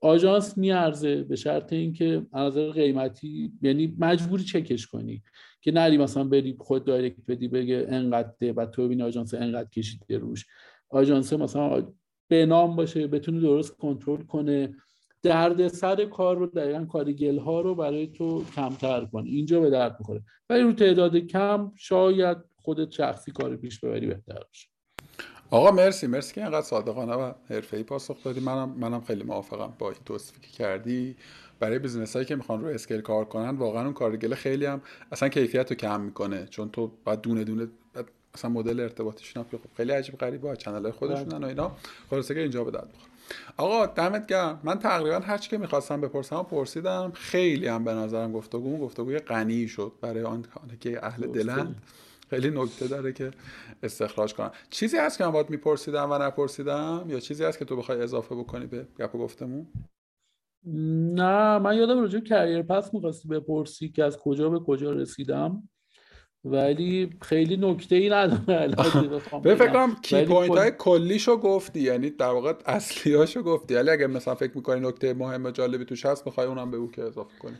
آژانس 0.00 0.58
میارزه 0.58 1.22
به 1.22 1.36
شرط 1.36 1.72
اینکه 1.72 2.26
از 2.32 2.56
قیمتی 2.56 3.52
یعنی 3.62 3.96
مجبوری 3.98 4.44
چکش 4.44 4.86
کنی 4.86 5.22
که 5.60 5.72
نری 5.72 5.98
مثلا 5.98 6.24
بری 6.24 6.56
خود 6.58 6.84
direct 6.84 7.26
بدی 7.28 7.48
بگه 7.48 7.86
انقدر 7.88 8.54
و 8.56 8.66
تو 8.66 8.84
ببین 8.84 9.02
آژانس 9.02 9.34
انقدر 9.34 9.68
کشیده 9.68 10.18
روش. 10.18 10.46
آژانس 10.90 11.32
مثلا 11.32 11.92
به 12.28 12.46
نام 12.46 12.76
باشه 12.76 13.06
بتونه 13.06 13.40
درست 13.40 13.76
کنترل 13.76 14.22
کنه. 14.22 14.74
درد 15.22 15.68
سر 15.68 16.04
کار 16.04 16.36
رو 16.36 16.46
دقیقا 16.46 16.84
کار 16.84 17.12
گل 17.12 17.38
ها 17.38 17.60
رو 17.60 17.74
برای 17.74 18.06
تو 18.06 18.44
کمتر 18.56 19.04
کن 19.04 19.24
اینجا 19.26 19.60
به 19.60 19.70
درد 19.70 19.96
می‌خوره. 19.98 20.22
ولی 20.50 20.62
رو 20.62 20.72
تعداد 20.72 21.16
کم 21.16 21.72
شاید 21.76 22.38
خودت 22.56 22.90
شخصی 22.90 23.32
کار 23.32 23.56
پیش 23.56 23.80
ببری 23.80 24.06
بهتر 24.06 24.34
باشه. 24.34 24.68
آقا 25.50 25.70
مرسی. 25.70 26.06
مرسی 26.06 26.34
که 26.34 26.42
اینقدر 26.42 26.66
صادقانه 26.66 27.12
و 27.12 27.32
ای 27.72 27.82
پاسخ 27.82 28.24
دادی. 28.24 28.40
منم 28.40 28.74
منم 28.78 29.00
خیلی 29.00 29.24
موافقم 29.24 29.74
با 29.78 29.90
این 29.90 30.00
توصیفی 30.04 30.40
که 30.40 30.48
کردی. 30.48 31.16
برای 31.60 31.78
business 31.78 32.12
هایی 32.12 32.26
که 32.26 32.36
می‌خوان 32.36 32.60
رو 32.60 32.66
scale 32.66 33.00
کار 33.00 33.24
کنن 33.24 33.56
واقعا 33.56 33.84
اون 33.84 33.92
کارگل 33.92 34.34
خیلی 34.34 34.66
هم 34.66 34.80
اصلا 35.12 35.28
کیفیت 35.28 35.70
رو 35.70 35.76
کم 35.76 36.00
می‌کنه. 36.00 36.46
چون 36.46 36.70
تو 36.70 36.92
بعد 37.04 37.20
دونه 37.20 37.44
دونه 37.44 37.68
اصلا 38.34 38.50
مدل 38.50 38.80
ارتباطیشون 38.80 39.42
هم 39.42 39.58
خب 39.58 39.64
خیلی 39.76 39.92
عجیب 39.92 40.18
غریبه 40.18 40.56
چنل 40.56 40.82
های 40.82 40.92
خودشونن 40.92 41.44
و 41.44 41.46
اینا. 41.46 41.72
خلاصه 42.10 42.34
که 42.34 42.40
اینجا 42.40 42.64
به 42.64 42.70
درد 42.70 42.90
آقا 43.56 43.86
دمت 43.86 44.26
گرم. 44.26 44.60
من 44.64 44.78
تقریبا 44.78 45.18
هر 45.18 45.38
چی 45.38 45.50
که 45.50 45.58
می‌خواستم 45.58 46.00
بپرسم 46.00 46.42
پرسیدم 46.42 47.12
خیلی 47.14 47.66
هم 47.66 47.84
به 47.84 47.92
نظرم 47.92 48.32
گفتگو 48.32 48.78
گفتگوی 48.78 49.18
غنی 49.18 49.68
شد 49.68 49.92
برای 50.00 50.22
آن 50.22 50.44
که 50.80 51.06
اهل 51.06 51.26
دلند 51.26 51.82
خیلی 52.30 52.50
نکته 52.50 52.88
داره 52.88 53.12
که 53.12 53.30
استخراج 53.82 54.34
کنم 54.34 54.50
چیزی 54.70 54.96
هست 54.96 55.18
که 55.18 55.24
من 55.24 55.30
باید 55.30 55.50
میپرسیدم 55.50 56.10
و 56.10 56.18
نپرسیدم 56.18 57.04
یا 57.08 57.20
چیزی 57.20 57.44
هست 57.44 57.58
که 57.58 57.64
تو 57.64 57.76
بخوای 57.76 58.00
اضافه 58.00 58.34
بکنی 58.34 58.66
به 58.66 58.86
گپ 58.98 59.14
و 59.14 59.18
گفتمون؟ 59.18 59.66
نه 61.14 61.58
من 61.58 61.76
یادم 61.76 62.00
راجع 62.00 62.20
کریر 62.20 62.62
پس 62.62 62.94
می‌خواستی 62.94 63.28
بپرسی 63.28 63.88
که 63.88 64.04
از 64.04 64.18
کجا 64.18 64.48
به 64.48 64.60
کجا 64.60 64.92
رسیدم. 64.92 65.68
ولی 66.44 67.10
خیلی 67.22 67.56
نکته 67.56 67.96
ای 67.96 68.08
نداره 68.08 69.08
به 69.42 69.54
فکر 69.54 69.72
کنم 69.72 69.96
key 70.02 70.24
point 70.24 70.58
های 70.58 70.70
کلیشو 70.78 71.36
گفتی 71.36 71.80
یعنی 71.80 72.10
در 72.10 72.26
واقع 72.26 72.52
اصلیاشو 72.66 73.42
گفتی. 73.42 73.74
ولی 73.74 73.90
اگه 73.90 74.06
مثلا 74.06 74.34
فکر 74.34 74.52
می‌کنی 74.56 74.80
نکته 74.80 75.14
مهم 75.14 75.44
و 75.44 75.50
جالبی 75.50 75.84
توش 75.84 76.06
هست 76.06 76.26
می‌خوای 76.26 76.46
اونم 76.46 76.70
بگو 76.70 76.90
که 76.90 77.02
اضافه 77.02 77.38
کنی 77.38 77.56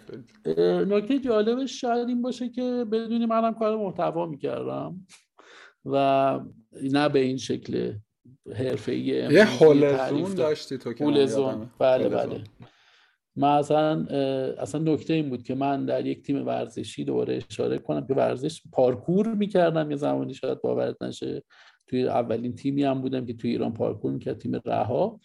نکته 0.84 1.18
جالبش 1.18 1.80
شاید 1.80 2.08
این 2.08 2.22
باشه 2.22 2.48
که 2.48 2.84
بدونی 2.92 3.26
منم 3.26 3.54
کار 3.54 3.76
محتوا 3.76 4.26
می‌کردم 4.26 5.06
و 5.84 6.40
نه 6.92 7.08
به 7.08 7.18
این 7.18 7.36
شکل 7.36 7.92
حرفه 8.56 8.96
یه 8.96 9.44
هولزون 9.44 10.34
داشتی 10.34 10.78
تو 10.78 10.92
که 10.92 11.04
بله 11.78 12.08
بله. 12.08 12.44
مثلا 13.38 14.04
اصلا 14.58 14.92
نکته 14.92 15.14
این 15.14 15.28
بود 15.28 15.42
که 15.42 15.54
من 15.54 15.84
در 15.84 16.06
یک 16.06 16.22
تیم 16.22 16.46
ورزشی 16.46 17.04
دوباره 17.04 17.36
اشاره 17.50 17.78
کنم 17.78 18.06
که 18.06 18.14
ورزش 18.14 18.62
پارکور 18.72 19.34
می‌کردم 19.34 19.90
یه 19.90 19.96
زمانی 19.96 20.34
شاید 20.34 20.62
باورت 20.62 21.02
نشه. 21.02 21.42
توی 21.86 22.08
اولین 22.08 22.54
تیمی 22.54 22.84
هم 22.84 23.00
بودم 23.00 23.26
که 23.26 23.32
توی 23.32 23.50
ایران 23.50 23.74
پارکور 23.74 24.12
می‌کرد 24.12 24.38
تیم 24.38 24.60
رها. 24.64 25.20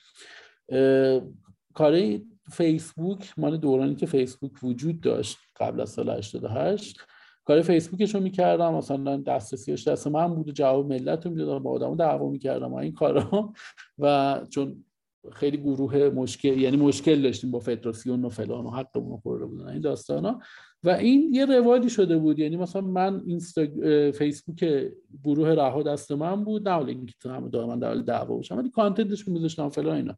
کاری 1.73 2.26
فیسبوک 2.52 3.34
مال 3.38 3.57
دورانی 3.57 3.95
که 3.95 4.06
فیسبوک 4.06 4.52
وجود 4.64 5.02
داشت 5.02 5.38
قبل 5.60 5.81
از 5.81 5.90
سال 5.90 6.10
88 6.10 6.98
کار 7.45 7.61
فیسبوکش 7.61 8.15
رو 8.15 8.22
می‌کردم. 8.22 8.73
مثلا 8.73 9.18
دسترسیش 9.18 9.88
دست 9.88 10.07
من 10.07 10.35
بود 10.35 10.49
و 10.49 10.52
جواب 10.52 10.94
ملت 10.94 11.26
رو 11.26 11.31
می‌دادم 11.31 11.64
با 11.64 11.72
آدمو 11.72 11.95
دعوا 11.95 12.30
می‌کردم 12.30 12.73
این 12.73 12.94
کارا. 12.94 13.53
و 13.99 14.40
چون 14.49 14.85
خیلی 15.31 15.57
گروه 15.57 16.09
مشکل 16.09 16.57
یعنی 16.57 16.77
مشکل 16.77 17.21
داشتیم 17.21 17.51
با 17.51 17.59
فدراسیون 17.59 18.25
و 18.25 18.29
فلان 18.29 18.65
و 18.65 18.69
حقمون 18.69 19.09
رو 19.09 19.17
خورده 19.17 19.45
بودن 19.45 19.67
این 19.67 19.81
داستانا. 19.81 20.39
و 20.83 20.89
این 20.89 21.33
یه 21.33 21.45
روالی 21.45 21.89
شده 21.89 22.17
بود 22.17 22.39
یعنی 22.39 22.57
مثلا 22.57 22.81
من 22.81 23.21
اینستا 23.25 23.65
فیسبوک 24.11 24.89
گروه 25.23 25.49
رها 25.49 25.83
دست 25.83 26.11
من 26.11 26.43
بود 26.43 26.69
نه 26.69 26.77
اینکه 26.77 27.13
تو 27.19 27.29
همه 27.29 27.49
دائما 27.49 27.75
در 27.75 27.95
دعوا 27.95 28.35
باشم 28.35 28.57
ولی 28.57 28.69
content 28.69 29.15
ش 29.15 29.27
میذاشتم 29.27 29.69
فلان 29.69 29.95
اینا. 29.95 30.17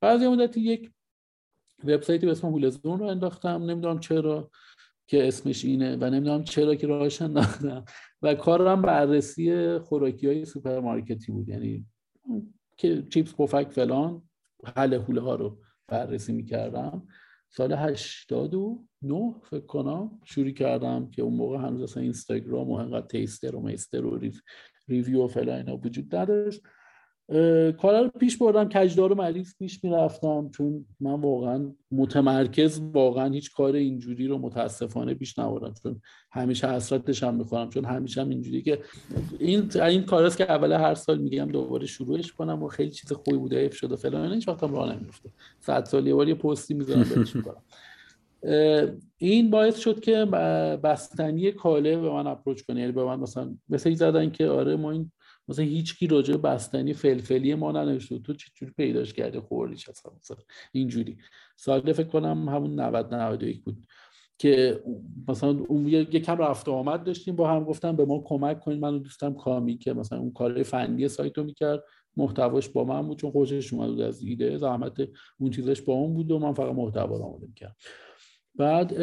بعد 0.00 0.22
یه 0.22 0.28
مدتی 0.28 0.60
یک 0.60 0.90
وبسایتی 1.84 2.26
به 2.26 2.32
اسم 2.32 2.48
هولزون 2.48 2.98
رو 2.98 3.06
انداختم 3.06 3.62
نمی‌دونم 3.62 4.00
چرا 4.00 4.50
که 5.06 5.28
اسمش 5.28 5.64
اینه 5.64 5.96
و 5.96 6.04
نمی‌دونم 6.10 6.44
چرا 6.44 6.74
که 6.74 6.86
راهش 6.86 7.22
انداختم. 7.22 7.84
و 8.22 8.34
کارم 8.34 8.82
بررسی 8.82 9.78
خوراکی 9.78 10.26
های 10.26 10.44
سوپرمارکتی 10.44 11.32
بود 11.32 11.48
یعنی 11.48 11.86
که 12.76 13.02
چیپس 13.10 13.34
پفک 13.34 13.70
فلان. 13.70 14.25
حل 14.64 14.94
حوله 14.94 15.20
ها 15.20 15.34
رو 15.34 15.58
بررسی 15.88 16.32
می‌کردم. 16.32 17.06
سال 17.50 17.72
89 17.72 19.34
فکر 19.42 19.66
کنم 19.66 20.20
شروع 20.24 20.50
کردم 20.50 21.10
که 21.10 21.22
اون 21.22 21.34
موقع 21.34 21.58
هنوز 21.58 21.82
اصلا 21.82 22.02
اینستاگرام 22.02 22.70
و 22.70 22.74
انقدر 22.74 23.06
تیستر 23.06 23.56
و 23.56 23.60
میستر 23.60 24.04
و 24.04 24.20
ریویو 24.88 25.24
و 25.24 25.28
فلان 25.28 25.56
اینا 25.56 25.76
وجود 25.76 26.16
نداشت. 26.16 26.62
کارا 27.78 28.00
رو 28.00 28.08
پیش 28.20 28.36
بردم 28.36 28.68
کجدار 28.68 29.12
و 29.12 29.14
مریض 29.14 29.54
پیش 29.58 29.84
می‌رفتم 29.84 30.50
چون 30.50 30.86
من 31.00 31.20
واقعا 31.20 31.72
متمرکز 31.90 32.80
واقعا 32.92 33.32
هیچ 33.32 33.52
کار 33.54 33.74
اینجوری 33.74 34.26
رو 34.26 34.38
متاسفانه 34.38 35.14
پیش 35.14 35.38
نبردم 35.38 35.74
چون 35.82 36.00
همیشه 36.32 36.68
حسرتش 36.68 37.22
هم 37.22 37.34
می‌خورم 37.34 37.70
چون 37.70 37.84
همیشه 37.84 38.20
هم 38.20 38.28
اینجوری 38.28 38.62
که 38.62 38.78
این 39.38 39.70
این 39.82 40.02
کاراست 40.02 40.36
که 40.36 40.50
اول 40.52 40.72
هر 40.72 40.94
سال 40.94 41.18
میگم 41.18 41.48
دوباره 41.52 41.86
شروعش 41.86 42.32
کنم 42.32 42.62
و 42.62 42.68
خیلی 42.68 42.90
چیز 42.90 43.12
خوبی 43.12 43.36
بوده 43.36 43.62
حیف 43.62 43.74
شده 43.74 43.96
فلان 43.96 44.32
هیچ 44.32 44.48
وقت 44.48 44.62
هم 44.62 44.74
راه 44.74 44.96
نمیفته 44.96 45.30
صد 45.60 45.84
سال 45.84 46.06
یه 46.06 46.14
بار 46.14 46.28
یه 46.28 46.34
پستی 46.34 46.74
می‌ذارم 46.74 47.04
این 49.18 49.50
باعث 49.50 49.78
شد 49.78 50.00
که 50.00 50.24
بستنی 50.84 51.52
کاله 51.52 51.96
به 51.96 52.10
من 52.10 52.26
اپروچ 52.26 52.62
کنه 52.62 52.80
یعنی 52.80 52.92
به 52.92 53.04
من 53.04 53.20
مثلا 53.20 53.56
مثلا 53.68 53.94
زدن 53.94 54.30
که 54.30 54.48
آره 54.48 54.76
ما 54.76 54.90
این 54.90 55.12
مثلا 55.48 55.64
هیچ 55.64 55.98
کی 55.98 56.06
راجع 56.06 56.36
بستنی 56.36 56.92
فلفلی 56.92 57.54
ما 57.54 57.72
ننوشته 57.72 58.18
تو 58.18 58.34
چه 58.34 58.50
جوری 58.54 58.72
پیداش 58.72 59.12
کردی 59.12 59.40
خوردیش 59.40 59.88
اصلا؟ 59.88 60.12
مثلا 60.20 60.36
اینجوری. 60.72 61.16
سال 61.56 61.92
فکر 61.92 62.08
کنم 62.08 62.48
همون 62.48 62.80
90 62.80 63.14
91 63.14 63.62
بود 63.62 63.86
که 64.38 64.82
مثلا 65.28 65.64
اون 65.68 65.88
یکم 65.88 66.36
رفت 66.38 66.68
آمد 66.68 67.04
داشتیم 67.04 67.36
با 67.36 67.50
هم 67.50 67.64
گفتم 67.64 67.96
به 67.96 68.04
ما 68.04 68.22
کمک 68.24 68.60
کنید. 68.60 68.80
من 68.80 68.98
دوستم 68.98 69.34
کامی 69.34 69.78
که 69.78 69.92
مثلا 69.92 70.18
اون 70.18 70.32
کار 70.32 70.62
فنی 70.62 71.08
سایت 71.08 71.38
رو 71.38 71.44
می‌کرد 71.44 71.84
محتواش 72.16 72.68
با 72.68 72.84
من 72.84 73.06
بود 73.06 73.18
چون 73.18 73.30
خوشش 73.30 73.72
اومد 73.72 73.88
بود 73.88 74.00
از 74.00 74.22
ایده. 74.22 74.58
زحمت 74.58 75.08
اون 75.38 75.50
چیزش 75.50 75.82
با 75.82 75.94
اون 75.94 76.14
بود 76.14 76.30
و 76.30 76.38
من 76.38 76.52
فقط 76.52 76.74
محتوا 76.74 77.16
رو 77.16 77.24
آماده 77.24 77.46
می‌کردم. 77.46 77.74
بعد 78.54 78.96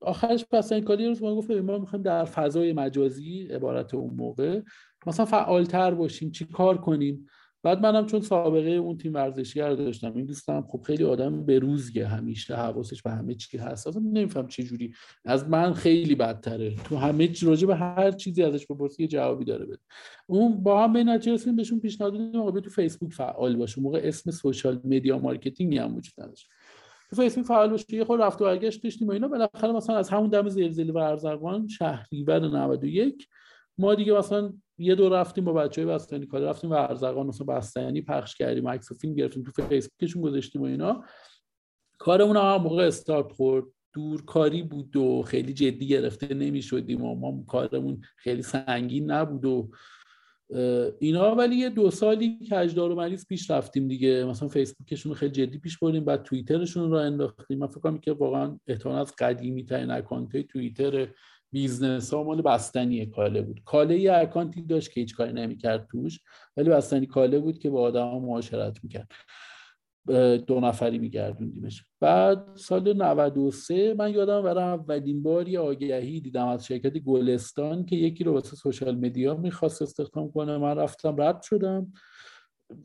آخرش 0.00 0.44
پس 0.50 0.72
این 0.72 0.84
کاری 0.84 1.06
روز 1.06 1.22
ما 1.22 1.34
گفت 1.34 1.50
ما 1.50 1.78
می‌خوایم 1.78 2.02
در 2.02 2.24
فضای 2.24 2.72
مجازی 2.72 3.42
عبارت 3.42 3.94
اون 3.94 4.14
موقع 4.14 4.60
مثلا 5.06 5.26
فعالتر 5.26 5.94
باشیم 5.94 6.30
چی 6.30 6.44
کار 6.44 6.78
کنیم؟ 6.78 7.26
بعد 7.62 7.82
منم 7.82 8.06
چون 8.06 8.20
سابقه 8.20 8.70
اون 8.70 8.96
تیم 8.96 9.14
ورزشگر 9.14 9.74
داشتم 9.74 10.12
این 10.16 10.26
دوستم 10.26 10.66
خب 10.68 10.82
خیلی 10.82 11.04
آدم 11.04 11.44
به 11.44 11.58
روزگه 11.58 12.06
همیشه 12.06 12.56
حواسش 12.56 13.02
به 13.02 13.10
همه 13.10 13.34
چی 13.34 13.58
هست. 13.58 13.86
اصلا 13.86 14.02
نمیفهم 14.02 14.48
چه 14.48 14.62
جوری. 14.62 14.92
از 15.24 15.48
من 15.48 15.74
خیلی 15.74 16.14
بدتره. 16.14 16.74
تو 16.84 16.96
همه 16.96 17.28
چی 17.28 17.46
راجع 17.46 17.66
به 17.66 17.76
هر 17.76 18.10
چیزی 18.10 18.42
ازش 18.42 18.66
بپرسی 18.66 19.02
یه 19.02 19.08
جوابی 19.08 19.44
داره 19.44 19.66
بده. 19.66 19.78
اون 20.26 20.62
با 20.62 20.84
هم 20.84 20.92
به 20.92 21.04
نتیجه 21.04 21.32
رسیدیم 21.32 21.56
بهشون 21.56 21.80
پیشنهاد 21.80 22.12
دادیم 22.12 22.60
تو 22.60 22.70
فیسبوک 22.70 23.12
فعال 23.12 23.56
باشه 23.56 23.80
موقع 23.80 24.00
اسم 24.04 24.30
social 24.30 24.80
media 24.84 25.18
marketing 25.18 25.76
هم 25.76 25.96
وجود 25.96 26.14
نداشت. 26.18 26.48
تو 27.10 27.16
فیسبوک 27.16 27.46
فعال 27.46 27.70
باشه 27.70 27.94
یه 27.94 28.04
خورده 28.04 28.24
رفت 28.24 28.42
و 28.42 28.44
برگشت 28.44 28.82
داشتیم 28.82 29.08
و 29.08 29.10
اینا. 29.10 29.28
بالاخره 29.28 29.72
مثلا 29.72 29.96
از 29.96 30.08
همون 30.08 30.30
دم 30.30 30.48
زلزله 30.48 30.92
و 30.92 31.68
شهریور 31.68 32.40
91 32.40 33.28
ما 33.78 33.94
دیگه 33.94 34.12
مثلا 34.12 34.52
یه 34.80 34.94
دور 34.94 35.20
رفتیم 35.20 35.44
با 35.44 35.52
بچه 35.52 35.84
های 35.84 35.94
بستنی 35.94 36.26
کار 36.26 36.40
رفتیم 36.40 36.70
و 36.70 36.74
ارزقان 36.74 37.26
مثلا 37.26 37.46
بستنی 37.46 38.02
پخش 38.02 38.34
کردیم 38.34 38.68
عکس 38.68 38.92
فیلم 39.00 39.14
گرفتیم 39.14 39.42
تو 39.42 39.62
فیسبوکشون 39.62 40.22
گذاشتیم 40.22 40.62
و 40.62 40.64
اینا. 40.64 41.04
کارمون 41.98 42.36
هم 42.36 42.56
موقع 42.56 42.86
استارت 42.86 43.32
خورد. 43.32 43.64
دورکاری 43.92 44.62
بود 44.62 44.96
و 44.96 45.22
خیلی 45.22 45.52
جدی 45.52 45.88
گرفته 45.88 46.34
نمی 46.34 46.62
شدیم 46.62 47.04
و 47.04 47.14
ما 47.14 47.44
کارمون 47.48 48.00
خیلی 48.16 48.42
سنگین 48.42 49.10
نبود 49.10 49.44
و 49.44 49.70
اینا. 51.00 51.34
ولی 51.34 51.56
یه 51.56 51.70
دو 51.70 51.90
سالی 51.90 52.38
کجدار 52.52 52.92
و 52.92 52.94
مریض 52.94 53.26
پیش 53.26 53.50
رفتیم 53.50 53.88
دیگه. 53.88 54.24
مثلا 54.24 54.48
فیسبوکشون 54.48 55.12
رو 55.12 55.18
خیلی 55.18 55.32
جدی 55.32 55.58
پیش 55.58 55.78
بردیم 55.78 56.04
بعد 56.04 56.22
توییترشون 56.22 56.90
رو 56.90 56.96
انداختیم 56.96 57.58
من 57.58 57.66
فکر 57.66 57.98
که 57.98 58.12
واقعا 58.12 58.58
احتمال 58.66 58.98
از 58.98 59.14
قدیمی 59.18 59.64
ترین 59.64 59.90
account 59.90 60.40
توییتر 60.40 61.08
business 61.52 62.14
ها 62.14 62.22
مال 62.22 62.42
بستنی 62.42 63.06
کاله 63.06 63.42
بود. 63.42 63.60
کاله 63.64 63.98
یه 63.98 64.12
account 64.12 64.56
ی 64.56 64.62
داشت 64.62 64.92
که 64.92 65.00
هیچ 65.00 65.16
کاری 65.16 65.32
نمی‌کرد 65.32 65.86
توش 65.90 66.20
ولی 66.56 66.70
بستنی 66.70 67.06
کاله 67.06 67.38
بود 67.38 67.58
که 67.58 67.70
با 67.70 67.80
آدم 67.82 68.08
معاشرت 68.08 68.84
می‌کرد. 68.84 69.10
دو 70.46 70.60
نفری 70.60 70.98
میگردوندیمش. 70.98 71.84
بعد 72.00 72.56
سال 72.56 72.92
93 72.92 73.94
من 73.94 74.12
یادم 74.12 74.42
برای 74.42 74.64
اولین 74.64 75.22
بار 75.22 75.48
یه 75.48 75.60
آگهی 75.60 76.20
دیدم 76.20 76.46
از 76.46 76.66
شرکت 76.66 76.98
گلستان 76.98 77.84
که 77.86 77.96
یکی 77.96 78.24
رو 78.24 78.32
واسه 78.32 78.56
سوشال 78.56 78.96
مدیا 78.96 79.34
می‌خواست 79.34 79.82
استخدام 79.82 80.32
کنه. 80.32 80.58
من 80.58 80.76
رفتم 80.76 81.20
رد 81.20 81.42
شدم. 81.42 81.92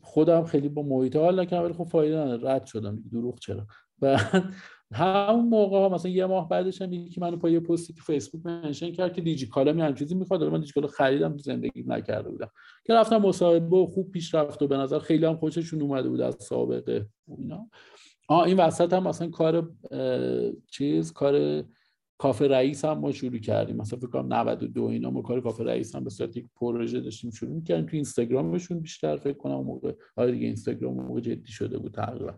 خودم 0.02 0.44
خیلی 0.44 0.68
با 0.68 0.82
محیط 0.82 1.16
حال 1.16 1.40
نکردم 1.40 1.64
ولی 1.64 1.74
خب 1.74 1.84
فایده 1.84 2.16
نداره. 2.18 2.50
رد 2.50 2.66
شدم. 2.66 3.02
دروغ 3.12 3.38
چرا؟ 3.38 3.66
بعد 3.98 4.44
همون 4.92 5.48
موقع 5.48 5.94
مثلا 5.94 6.10
یه 6.10 6.26
ماه 6.26 6.48
بعدش 6.48 6.82
هم 6.82 6.92
یکی 6.92 7.20
منو 7.20 7.36
پای 7.36 7.60
پستی 7.60 7.94
تو 7.94 8.02
فیسبوک 8.02 8.46
منشن 8.46 8.92
کرد 8.92 9.12
که 9.12 9.20
دیجی 9.20 9.46
کالا 9.46 9.72
می 9.72 9.94
چیزی 9.94 10.14
می‌خواد 10.14 10.44
من 10.44 10.60
دیجی 10.60 10.72
کالا 10.72 10.86
خریدم 10.86 11.32
تو 11.32 11.38
زندگی 11.38 11.84
نکرده 11.86 12.30
بودم. 12.30 12.50
که 12.84 12.94
رفتم 12.94 13.16
مصاحبه 13.16 13.76
و 13.76 13.86
خوب 13.86 14.10
پیش 14.10 14.34
رفت 14.34 14.62
و 14.62 14.66
به 14.66 14.76
نظر 14.76 14.98
خیلی 14.98 15.26
هم 15.26 15.36
خوششون 15.36 15.82
اومده 15.82 16.08
بود 16.08 16.20
از 16.20 16.36
سابقه 16.40 17.06
اینا. 17.38 17.70
آ 18.28 18.42
این 18.42 18.56
وسط 18.56 18.92
هم 18.92 19.08
مثلا 19.08 19.28
کار 19.28 19.70
چیز 20.70 21.12
کار 21.12 21.64
کافه 22.18 22.48
رئیس 22.48 22.84
هم 22.84 22.98
ما 22.98 23.12
شروع 23.12 23.38
کردیم. 23.38 23.76
مثلا 23.76 23.98
فکر 23.98 24.08
کنم 24.08 24.32
92 24.32 24.84
اینا 24.84 25.10
ما 25.10 25.22
کار 25.22 25.40
کافه 25.40 25.64
رئیس 25.64 25.96
هم 25.96 26.04
به 26.04 26.10
صورت 26.10 26.36
یک 26.36 26.46
پروژه 26.56 27.00
داشتیم 27.00 27.30
شروع 27.30 27.62
کردیم. 27.62 27.86
تو 27.86 27.96
اینستاگرامشون 27.96 28.80
بیشتر 28.80 29.16
فکر 29.16 29.36
کنم 29.36 29.54
موقع. 29.54 29.92
آره 30.16 30.32
دیگه 30.32 30.46
اینستاگرام 30.46 30.94
موقع 30.94 31.20
جدی 31.20 31.52
شده 31.52 31.78
بود 31.78 31.92
تقریبا. 31.92 32.34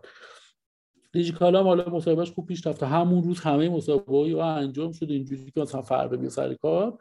دیجیکالا 1.11 1.63
حالا 1.63 1.89
مصاحبهش 1.89 2.31
خوب 2.31 2.45
پیش 2.45 2.67
رفته. 2.67 2.85
همون 2.85 3.23
روز 3.23 3.39
همه 3.39 3.69
مصاحبه 3.69 4.41
ها 4.41 4.55
انجام 4.55 4.91
شد. 4.91 5.11
اینجوری 5.11 5.51
که 5.51 5.61
مثلا 5.61 5.81
فردا 5.81 6.17
بیا 6.17 6.29
سر 6.29 6.53
کار. 6.53 6.97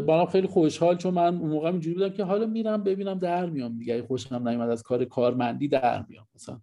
برام 0.00 0.26
خیلی 0.26 0.46
خوشحال 0.46 0.96
چون 0.96 1.14
من 1.14 1.36
اون 1.36 1.50
موقع 1.50 1.70
اینجوری 1.70 1.94
بودم 1.94 2.08
که 2.08 2.24
حالا 2.24 2.46
میرم 2.46 2.82
ببینم 2.82 3.18
در 3.18 3.46
میام 3.46 3.78
دیگه. 3.78 4.02
خوشم 4.02 4.48
نمیاد 4.48 4.70
از 4.70 4.82
کار 4.82 5.04
کارمندی 5.04 5.68
در 5.68 6.04
میام 6.08 6.26
مثلا. 6.34 6.60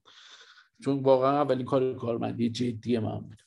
چون 0.84 1.00
واقعا 1.00 1.42
اولین 1.42 1.66
کار 1.66 1.94
کارمندی 1.94 2.50
جدی 2.50 3.00
من 3.00 3.20
بود. 3.20 3.42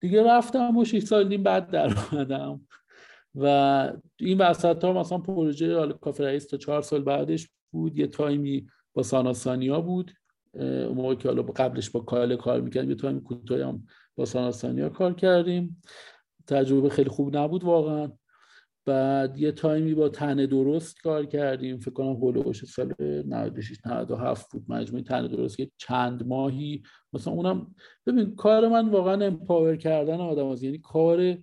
دیگه 0.00 0.22
رفتم 0.22 0.76
و 0.76 0.84
6 0.84 1.02
سال 1.02 1.28
و 1.28 1.32
نیم 1.32 1.42
بعد 1.42 1.70
در 1.70 1.96
اومدم. 2.12 2.66
و 3.34 3.92
این 4.16 4.38
وسط 4.38 4.84
ها 4.84 4.92
مثلا 4.92 5.18
پروژه 5.18 5.78
حالا 5.78 5.92
کافه 5.92 6.24
رئیس 6.24 6.46
تا 6.46 6.56
چهار 6.56 6.82
سال 6.82 7.02
بعدش 7.02 7.48
بود. 7.72 7.96
یه 7.96 8.06
تایمی 8.06 8.66
با 8.94 9.02
ساناسانیا 9.02 9.80
بود. 9.80 10.12
موقع 10.94 11.14
که 11.14 11.28
حالا 11.28 11.42
قبلش 11.42 11.90
با 11.90 12.00
کاله 12.00 12.36
کار 12.36 12.60
می‌کردیم 12.60 12.90
یه 12.90 12.96
تایم 12.96 13.20
کوتاهی 13.20 13.62
هم 13.62 13.86
با 14.16 14.24
ساناسانیا 14.24 14.88
کار 14.88 15.14
کردیم. 15.14 15.82
تجربه 16.46 16.88
خیلی 16.88 17.10
خوب 17.10 17.36
نبود 17.36 17.64
واقعا. 17.64 18.12
بعد 18.86 19.38
یه 19.38 19.52
تایمی 19.52 19.94
با 19.94 20.08
تنه 20.08 20.46
درست 20.46 21.02
کار 21.02 21.24
کردیم. 21.24 21.78
فکر 21.78 21.90
کنم 21.90 22.12
هولوش 22.12 22.64
سال 22.64 22.94
96 23.00 23.86
97 23.86 24.52
بود 24.52 24.64
مجموعه 24.68 25.04
تنه 25.04 25.28
درست 25.28 25.56
که 25.56 25.70
چند 25.76 26.26
ماهی. 26.26 26.82
مثلا 27.12 27.32
اونم 27.32 27.74
ببین 28.06 28.34
کار 28.36 28.68
من 28.68 28.88
واقعا 28.88 29.26
empower 29.26 29.76
کردن 29.76 30.20
آدم 30.20 30.52
هست. 30.52 30.62
یعنی 30.62 30.78
کار 30.78 31.36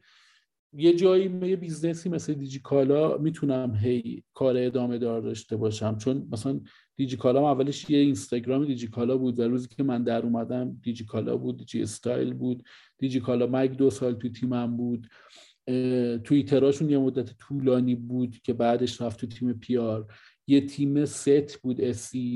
یه 0.73 0.93
جایی 0.95 1.39
یه 1.41 1.55
business 1.55 2.03
ی 2.03 2.09
مثل 2.09 2.33
دیجی 2.33 2.59
کالا 2.59 3.17
می‌تونم 3.17 3.75
هی 3.75 4.23
کار 4.33 4.57
ادامه 4.57 4.97
دار 4.97 5.21
داشته 5.21 5.57
باشم. 5.57 5.97
چون 5.97 6.27
مثلا 6.31 6.59
دیجیکالا 6.97 7.51
اولش 7.51 7.89
یه 7.89 7.99
اینستاگرام 7.99 8.65
دیجیکالا 8.65 9.17
بود 9.17 9.39
و 9.39 9.43
روزی 9.43 9.67
که 9.67 9.83
من 9.83 10.03
در 10.03 10.23
اومدم 10.23 10.79
دیجیکالا 10.81 11.37
بود 11.37 11.57
دیجی 11.57 11.81
استایل 11.81 12.33
بود 12.33 12.63
دیجیکالا 12.97 13.47
مگ 13.51 13.71
دو 13.71 13.89
سال 13.89 14.13
تو 14.13 14.29
تیمم 14.29 14.77
بود. 14.77 15.07
توییتراشون 16.23 16.89
یه 16.89 16.97
مدت 16.97 17.37
طولانی 17.37 17.95
بود 17.95 18.37
که 18.43 18.53
بعدش 18.53 19.01
رفت 19.01 19.19
تو 19.19 19.27
تیم 19.27 19.53
PR. 19.53 20.13
یه 20.47 20.61
تیم 20.61 21.05
ست 21.05 21.61
بود 21.61 21.91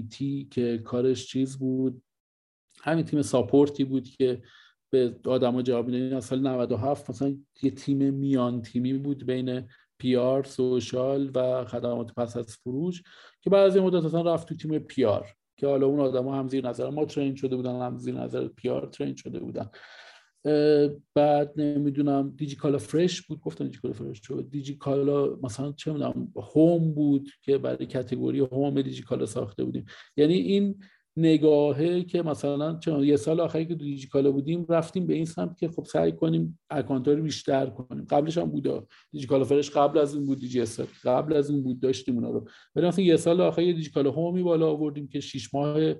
تی 0.09 0.47
که 0.51 0.77
کارش 0.77 1.27
چیز 1.27 1.57
بود. 1.57 2.01
همین 2.81 3.05
تیم 3.05 3.21
support 3.21 3.76
ی 3.76 3.83
بود 3.83 4.07
که 4.09 4.41
به 4.89 5.15
آدما 5.25 5.61
جواب 5.61 5.89
میدن. 5.89 6.19
سال 6.19 6.47
97 6.47 7.09
مثلا 7.09 7.37
یه 7.61 7.71
تیم 7.71 8.13
میان 8.13 8.61
تیمی 8.61 8.93
بود 8.93 9.25
بین 9.25 9.67
PR 9.99 10.43
social 10.43 11.31
و 11.35 11.65
خدمات 11.65 12.13
پس 12.13 12.37
از 12.37 12.55
فروش 12.55 13.03
که 13.41 13.49
بعضی 13.49 13.79
مدت 13.79 14.05
اصلا 14.05 14.33
رفت 14.33 14.47
تو 14.47 14.55
تیم 14.55 14.79
PR 14.79 15.27
که 15.57 15.67
حالا 15.67 15.87
اون 15.87 15.99
آدما 15.99 16.35
هم 16.35 16.47
زیر 16.47 16.67
نظر 16.67 16.89
ما 16.89 17.05
train 17.05 17.35
شده 17.35 17.55
بودن 17.55 17.81
هم 17.81 17.97
زیر 17.97 18.15
نظر 18.15 18.47
PR 18.47 18.87
train 18.87 19.15
شده 19.15 19.39
بودن. 19.39 19.69
بعد 21.15 21.53
نمی‌دونم 21.55 22.33
دیجیکالا 22.37 22.77
فرش 22.77 23.21
بود 23.21 23.39
گفتم 23.39 23.65
دیجیکالا 23.65 23.93
فرش 23.93 24.19
شد. 24.23 24.47
دیجیکالا 24.51 25.37
مثلا 25.43 25.71
چه 25.71 25.91
می‌دونم 25.91 26.33
هوم 26.35 26.93
بود 26.93 27.29
که 27.41 27.57
برای 27.57 27.85
کتگوری 27.85 28.39
هوم 28.39 28.81
دیجیکالا 28.81 29.25
ساخته 29.25 29.63
بودیم. 29.63 29.85
یعنی 30.17 30.33
این 30.33 30.83
نگاهه 31.17 32.03
که 32.03 32.21
مثلا 32.21 32.79
چون 32.79 33.03
یه 33.03 33.15
سال 33.15 33.39
آخری 33.39 33.65
که 33.65 33.75
دیجیکالا 33.75 34.31
بودیم 34.31 34.65
رفتیم 34.69 35.07
به 35.07 35.13
این 35.13 35.25
سمت 35.25 35.57
که 35.57 35.67
خب 35.67 35.85
سعی 35.85 36.11
کنیم 36.11 36.59
اکانت 36.69 37.07
رو 37.07 37.23
بیشتر 37.23 37.65
کنیم. 37.65 38.05
قبلش 38.09 38.37
هم 38.37 38.51
بوده 38.51 38.81
دیجیکالا 39.11 39.43
فرش 39.43 39.69
قبل 39.69 39.97
از 39.97 40.15
این 40.15 40.25
بود 40.25 40.39
دیجی 40.39 40.63
قبل 41.03 41.33
از 41.33 41.49
این 41.49 41.63
بود 41.63 41.79
داشتیم 41.79 42.15
اونا 42.15 42.29
رو. 42.29 42.47
ولی 42.75 42.87
مثلا 42.87 43.05
یه 43.05 43.17
سال 43.17 43.41
آخری 43.41 43.73
دیجیکالا 43.73 44.11
هومی 44.11 44.43
بالا 44.43 44.69
آوردیم 44.71 45.07
که 45.07 45.19
6 45.19 45.53
ماه 45.53 45.93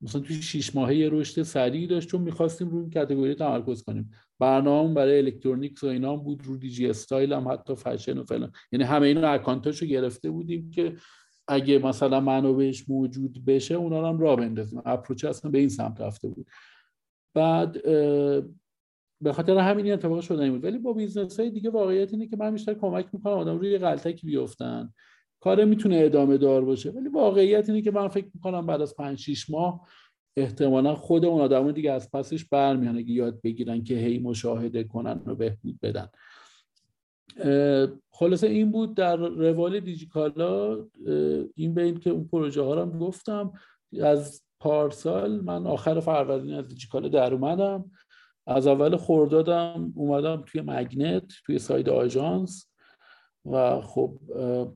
مثلا 0.00 0.20
توی 0.20 0.42
6 0.42 0.76
ماهه 0.76 1.08
رشد 1.12 1.42
سریع 1.42 1.86
داشت 1.86 2.08
چون 2.08 2.20
می‌خواستیم 2.20 2.68
روی 2.68 2.90
category 2.90 3.34
تمرکز 3.34 3.82
کنیم. 3.82 4.10
برنامه 4.38 4.94
برای 4.94 5.18
electronics 5.18 5.84
و 5.84 5.86
اینا 5.86 6.16
بود 6.16 6.42
رو 6.44 6.56
دیجی 6.56 6.86
استایل 6.86 7.32
هم 7.32 7.48
حتی 7.48 7.74
فشن 7.74 8.18
و 8.18 8.24
فلان. 8.24 8.52
یعنی 8.72 8.84
همه 8.84 9.06
اینا 9.06 9.28
account 9.28 9.69
اشو 9.69 9.86
گرفته 9.86 10.30
بودیم 10.30 10.70
که 10.70 10.92
اگه 11.48 11.78
مثلا 11.78 12.20
منابعش 12.20 12.88
موجود 12.88 13.44
بشه 13.44 13.74
اونا 13.74 14.00
رو 14.00 14.06
هم 14.06 14.18
راه 14.18 14.36
بندازیم. 14.36 14.82
approach 14.84 15.24
اصلا 15.24 15.50
به 15.50 15.58
این 15.58 15.68
سمت 15.68 16.00
رفته 16.00 16.28
بود. 16.28 16.46
بعد 17.34 17.82
به 19.22 19.32
خاطر 19.32 19.58
همین 19.58 19.92
اتفاق 19.92 20.20
شده 20.20 20.50
بود. 20.50 20.64
ولی 20.64 20.78
با 20.78 20.92
business 20.92 21.40
های 21.40 21.50
دیگه 21.50 21.70
واقعیت 21.70 22.12
اینه 22.12 22.26
که 22.26 22.36
من 22.36 22.50
بیشتر 22.50 22.74
کمک 22.74 23.06
می‌کنم. 23.12 23.32
آدم 23.32 23.58
روی 23.58 23.78
غلطکی 23.78 24.26
بیفتن 24.26 24.92
کار 25.40 25.64
می‌تونه 25.64 25.96
ادامه 26.04 26.38
دار 26.38 26.64
باشه. 26.64 26.90
ولی 26.90 27.08
واقعیت 27.08 27.68
اینه 27.68 27.82
که 27.82 27.90
من 27.90 28.08
فکر 28.08 28.26
می‌کنم 28.34 28.66
بعد 28.66 28.82
از 28.82 28.96
5 28.96 29.18
6 29.18 29.50
ماه 29.50 29.88
احتمالا 30.36 30.94
خود 30.94 31.24
اون 31.24 31.40
آدم 31.40 31.72
دیگه 31.72 31.92
از 31.92 32.10
پسش 32.10 32.44
برمیان. 32.44 32.96
اگه 32.96 33.10
یاد 33.10 33.40
بگیرن 33.42 33.84
که 33.84 33.94
هی 33.94 34.18
مشاهده 34.18 34.84
کنن 34.84 35.20
و 35.26 35.34
بهبود 35.34 35.80
بدن. 35.82 36.08
خلاصه 38.12 38.46
این 38.46 38.72
بود 38.72 38.94
در 38.94 39.16
روال 39.16 39.80
دیجیکالا 39.80 40.84
این 41.54 41.74
به 41.74 41.82
این 41.82 42.00
که 42.00 42.10
اون 42.10 42.24
پروژه 42.24 42.62
ها 42.62 42.74
رو 42.74 42.90
گفتم. 42.90 43.52
از 44.02 44.42
پارسال 44.60 45.40
من 45.40 45.66
آخر 45.66 46.00
فروردین 46.00 46.54
از 46.54 46.68
دیجیکالا 46.68 47.08
در 47.08 47.34
اومدم. 47.34 47.90
از 48.46 48.66
اول 48.66 48.96
خوردادم 48.96 49.92
اومدم 49.96 50.42
توی 50.46 50.60
مگنت 50.60 51.32
توی 51.46 51.58
ساید 51.58 51.88
آژانس. 51.88 52.70
و 53.52 53.80
خب 53.80 54.18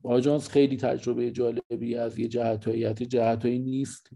آژانس 0.03 0.49
خیلی 0.49 0.77
تجربه 0.77 1.31
جالبی 1.31 1.95
از 1.95 2.19
یه 2.19 2.27
جهتایی 2.27 2.93
جهتایی 2.93 3.59
نیست 3.59 4.09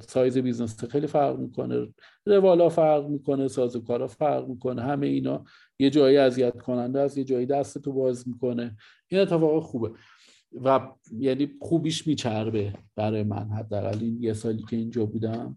size 0.00 0.38
business 0.38 0.84
خیلی 0.84 1.06
فرق 1.06 1.38
می‌کنه 1.38 1.88
روالا 2.26 2.68
فرق 2.68 3.08
می‌کنه 3.08 3.48
سازوکارا 3.48 4.06
فرق 4.06 4.48
می‌کنه 4.48 4.82
همه 4.82 5.06
اینا 5.06 5.44
یه 5.78 5.90
جایی 5.90 6.16
اذیت 6.16 6.62
کننده 6.62 7.00
از 7.00 7.18
یه 7.18 7.24
جایی 7.24 7.46
دست 7.46 7.78
تو 7.78 7.92
باز 7.92 8.28
می‌کنه. 8.28 8.76
این 9.08 9.20
اتفاق 9.20 9.62
خوبه. 9.62 9.90
و 10.64 10.80
یعنی 11.18 11.50
خوبیش 11.60 12.06
میچربه 12.06 12.72
برای 12.96 13.22
من 13.22 13.48
حداقل 13.48 13.98
این 14.00 14.22
یه 14.22 14.32
سالی 14.32 14.64
که 14.70 14.76
اینجا 14.76 15.06
بودم. 15.06 15.56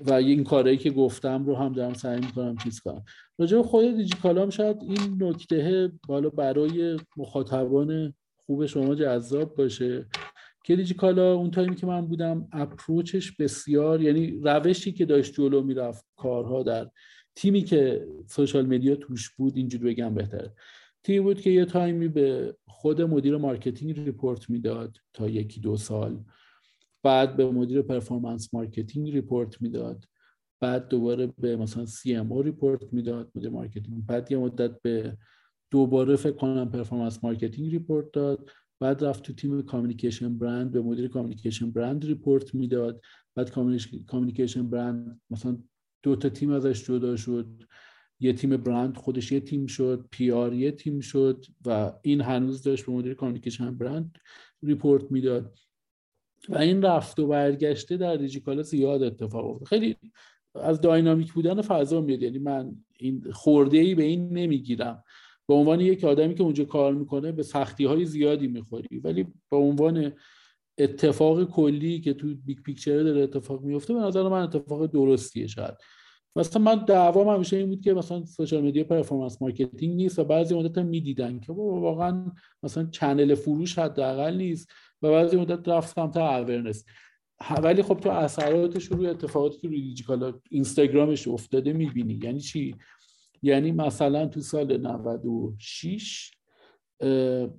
و 0.00 0.12
این 0.12 0.44
کارهایی 0.44 0.76
که 0.76 0.90
گفتم 0.90 1.44
رو 1.44 1.56
هم 1.56 1.72
دارم 1.72 1.94
سعی 1.94 2.20
می‌کنم 2.20 2.56
چیز 2.56 2.80
کنم. 2.80 3.04
راجع 3.38 3.56
به 3.56 3.62
خود 3.62 3.96
دیجیکالام 3.96 4.50
شاید 4.50 4.76
این 4.82 5.22
نکته 5.22 5.92
بالا 6.08 6.30
برای 6.30 6.98
مخاطبان 7.16 8.14
خوب 8.36 8.66
شما 8.66 8.94
جذاب 8.94 9.56
باشه 9.56 10.06
که 10.64 10.76
دیجیکالا 10.76 11.34
اون 11.34 11.50
تایمی 11.50 11.76
که 11.76 11.86
من 11.86 12.06
بودم 12.06 12.48
approach 12.52 13.19
ش 13.19 13.36
بسیار 13.36 14.02
یعنی 14.02 14.40
روشی 14.42 14.92
که 14.92 15.06
داشت 15.06 15.34
جلو 15.34 15.62
می‌رفت 15.62 16.04
کارها 16.16 16.62
در 16.62 16.90
تیمی 17.34 17.62
که 17.62 18.06
social 18.26 18.66
media 18.66 18.96
توش 18.96 19.30
بود 19.30 19.56
اینجوری 19.56 19.84
بگم 19.84 20.14
بهتره. 20.14 20.52
تیمی 21.02 21.20
بود 21.20 21.40
که 21.40 21.50
یه 21.50 21.64
تایمی 21.64 22.08
به 22.08 22.56
خود 22.66 23.02
مدیر 23.02 23.36
marketing 23.36 24.00
report 24.00 24.50
می‌داد 24.50 24.96
تا 25.12 25.28
یکی 25.28 25.60
دو 25.60 25.76
سال. 25.76 26.24
بعد 27.02 27.36
به 27.36 27.50
مدیر 27.50 27.82
performance 27.82 28.54
marketing 28.54 29.10
report 29.10 29.62
می‌داد. 29.62 30.04
بعد 30.60 30.88
دوباره 30.88 31.26
به 31.26 31.56
مثلا 31.56 31.86
CMO 31.86 32.32
report 32.32 32.92
می‌داد 32.92 33.30
مدیر 33.34 33.50
marketing. 33.50 34.06
بعد 34.06 34.32
یه 34.32 34.38
مدت 34.38 34.82
به 34.82 35.16
دوباره 35.70 36.16
فکر 36.16 36.36
کنم 36.36 36.70
performance 36.70 37.24
marketing 37.24 37.70
report 37.70 38.12
داد. 38.12 38.50
بعد 38.80 39.04
رفت 39.04 39.22
تو 39.22 39.32
تیم 39.32 39.62
communication 39.62 40.38
برند 40.38 40.72
به 40.72 40.82
مدیر 40.82 41.08
communication 41.08 41.70
برند 41.70 42.04
report 42.04 42.54
می‌داد. 42.54 43.00
بعد 43.34 43.50
communication 44.06 44.70
برند 44.70 45.20
مثلا 45.30 45.58
دو 46.02 46.16
تا 46.16 46.28
تیم 46.28 46.50
ازش 46.50 46.84
جدا 46.84 47.16
شد. 47.16 47.62
یه 48.20 48.32
تیم 48.32 48.56
برند 48.56 48.96
خودش 48.96 49.32
یه 49.32 49.40
تیم 49.40 49.66
شد 49.66 50.08
PR 50.10 50.54
یه 50.54 50.72
تیم 50.72 51.00
شد 51.00 51.44
و 51.66 51.92
این 52.02 52.20
هنوز 52.20 52.62
داشت 52.62 52.86
به 52.86 52.92
مدیر 52.92 53.14
communication 53.14 53.74
برند 53.78 54.18
report 54.62 55.12
می‌داد. 55.12 55.58
و 56.48 56.58
این 56.58 56.82
رفت 56.82 57.18
و 57.18 57.26
برگشته 57.26 57.96
در 57.96 58.16
دیجیکالا 58.16 58.62
زیاد 58.62 59.02
اتفاق 59.02 59.46
افتاد. 59.46 59.68
خیلی 59.68 59.96
از 60.54 60.80
dynamic 60.80 61.32
بودن 61.32 61.62
فضا 61.62 62.00
میاد. 62.00 62.22
یعنی 62.22 62.38
من 62.38 62.76
این 62.98 63.24
خورده 63.32 63.78
ای 63.78 63.94
به 63.94 64.02
این 64.02 64.28
نمی‌گیرم. 64.28 65.04
به 65.48 65.54
عنوان 65.54 65.80
یک 65.80 66.04
آدمی 66.04 66.34
که 66.34 66.42
اونجا 66.42 66.64
کار 66.64 66.94
می‌کنه 66.94 67.32
به 67.32 67.42
سختی 67.42 67.84
های 67.84 68.04
زیادی 68.04 68.46
می‌خوری. 68.46 68.98
ولی 68.98 69.26
به 69.50 69.56
عنوان 69.56 70.12
اتفاق 70.78 71.44
کلی 71.44 72.00
که 72.00 72.14
تو 72.14 72.34
big 72.44 72.58
picture 72.58 73.02
داره 73.02 73.22
اتفاق 73.22 73.62
میفته 73.62 73.94
به 73.94 74.00
نظر 74.00 74.28
من 74.28 74.42
اتفاق 74.42 74.86
درستیه 74.86 75.46
شاید. 75.46 75.74
مثلا 76.36 76.62
من 76.62 76.84
دعوام 76.84 77.28
همیشه 77.28 77.56
این 77.56 77.68
بود 77.68 77.80
که 77.80 77.94
مثلا 77.94 78.24
social 78.24 78.62
media 78.62 78.84
performance 78.84 79.42
marketing 79.42 79.96
نیست 79.96 80.18
و 80.18 80.24
بعضی 80.24 80.54
مدت 80.54 80.78
می‌دیدن 80.78 81.40
که 81.40 81.52
واقعا 81.52 82.32
مثلا 82.62 82.88
channel 82.90 83.34
فروش 83.34 83.78
حداقل 83.78 84.36
نیست. 84.36 84.70
و 85.02 85.10
بعضی 85.10 85.36
مدت 85.36 85.68
رفت 85.68 85.94
سمت 85.94 86.16
awareness 86.16 86.84
ولی 87.62 87.82
خب 87.82 88.00
تو 88.00 88.10
اثراتش 88.10 88.84
روی 88.84 89.06
اتفاقاتی 89.06 89.58
که 89.58 89.68
روی 89.68 89.80
دیجیکالا 89.82 90.32
اینستاگرامش 90.50 91.28
افتاده 91.28 91.72
می‌بینی. 91.72 92.20
یعنی 92.22 92.40
چی؟ 92.40 92.76
یعنی 93.42 93.72
مثلا 93.72 94.26
تو 94.26 94.40
سال 94.40 94.76
96 94.76 96.30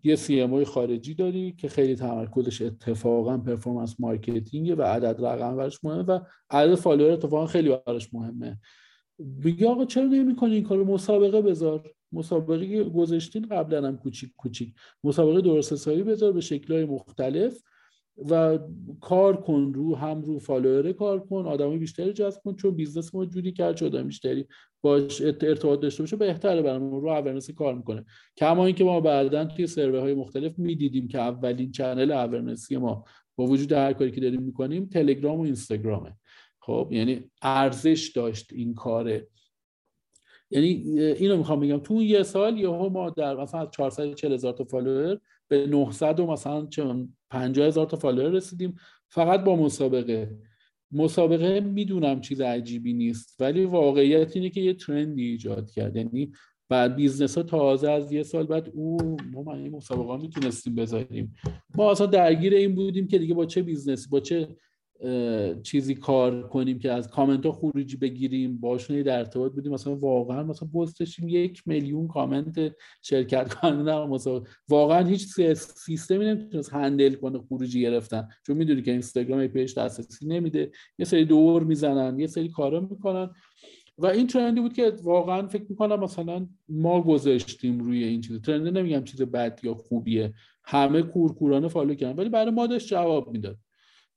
یه 0.03 0.15
CMO 0.16 0.66
خارجی 0.65 1.14
داری 1.14 1.52
که 1.52 1.70
خیلی 1.70 1.95
تمرکزش 1.95 2.61
اتفاقا 2.61 3.38
performance 3.38 3.95
marketing 4.00 4.76
و 4.78 4.82
عدد 4.82 5.26
رقم 5.26 5.56
براش 5.56 5.84
مهمه 5.84 6.03
و 6.03 6.20
عدد 6.49 6.76
follower 6.76 7.12
اتفاقا 7.11 7.45
خیلی 7.45 7.78
براش 7.88 8.14
مهمه. 8.14 8.60
بگی 9.44 9.65
آقا 9.65 9.86
چرا 9.86 10.03
نمی‌کنی 10.03 10.53
این 10.56 10.64
کارو 10.64 10.86
مسابقه 10.86 11.41
بذار؟ 11.41 11.94
مسابقه 12.14 12.84
گذاشتین 12.84 13.48
قبلا 13.48 13.88
هم 13.88 13.98
کوچیک 13.98 14.31
کوچیک. 14.38 14.73
مسابقه 15.03 15.41
درست 15.41 15.73
حسابی 15.73 16.03
بذار 16.03 16.31
به 16.31 16.41
شکلهای 16.41 16.85
مختلف 16.85 17.61
و 18.30 18.60
کار 19.02 19.41
کن 19.41 19.72
رو 19.73 19.95
هم 19.95 20.22
رو 20.22 20.40
follower 20.40 20.91
کار 20.91 21.19
کن 21.19 21.45
آدم 21.45 21.80
بیشتری 21.80 22.14
جذب 22.14 22.41
کن 22.44 22.56
چون 22.56 22.76
business 22.76 23.16
ما 23.15 23.26
جوریه 23.26 23.52
که 23.52 23.76
هرچه 23.76 23.86
آدم 23.85 24.07
بیشتری 24.07 24.45
باش 24.81 25.22
ارتباط 25.22 25.80
داشته 25.80 26.03
باشه 26.03 26.15
بهتره 26.15 26.61
برامون 26.61 27.02
رو 27.02 27.07
awareness 27.08 27.50
کار 27.52 27.76
می‌کنه. 27.76 28.06
کما 28.38 28.65
اینکه 28.65 28.84
ما 28.84 29.02
بعدا 29.02 29.45
توی 29.45 29.68
survey 29.68 30.00
های 29.99 30.14
مختلف 30.14 30.60
می‌دیدیم 30.60 31.07
که 31.07 31.19
اولین 31.19 31.72
channel 31.72 32.12
awareness 32.12 32.71
ی 32.71 32.78
ما 32.77 33.06
با 33.35 33.45
وجود 33.45 33.72
هر 33.72 33.94
کاری 33.94 34.11
که 34.11 34.22
داریم 34.22 34.41
می‌کنیم 34.41 34.85
تلگرام 34.85 35.40
و 35.40 35.44
اینستاگرامه 35.44 36.18
خب 36.60 36.90
یعنی 36.91 37.31
ارزش 37.41 38.11
داشت 38.15 38.53
این 38.53 38.73
کاره 38.73 39.27
یعنی 40.54 40.68
اینو 41.00 41.38
می‌خوام 41.38 41.60
بگم. 41.60 41.78
تو 41.78 42.02
یه 42.02 42.24
سال 42.24 42.58
یهو 42.58 42.90
ما 42.90 43.10
در 43.10 43.36
مثلا 43.36 43.66
440 43.66 44.34
هزار 44.34 44.54
تا 44.54 44.64
follower 44.64 45.20
به 45.48 45.68
900 45.68 46.20
و 46.20 46.28
مثلا 46.28 46.68
50 47.30 47.68
هزار 47.68 47.86
تا 47.86 47.98
follower 47.98 48.30
رسیدیم. 48.30 48.76
فقط 49.10 49.44
با 49.44 49.56
مسابقه. 49.56 50.38
مسابقه 50.92 51.60
می‌دونم 51.60 52.22
چیز 52.22 52.42
عجیبی 52.42 52.94
نیست 52.94 53.42
ولی 53.42 53.66
واقعیت 53.66 54.36
اینه 54.36 54.50
که 54.50 54.62
یه 54.62 54.74
trend 54.74 55.15
ی 55.15 55.24
ایجاد 55.24 55.72
کرد. 55.72 55.96
یعنی 55.96 56.32
بعد 56.70 56.96
business 56.95 57.38
ها 57.38 57.44
تازه 57.44 57.92
از 57.92 58.12
یه 58.12 58.24
سال 58.24 58.46
بعد 58.46 58.72
او 58.74 59.18
ما 59.34 59.54
این 59.54 59.76
مسابقه 59.76 60.22
می‌تونستیم 60.22 60.76
بذاریم. 60.76 61.36
ما 61.76 61.92
اصلا 61.92 62.08
درگیر 62.08 62.54
این 62.54 62.76
بودیم 62.76 63.08
که 63.08 63.18
دیگه 63.18 63.34
با 63.34 63.46
چه 63.46 63.62
business 63.62 64.08
با 64.08 64.20
چه 64.20 64.48
چیزی 65.64 65.95
کار 65.95 66.48
کنیم 66.48 66.80
که 66.80 66.91
از 66.91 67.07
کامنت 67.07 67.45
ها 67.45 67.52
خروجی 67.52 67.98
بگیریم 67.98 68.57
باشون 68.57 69.02
در 69.02 69.18
ارتباط 69.18 69.52
بودیم. 69.52 69.72
مثلا 69.72 69.95
واقعا 69.95 70.44
مثلا 70.44 70.70
پست 70.70 70.99
داشتیم 70.99 71.30
یک 71.30 71.64
میلیون 71.65 72.07
کامنت 72.07 72.76
شرکت 73.02 73.53
کننده 73.53 73.84
در 73.84 74.41
واقعا 74.70 75.06
هیچ 75.07 75.28
سیستمی 75.56 76.26
نمی‌تونست 76.26 76.74
handle 76.74 77.14
کنه 77.14 77.40
خروجی 77.40 77.82
گرفتن. 77.82 78.28
چون 78.48 78.57
می‌دونی 78.57 78.82
که 78.82 78.91
اینستاگرام 78.91 79.40
API 79.40 79.48
ش 79.48 79.78
دسترسی 79.78 80.28
نمیده 80.28 80.72
یه 80.99 81.06
سری 81.06 81.26
دور 81.26 81.64
می‌زنن 81.64 82.20
یه 82.20 82.28
سری 82.28 82.49
کارا 82.49 82.80
می‌کنن. 82.80 83.30
و 83.98 84.06
این 84.06 84.28
trend 84.28 84.56
ی 84.56 84.62
بود 84.61 84.74
که 84.74 84.94
واقعا 85.03 85.48
فکر 85.48 85.65
می‌کنم 85.70 85.99
مثلا 85.99 86.48
ما 86.70 87.02
گذاشتیم 87.02 87.80
روی 87.80 88.03
این 88.03 88.22
چیز. 88.22 88.41
trend 88.41 88.78
نمیگم 88.78 89.03
چیز 89.03 89.22
بد 89.22 89.60
یا 89.64 89.74
خوبیه. 89.74 90.34
همه 90.64 91.02
کورکورانه 91.02 91.68
follow 91.68 91.94
کردن 91.94 92.15
ولی 92.20 92.30
برای 92.30 92.52
ما 92.52 92.68
داشت 92.68 92.88
جواب 92.88 93.32
می‌داد. 93.32 93.57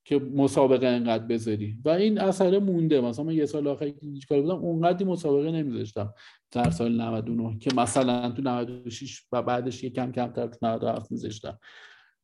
که 0.06 0.18
مسابقه 0.18 0.86
انقدر 0.86 1.24
بذاری. 1.24 1.78
و 1.84 1.88
این 1.88 2.20
اثر 2.20 2.58
مونده. 2.58 3.00
مثلا 3.00 3.24
من 3.24 3.34
یه 3.34 3.46
سال 3.46 3.68
آخر 3.68 3.88
که 3.88 4.00
کار 4.28 4.40
بودم 4.40 4.54
اونقدی 4.54 5.04
مسابقه 5.04 5.50
نمیذاشتم. 5.50 6.14
در 6.50 6.70
سال 6.70 7.00
99 7.00 7.58
که 7.58 7.70
مثلا 7.76 8.30
تو 8.30 8.42
96 8.42 9.22
و 9.32 9.42
بعدش 9.42 9.84
یه 9.84 9.90
کم 9.90 10.12
کمتر 10.12 10.46
تو 10.46 10.66
97 10.66 11.12
میذاشتم. 11.12 11.58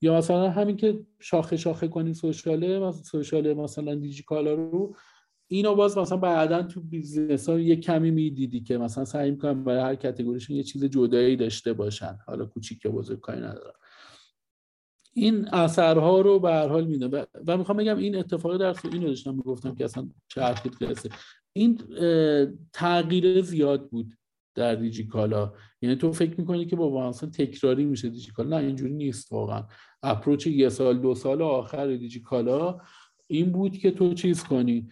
یا 0.02 0.16
مثلا 0.18 0.50
همین 0.50 0.76
که 0.76 1.00
شاخه 1.20 1.56
شاخه 1.56 1.88
کنی 1.88 2.14
social 2.14 2.69
ه 2.69 2.78
مثلا 2.78 3.02
social 3.02 3.47
ه 3.47 3.54
مثلا 3.54 3.94
دیجیکالا 3.94 4.54
رو 4.54 4.96
اینو 5.48 5.74
باز 5.74 5.98
مثلا 5.98 6.18
بعدا 6.18 6.62
تو 6.62 6.80
business 6.80 7.48
ها 7.48 7.58
یه 7.58 7.76
کمی 7.76 8.10
می‌دیدی 8.10 8.60
که 8.60 8.78
مثلا 8.78 9.04
سعی 9.04 9.30
می‌کنم 9.30 9.64
برای 9.64 9.82
هر 9.82 9.94
category 9.94 10.35
شون 10.35 10.56
یه 10.56 10.62
چیز 10.62 10.84
جدایی 10.84 11.36
داشته 11.36 11.72
باشن. 11.72 12.18
حالا 12.26 12.44
کوچیک 12.44 12.84
یا 12.84 12.90
بزرگ 12.90 13.20
کاری 13.20 13.40
ندارم. 13.40 13.74
این 15.14 15.48
اثرها 15.48 16.20
رو 16.20 16.38
به 16.38 16.50
هر 16.50 16.68
حال 16.68 16.86
میده 16.86 17.26
و, 17.46 17.56
می‌خوام 17.56 17.78
بگم 17.78 17.96
این 17.96 18.16
اتفاق 18.16 18.56
در 18.56 18.74
اینو 18.92 19.06
داشتم 19.06 19.34
می‌گفتم 19.34 19.74
که 19.74 19.84
اصلا 19.84 20.08
چرخید 20.28 20.74
قصه 20.74 21.10
این 21.52 21.80
تغییر 22.72 23.42
زیاد 23.42 23.88
بود 23.90 24.14
در 24.54 24.74
دیجیکالا. 24.74 25.52
یعنی 25.82 25.96
تو 25.96 26.12
فکر 26.12 26.40
می‌کنی 26.40 26.66
که 26.66 26.76
بابا 26.76 27.08
اصلا 27.08 27.30
تکراری 27.30 27.84
میشه 27.84 28.08
دیجیکالا؟ 28.08 28.58
نه 28.58 28.66
اینجوری 28.66 28.92
نیست 28.92 29.32
واقعا. 29.32 29.66
اپروچ 30.02 30.46
یه 30.46 30.68
سال 30.68 30.98
دو 30.98 31.14
سال 31.14 31.42
آخر 31.42 31.86
دیجیکالا 31.86 32.78
این 33.32 33.52
بود 33.52 33.78
که 33.78 33.90
تو 33.90 34.14
چیز 34.14 34.44
کنی؟ 34.44 34.88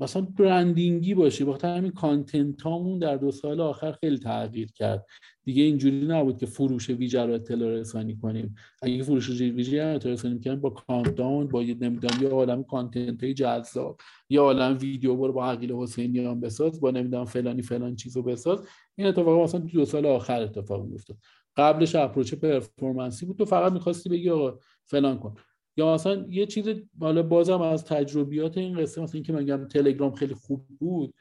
مثلا 0.00 0.22
برندینگی 0.38 1.14
باشی. 1.14 1.44
بخاطر 1.44 1.76
همین 1.76 1.90
کانتنت 1.90 2.62
هامون 2.62 2.98
در 2.98 3.16
دو 3.16 3.30
سال 3.30 3.60
آخر 3.60 3.92
خیلی 3.92 4.18
تغییر 4.18 4.72
کرد. 4.72 5.06
دیگه 5.44 5.62
اینجوری 5.62 6.06
نبود 6.06 6.38
که 6.38 6.46
فروش 6.46 6.90
ویژه 6.90 7.26
رو 7.26 7.32
اطلاع 7.32 7.70
رسانی 7.70 8.16
کنیم. 8.16 8.54
اگه 8.82 9.02
فروش 9.02 9.30
ویژه 9.30 9.84
رو 9.84 9.94
اطلاع 9.94 10.14
رسانی 10.14 10.40
کنیم 10.40 10.60
با 10.60 10.70
کانتاون 10.70 11.48
با 11.48 11.62
یه 11.62 11.76
نمی‌دونم 11.80 12.22
یه 12.22 12.28
عالم 12.28 12.64
کانتنت 12.64 13.24
های 13.24 13.34
جذاب. 13.34 14.00
یه 14.28 14.40
عالم 14.40 14.78
ویدیو 14.80 15.16
برو 15.16 15.32
با 15.32 15.46
عقیل 15.46 15.72
حسینیان 15.72 16.40
بساز 16.40 16.80
با 16.80 16.90
نمی‌دونم 16.90 17.24
فلانی 17.24 17.62
فلان 17.62 17.96
چیزو 17.96 18.22
بساز. 18.22 18.62
این 18.96 19.06
اتفاق 19.06 19.42
مثلا 19.42 19.60
دو 19.60 19.84
سال 19.84 20.06
آخر 20.06 20.42
اتفاق 20.42 20.86
میفته 20.86 21.14
قبلش 21.56 21.94
اپروچ 21.94 22.34
پرفورمنسی 22.34 23.26
بود. 23.26 23.38
تو 23.38 23.44
فقط 23.44 23.72
می‌خواستی 23.72 24.08
بگی 24.08 24.30
آقا 24.30 24.58
فلان 24.84 25.18
کن. 25.18 25.34
یا 25.80 25.94
مثلا 25.94 26.26
یه 26.28 26.46
چیز 26.46 26.68
حالا 27.00 27.22
بازم 27.22 27.60
از 27.60 27.84
تجربیات 27.84 28.58
این 28.58 28.78
قصه 28.78 29.02
مثلا 29.02 29.14
اینکه 29.14 29.32
من 29.32 29.38
میگم 29.38 29.68
تلگرام 29.68 30.14
خیلی 30.14 30.34
خوب 30.34 30.66
بود 30.78 31.14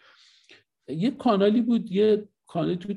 یه 0.88 1.12
کانالی 1.12 1.62
بود 1.62 1.92
یه 1.92 2.28
کانالی 2.48 2.76
تو 2.76 2.94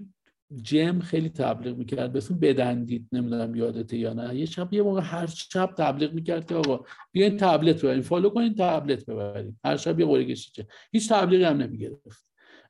جم 0.63 1.01
خیلی 1.01 1.29
تبلیغ 1.29 1.77
می‌کرد 1.77 2.17
اسم 2.17 2.39
بدندید 2.39 3.09
نمی‌دونم 3.13 3.55
یادته 3.55 3.97
یا 3.97 4.13
نه. 4.13 4.37
یه 4.37 4.47
شب 4.47 4.73
یه 4.73 4.83
موقع 4.83 5.01
هر 5.01 5.27
شب 5.27 5.75
تبلیغ 5.79 6.13
می‌کرد 6.13 6.47
که 6.49 6.55
آقا 6.55 6.85
بیاین 7.13 7.37
تبلت 7.37 7.83
ببرین 7.83 8.03
فالو 8.03 8.31
کنین 8.31 8.55
تبلت 8.55 9.07
ببرین 9.07 9.57
هر 9.65 9.77
شب 9.77 10.01
یه 10.01 10.07
قرعه 10.07 10.25
کشیده. 10.25 10.69
هیچ 10.93 11.09
تبلیغی 11.13 11.45
هم 11.45 11.57
نمی‌گرفت. 11.57 12.27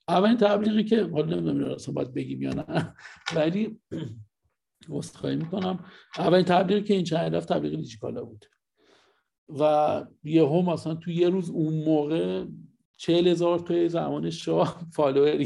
اولین 0.09 0.36
تبلیغی 0.36 0.85
که 0.85 1.02
حالا 1.05 1.36
نمی‌دونم 1.36 1.74
اصلا 1.74 1.94
باید 1.94 2.14
بگیم 2.14 2.43
یا 2.43 2.51
نه 2.52 2.94
ولی 3.36 3.81
عذرخواهی 4.89 5.36
می‌کنم. 5.36 5.85
اولین 6.19 6.44
تبلیغی 6.44 6.82
که 6.82 6.94
این 6.94 7.05
چند 7.05 7.35
رفت 7.35 7.48
تبلیغ 7.52 7.74
دیجیکالا 7.77 8.24
بود. 8.24 8.44
و 9.48 10.05
یه 10.24 10.48
هم 10.48 10.64
مثلا 10.64 10.94
تو 10.94 11.10
یه 11.10 11.28
روز 11.28 11.51
اون 11.51 11.85
موقع 11.85 12.44
چهل 12.97 13.28
هزار 13.28 13.59
توی 13.59 13.89
زمان 13.89 14.31
شاه 14.31 14.81
فالوور 14.97 15.36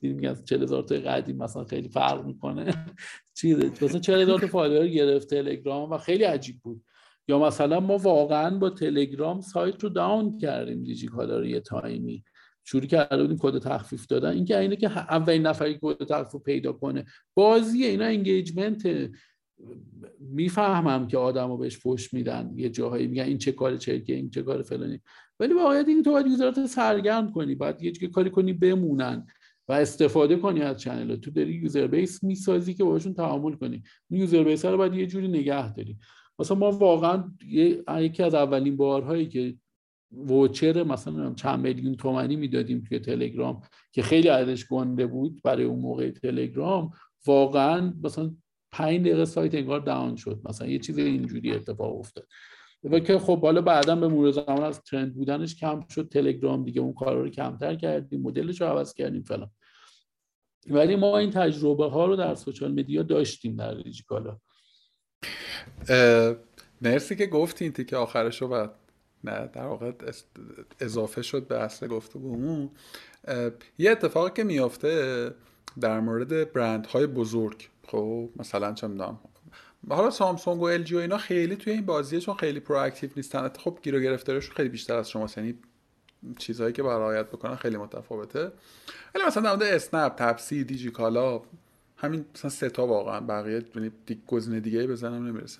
دیدیم 0.00 0.30
از 0.30 0.44
چهل 0.44 0.62
هزار 0.62 0.82
توی 0.82 0.98
قدیم 0.98 1.36
مثلا 1.36 1.64
خیلی 1.64 1.88
فرق 1.88 2.24
می‌کنه. 2.24 2.86
چیزه 3.38 3.70
مثلا 3.82 4.00
چهل 4.00 4.20
هزار 4.20 4.40
تا 4.40 4.46
فالوور 4.46 4.88
گرفت 4.88 5.30
تلگرام 5.30 5.90
و 5.90 5.98
خیلی 5.98 6.24
عجیب 6.24 6.60
بود. 6.62 6.84
یا 7.28 7.38
مثلا 7.38 7.80
ما 7.80 7.96
واقعا 7.96 8.58
با 8.58 8.70
تلگرام 8.70 9.40
سایت 9.40 9.82
رو 9.84 9.88
داون 9.88 10.38
کردیم 10.38 10.84
دیجی 10.84 11.06
رو 11.06 11.46
یه 11.46 11.60
تایمی. 11.60 12.24
شروع 12.64 12.86
کرده 12.86 13.22
بودیم 13.22 13.38
کد 13.38 13.58
تخفیف 13.58 14.06
دادن. 14.06 14.30
اینکه 14.30 14.58
اینه 14.58 14.76
که 14.76 14.98
اولین 14.98 15.46
نفری 15.46 15.78
کد 15.82 16.04
تخفیف 16.04 16.42
پیدا 16.42 16.72
کنه. 16.72 17.04
بازی 17.34 17.84
اینا 17.84 18.04
انگیجمنت 18.04 19.10
می‌فهمم 20.20 21.06
که 21.08 21.18
آدم 21.18 21.48
رو 21.48 21.56
بهش 21.56 21.78
فش 21.78 22.14
میدن. 22.14 22.52
یه 22.56 22.68
جاهایی 22.68 23.06
میگن 23.06 23.24
این 23.24 23.38
چه 23.38 23.52
کار 23.52 23.76
چرکه 23.76 24.14
این 24.14 24.30
چه 24.30 24.42
کار 24.42 24.62
فلانی 24.62 25.00
ولی 25.40 25.54
واقعیت 25.54 25.88
این 25.88 26.02
تو 26.02 26.10
باید 26.10 26.26
user 26.26 26.58
ات 26.58 26.66
سرگرم 26.66 27.32
کنی. 27.32 27.54
باید 27.54 27.82
یه 27.82 28.08
کاری 28.08 28.30
کنی 28.30 28.52
بمونن 28.52 29.26
و 29.68 29.72
استفاده 29.72 30.36
کنی 30.36 30.60
از 30.60 30.80
channel 30.80 31.16
تو 31.16 31.30
داری 31.30 31.52
user 31.52 31.86
base 31.86 32.24
می‌سازی 32.24 32.74
که 32.74 32.84
باشون 32.84 33.14
تعامل 33.14 33.52
کنی. 33.52 33.82
این 34.10 34.20
user 34.20 34.44
base 34.44 34.64
رو 34.64 34.76
باید 34.76 34.94
یه 34.94 35.06
جوری 35.06 35.28
نگه 35.28 35.74
داری. 35.74 35.98
مثلا 36.38 36.56
ما 36.56 36.70
واقعا 36.70 37.24
یکی 38.00 38.22
از 38.22 38.34
اولین 38.34 38.76
بارهایی 38.76 39.28
که 39.28 39.54
voucher 40.12 40.82
مثلا 40.82 41.34
چند 41.34 41.60
میلیون 41.60 41.94
تومنی 41.94 42.36
می‌دادیم 42.36 42.84
توی 42.88 42.98
تلگرام 42.98 43.60
که 43.92 44.02
خیلی 44.02 44.28
عددش 44.28 44.68
گنده 44.68 45.06
بود 45.06 45.40
برای 45.44 45.64
اون 45.64 45.78
موقع 45.78 46.10
تلگرام 46.10 46.90
واقعا 47.26 47.94
مثلا 48.02 48.34
پنج 48.74 49.00
دقیقه 49.00 49.24
سایت 49.24 49.54
انگار 49.54 49.80
down 49.80 50.16
شد. 50.16 50.40
مثلا 50.44 50.68
یه 50.68 50.78
چیز 50.78 50.98
اینجوری 50.98 51.52
اتفاق 51.52 51.98
افتاد. 51.98 52.26
و 52.84 52.98
که 52.98 53.18
خب 53.18 53.42
حالا 53.42 53.60
بعدا 53.60 53.96
به 53.96 54.08
مرور 54.08 54.30
زمان 54.30 54.62
از 54.62 54.82
ترند 54.82 55.14
بودنش 55.14 55.56
کم 55.56 55.86
شد. 55.88 56.08
تلگرام 56.08 56.64
دیگه 56.64 56.80
اون 56.80 56.92
کارا 56.94 57.22
رو 57.22 57.30
کمتر 57.30 57.74
کردیم. 57.74 58.20
مدلش 58.20 58.60
رو 58.60 58.66
عوض 58.66 58.94
کردیم 58.94 59.22
فلان. 59.22 59.50
ولی 60.70 60.96
ما 60.96 61.18
این 61.18 61.30
تجربه 61.30 61.86
ها 61.86 62.06
رو 62.06 62.16
در 62.16 62.34
سوشال 62.34 62.72
میدیا 62.72 63.02
داشتیم 63.02 63.56
در 63.56 63.74
دیجیکالا 63.74 64.38
مرسی 66.80 67.16
که 67.16 67.26
گفتین. 67.26 67.72
که 67.72 67.96
آخرش 67.96 68.42
رو 68.42 68.48
بعد 68.48 68.70
نه 69.24 69.50
در 69.52 69.66
واقع 69.66 69.92
اضافه 70.80 71.22
شد 71.22 71.46
به 71.46 71.58
اصل 71.58 71.86
گفتگومون. 71.86 72.70
یه 73.78 73.90
اتفاقی 73.90 74.30
که 74.36 74.44
میافته 74.44 75.30
در 75.80 76.00
مورد 76.00 76.52
برند 76.52 76.86
های 76.86 77.06
بزرگ. 77.06 77.68
خب 77.86 78.28
مثلا 78.36 78.72
چه 78.72 78.86
می‌دونم. 78.86 79.18
حالا 79.88 80.10
سامسونگ 80.10 80.60
و 80.60 80.64
ال 80.64 80.84
و 80.92 80.96
اینا 80.96 81.18
خیلی 81.18 81.56
توی 81.56 81.72
این 81.72 81.86
بازیه 81.86 82.20
چون 82.20 82.34
خیلی 82.34 82.60
پرواکتیو 82.60 83.10
نیستن. 83.16 83.48
خب 83.48 83.78
گیر 83.82 83.96
و 83.96 84.00
گرفتارشون 84.00 84.54
خیلی 84.56 84.68
بیشتر 84.68 84.96
از 84.96 85.10
شما 85.10 85.28
یعنی 85.36 85.54
چیزهایی 86.38 86.72
که 86.72 86.82
برایت 86.82 87.26
بکنن 87.26 87.54
خیلی 87.54 87.76
متفاوته. 87.76 88.52
ولی 89.14 89.24
مثلا 89.26 89.42
در 89.42 89.50
مورد 89.50 89.62
اسنپ 89.62 90.14
تپسی 90.16 90.64
دیجیکالا 90.64 91.42
همین 91.96 92.24
مثلا 92.34 92.50
سه 92.50 92.70
تا 92.70 92.86
واقعا 92.86 93.20
بقیه 93.20 93.62
یعنی 93.74 93.90
گزینه 94.26 94.60
دیگه 94.60 94.86
بزنم 94.86 95.26
نمی‌رسه. 95.26 95.58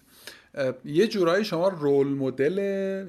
یه 0.85 1.07
جورایی 1.07 1.45
شما 1.45 1.69
رول 1.69 2.07
مدل 2.07 2.59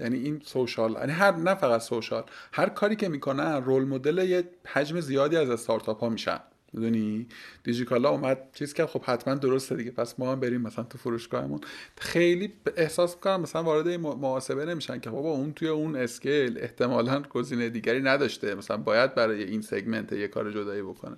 یعنی 0.02 0.18
این 0.18 0.42
سوشال 0.46 0.92
یعنی 0.92 1.12
هر 1.12 1.32
نه 1.32 1.56
فقط 1.56 1.82
سوشال 1.82 2.24
هر 2.52 2.70
کاری 2.70 2.96
که 2.96 3.10
می‌کنن 3.10 3.64
رول 3.64 3.84
مدل 3.84 4.18
یه 4.30 4.50
حجم 4.66 5.00
زیادی 5.00 5.38
از 5.38 5.50
استارتاپ 5.50 6.00
ها 6.00 6.10
میشن. 6.10 6.40
می‌دونی؟ 6.76 7.28
دیجیکالا 7.64 8.10
اومد 8.10 8.38
چیز 8.54 8.74
که 8.74 8.86
خب 8.86 9.02
حتما 9.02 9.36
درسته 9.36 9.76
دیگه. 9.76 9.92
پس 9.92 10.20
ما 10.20 10.32
هم 10.32 10.40
بریم 10.40 10.62
مثلا 10.62 10.86
تو 10.86 10.98
فروشگاهمون. 10.98 11.62
خیلی 11.98 12.54
احساس 12.78 13.16
می‌کنم 13.16 13.42
مثلا 13.42 13.64
وارد 13.64 13.88
محاسبه 13.88 14.66
نمیشن 14.66 15.00
که 15.00 15.10
بابا 15.10 15.32
اون 15.32 15.54
توی 15.54 15.68
اون 15.68 15.96
اسکیل 15.96 16.58
احتمالا 16.58 17.22
گزینه 17.22 17.70
دیگری 17.70 18.02
نداشته. 18.02 18.56
مثلا 18.56 18.78
باید 18.78 19.16
برای 19.16 19.44
این 19.44 19.62
سگمنت 19.62 20.14
یه 20.14 20.28
کار 20.28 20.52
جدایی 20.52 20.82
بکنه. 20.82 21.18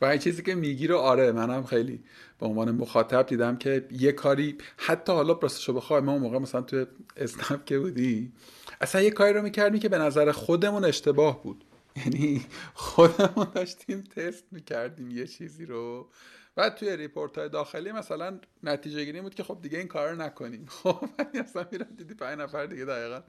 و 0.00 0.04
این 0.04 0.18
چیزی 0.18 0.42
که 0.42 0.54
میگی 0.54 0.86
رو 0.86 0.98
آره 0.98 1.32
منم 1.32 1.64
خیلی 1.64 2.00
به 2.40 2.46
عنوان 2.46 2.70
مخاطب 2.70 3.26
دیدم 3.26 3.56
که 3.56 3.86
یه 3.90 4.12
کاری 4.12 4.56
حتی 4.76 5.12
حالا 5.12 5.38
راستشو 5.42 5.72
بخوای 5.72 6.00
ما 6.00 6.18
موقع 6.18 6.38
مثلا 6.38 6.60
تو 6.60 6.86
اسنپ 7.16 7.64
که 7.64 7.78
بودی 7.78 8.32
اصلا 8.80 9.00
یه 9.00 9.10
کاری 9.10 9.32
رو 9.32 9.42
می‌کردیم 9.42 9.80
که 9.80 9.88
به 9.88 9.98
نظر 9.98 10.32
خودمون 10.32 10.84
اشتباه 10.84 11.42
بود. 11.42 11.64
یعنی 11.96 12.46
خودمون 12.74 13.46
داشتیم 13.54 14.00
تست 14.00 14.44
می‌کردیم 14.52 15.10
یه 15.10 15.26
چیزی 15.26 15.66
رو. 15.66 16.10
و 16.56 16.70
توی 16.70 16.96
ریپورت 16.96 17.38
های 17.38 17.48
داخلی 17.48 17.92
مثلا 17.92 18.40
نتیجه 18.62 19.04
گیری 19.04 19.20
بود 19.20 19.34
که 19.34 19.42
خب 19.42 19.58
دیگه 19.62 19.78
این 19.78 19.88
کار 19.88 20.10
رو 20.10 20.16
نکنیم. 20.16 20.66
خب 20.82 21.08
اصلا 21.34 21.66
میرم 21.72 21.88
دیدی 21.96 22.14
پنج 22.14 22.38
نفر 22.38 22.66
دیگه 22.66 22.84
دقیقا 22.84 23.22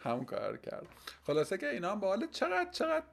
همون 0.00 0.24
کار 0.24 0.56
کرد 0.56 0.86
خلاصه 1.26 1.58
که 1.58 1.70
اینا 1.70 1.92
هم 1.92 2.00
با 2.00 2.26
چقدر 2.26 2.70
چقدر 2.70 3.04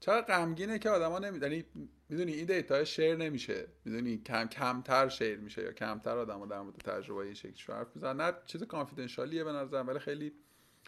چرا 0.00 0.22
غمگینه 0.22 0.78
که 0.78 0.90
آدما 0.90 1.18
نمی‌دونی 1.18 1.64
می‌دونی 2.08 2.32
این 2.32 2.46
دیتا 2.46 2.84
شیر 2.84 3.16
نمیشه. 3.16 3.66
می‌دونی 3.84 4.18
کم 4.18 4.48
کمتر 4.48 5.08
شیر 5.08 5.38
میشه 5.38 5.62
یا 5.62 5.72
کمتر 5.72 6.18
آدمو 6.18 6.46
در 6.46 6.60
مورد 6.60 6.76
تجربه 6.76 7.24
این 7.24 7.34
شکل 7.34 7.72
حرف 7.72 7.86
می‌زنن. 7.94 8.20
نه 8.20 8.32
چیز 8.46 8.62
کانفیدنشالیه 8.62 9.44
به 9.44 9.52
نظرم 9.52 9.88
ولی 9.88 9.98
خیلی 9.98 10.32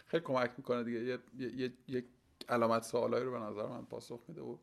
خیلی 0.07 0.23
کمک 0.23 0.51
می‌کنه 0.57 0.83
دیگه. 0.83 0.99
یه, 0.99 1.19
یه،, 1.37 1.73
یه،, 1.87 2.03
علامت 2.49 2.83
سوالایی 2.83 3.25
رو 3.25 3.31
به 3.31 3.39
نظر 3.39 3.65
من 3.65 3.85
پاسخ 3.89 4.19
میده 4.27 4.41
و 4.41 4.55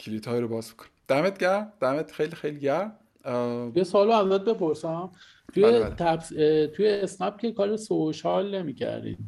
کلیدهایی 0.00 0.40
رو 0.40 0.48
باز 0.48 0.70
می‌کنه. 0.70 0.88
دمت 1.08 1.38
گرم. 1.38 1.72
دمت 1.80 2.12
خیلی 2.12 2.36
خیلی 2.36 2.60
گرم. 2.60 2.98
یه 3.74 3.84
سوالو 3.84 4.10
ازت 4.10 4.44
بپرسم. 4.44 5.10
توی 5.54 5.62
بله 5.62 5.80
بله. 5.80 5.94
تبس... 5.94 6.28
توی 6.76 6.88
اسنپ 6.88 7.38
که 7.38 7.52
کار 7.52 7.76
سوشال 7.76 8.54
نمی‌کردین. 8.54 9.18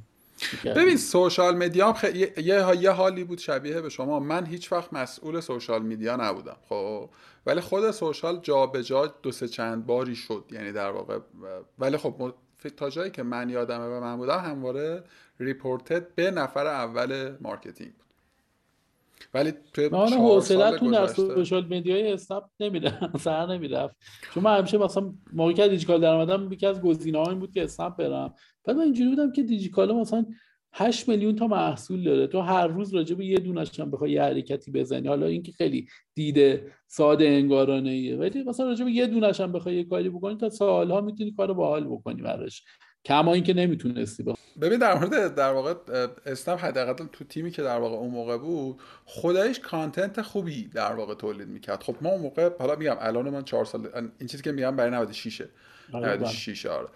ببین 0.65 0.97
سوشال 0.97 1.57
میدیا 1.57 1.93
خ... 1.93 2.05
یه... 2.05 2.33
یه 2.81 2.91
حالی 2.91 3.25
بود 3.25 3.39
شبیه 3.39 3.81
به 3.81 3.89
شما. 3.89 4.21
من 4.21 4.47
هیچ 4.47 4.73
وقت 4.73 4.93
مسئول 4.93 5.41
سوشال 5.41 5.83
میدیا 5.83 6.17
نبودم 6.17 6.57
خب؟ 6.69 7.11
ولی 7.47 7.61
خود 7.61 7.91
سوشال 7.91 8.41
جا 8.41 8.67
به 8.67 8.83
جا 8.83 9.07
دو 9.07 9.33
سه 9.33 9.49
چند 9.49 9.87
باری 9.87 10.15
شد. 10.15 10.45
یعنی 10.51 10.73
در 10.73 10.91
واقع 10.91 11.19
ولی 11.79 11.97
خب 11.97 12.35
تا 12.77 12.91
جایی 12.91 13.11
که 13.11 13.23
من 13.23 13.51
یادمه 13.51 13.87
و 13.87 14.01
من 14.01 14.17
بودم 14.17 14.39
همواره 14.39 15.05
ریپورتد 15.41 16.15
به 16.15 16.31
نفر 16.31 16.67
اول 16.67 17.37
مارکتینگ 17.41 17.93
بود. 17.93 18.09
ولی 19.35 19.53
توی 19.73 19.85
حوصلتون 19.87 20.91
در 20.91 21.07
سوشال 21.07 21.67
میدیای 21.67 22.13
اسنپ 22.13 22.43
نمیره 22.61 22.99
سر 23.25 23.47
نمی‌رفت. 23.47 23.97
چون 24.35 24.43
من 24.43 24.59
همیشه 24.59 24.79
مثلا 24.79 25.15
موقعی 25.33 25.55
که 25.55 25.69
دیجیکال 25.69 26.01
در 26.01 26.15
اومدم 26.15 26.53
یکی 26.53 26.67
از 26.67 26.81
گزینه‌ها 26.81 27.31
این 27.31 27.39
بود 27.39 27.53
که 27.53 27.65
اسنپ 27.65 27.97
برم. 27.97 28.35
بعد 28.65 28.77
من 28.77 28.83
اینجوری 28.83 29.11
بودم 29.11 29.33
که 29.33 29.43
دیجیکال 29.43 29.93
مثلا 29.93 30.27
8 30.73 31.09
میلیون 31.09 31.37
تا 31.37 31.47
محصول 31.47 32.05
داره. 32.05 32.27
تو 32.27 32.41
هر 32.41 32.67
روز 32.67 32.95
راجع 32.95 33.15
به 33.15 33.25
یه 33.25 33.37
دونش 33.37 33.81
هم 33.81 33.91
بخوای 33.91 34.11
یه 34.11 34.23
حرکتی 34.23 34.71
بزنی. 34.71 35.09
حالا 35.09 35.27
اینکه 35.27 35.53
خیلی 35.53 35.89
دیده 36.15 36.73
ساده 36.87 37.29
انگارانه 37.29 37.91
ایه 37.91 38.17
ولی 38.17 38.43
مثلا 38.43 38.67
راجع 38.67 38.85
به 38.85 38.91
یه 38.91 39.07
دونش 39.07 39.41
هم 39.41 39.53
بخوای 39.53 39.75
یه 39.75 39.85
کاری 39.85 40.09
بکنی 40.09 40.37
تا 40.37 40.51
سالها 40.51 41.01
می‌تونی 41.01 41.33
کارو 41.33 41.55
باحال 41.55 41.85
بکنی 41.85 42.23
براش. 42.23 42.65
کما 43.09 43.35
اینکه 43.35 43.55
نمی‌تونستی 43.55 44.25
ببین 44.61 44.79
در 44.79 44.95
مورد 44.95 45.35
در 45.35 45.53
واقع 45.53 45.75
اسنپ 46.27 46.65
حداقل 46.65 47.07
تو 47.13 47.25
تیمی 47.25 47.51
که 47.51 47.63
در 47.63 47.79
واقع 47.79 47.97
اون 47.97 48.11
موقع 48.11 48.39
بود 48.39 48.81
خودش 49.05 49.61
کانتنت 49.61 50.23
خوبی 50.23 50.69
در 50.75 50.93
واقع 50.93 51.15
تولید 51.15 51.49
می‌کرد. 51.49 51.83
خب 51.83 51.97
ما 52.01 52.11
اون 52.11 52.21
موقع 52.21 52.51
حالا 52.59 52.75
میگم 52.75 52.97
الان 53.01 53.31
من 53.31 53.45
چهار 53.45 53.65
سال 53.65 54.11
این 54.19 54.29
چیزی 54.29 54.43
که 54.43 54.53
میگم 54.53 54.77
برای 54.77 54.91
96 54.91 55.43
96 55.95 56.67
آره. 56.67 56.89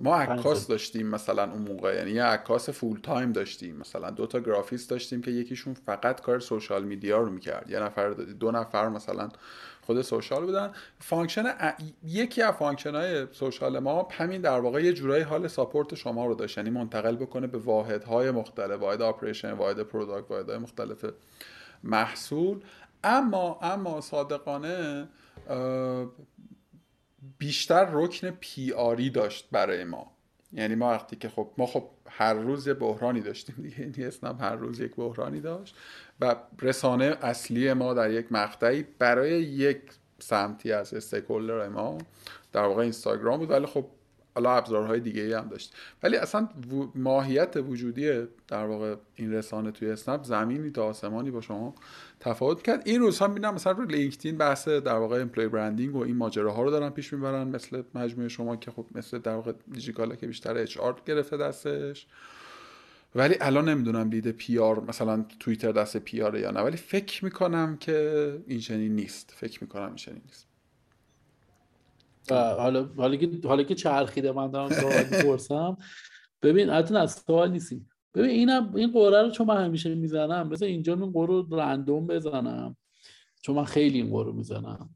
ما 0.00 0.16
عکاس 0.16 0.66
داشتیم 0.66 1.06
مثلا 1.06 1.52
اون 1.52 1.62
موقع. 1.62 1.96
یعنی 1.96 2.10
یه 2.10 2.24
عکاس 2.24 2.70
فول 2.70 3.00
تایم 3.02 3.32
داشتیم. 3.32 3.76
مثلا 3.76 4.10
دو 4.10 4.26
تا 4.26 4.40
گرافیست 4.40 4.90
داشتیم 4.90 5.22
که 5.22 5.30
یکیشون 5.30 5.74
فقط 5.74 6.20
کار 6.20 6.40
سوشال 6.40 6.84
میدیا 6.84 7.18
رو 7.18 7.30
می‌کرد. 7.30 7.70
یه 7.70 7.80
نفر 7.80 8.10
دو 8.10 8.50
نفر 8.50 8.88
مثلا 8.88 9.28
خود 9.82 10.02
سوشال 10.02 10.44
بودن. 10.44 10.72
فانکشن 10.98 11.44
یکی 12.04 12.42
از 12.42 12.54
فانکشن 12.54 12.94
های 12.94 13.26
سوشال 13.32 13.78
ما 13.78 14.08
همین 14.10 14.40
در 14.40 14.60
واقع 14.60 14.82
یه 14.84 14.92
جورایی 14.92 15.22
حال 15.22 15.48
ساپورت 15.48 15.94
شما 15.94 16.26
رو 16.26 16.34
داشت. 16.34 16.58
یعنی 16.58 16.70
منتقل 16.70 17.16
بکنه 17.16 17.46
به 17.46 17.58
واحدهای 17.58 18.30
مختلف 18.30 18.80
واحد 18.80 19.02
آپریشن 19.02 19.52
واحد 19.52 19.80
پروداکت 19.80 20.30
واحدهای 20.30 20.58
مختلف 20.58 21.04
محصول. 21.82 22.60
اما 23.04 23.58
اما 23.62 24.00
صادقانه 24.00 25.08
بیشتر 27.38 27.88
رکن 27.92 28.30
پی 28.30 28.72
آری 28.72 29.10
داشت 29.10 29.48
برای 29.52 29.84
ما. 29.84 30.10
یعنی 30.52 30.74
ما 30.74 30.90
وقتی 30.90 31.16
که 31.16 31.28
خب 31.28 31.50
ما 31.58 31.66
خب 31.66 31.84
هر 32.08 32.34
روز 32.34 32.66
یه 32.66 32.74
بحرانی 32.74 33.20
داشتیم 33.20 33.56
دیگه. 33.62 33.80
یعنی 33.80 34.04
اسنپ 34.04 34.42
هر 34.42 34.56
روز 34.56 34.80
یک 34.80 34.94
بحرانی 34.96 35.40
داشت 35.40 35.76
و 36.20 36.36
رسانه 36.62 37.04
اصلی 37.22 37.72
ما 37.72 37.94
در 37.94 38.10
یک 38.10 38.32
مقطعی 38.32 38.84
برای 38.98 39.42
یک 39.42 39.80
سمتی 40.18 40.72
از 40.72 40.94
استیکولر 40.94 41.68
ما 41.68 41.98
در 42.52 42.62
واقع 42.62 42.82
اینستاگرام 42.82 43.38
بود. 43.38 43.50
ولی 43.50 43.66
خب 43.66 43.86
حالا 44.34 44.56
ابزارهای 44.56 45.00
دیگه 45.00 45.22
ای 45.22 45.32
هم 45.32 45.48
داشت. 45.48 45.74
ولی 46.02 46.16
اصلا 46.16 46.48
ماهیت 46.94 47.56
وجودی 47.56 48.22
در 48.48 48.64
واقع 48.66 48.94
این 49.14 49.32
رسانه 49.32 49.70
توی 49.70 49.90
اسنپ 49.90 50.22
زمینی 50.24 50.70
تا 50.70 50.84
آسمانی 50.84 51.30
با 51.30 51.40
شما 51.40 51.74
تفاوت 52.20 52.62
کرد. 52.62 52.82
این 52.84 53.00
روزها 53.00 53.28
می‌بینم 53.28 53.54
مثلا 53.54 53.72
رو 53.72 53.84
لینکدین 53.84 54.38
بحث 54.38 54.68
در 54.68 54.96
واقع 54.96 55.20
امپلوی 55.20 55.48
برندینگ 55.48 55.96
و 55.96 55.98
این 55.98 56.16
ماجراها 56.16 56.62
رو 56.62 56.70
دارن 56.70 56.90
پیش 56.90 57.12
می‌برن 57.12 57.48
مثل 57.48 57.82
مجموعه 57.94 58.28
شما 58.28 58.56
که 58.56 58.70
خب 58.70 58.86
مثل 58.94 59.18
در 59.18 59.34
واقع 59.34 59.52
دیجیکالا 59.72 60.14
که 60.14 60.26
بیشتر 60.26 60.56
اچ 60.56 60.76
آر 60.76 61.02
گرفته 61.06 61.36
دستش. 61.36 62.06
ولی 63.14 63.36
الان 63.40 63.68
نمی‌دونم 63.68 64.10
دید 64.10 64.30
پی 64.30 64.58
آر 64.58 64.80
مثلا 64.80 65.24
توییتر 65.40 65.72
دست 65.72 65.96
پی 65.96 66.22
آر 66.22 66.36
یا 66.36 66.50
نه. 66.50 66.60
ولی 66.60 66.76
فکر 66.76 67.24
می‌کنم 67.24 67.76
که 67.76 68.38
این 68.46 68.60
چنین 68.60 68.94
نیست. 68.94 69.34
فکر 69.36 69.58
می‌کنم 69.62 69.86
این 69.86 69.94
چنین 69.94 70.22
نیست. 70.26 70.53
حالا 72.30 72.84
حالا 72.96 73.16
که 73.16 73.30
حالا 73.44 73.62
که 73.62 73.74
چرخیده 73.74 74.32
من 74.32 74.50
دارم 74.50 74.70
سوال 74.70 75.04
می‌پرسم. 75.12 75.76
ببین 76.42 76.70
حتی 76.70 76.96
از 76.96 77.12
سوال 77.26 77.50
نیستیم 77.50 77.88
ببین 78.14 78.30
اینم 78.30 78.74
این 78.74 78.92
قوره 78.92 79.22
رو 79.22 79.30
چون 79.30 79.46
من 79.46 79.64
همیشه 79.64 79.94
می‌زنم 79.94 80.48
مثلا 80.48 80.68
اینجا 80.68 80.94
این 80.94 81.12
قوره 81.12 81.32
رو 81.32 81.46
رندوم 81.60 82.06
بزنم. 82.06 82.76
چون 83.42 83.56
من 83.56 83.64
خیلی 83.64 84.00
این 84.00 84.10
قوره 84.10 84.32
می‌زنم. 84.32 84.94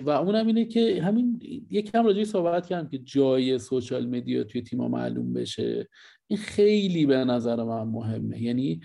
و 0.00 0.10
اونم 0.10 0.46
اینه 0.46 0.64
که 0.64 1.02
همین 1.02 1.40
یکم 1.70 2.06
راجعی 2.06 2.24
صحبت 2.24 2.66
کردم 2.66 2.88
که 2.88 2.98
جای 2.98 3.58
سوشال 3.58 4.06
مدیا 4.06 4.44
توی 4.44 4.62
تیما 4.62 4.88
معلوم 4.88 5.32
بشه. 5.32 5.88
این 6.26 6.38
خیلی 6.38 7.06
به 7.06 7.16
نظر 7.16 7.62
من 7.62 7.82
مهمه. 7.82 8.42
یعنی 8.42 8.80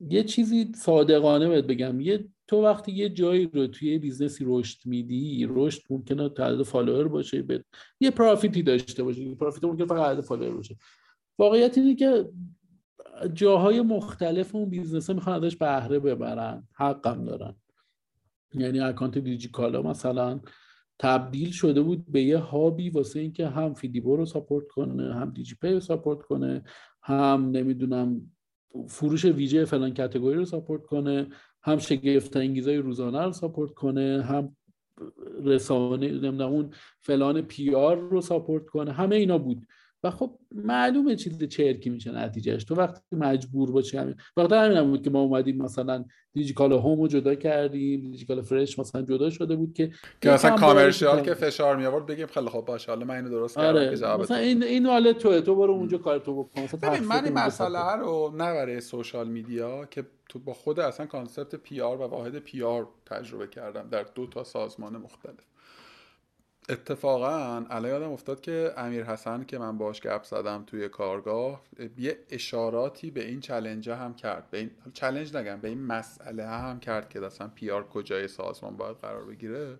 یه 0.00 0.24
چیزی 0.24 0.72
صادقانه 0.76 1.48
بهت 1.48 1.64
بگم. 1.64 2.00
یه 2.00 2.28
تو 2.46 2.62
وقتی 2.62 2.92
یه 2.92 3.08
جایی 3.08 3.46
رو 3.46 3.66
توی 3.66 3.92
یه 3.92 3.98
بیزنسی 3.98 4.44
رشد 4.48 4.78
میدی 4.86 5.46
رشد 5.50 5.82
ممکنه 5.90 6.28
تعداد 6.28 6.62
فالوور 6.62 7.08
باشه 7.08 7.42
به 7.42 7.64
یه 8.00 8.10
پرافیتی 8.10 8.62
داشته 8.62 9.02
باشه 9.02 9.34
پرافیت 9.34 9.64
ممکنه 9.64 9.86
فقط 9.86 10.10
عدد 10.10 10.20
فالوور 10.20 10.56
باشه. 10.56 10.76
واقعیت 11.38 11.78
اینه 11.78 11.94
که 11.94 12.28
جاهای 13.34 13.80
مختلف 13.80 14.54
اون 14.54 14.70
بیزنس 14.70 15.10
ها 15.10 15.14
می‌خوان 15.14 15.44
ازش 15.44 15.56
بهره 15.56 15.98
ببرن 15.98 16.68
حقم 16.74 17.24
دارن. 17.24 17.54
یعنی 18.54 18.80
اکانت 18.80 19.18
دیجیکالا 19.18 19.82
مثلا 19.82 20.40
تبدیل 20.98 21.50
شده 21.50 21.82
بود 21.82 22.12
به 22.12 22.22
یه 22.22 22.38
هابی 22.38 22.90
واسه 22.90 23.20
اینکه 23.20 23.48
هم 23.48 23.74
فیدیبو 23.74 24.16
رو 24.16 24.26
ساپورت 24.26 24.68
کنه 24.68 25.14
هم 25.14 25.30
دیجی 25.30 25.54
پی 25.54 25.72
رو 25.72 25.80
ساپورت 25.80 26.22
کنه 26.22 26.62
هم 27.02 27.50
نمی‌دونم 27.50 28.32
فروش 28.88 29.24
ویژه 29.24 29.64
فلان 29.64 29.94
کتگوری 29.94 30.36
رو 30.36 30.44
ساپورت 30.44 30.82
کنه. 30.86 31.28
هم 31.64 31.78
شگفت 31.78 32.36
انگیزای 32.36 32.76
روزانه 32.76 33.24
رو 33.24 33.32
ساپورت 33.32 33.74
کنه 33.74 34.22
هم 34.22 34.56
رسانه 35.44 36.08
نمی‌دونم 36.08 36.52
اون 36.52 36.70
فلان 37.00 37.42
پی 37.42 37.74
آر 37.74 37.96
رو 37.96 38.20
ساپورت 38.20 38.66
کنه. 38.66 38.92
همه 38.92 39.16
اینا 39.16 39.38
بود. 39.38 39.66
و 40.04 40.10
خب 40.10 40.38
معلومه 40.54 41.16
چیز 41.16 41.44
چرکی 41.44 41.90
میشه 41.90 42.12
نتیجهش. 42.12 42.64
تو 42.64 42.74
وقتی 42.74 43.00
مجبور 43.12 43.70
باشی 43.70 43.98
همین 43.98 44.14
وقتی 44.36 44.54
همین 44.54 44.82
بود 44.82 45.02
که 45.02 45.10
ما 45.10 45.20
اومدیم 45.20 45.62
مثلا 45.62 46.04
دیجیکال 46.32 46.72
هوم 46.72 47.00
رو 47.00 47.08
جدا 47.08 47.34
کردیم 47.34 48.10
دیجیکال 48.10 48.42
فرش 48.42 48.78
مثلا 48.78 49.02
جدا 49.02 49.30
شده 49.30 49.56
بود 49.56 49.72
که 49.72 49.90
که 50.20 50.30
مثلا 50.30 50.56
کامرشیال 50.56 51.20
که 51.20 51.34
فشار 51.34 51.76
می 51.76 51.86
آورد 51.86 52.06
بگیم 52.06 52.26
خیلی 52.26 52.48
خب 52.48 52.64
باشه 52.66 52.92
حالا 52.92 53.04
من 53.04 53.14
اینو 53.14 53.28
درست 53.28 53.56
کردم 53.56 53.68
آره. 53.68 53.96
که 53.96 54.06
مثلا 54.06 54.36
این 54.36 54.62
این 54.62 54.86
حاله 54.86 55.12
تو 55.12 55.40
تو 55.40 55.54
برو 55.54 55.72
اونجا 55.72 55.98
کار 55.98 56.18
تو 56.18 56.42
بکن. 56.42 56.62
مثلا 56.62 57.00
من 57.00 57.24
این 57.24 57.34
مسئله 57.34 57.96
رو 57.96 58.32
نه 58.36 58.54
برای 58.54 58.80
سوشال 58.80 59.28
میدیا 59.28 59.84
که 59.84 60.04
تو 60.28 60.38
با 60.38 60.52
خود 60.52 60.80
اصلا 60.80 61.06
کانسپت 61.06 61.54
پی 61.54 61.80
آر 61.80 62.00
و 62.00 62.02
واحد 62.02 62.38
پی 62.38 62.62
آر 62.62 62.88
تجربه 63.06 63.46
کردم 63.46 63.88
در 63.88 64.06
دو 64.14 64.26
تا 64.26 64.44
سازمان 64.44 64.96
مختلف. 64.96 65.46
اتفاقا 66.68 67.64
الان 67.70 67.90
یادم 67.90 68.12
افتاد 68.12 68.40
که 68.40 68.74
امیر 68.76 69.04
حسن 69.04 69.44
که 69.44 69.58
من 69.58 69.78
باش 69.78 70.00
گپ 70.00 70.24
زدم 70.24 70.64
توی 70.66 70.88
کارگاه 70.88 71.62
یه 71.98 72.18
اشاراتی 72.30 73.10
به 73.10 73.24
این 73.24 73.40
چلنج 73.40 73.90
هم 73.90 74.14
کرد. 74.14 74.50
به 74.50 74.58
این 74.58 74.70
چلنج 74.94 75.36
نگم 75.36 75.60
به 75.60 75.68
این 75.68 75.82
مسئله 75.82 76.46
هم 76.46 76.80
کرد 76.80 77.08
که 77.08 77.26
اصلا 77.26 77.48
پیار 77.48 77.88
کجای 77.88 78.28
سازمان 78.28 78.76
باید 78.76 78.96
قرار 78.96 79.24
بگیره. 79.24 79.78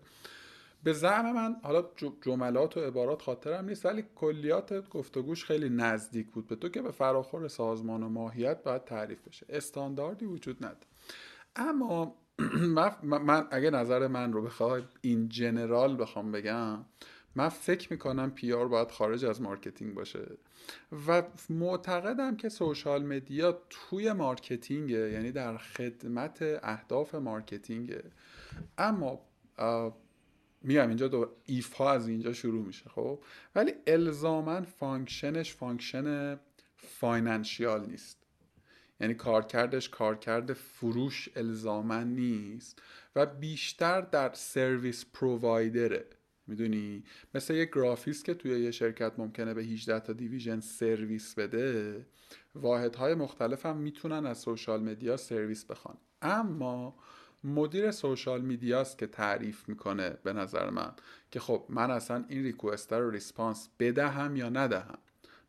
به 0.85 0.93
زعم 0.93 1.33
من 1.33 1.57
حالا 1.63 1.85
جملات 2.23 2.77
و 2.77 2.81
عبارات 2.81 3.23
خاطرم 3.23 3.65
نیست 3.65 3.87
ولی 3.87 4.05
کلیات 4.15 4.89
گفتگوش 4.89 5.45
خیلی 5.45 5.69
نزدیک 5.69 6.27
بود 6.31 6.47
به 6.47 6.57
تو 6.57 6.69
که 6.69 6.83
به 6.83 6.91
فراخور 6.91 7.49
سازمان 7.49 8.03
و 8.03 8.09
ماهیت 8.09 8.63
باید 8.63 8.85
تعریف 8.85 9.29
بشه. 9.29 9.47
استانداردی 9.49 10.25
وجود 10.25 10.57
نداره. 10.57 10.87
اما 11.57 12.15
من 13.03 13.47
اگه 13.51 13.71
نظر 13.71 14.07
من 14.07 14.33
رو 14.33 14.43
بخوای 14.43 14.83
این 15.01 15.29
جنرال 15.29 16.01
بخوام 16.01 16.33
بگم 16.33 16.85
من 17.35 17.49
فکر 17.49 17.93
می‌کنم 17.93 18.31
پیار 18.31 18.69
باید 18.69 18.91
خارج 18.91 19.25
از 19.25 19.43
مارکتینگ 19.43 19.95
باشه. 19.95 20.27
و 21.09 21.23
معتقدم 21.51 22.37
که 22.37 22.49
سوشال 22.49 23.05
مدیا 23.05 23.63
توی 23.71 24.13
مارکتینگه 24.13 25.11
یعنی 25.13 25.33
در 25.33 25.59
خدمت 25.59 26.39
اهداف 26.63 27.15
مارکتینگه. 27.15 28.05
اما 28.79 29.21
میگم 30.63 30.89
اینجا 30.89 31.09
دو 31.09 31.31
ایف 31.47 31.73
ها 31.73 31.93
از 31.93 32.09
اینجا 32.09 32.33
شروع 32.33 32.67
میشه 32.67 32.91
خب؟ 32.91 33.19
ولی 33.55 33.73
الزاما 33.87 34.63
فانکشنش 34.63 35.55
فانکشن 35.55 36.41
فاینانشیال 36.77 37.87
نیست. 37.87 38.22
یعنی 39.03 39.15
کارکردش 39.15 39.89
کارکرد 39.89 40.53
فروش 40.53 41.29
الزامن 41.37 42.09
نیست 42.09 42.83
و 43.16 43.27
بیشتر 43.27 44.01
در 44.01 44.31
سرویس 44.33 45.07
پرووایدره. 45.12 46.05
می‌دونی؟ 46.47 47.05
مثل 47.35 47.55
یه 47.55 47.65
گرافیست 47.65 48.24
که 48.24 48.35
توی 48.35 48.61
یه 48.61 48.70
شرکت 48.70 49.12
ممکنه 49.19 49.55
به 49.55 49.62
18 49.62 50.01
تا 50.01 50.12
دیویژن 50.12 50.61
سرویس 50.61 51.35
بده 51.35 52.07
واحدهای 52.55 53.15
مختلف 53.15 53.66
هم 53.66 53.77
می‌تونن 53.77 54.27
از 54.27 54.39
سوشال 54.39 54.83
مدیا 54.83 55.16
سرویس 55.16 55.65
بخوان. 55.65 55.97
اما 56.23 56.97
مدیر 57.45 57.91
سوشال 57.91 58.41
میدیاست 58.41 58.99
که 58.99 59.07
تعریف 59.07 59.69
می‌کنه 59.69 60.11
به 60.24 60.33
نظر 60.33 60.70
من 60.70 60.93
که 61.31 61.41
خب 61.41 61.66
من 61.69 61.91
اصلا 61.91 62.24
این 62.29 62.43
ریکوست 62.43 62.93
رو 62.93 63.11
ریسپانس 63.11 63.69
بدهم 63.79 64.37
یا 64.37 64.49
ندهم. 64.49 64.99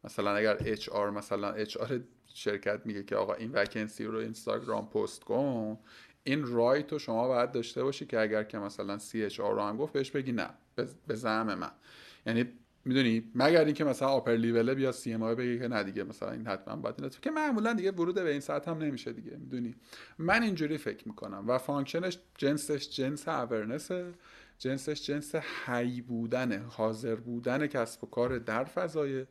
مثلا 0.04 0.36
اگر 0.36 0.58
اچ 0.60 0.90
آر 0.90 1.10
مثلا 1.10 1.52
اچ 1.52 1.78
آر 1.78 2.00
شرکت 2.34 2.82
میگه 2.86 3.04
که 3.04 3.16
آقا 3.16 3.34
این 3.34 3.52
وکنسی 3.52 4.06
رو 4.06 4.18
اینستاگرام 4.18 4.90
پست 4.90 5.24
کن 5.24 5.80
این 6.24 6.48
رایت 6.48 6.92
رو 6.92 7.00
شما 7.00 7.28
باید 7.28 7.52
داشته 7.52 7.84
باشی 7.84 8.06
که 8.06 8.20
اگر 8.20 8.44
که 8.44 8.58
مثلا 8.58 8.98
سی 8.98 9.24
اچ 9.24 9.40
آر 9.40 9.54
رو 9.54 9.62
هم 9.62 9.78
گفت 9.78 9.94
بهش 9.94 10.12
بگی 10.12 10.32
نه 10.32 10.50
به 11.08 11.16
زعم 11.16 11.54
من. 11.54 11.72
یعنی 12.26 12.46
می‌دونی 12.86 13.32
مگر 13.36 13.66
اینکه 13.66 13.84
مثلا 13.84 14.08
آپر 14.08 14.32
لیوله 14.32 14.74
بیا 14.74 14.92
سی 14.92 15.14
ام 15.14 15.36
بگه 15.36 15.60
که 15.60 15.68
نه 15.68 15.84
دیگه 15.84 16.04
مثلا 16.04 16.32
این 16.32 16.48
حتما 16.48 16.76
باید 16.76 16.96
این 17.02 17.12
که 17.22 17.32
معمولا 17.32 17.74
دیگه 17.74 17.92
ورود 17.92 18.16
به 18.16 18.32
این 18.32 18.40
ساعت 18.40 18.68
هم 18.68 18.78
نمیشه 18.78 19.14
دیگه 19.14 19.38
می‌دونی. 19.38 19.76
من 20.18 20.44
اینجوری 20.44 20.78
فکر 20.78 21.08
می‌کنم 21.08 21.44
و 21.48 21.58
فانکشنش 21.58 22.20
جنسش 22.38 22.90
جنس 22.90 23.28
اورنس 23.28 23.92
جنسش 24.60 25.06
جنس 25.06 25.36
هی 25.66 26.02
بودن 26.02 26.62
حاضر 26.62 27.16
بودن 27.16 27.68
کسب 27.68 28.04
و 28.04 28.08
کار 28.08 28.38
در 28.38 28.64
فضای 28.64 29.26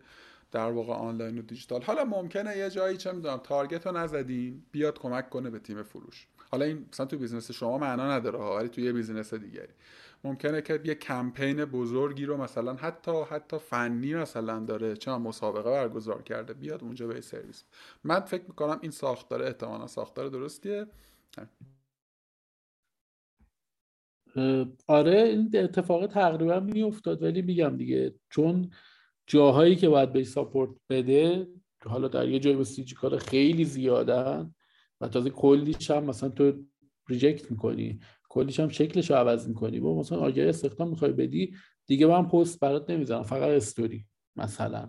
در 0.52 0.70
واقع 0.70 0.92
آنلاین 0.92 1.38
و 1.38 1.42
دیجیتال. 1.42 1.82
حالا 1.82 2.04
ممکنه 2.04 2.56
یه 2.56 2.70
جایی 2.70 2.96
چه 2.96 3.12
می‌دونم 3.12 3.38
تارگت 3.38 3.86
رو 3.86 3.98
نزدین 3.98 4.62
بیاد 4.72 4.98
کمک 4.98 5.30
کنه 5.30 5.50
به 5.50 5.58
تیم 5.58 5.82
فروش. 5.82 6.26
حالا 6.50 6.64
این 6.64 6.86
مثلا 6.92 7.06
تو 7.06 7.18
بیزنس 7.18 7.50
شما 7.52 7.78
معنا 7.78 8.12
نداره 8.12 8.38
ولی 8.38 8.68
تو 8.68 8.80
یه 8.80 8.92
بیزنس 8.92 9.34
دیگری 9.34 9.72
ممکنه 10.24 10.62
که 10.62 10.80
یه 10.84 10.94
کمپین 10.94 11.64
بزرگی 11.64 12.24
رو 12.24 12.36
مثلا 12.36 12.74
حتی 12.74 13.22
حتی 13.30 13.58
فنی 13.58 14.14
مثلا 14.14 14.60
داره 14.60 14.96
چه 14.96 15.12
مسابقه 15.12 15.70
برگزار 15.70 16.22
کرده 16.22 16.54
بیاد 16.54 16.82
اونجا 16.82 17.06
به 17.06 17.20
سرویس. 17.20 17.64
من 18.04 18.20
فکر 18.20 18.44
می‌کنم 18.48 18.78
این 18.82 18.90
ساختار 18.90 19.42
احتمالا 19.42 19.86
ساختار 19.86 20.28
درستیه. 20.28 20.86
آره 24.86 25.22
این 25.22 25.50
اتفاق 25.54 26.06
تقریبا 26.06 26.60
میافتاد 26.60 27.22
ولی 27.22 27.42
میگم 27.42 27.76
دیگه 27.76 28.14
چون 28.30 28.70
جاهایی 29.32 29.76
که 29.76 29.88
باید 29.88 30.12
به 30.12 30.24
ساپورت 30.24 30.70
بده 30.90 31.46
حالا 31.84 32.08
در 32.08 32.28
یه 32.28 32.38
جای 32.38 32.64
سی 32.64 32.84
کار 32.84 33.18
خیلی 33.18 33.64
زیادن 33.64 34.54
و 35.00 35.08
تازه 35.08 35.30
کلیش 35.30 35.90
هم 35.90 36.04
مثلا 36.04 36.28
تو 36.28 36.52
reject 37.08 37.50
می‌کنی 37.50 38.00
کلیش 38.28 38.60
هم 38.60 38.68
شکلش 38.68 39.10
رو 39.10 39.16
عوض 39.16 39.48
می‌کنی. 39.48 39.80
با 39.80 39.98
مثلا 39.98 40.18
آگهی 40.18 40.48
استخدام 40.48 40.88
می‌خوای 40.88 41.12
بدی 41.12 41.54
دیگه 41.86 42.06
من 42.06 42.28
پست 42.28 42.60
برات 42.60 42.90
نمی‌زنم 42.90 43.22
فقط 43.22 43.48
استوری 43.48 44.06
مثلا. 44.36 44.88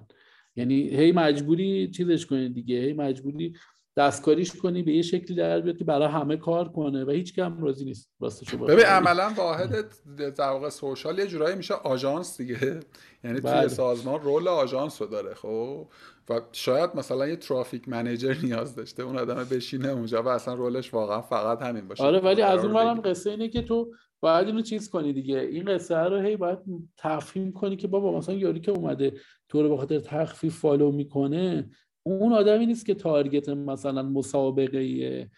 یعنی 0.55 0.89
هی 0.89 1.11
مجبوری 1.11 1.87
چیزش 1.91 2.25
کنی 2.25 2.49
دیگه 2.49 2.81
هی 2.81 2.93
مجبوری 2.93 3.53
دستکاریش 3.97 4.55
کنی 4.55 4.83
به 4.83 4.91
یه 4.91 5.01
شکلی 5.01 5.35
در 5.35 5.61
بیاد 5.61 5.77
که 5.77 5.83
برای 5.83 6.07
همه 6.07 6.37
کار 6.37 6.69
کنه 6.69 7.05
و 7.05 7.09
هیچ 7.09 7.35
کم 7.35 7.63
راضی 7.63 7.85
نیست 7.85 8.09
راستش 8.19 8.55
ببین 8.55 8.85
عملا 8.85 9.33
واحد 9.37 9.85
در 10.17 10.49
واقع 10.49 10.69
social 10.69 11.19
یه 11.19 11.27
جورایی 11.27 11.55
میشه 11.55 11.73
آژانس 11.73 12.37
دیگه. 12.37 12.79
یعنی 13.23 13.39
توی 13.39 13.51
بله. 13.51 13.67
سازمان 13.67 14.21
role 14.21 14.47
آژانس 14.47 15.01
رو 15.01 15.07
داره 15.07 15.33
خب؟ 15.33 15.87
و 16.29 16.41
شاید 16.51 16.89
مثلا 16.95 17.27
یه 17.27 17.35
traffic 17.35 17.89
manager 17.89 18.35
نیاز 18.43 18.75
داشته 18.75 19.03
اون 19.03 19.17
آدم 19.17 19.43
بشینه 19.51 19.87
اونجا 19.87 20.23
و 20.23 20.27
اصلا 20.27 20.53
role 20.53 20.80
ش 20.80 20.93
واقعا 20.93 21.21
فقط 21.21 21.61
همین 21.61 21.87
باشه. 21.87 22.03
آره 22.03 22.19
ولی 22.19 22.41
از 22.41 22.65
اون 22.65 22.73
برم 22.73 23.01
قصه 23.01 23.29
اینه 23.29 23.49
که 23.49 23.61
تو 23.61 23.93
باید 24.19 24.47
اینو 24.47 24.61
چیز 24.61 24.89
کنی 24.89 25.13
دیگه. 25.13 25.39
این 25.39 25.65
قصه 25.65 25.95
رو 25.95 26.19
هی 26.19 26.37
باید 26.37 26.59
تفهیم 26.97 27.51
کنی 27.51 27.75
که 27.75 27.87
بابا 27.87 28.17
مثلا 28.17 28.35
یاری 28.35 28.59
که 28.59 28.71
اومده 28.71 29.13
تو 29.49 29.63
رو 29.63 29.69
به 29.69 29.77
خاطر 29.77 29.99
تخفیف 29.99 30.59
فالو 30.59 30.91
می‌کنه 30.91 31.69
اون 32.03 32.33
آدمی 32.33 32.65
نیست 32.65 32.85
که 32.85 32.93
تارگت 32.93 33.49
مثلا 33.49 34.03
مسابقه 34.03 35.29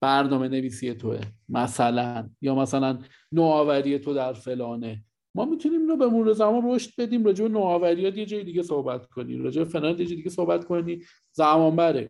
برنامه 0.00 0.48
نویسی 0.48 0.94
توه 0.94 1.20
مثلا 1.48 2.30
یا 2.40 2.54
مثلا 2.54 2.98
نوآوری 3.32 3.98
تو 3.98 4.14
در 4.14 4.32
فلانه. 4.32 5.04
ما 5.34 5.44
می‌تونیم 5.44 5.80
اینو 5.80 5.96
به 5.96 6.06
مرور 6.06 6.32
زمان 6.32 6.62
رشد 6.64 6.90
بدیم 6.98 7.24
راجع 7.24 7.44
به 7.44 7.50
نوآوریات 7.50 8.16
یه 8.16 8.26
جای 8.26 8.44
دیگه 8.44 8.62
صحبت 8.62 9.06
کنیم 9.06 9.44
راجع 9.44 9.62
به 9.62 9.68
فلان 9.68 9.98
یه 9.98 10.06
جای 10.06 10.16
دیگه 10.16 10.30
صحبت 10.30 10.64
کنی 10.64 11.02
زمان 11.32 11.76
بره 11.76 12.08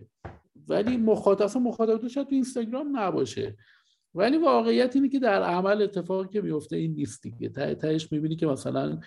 ولی 0.69 0.97
مخاطب 0.97 1.59
مخاطب 1.59 2.09
شاید 2.09 2.27
تو 2.27 2.35
اینستاگرام 2.35 2.99
نباشه. 2.99 3.57
ولی 4.15 4.37
واقعیت 4.37 4.97
اینه 4.97 5.09
که 5.09 5.19
در 5.19 5.43
عمل 5.43 5.83
اتفاقی 5.83 6.29
که 6.29 6.41
میفته 6.41 6.77
این 6.77 6.95
نیست 6.95 7.23
دیگه. 7.23 7.49
ته 7.49 7.75
تهش 7.75 8.13
می‌بینی 8.13 8.37
که 8.37 8.47
مثلا 8.47 9.01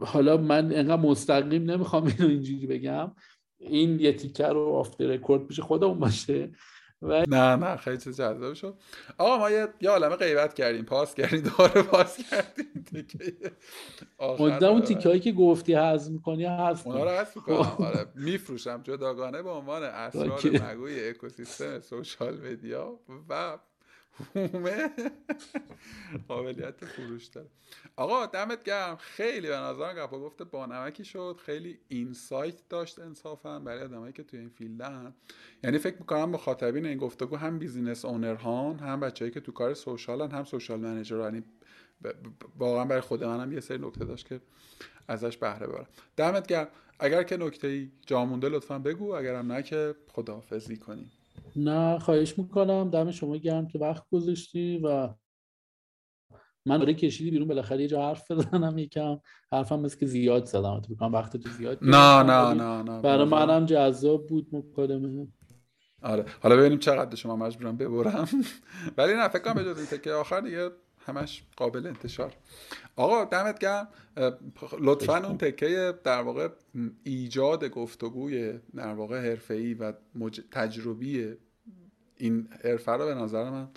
حالا 0.00 0.36
من 0.36 0.72
انقدر 0.72 1.02
مستقیم 1.02 1.70
نمی‌خوام 1.70 2.04
اینو 2.04 2.28
اینجوری 2.28 2.66
بگم. 2.66 3.12
این 3.58 4.00
یه 4.00 4.12
تیکر 4.12 4.52
رو 4.52 4.68
آفتر 4.68 5.06
رکورد 5.06 5.46
پیش 5.46 5.60
خودمون 5.60 5.98
باشه. 5.98 6.50
و... 7.02 7.24
نه 7.28 7.56
نه 7.56 7.76
خیلی 7.76 7.98
چیز 7.98 8.16
جذاب 8.16 8.54
شد 8.54 8.74
آقا 9.18 9.38
ما 9.38 9.50
یه 9.50 9.68
یه 9.80 9.90
عالمه 9.90 10.16
غیبت 10.16 10.54
کردیم. 10.54 10.84
پاس 10.84 11.14
کردیم 11.14 11.40
دوباره 11.40 11.82
پاس 11.82 12.16
کردیم. 12.30 12.84
تیکه 12.90 13.34
مدام 14.38 14.72
اون 14.72 14.82
تیکه 14.82 15.08
هایی 15.08 15.20
که 15.20 15.32
گفتی 15.32 15.74
حذف 15.74 16.10
می‌کنی 16.10 16.44
حذف 16.44 16.86
اونا 16.86 17.04
رو 17.04 17.10
حذف 17.10 17.36
می‌کنم. 17.36 17.56
آره 17.56 18.06
میفروشم. 18.14 18.82
جداگانه 18.82 19.42
به 19.42 19.50
عنوان 19.50 19.82
اسرار 20.06 20.40
مگوی 20.44 21.08
اکوسیستم 21.08 21.80
social 21.80 22.40
media 22.40 23.00
و 23.28 23.58
هومه 24.34 24.90
قابلیت 26.28 26.84
فروش 26.84 27.26
داره. 27.26 27.48
آقا 27.96 28.26
دمت 28.26 28.64
گرم. 28.64 28.96
خیلی 28.96 29.48
به 29.48 29.56
نظرم 29.56 30.06
گفتگوی 30.06 30.44
با 30.44 30.66
نمکی 30.66 31.04
شد. 31.04 31.40
خیلی 31.44 31.78
insight 31.88 32.68
داشت 32.68 32.98
انصافا 32.98 33.58
برای 33.58 33.82
آدمایی 33.82 34.12
که 34.12 34.22
توی 34.22 34.38
این 34.38 34.48
field 34.48 35.03
ن 35.03 35.14
یعنی 35.64 35.78
فکر 35.78 35.96
می‌کنم 35.98 36.30
مخاطبین 36.30 36.86
این 36.86 36.98
گفتگو 36.98 37.36
هم 37.36 37.58
business 37.58 38.04
owner 38.04 38.57
هان 38.57 38.78
هم 38.78 39.00
بچههایی 39.00 39.34
که 39.34 39.40
تو 39.40 39.52
کار 39.52 39.74
social 39.74 40.22
ن 40.22 40.30
هم 40.30 40.44
social 40.44 40.80
manager 40.80 41.18
یعنی 41.18 41.42
واقعا 42.58 42.84
برای 42.84 43.00
خود 43.00 43.24
منم 43.24 43.52
یه 43.52 43.60
سری 43.60 43.78
نکته 43.78 44.04
داشت 44.04 44.28
که 44.28 44.40
ازش 45.08 45.36
بهره 45.36 45.66
ببرم. 45.66 45.86
دمت 46.16 46.46
گرم. 46.46 46.68
اگر 46.98 47.22
که 47.22 47.36
نکته 47.36 47.68
ای 47.68 47.90
جامونده 48.06 48.48
لطفا 48.48 48.78
بگو. 48.78 49.14
اگرم 49.14 49.52
نه 49.52 49.62
که 49.62 49.94
خداحافظی 50.12 50.76
کنیم. 50.76 51.12
نه 51.56 51.98
خواهش 51.98 52.38
می‌کنم. 52.38 52.90
دم 52.90 53.10
شما 53.10 53.36
گرم 53.36 53.66
که 53.68 53.78
وقت 53.78 54.04
گذاشتی 54.12 54.78
و 54.84 55.14
من 56.66 56.78
داره 56.78 56.94
کشیدی 56.94 57.30
بیرون 57.30 57.48
بالاخره 57.48 57.82
یه 57.82 57.88
جا 57.88 58.08
حرف 58.08 58.30
بزنم 58.30 58.78
یکم. 58.78 59.20
حرفم 59.52 59.80
مثل 59.80 59.98
که 59.98 60.06
زیاد 60.06 60.44
زدم. 60.44 60.80
تو 60.80 60.94
بکنم 60.94 61.12
وقت 61.12 61.36
تو 61.36 61.48
زیاد 61.48 61.78
نه 61.82 62.22
نه 62.22 62.54
نه 62.54 62.82
نه 62.82 63.02
برای 63.02 63.24
منم 63.24 63.66
جذاب 63.66 64.26
بود 64.26 64.48
مکالمه 64.52 65.26
آره. 66.02 66.24
حالا 66.42 66.56
ببینیم 66.56 66.78
چقدر 66.78 67.16
شما 67.16 67.36
مجبورم 67.36 67.76
ببرم. 67.76 68.28
ولی 68.98 69.14
نه 69.14 69.28
فکر 69.28 69.42
کنم 69.42 69.58
اجازه 69.58 69.98
که 69.98 70.12
آخر 70.12 70.40
دیگه 70.40 70.70
همش 71.06 71.44
قابل 71.56 71.86
انتشار. 71.86 72.32
آقا 72.96 73.24
دمت 73.24 73.58
گرم. 73.58 73.88
لطفا 74.80 75.26
اون 75.26 75.38
تکه 75.38 75.94
در 76.04 76.22
واقع 76.22 76.48
ایجاد 77.04 77.64
گفتگوی 77.64 78.58
در 78.76 78.94
واقع 78.94 79.30
حرفه‌ای 79.30 79.74
و 79.74 79.92
تجربی 80.52 81.34
این 82.16 82.48
حرفه 82.64 82.92
رو 82.92 83.04
به 83.06 83.14
نظر 83.14 83.50
من 83.50 83.68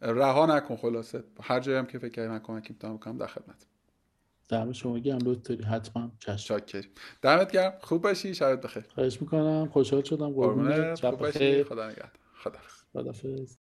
رها 0.00 0.56
نکن 0.56 0.76
خلاصه. 0.76 1.24
هر 1.42 1.60
جایی 1.60 1.78
هم 1.78 1.86
که 1.86 1.98
فکر 1.98 2.08
کنم 2.14 2.28
من 2.28 2.38
کمک 2.38 2.70
می‌تونم 2.70 2.96
بکنم 2.96 3.16
در 3.16 3.26
خدمت. 3.26 3.66
دم 4.48 4.72
شما 4.72 4.98
گرم. 4.98 5.18
لطف 5.18 5.50
حتما. 5.50 6.10
چشم. 6.18 6.60
دمت 7.22 7.52
گرم. 7.52 7.72
خوب 7.80 8.02
باشی. 8.02 8.34
شبت 8.34 8.60
بخیر. 8.60 8.84
خواهش 8.94 9.22
می‌کنم. 9.22 9.68
خوشحال 9.72 10.02
شدم. 10.02 10.32
قربونت. 10.32 11.06
خوب 11.06 11.18
باشی. 11.18 11.64
خدا 11.64 11.86
نگهدار. 11.86 12.10
خدا 12.34 12.58
خدافظ 12.92 13.56